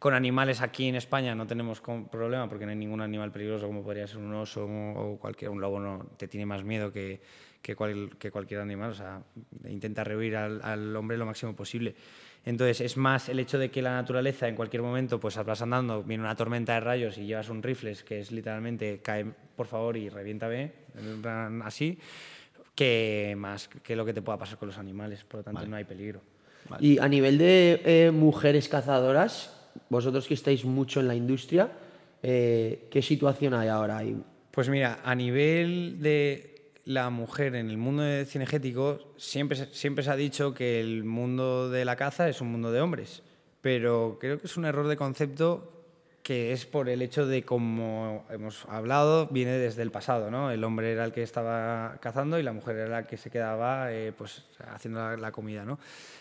con 0.03 0.15
animales 0.15 0.61
aquí 0.61 0.89
en 0.89 0.97
España 0.97 1.33
no 1.33 1.47
tenemos 1.47 1.81
problema 1.81 2.49
porque 2.49 2.65
no 2.65 2.73
hay 2.73 2.77
ningún 2.77 3.01
animal 3.01 3.31
peligroso 3.31 3.69
como 3.69 3.85
podría 3.85 4.05
ser 4.09 4.19
un 4.19 4.35
oso 4.35 4.67
o 4.67 5.17
cualquier 5.17 5.49
un 5.53 5.61
lobo 5.61 5.79
no 5.79 6.09
te 6.17 6.27
tiene 6.27 6.45
más 6.45 6.65
miedo 6.65 6.93
que, 6.93 7.21
que, 7.63 7.77
cualquier 7.77 8.59
animal, 8.59 8.91
o 8.91 8.95
sea, 8.95 9.23
intenta 9.69 10.03
rehuir 10.03 10.35
al, 10.35 10.97
hombre 10.97 11.17
lo 11.17 11.25
máximo 11.25 11.55
posible. 11.55 11.95
Entonces 12.45 12.81
es 12.81 12.97
más 12.97 13.29
el 13.29 13.39
hecho 13.39 13.61
de 13.61 13.71
que 13.71 13.81
la 13.81 13.93
naturaleza 13.93 14.49
en 14.49 14.57
cualquier 14.57 14.83
momento 14.83 15.21
pues 15.21 15.37
vas 15.37 15.63
andando, 15.63 16.03
viene 16.03 16.25
una 16.25 16.35
tormenta 16.35 16.75
de 16.75 16.81
rayos 16.81 17.17
y 17.17 17.25
llevas 17.25 17.49
un 17.49 17.63
rifle 17.63 17.95
que 18.05 18.19
es 18.19 18.33
literalmente 18.33 18.99
cae 19.05 19.25
por 19.55 19.69
favor 19.69 19.97
y 19.97 20.09
reviéntame, 20.09 20.73
así, 21.63 21.97
que 22.75 23.37
más 23.39 23.69
que 23.69 23.95
lo 23.95 24.05
que 24.05 24.13
te 24.13 24.21
pueda 24.21 24.37
pasar 24.37 24.59
con 24.59 24.67
los 24.67 24.79
animales, 24.79 25.23
por 25.23 25.39
lo 25.39 25.45
tanto 25.45 25.65
no 25.65 25.77
hay 25.77 25.85
peligro. 25.85 26.23
Y 26.81 26.99
a 26.99 27.07
nivel 27.07 27.39
de 27.39 27.83
eh, 27.85 28.11
mujeres 28.11 28.69
cazadoras, 28.69 29.62
vosotros 29.89 30.27
que 30.27 30.35
estáis 30.35 30.65
mucho 30.65 31.01
en 31.01 31.09
la 31.09 31.15
industria, 31.15 31.71
eh, 32.23 32.89
¿qué 32.91 33.03
situación 33.03 33.55
hay 33.55 33.69
ahora? 33.69 34.03
Pues 34.51 34.69
mira, 34.69 35.01
a 35.05 35.15
nivel 35.15 36.01
de 36.01 36.71
la 36.85 37.11
mujer 37.11 37.55
en 37.55 37.71
el 37.71 37.79
mundo 37.79 38.03
cinegético, 38.25 39.15
siempre, 39.17 39.69
siempre 39.73 40.05
se 40.05 40.11
ha 40.11 40.17
dicho 40.17 40.55
que 40.55 40.81
el 40.81 41.05
mundo 41.05 41.71
de 41.71 41.85
la 41.85 41.97
caza 41.97 42.29
es 42.29 42.41
un 42.41 42.51
mundo 42.51 42.73
de 42.73 42.81
hombres, 42.81 43.23
pero 43.61 44.19
creo 44.21 44.39
que 44.41 44.47
es 44.47 44.57
un 44.57 44.65
error 44.65 44.89
de 44.89 44.97
concepto 44.97 45.72
que 46.23 46.53
es 46.53 46.67
por 46.67 46.89
el 46.89 47.03
hecho 47.03 47.27
de, 47.27 47.43
como 47.43 48.25
hemos 48.31 48.65
hablado, 48.67 49.27
viene 49.27 49.53
desde 49.59 49.83
el 49.83 49.91
pasado, 49.91 50.31
¿no? 50.31 50.53
El 50.53 50.63
hombre 50.63 50.93
era 50.93 51.05
el 51.05 51.13
que 51.13 51.23
estaba 51.23 51.97
cazando 52.01 52.39
y 52.39 52.45
la 52.45 52.53
mujer 52.53 52.77
era 52.77 52.89
la 52.89 53.07
que 53.07 53.17
se 53.17 53.29
quedaba 53.29 53.93
eh, 53.93 54.13
pues, 54.17 54.45
haciendo 54.73 55.17
la, 55.17 55.33
comida, 55.33 55.65
¿no? 55.65 55.81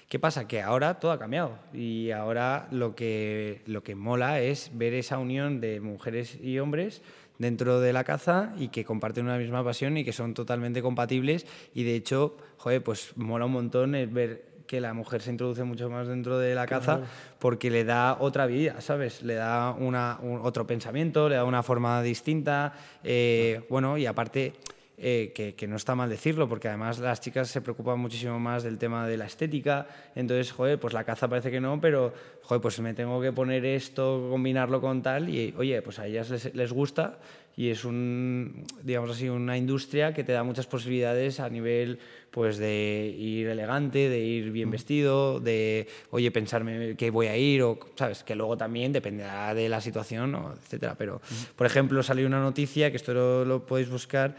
¿Qué 0.10 0.18
pasa? 0.18 0.48
Que 0.48 0.62
ahora 0.62 1.00
todo 1.00 1.12
ha 1.12 1.20
cambiado 1.20 1.60
y 1.72 2.10
ahora 2.12 2.68
lo 2.72 2.96
que, 2.96 3.62
lo 3.68 3.84
que 3.84 3.94
mola 3.94 4.42
es 4.42 4.72
ver 4.74 4.96
esa 4.96 5.20
unión 5.20 5.62
de 5.62 5.80
mujeres 5.80 6.38
y 6.42 6.58
hombres 6.58 7.04
dentro 7.38 7.80
de 7.80 7.94
la 7.94 8.04
caza 8.04 8.54
y 8.58 8.70
que 8.70 8.84
comparten 8.84 9.26
una 9.26 9.38
misma 9.38 9.64
pasión 9.64 9.98
y 9.98 10.04
que 10.04 10.14
son 10.14 10.34
totalmente 10.34 10.82
compatibles 10.82 11.46
y 11.76 11.84
de 11.84 11.96
hecho, 11.96 12.38
joder, 12.58 12.84
pues 12.84 13.14
mola 13.18 13.46
un 13.46 13.52
montón 13.52 13.94
el 13.94 14.08
ver 14.08 14.51
que 14.72 14.80
la 14.80 14.94
mujer 14.94 15.22
se 15.22 15.32
introduce 15.32 15.66
mucho 15.66 15.90
más 15.90 16.08
dentro 16.08 16.40
de 16.40 16.56
la 16.56 16.66
caza 16.66 17.02
porque 17.40 17.70
le 17.70 17.84
da 17.84 18.16
otra 18.22 18.46
vida, 18.46 18.80
¿sabes? 18.80 19.22
Le 19.22 19.34
da 19.34 19.76
una, 19.78 20.18
otro 20.44 20.66
pensamiento, 20.66 21.28
le 21.28 21.36
da 21.36 21.44
una 21.44 21.62
forma 21.62 22.02
distinta, 22.02 22.72
eh, 23.04 23.66
bueno, 23.70 23.98
y 23.98 24.06
aparte... 24.06 24.54
Eh, 25.04 25.34
que, 25.58 25.68
no 25.68 25.78
está 25.78 25.96
mal 25.96 26.12
decirlo, 26.12 26.48
porque 26.48 26.68
además 26.68 27.00
las 27.00 27.22
chicas 27.22 27.50
se 27.50 27.60
preocupan 27.60 27.98
muchísimo 27.98 28.40
más 28.40 28.62
del 28.62 28.78
tema 28.78 29.08
de 29.08 29.18
la 29.18 29.26
estética, 29.26 29.88
entonces, 30.14 30.52
joder, 30.52 30.80
pues 30.80 30.94
la 30.94 31.04
caza 31.04 31.28
parece 31.28 31.50
que 31.50 31.60
no, 31.60 31.82
pero, 31.82 32.14
joder, 32.44 32.62
pues 32.62 32.80
me 32.82 32.94
tengo 32.94 33.20
que 33.20 33.32
poner 33.32 33.66
esto, 33.66 34.28
combinarlo 34.30 34.80
con 34.80 35.02
tal, 35.02 35.28
y 35.28 35.56
oye, 35.58 35.82
pues 35.82 35.98
a 35.98 36.06
ellas 36.06 36.30
les, 36.30 36.54
les 36.54 36.72
gusta, 36.72 37.18
y 37.58 37.70
es 37.70 37.84
un, 37.84 38.64
digamos 38.84 39.10
así, 39.10 39.28
una 39.28 39.58
industria 39.58 40.14
que 40.14 40.24
te 40.24 40.34
da 40.34 40.44
muchas 40.44 40.68
posibilidades 40.68 41.40
a 41.40 41.50
nivel 41.50 42.00
pues 42.32 42.58
de 42.58 43.14
ir 43.18 43.48
elegante, 43.48 44.08
de 44.08 44.20
ir 44.20 44.52
bien 44.52 44.70
mm. 44.70 44.72
vestido, 44.72 45.40
de, 45.42 45.88
oye, 46.12 46.32
pensarme 46.32 46.96
que 46.96 47.12
voy 47.12 47.28
a 47.28 47.36
ir, 47.36 47.62
o, 47.62 47.78
¿sabes? 47.96 48.24
Que 48.24 48.36
luego 48.36 48.58
también 48.58 48.94
dependerá 48.94 49.54
de 49.54 49.68
la 49.68 49.82
situación, 49.82 50.38
etcétera. 50.64 50.96
Pero, 50.98 51.22
por 51.58 51.68
ejemplo, 51.68 52.02
salió 52.04 52.26
una 52.26 52.40
noticia, 52.40 52.90
que 52.90 52.98
esto 52.98 53.14
lo, 53.14 53.66
podéis 53.66 53.90
buscar, 53.90 54.36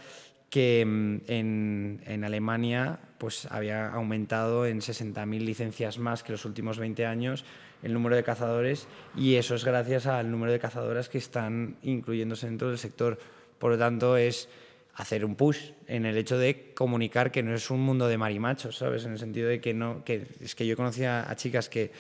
que 0.53 0.85
mm, 0.87 1.17
en, 1.29 2.03
en, 2.05 2.25
Alemania 2.25 2.99
pues 3.17 3.47
había 3.51 3.89
aumentado 3.89 4.67
en 4.67 4.81
60.000 4.81 5.41
licencias 5.41 5.99
más 5.99 6.23
que 6.23 6.33
los 6.33 6.45
últimos 6.45 6.79
20 6.79 7.07
años 7.07 7.47
el 7.83 7.95
número 7.95 8.17
de 8.17 8.23
cazadores 8.23 8.87
y 9.17 9.37
eso 9.37 9.55
es 9.55 9.65
gracias 9.65 10.07
al 10.07 10.31
número 10.31 10.53
de 10.53 10.59
cazadoras 10.59 11.09
que 11.09 11.17
están 11.17 11.77
incluyéndose 11.83 12.47
dentro 12.47 12.69
del 12.69 12.77
sector. 12.77 13.19
Por 13.59 13.73
lo 13.73 13.79
tanto, 13.79 14.19
es 14.19 14.51
hacer 14.95 15.25
un 15.25 15.37
push 15.37 15.71
en 15.87 16.05
el 16.05 16.19
hecho 16.19 16.37
de 16.37 16.73
comunicar 16.75 17.33
que 17.33 17.43
no 17.43 17.55
es 17.55 17.71
un 17.71 17.81
mundo 17.81 18.07
de 18.07 18.19
marimachos, 18.19 18.77
¿sabes? 18.77 19.07
En 19.07 19.13
el 19.13 19.19
sentido 19.19 19.49
de 19.49 19.59
que 19.59 19.73
no, 19.73 20.05
que 20.05 20.27
es 20.39 20.55
que 20.55 20.67
yo 20.67 20.77
conocía 20.77 21.31
a 21.31 21.35
chicas 21.35 21.71
que 21.71 21.93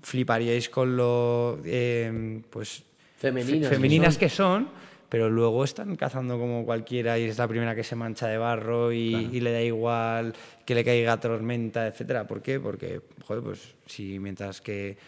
fliparíais 0.00 0.70
con 0.70 0.96
lo, 0.96 1.60
eh, 1.66 2.40
pues, 2.48 2.82
femeninas, 3.18 3.68
femeninas 3.68 4.16
que 4.16 4.30
son, 4.30 4.70
pero 5.14 5.30
luego 5.30 5.62
están 5.62 5.94
cazando 5.94 6.40
como 6.40 6.64
cualquiera 6.64 7.16
y 7.20 7.22
es 7.22 7.38
la 7.38 7.46
primera 7.46 7.76
que 7.76 7.84
se 7.84 7.94
mancha 7.94 8.26
de 8.26 8.36
barro 8.36 8.92
y, 8.92 9.38
le 9.38 9.52
da 9.52 9.62
igual 9.62 10.34
que 10.66 10.74
le 10.74 10.84
caiga 10.84 11.20
tormenta, 11.20 11.86
etcétera. 11.86 12.26
¿Por 12.26 12.42
qué? 12.42 12.58
Porque, 12.58 13.00
joder, 13.24 13.44
pues 13.44 13.76
si 13.86 14.18
mientras 14.18 14.60
que 14.60 14.98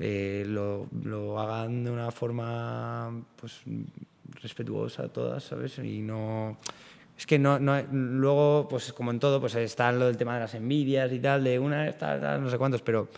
eh, 0.00 0.42
lo, 0.48 0.88
lo, 1.04 1.38
hagan 1.38 1.84
de 1.84 1.92
una 1.92 2.10
forma 2.10 3.24
pues 3.36 3.60
respetuosa 4.42 5.08
todas, 5.10 5.44
¿sabes? 5.44 5.78
Y 5.78 6.00
no... 6.00 6.58
Es 7.16 7.24
que 7.24 7.38
no, 7.38 7.60
no, 7.60 7.80
luego, 7.92 8.66
pues 8.68 8.92
como 8.92 9.12
en 9.12 9.20
todo, 9.20 9.40
pues 9.40 9.54
está 9.54 9.92
lo 9.92 10.06
del 10.06 10.16
tema 10.16 10.34
de 10.34 10.40
las 10.40 10.54
envidias 10.54 11.12
y 11.12 11.20
tal, 11.20 11.44
de 11.44 11.60
una, 11.60 11.92
tal, 11.92 12.42
no 12.42 12.50
sé 12.50 12.58
cuántos, 12.58 12.82
pero 12.82 13.08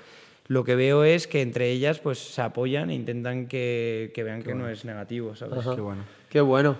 lo 0.48 0.62
que 0.62 0.74
veo 0.74 1.04
es 1.04 1.26
que 1.26 1.40
entre 1.40 1.70
ellas 1.70 2.00
pues 2.00 2.18
se 2.18 2.42
apoyan 2.42 2.90
e 2.90 2.94
intentan 2.94 3.46
que, 3.46 4.12
que 4.14 4.24
vean 4.24 4.42
que 4.42 4.54
no 4.54 4.68
es 4.68 4.84
negativo, 4.84 5.34
¿sabes? 5.34 5.66
Qué 5.74 5.80
bueno. 5.80 6.17
Qué 6.28 6.40
bueno. 6.40 6.76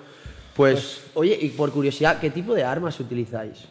Pues, 0.54 0.74
pues, 0.74 1.10
oye, 1.14 1.38
y 1.40 1.48
por 1.50 1.70
curiosidad, 1.70 2.18
¿qué 2.20 2.30
tipo 2.30 2.54
de 2.54 2.64
armas 2.64 2.98
utilizáis? 2.98 3.66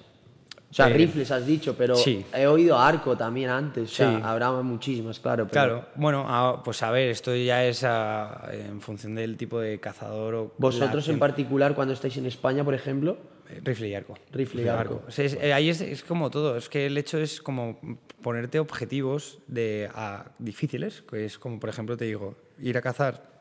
O 0.69 0.73
sea, 0.73 0.89
eh, 0.89 0.93
rifles 0.93 1.31
has 1.31 1.45
dicho, 1.45 1.75
pero 1.77 1.95
he 2.33 2.45
oído 2.45 2.77
arco 2.77 3.15
también 3.15 3.49
antes. 3.49 3.91
O 3.91 3.95
sea, 3.95 4.17
habrá 4.17 4.51
muchísimas, 4.51 5.19
claro. 5.19 5.47
Claro, 5.47 5.85
bueno, 5.95 6.61
pues 6.63 6.83
a 6.83 6.91
ver, 6.91 7.09
esto 7.09 7.33
ya 7.35 7.65
es 7.65 7.83
en 7.83 8.81
función 8.81 9.15
del 9.15 9.37
tipo 9.37 9.59
de 9.59 9.79
cazador 9.79 10.35
o. 10.35 10.53
¿Vosotros 10.57 11.07
en 11.07 11.19
particular, 11.19 11.73
cuando 11.73 11.93
estáis 11.93 12.17
en 12.17 12.25
España, 12.25 12.63
por 12.63 12.73
ejemplo? 12.73 13.17
Eh, 13.49 13.61
rifle 13.63 13.87
y 13.87 13.95
arco. 13.95 14.17
Rifle 14.31 14.63
y 14.63 14.67
arco. 14.67 15.03
Eh, 15.17 15.53
ahí 15.53 15.69
es, 15.69 16.03
como 16.03 16.29
todo. 16.29 16.57
Es 16.57 16.67
que 16.67 16.85
el 16.85 16.97
hecho 16.97 17.17
es 17.17 17.41
como 17.41 17.79
ponerte 18.21 18.59
objetivos 18.59 19.39
de, 19.47 19.89
difíciles, 20.37 21.01
que 21.09 21.25
es 21.25 21.39
como, 21.39 21.59
por 21.59 21.69
ejemplo, 21.69 21.95
te 21.95 22.05
digo, 22.05 22.35
ir 22.59 22.77
a 22.77 22.81
cazar 22.81 23.36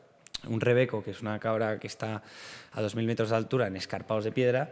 un 0.47 0.61
rebeco, 0.61 1.03
que 1.03 1.11
es 1.11 1.21
una 1.21 1.39
cabra 1.39 1.79
que 1.79 1.87
está 1.87 2.23
a 2.71 2.81
2.000 2.81 3.05
metros 3.05 3.29
de 3.29 3.35
altura 3.35 3.67
en 3.67 3.75
escarpados 3.75 4.23
de 4.23 4.31
piedra, 4.31 4.71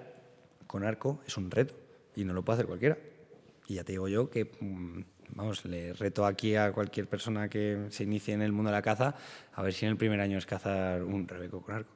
con 0.67 0.83
arco, 0.83 1.21
es 1.27 1.37
un 1.37 1.51
reto 1.51 1.75
y 2.15 2.23
no 2.23 2.33
lo 2.33 2.43
puede 2.43 2.55
hacer 2.55 2.67
cualquiera. 2.67 2.97
Y 3.67 3.75
ya 3.75 3.83
te 3.83 3.93
digo 3.93 4.07
yo 4.07 4.29
que, 4.29 4.51
mm, 4.59 5.01
vamos, 5.29 5.65
le 5.65 5.93
reto 5.93 6.25
aquí 6.25 6.55
a 6.55 6.71
cualquier 6.71 7.07
persona 7.07 7.49
que 7.49 7.87
se 7.89 8.03
inicie 8.03 8.33
en 8.33 8.41
el 8.41 8.51
mundo 8.51 8.69
de 8.69 8.75
la 8.75 8.81
caza 8.81 9.15
a 9.53 9.61
ver 9.61 9.73
si 9.73 9.85
en 9.85 9.91
el 9.91 9.97
primer 9.97 10.19
año 10.19 10.37
es 10.37 10.45
cazar 10.45 11.03
un 11.03 11.27
rebeco 11.27 11.61
con 11.61 11.75
arco. 11.75 11.91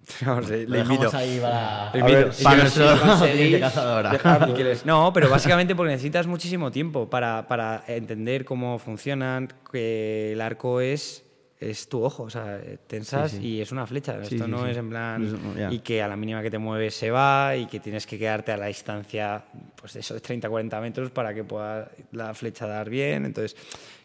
Vamos, 0.26 0.48
le, 0.48 0.62
invito. 0.62 1.14
ahí 1.14 1.38
para, 1.40 1.92
No, 4.84 5.12
pero 5.12 5.28
básicamente 5.28 5.74
porque 5.74 5.92
necesitas 5.92 6.26
muchísimo 6.26 6.70
tiempo 6.70 7.10
para, 7.10 7.46
para 7.46 7.84
entender 7.86 8.46
cómo 8.46 8.78
funcionan, 8.78 9.52
que 9.70 10.32
el 10.32 10.40
arco 10.40 10.80
es 10.80 11.29
es 11.60 11.88
tu 11.88 12.02
ojo, 12.02 12.22
o 12.22 12.30
sea, 12.30 12.58
tensas 12.86 13.34
y 13.34 13.60
es 13.60 13.70
una 13.70 13.86
flecha. 13.86 14.18
Esto 14.22 14.48
no 14.48 14.66
es 14.66 14.76
en 14.78 14.88
plan. 14.88 15.68
Y 15.70 15.80
que 15.80 16.02
a 16.02 16.08
la 16.08 16.16
mínima 16.16 16.42
que 16.42 16.50
te 16.50 16.58
mueves 16.58 16.94
se 16.94 17.10
va 17.10 17.54
y 17.54 17.66
que 17.66 17.80
tienes 17.80 18.06
que 18.06 18.18
quedarte 18.18 18.50
a 18.52 18.56
la 18.56 18.66
distancia, 18.66 19.44
pues 19.76 19.94
eso, 19.96 20.14
de 20.14 20.22
30-40 20.22 20.80
metros 20.80 21.10
para 21.10 21.34
que 21.34 21.44
pueda 21.44 21.90
la 22.12 22.32
flecha 22.32 22.66
dar 22.66 22.88
bien. 22.88 23.26
Entonces, 23.26 23.56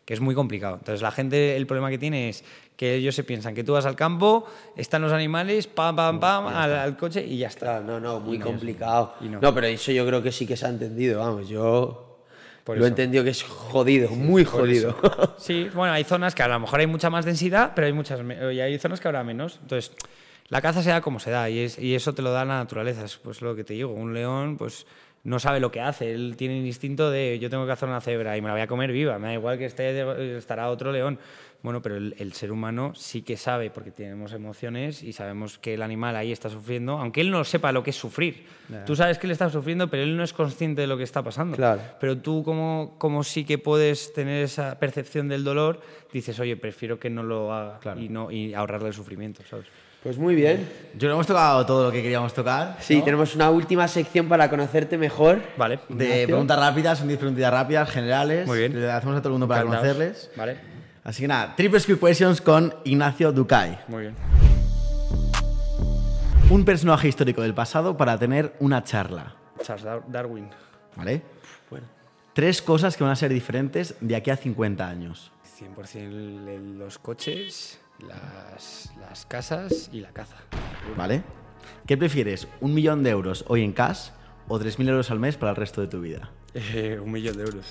que 0.03 0.14
es 0.14 0.19
muy 0.19 0.36
complicado. 0.36 0.76
Entonces, 0.76 1.02
la 1.02 1.11
gente, 1.11 1.56
el 1.56 1.65
problema 1.65 1.90
que 1.90 1.98
tiene 1.98 2.27
es 2.27 2.44
que 2.76 2.95
ellos 2.95 3.15
se 3.15 3.23
piensan 3.23 3.56
que 3.56 3.64
tú 3.64 3.72
vas 3.72 3.86
al 3.86 3.95
campo, 3.95 4.45
están 4.76 5.02
los 5.02 5.14
animales, 5.14 5.68
pam, 5.68 5.95
pam, 5.95 6.19
pam, 6.19 6.48
al, 6.48 6.98
coche 6.98 7.26
y 7.26 7.38
ya 7.38 7.48
está. 7.48 7.80
no, 7.80 8.02
no, 8.02 8.19
muy 8.19 8.38
complicado. 8.38 9.15
no, 9.22 9.53
pero 9.53 9.68
eso 9.68 9.94
yo 9.94 10.06
creo 10.06 10.22
que 10.22 10.34
sí 10.34 10.45
que 10.45 10.57
se 10.57 10.65
ha 10.65 10.69
entendido, 10.69 11.22
vamos, 11.22 11.48
yo 11.48 12.05
lo 12.65 12.85
he 12.85 12.87
entendido 12.87 13.23
que 13.23 13.29
es 13.29 13.43
jodido, 13.43 14.09
muy 14.09 14.43
jodido. 14.43 14.95
Sí, 15.37 15.69
bueno, 15.73 15.93
hay 15.93 16.03
zonas 16.03 16.33
que 16.33 16.43
a 16.43 16.47
lo 16.47 16.59
mejor 16.59 16.79
hay 16.79 16.87
mucha 16.87 17.09
más 17.09 17.25
densidad, 17.25 17.73
pero 17.75 17.85
hay 17.87 17.93
muchas 17.93 18.19
y 18.21 18.59
hay 18.59 18.79
zonas 18.79 18.99
que 18.99 19.07
habrá 19.07 19.23
menos. 19.23 19.59
Entonces, 19.61 19.91
la 20.47 20.61
caza 20.61 20.81
se 20.81 20.89
da 20.89 21.01
como 21.01 21.19
se 21.19 21.29
da 21.31 21.49
y, 21.49 21.59
es, 21.59 21.77
y 21.77 21.95
eso 21.95 22.13
te 22.13 22.21
lo 22.21 22.31
da 22.31 22.45
la 22.45 22.57
naturaleza. 22.57 23.05
Es 23.05 23.17
pues 23.17 23.41
lo 23.41 23.55
que 23.55 23.63
te 23.63 23.73
digo, 23.73 23.91
un 23.91 24.13
león 24.13 24.57
pues 24.57 24.85
no 25.23 25.39
sabe 25.39 25.59
lo 25.59 25.71
que 25.71 25.81
hace. 25.81 26.13
Él 26.13 26.35
tiene 26.37 26.59
el 26.59 26.65
instinto 26.65 27.11
de 27.11 27.37
yo 27.39 27.49
tengo 27.49 27.65
que 27.65 27.71
hacer 27.71 27.89
una 27.89 28.01
cebra 28.01 28.37
y 28.37 28.41
me 28.41 28.47
la 28.47 28.53
voy 28.53 28.61
a 28.61 28.67
comer 28.67 28.91
viva. 28.91 29.19
Me 29.19 29.27
da 29.27 29.33
igual 29.33 29.57
que 29.57 29.65
esté, 29.65 30.37
estará 30.37 30.69
otro 30.69 30.91
león. 30.91 31.19
Bueno, 31.65 31.81
pero 31.81 31.97
el, 31.97 32.33
ser 32.33 32.51
humano 32.51 32.93
sí 32.93 33.23
que 33.23 33.37
sabe, 33.37 33.71
porque 33.71 33.89
tenemos 33.89 34.33
emociones 34.33 35.01
y 35.01 35.13
sabemos 35.13 35.57
que 35.57 35.73
el 35.73 35.81
animal 35.81 36.15
ahí 36.15 36.31
está 36.31 36.47
sufriendo, 36.47 36.99
aunque 36.99 37.21
él 37.21 37.31
no 37.31 37.43
sepa 37.43 37.71
lo 37.71 37.81
que 37.81 37.89
es 37.89 37.95
sufrir. 37.95 38.45
Tú 38.85 38.95
sabes 38.95 39.17
que 39.17 39.25
él 39.25 39.31
está 39.31 39.49
sufriendo, 39.49 39.89
pero 39.89 40.03
él 40.03 40.15
no 40.15 40.23
es 40.23 40.31
consciente 40.31 40.81
de 40.81 40.87
lo 40.87 40.95
que 40.95 41.01
está 41.01 41.23
pasando. 41.23 41.57
Claro. 41.57 41.81
Pero 41.99 42.19
tú, 42.19 42.43
como, 42.43 42.93
como 42.99 43.23
sí 43.23 43.45
que 43.45 43.57
puedes 43.57 44.13
tener 44.13 44.43
esa 44.43 44.77
percepción 44.77 45.27
del 45.27 45.43
dolor, 45.43 45.81
dices, 46.13 46.39
oye, 46.39 46.55
prefiero 46.55 46.99
que 46.99 47.09
no 47.09 47.23
lo 47.23 47.51
haga 47.51 47.99
y, 47.99 48.09
no, 48.09 48.29
y 48.29 48.53
ahorrarle 48.53 48.89
el 48.89 48.93
sufrimiento, 48.93 49.41
¿sabes? 49.49 49.65
Pues 50.03 50.19
muy 50.19 50.35
bien. 50.35 50.69
Yo 50.93 50.99
creo 50.99 51.13
hemos 51.13 51.25
tocado 51.25 51.65
todo 51.65 51.85
lo 51.85 51.91
que 51.91 52.03
queríamos 52.03 52.31
tocar. 52.31 52.77
Sí, 52.79 53.01
tenemos 53.01 53.33
una 53.33 53.49
última 53.49 53.87
sección 53.87 54.27
para 54.27 54.51
conocerte 54.51 54.99
mejor. 54.99 55.41
Vale. 55.57 55.79
De 55.89 56.27
preguntas 56.27 56.59
rápidas, 56.59 56.99
son 56.99 57.07
10 57.07 57.19
preguntas 57.19 57.51
rápidas, 57.51 57.89
generales. 57.89 58.45
Muy 58.45 58.59
bien. 58.59 58.79
Le 58.79 58.91
hacemos 58.91 59.17
a 59.17 59.19
todo 59.19 59.29
el 59.29 59.39
mundo 59.39 59.47
para 59.47 59.63
conocerles. 59.63 60.29
Vale. 60.35 60.74
Así 61.06 61.22
que 61.22 61.27
nada, 61.27 61.56
Triple 61.56 61.80
Skill 61.80 61.99
Questions 61.99 62.41
con 62.41 62.73
Ignacio 62.84 63.32
Ducay. 63.32 63.77
Muy 63.88 64.02
bien. 64.02 64.15
Un 66.49 66.65
personaje 66.65 67.07
histórico 67.07 67.44
del 67.44 67.53
pasado 67.53 67.95
para 67.95 68.18
tener 68.18 68.56
una 68.60 68.84
charla. 68.84 69.36
Charles 69.61 69.86
Darwin. 70.07 70.49
¿Vale? 70.95 71.22
Bueno. 71.69 71.86
Tres 72.34 72.60
cosas 72.60 72.98
que 72.98 73.03
van 73.03 73.14
a 73.14 73.15
ser 73.15 73.32
diferentes 73.32 73.94
de 74.02 74.15
aquí 74.15 74.32
a 74.32 74.36
50 74.36 74.90
años. 74.90 75.32
100% 75.60 76.76
los 76.76 76.98
coches, 76.98 77.80
las, 77.99 78.91
las 78.99 79.27
casas 79.27 79.90
y 79.94 80.02
la 80.02 80.10
caza. 80.10 80.38
¿Vale? 80.98 81.22
¿Qué 81.86 81.98
prefieres? 81.98 82.48
¿Un 82.61 82.73
millón 82.73 83.03
de 83.03 83.11
euros 83.11 83.45
hoy 83.48 83.64
en 83.64 83.73
cash 83.73 84.10
o 84.48 84.60
3.000 84.60 84.90
euros 84.90 85.11
al 85.11 85.19
mes 85.19 85.38
para 85.38 85.52
el 85.52 85.56
resto 85.56 85.82
de 85.82 85.88
tu 85.88 86.02
vida? 86.02 86.32
Eh, 86.56 86.99
un 86.99 87.11
millón 87.11 87.38
de 87.38 87.44
euros. 87.44 87.65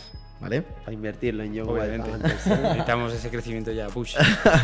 ¿Vale? 0.44 0.62
Para 0.62 0.92
invertirlo 0.92 1.42
en 1.42 1.54
yoga. 1.54 1.72
Obviamente. 1.72 2.10
Necesitamos 2.22 3.12
ese 3.14 3.30
crecimiento 3.30 3.72
ya, 3.72 3.88
push. 3.88 4.14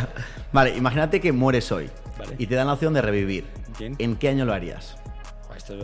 vale, 0.52 0.76
imagínate 0.76 1.20
que 1.20 1.32
mueres 1.32 1.72
hoy 1.72 1.90
y 2.36 2.46
te 2.46 2.54
dan 2.54 2.66
la 2.66 2.74
opción 2.74 2.92
de 2.92 3.00
revivir. 3.00 3.46
¿En 3.78 4.16
qué 4.16 4.28
año 4.28 4.44
lo 4.44 4.52
harías? 4.52 4.96
Esto, 5.56 5.74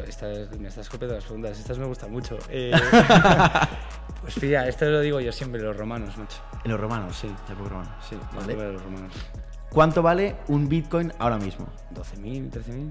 me 0.58 0.68
estás 0.68 0.88
copiando 0.88 1.14
las 1.14 1.24
preguntas, 1.24 1.58
estas 1.58 1.78
me 1.78 1.84
gustan 1.84 2.10
mucho. 2.10 2.38
Eh, 2.48 2.72
pues 4.22 4.34
fíjate, 4.34 4.70
esto 4.70 4.86
lo 4.86 5.00
digo 5.00 5.20
yo 5.20 5.30
siempre, 5.32 5.60
los 5.60 5.76
romanos, 5.76 6.16
macho. 6.16 6.38
¿En 6.64 6.70
los 6.70 6.80
romanos? 6.80 7.16
Sí. 7.16 7.28
Época 7.50 7.68
romana. 7.68 7.96
Sí, 8.08 8.16
¿Vale? 8.34 8.56
de 8.56 8.72
los 8.72 8.82
romanos. 8.82 9.12
¿Cuánto 9.70 10.02
vale 10.02 10.36
un 10.48 10.68
Bitcoin 10.68 11.12
ahora 11.18 11.38
mismo? 11.38 11.66
12.000, 11.94 12.50
13.000. 12.50 12.88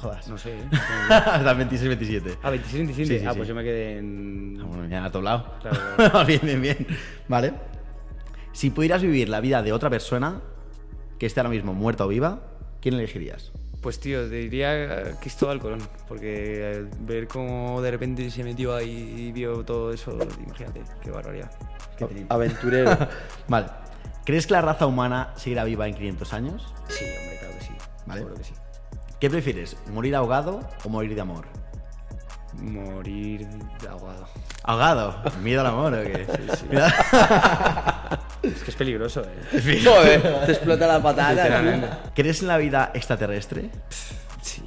Jodas. 0.00 0.28
No 0.28 0.38
sé. 0.38 0.58
¿eh? 0.58 0.68
Hasta 1.10 1.54
26, 1.54 1.88
27. 1.88 2.38
Ah, 2.42 2.50
26, 2.50 2.86
27. 2.96 3.26
ah, 3.26 3.34
pues 3.34 3.48
yo 3.48 3.54
me 3.54 3.64
quedé 3.64 3.98
en. 3.98 4.58
Ah, 4.60 4.64
bueno, 4.66 4.86
ya 4.88 5.04
a 5.04 5.10
tu 5.10 5.22
lado. 5.22 5.54
Claro, 5.96 6.26
bien, 6.26 6.40
bien, 6.42 6.62
bien. 6.62 6.86
Vale. 7.28 7.54
Si 8.52 8.70
pudieras 8.70 9.02
vivir 9.02 9.28
la 9.28 9.40
vida 9.40 9.62
de 9.62 9.72
otra 9.72 9.90
persona 9.90 10.40
que 11.18 11.26
esté 11.26 11.40
ahora 11.40 11.50
mismo 11.50 11.74
muerta 11.74 12.04
o 12.04 12.08
viva, 12.08 12.42
¿quién 12.80 12.94
elegirías? 12.94 13.50
Pues 13.80 14.00
tío, 14.00 14.20
te 14.28 14.36
diría 14.36 15.18
Cristóbal 15.20 15.60
Colón, 15.60 15.80
porque 16.08 16.86
ver 17.00 17.28
cómo 17.28 17.82
de 17.82 17.90
repente 17.90 18.30
se 18.30 18.42
metió 18.42 18.74
ahí 18.74 19.26
y 19.28 19.32
vio 19.32 19.62
todo 19.64 19.92
eso, 19.92 20.16
imagínate, 20.42 20.82
qué 21.02 21.10
barbaridad. 21.10 21.50
Qué 21.98 22.24
Aventurero. 22.30 22.96
vale. 23.48 23.66
¿Crees 24.24 24.46
que 24.46 24.54
la 24.54 24.62
raza 24.62 24.86
humana 24.86 25.32
seguirá 25.36 25.64
viva 25.64 25.86
en 25.86 25.94
500 25.94 26.32
años? 26.32 26.74
Sí, 26.88 27.04
hombre, 27.04 27.38
claro 27.38 27.54
que 27.58 27.64
sí. 27.64 27.72
Vale. 28.06 28.20
Seguro 28.20 28.36
que 28.36 28.44
sí. 28.44 28.54
¿Qué 29.20 29.30
prefieres? 29.30 29.76
¿Morir 29.92 30.16
ahogado 30.16 30.60
o 30.84 30.88
morir 30.88 31.14
de 31.14 31.20
amor? 31.20 31.44
Morir 32.54 33.46
ahogado. 33.88 34.26
¿Ahogado? 34.62 35.22
¿Miedo 35.42 35.60
al 35.60 35.66
amor 35.66 35.94
o 35.94 36.02
qué? 36.02 36.26
Sí, 36.26 36.42
sí. 36.56 36.66
es 38.42 38.62
que 38.62 38.70
es 38.70 38.76
peligroso, 38.76 39.22
¿eh? 39.22 39.82
Joder, 39.84 40.46
te 40.46 40.52
explota 40.52 40.86
la 40.86 41.02
patata. 41.02 42.10
¿Crees 42.14 42.40
en 42.40 42.48
la 42.48 42.56
vida 42.56 42.92
extraterrestre? 42.94 43.70
Sí. 44.40 44.62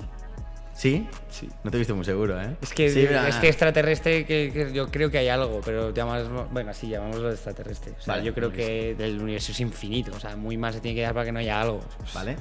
¿Sí? 0.77 1.07
Sí. 1.31 1.49
No 1.63 1.71
te 1.71 1.77
he 1.77 1.79
visto 1.79 1.95
muy 1.95 2.05
seguro, 2.05 2.39
¿eh? 2.39 2.55
Es 2.61 2.71
que, 2.71 2.85
es 2.85 3.35
que 3.37 3.47
extraterrestre, 3.47 4.25
que, 4.25 4.71
yo 4.71 4.91
creo 4.91 5.09
que 5.09 5.17
hay 5.17 5.27
algo, 5.27 5.59
pero 5.65 5.91
llamas, 5.91 6.25
bueno, 6.51 6.71
sí, 6.75 6.87
llamámoslo 6.87 7.31
extraterrestre. 7.31 7.93
O 7.99 8.01
sea, 8.01 8.21
yo 8.21 8.31
creo 8.35 8.51
que 8.51 8.91
el 8.91 9.19
universo 9.19 9.51
es 9.53 9.59
infinito, 9.59 10.11
o 10.15 10.19
sea, 10.19 10.35
muy 10.35 10.55
más 10.55 10.75
se 10.75 10.81
tiene 10.81 10.93
que 10.93 11.01
dar 11.01 11.15
para 11.15 11.25
que 11.25 11.31
no 11.31 11.39
haya 11.39 11.59
algo. 11.59 11.81
Vale. 12.13 12.35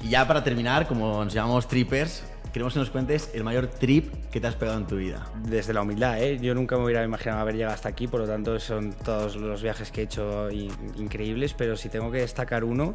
Y 0.00 0.08
ya 0.08 0.26
para 0.26 0.42
terminar, 0.42 0.86
como 0.86 1.22
nos 1.22 1.34
llamamos 1.34 1.68
trippers, 1.68 2.24
queremos 2.54 2.72
que 2.72 2.78
nos 2.78 2.88
cuentes 2.88 3.30
el 3.34 3.44
mayor 3.44 3.66
trip 3.66 4.30
que 4.30 4.40
te 4.40 4.46
has 4.46 4.54
pegado 4.54 4.78
en 4.78 4.86
tu 4.86 4.96
vida. 4.96 5.26
Desde 5.46 5.74
la 5.74 5.82
humildad, 5.82 6.22
¿eh? 6.22 6.38
Yo 6.40 6.54
nunca 6.54 6.78
me 6.78 6.84
hubiera 6.84 7.04
imaginado 7.04 7.42
haber 7.42 7.54
llegado 7.54 7.74
hasta 7.74 7.90
aquí, 7.90 8.08
por 8.08 8.20
lo 8.20 8.26
tanto 8.26 8.58
son 8.60 8.94
todos 8.94 9.36
los 9.36 9.62
viajes 9.62 9.90
que 9.90 10.00
he 10.00 10.04
hecho 10.04 10.50
increíbles, 10.96 11.52
pero 11.52 11.76
si 11.76 11.90
tengo 11.90 12.10
que 12.10 12.18
destacar 12.18 12.64
uno, 12.64 12.94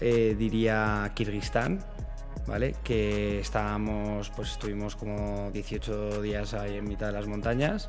eh, 0.00 0.34
diría 0.36 1.12
Kirguistán, 1.14 1.84
¿vale? 2.46 2.74
Que 2.84 3.40
estábamos, 3.40 4.30
pues 4.30 4.52
estuvimos 4.52 4.96
como 4.96 5.50
18 5.52 6.22
días 6.22 6.54
ahí 6.54 6.76
en 6.76 6.88
mitad 6.88 7.08
de 7.08 7.12
las 7.12 7.26
montañas 7.26 7.88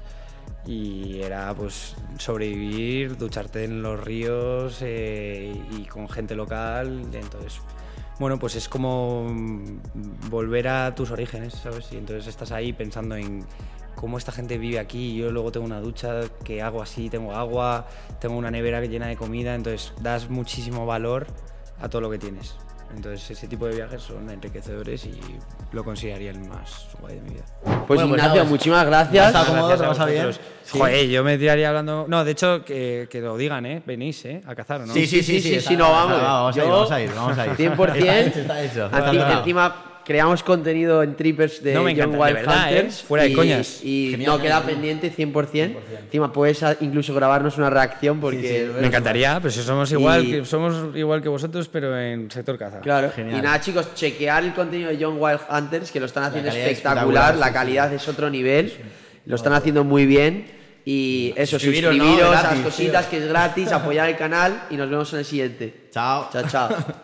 y 0.65 1.21
era 1.21 1.53
pues 1.53 1.95
sobrevivir, 2.17 3.17
ducharte 3.17 3.63
en 3.63 3.81
los 3.81 4.03
ríos 4.03 4.79
eh, 4.81 5.53
y 5.71 5.85
con 5.85 6.09
gente 6.09 6.35
local, 6.35 7.01
entonces 7.13 7.61
bueno, 8.19 8.39
pues 8.39 8.55
es 8.55 8.67
como 8.67 9.27
volver 10.29 10.67
a 10.69 10.95
tus 10.95 11.11
orígenes, 11.11 11.53
¿sabes? 11.53 11.91
Y 11.91 11.97
entonces 11.97 12.25
estás 12.25 12.51
ahí 12.51 12.73
pensando 12.73 13.15
en 13.15 13.45
cómo 13.95 14.17
esta 14.17 14.31
gente 14.31 14.57
vive 14.57 14.79
aquí. 14.79 15.15
Yo 15.15 15.29
luego 15.29 15.51
tengo 15.51 15.67
una 15.67 15.81
ducha 15.81 16.21
que 16.43 16.63
hago 16.63 16.81
así, 16.81 17.09
tengo 17.09 17.33
agua, 17.33 17.87
tengo 18.19 18.35
una 18.35 18.49
nevera 18.49 18.81
llena 18.81 19.07
de 19.07 19.17
comida, 19.17 19.53
entonces 19.53 19.93
das 20.01 20.29
muchísimo 20.29 20.87
valor 20.87 21.27
a 21.79 21.89
todo 21.89 22.01
lo 22.01 22.09
que 22.09 22.17
tienes. 22.17 22.55
Entonces 22.95 23.29
ese 23.31 23.47
tipo 23.47 23.67
de 23.67 23.75
viajes 23.75 24.01
son 24.01 24.29
enriquecedores 24.29 25.05
y 25.05 25.19
lo 25.71 25.83
consideraría 25.83 26.31
el 26.31 26.39
más 26.39 26.87
guay 26.99 27.15
de 27.15 27.21
mi 27.21 27.29
vida. 27.31 27.43
Pues, 27.63 27.83
pues 27.87 28.01
Ignacio, 28.01 28.45
muchísimas 28.45 28.85
gracias. 28.85 29.27
Está 29.27 29.45
cómodo, 29.45 29.77
vamos 29.77 29.99
a 29.99 30.05
bien. 30.05 30.31
Joder, 30.71 31.07
yo 31.07 31.23
me 31.23 31.37
tiraría 31.37 31.69
hablando. 31.69 32.05
No, 32.07 32.25
de 32.25 32.31
hecho, 32.31 32.63
que, 32.65 33.07
que, 33.09 33.21
lo 33.21 33.37
digan, 33.37 33.65
¿eh? 33.65 33.81
Venís, 33.85 34.25
¿eh? 34.25 34.41
A 34.45 34.55
cazar, 34.55 34.81
¿o 34.81 34.85
no? 34.85 34.93
Sí, 34.93 35.05
sí, 35.07 35.23
sí, 35.23 35.41
sí, 35.41 35.61
sí, 35.61 35.77
no, 35.77 35.91
vamos. 35.91 36.21
Vamos 36.21 36.91
a 36.91 37.01
ir, 37.01 37.11
vamos 37.13 37.37
a 37.37 37.47
ir. 37.47 37.53
100%. 37.57 37.95
Está 37.95 38.61
hecho, 38.61 38.85
está 38.85 39.11
hecho. 39.11 39.37
Encima 39.39 39.96
creamos 40.07 40.41
contenido 40.41 41.03
en 41.03 41.17
Trippers 41.17 41.61
de 41.61 41.73
no, 41.73 41.83
me 41.83 41.93
Young 41.93 42.17
Wild 42.17 42.33
verdad, 42.35 42.71
¿eh? 42.71 42.77
Hunters. 42.77 43.03
Fuera 43.03 43.25
de 43.25 43.33
coñas. 43.33 43.83
Y 43.83 44.15
no 44.25 44.39
queda 44.39 44.63
pendiente 44.63 45.13
100%. 45.13 45.75
Encima 46.05 46.31
puedes 46.31 46.63
incluso 46.79 47.13
grabarnos 47.13 47.57
una 47.57 47.69
reacción 47.69 48.21
porque. 48.21 48.71
me 48.79 48.87
encantaría, 48.87 49.37
pero 49.41 49.51
si 49.51 49.61
somos 49.61 49.91
igual, 49.91 50.25
que, 50.25 50.45
somos 50.45 50.95
igual 50.95 51.21
que 51.21 51.27
vosotros, 51.27 51.67
pero 51.67 51.99
en 51.99 52.31
sector 52.31 52.57
caza. 52.57 52.79
Claro. 52.79 53.11
Genial. 53.13 53.37
Y 53.37 53.41
nada, 53.41 53.59
chicos, 53.59 53.93
chequear 53.95 54.45
el 54.45 54.53
contenido 54.53 54.89
de 54.91 54.97
Young 54.97 55.17
Wild 55.19 55.41
Hunters, 55.49 55.91
que 55.91 55.99
lo 55.99 56.05
están 56.05 56.23
haciendo 56.23 56.51
espectacular. 56.51 57.35
La 57.35 57.51
calidad 57.51 57.93
es 57.93 58.07
otro 58.07 58.29
nivel. 58.29 58.73
Lo 59.25 59.35
están 59.35 59.51
haciendo 59.51 59.83
muy 59.83 60.05
bien. 60.05 60.55
Y 60.85 61.33
eso, 61.35 61.59
suscribiros, 61.59 62.33
a 62.33 62.43
las 62.43 62.59
cositas 62.61 63.07
que 63.07 63.17
es 63.17 63.27
gratis, 63.27 63.73
apoyar 63.73 64.07
el 64.07 64.15
canal 64.15 64.63
y 64.69 64.77
nos 64.77 64.89
vemos 64.89 65.11
en 65.11 65.19
el 65.19 65.25
siguiente. 65.25 65.89
Chao. 65.91 66.29
Chao, 66.31 66.43
chao. 66.49 66.69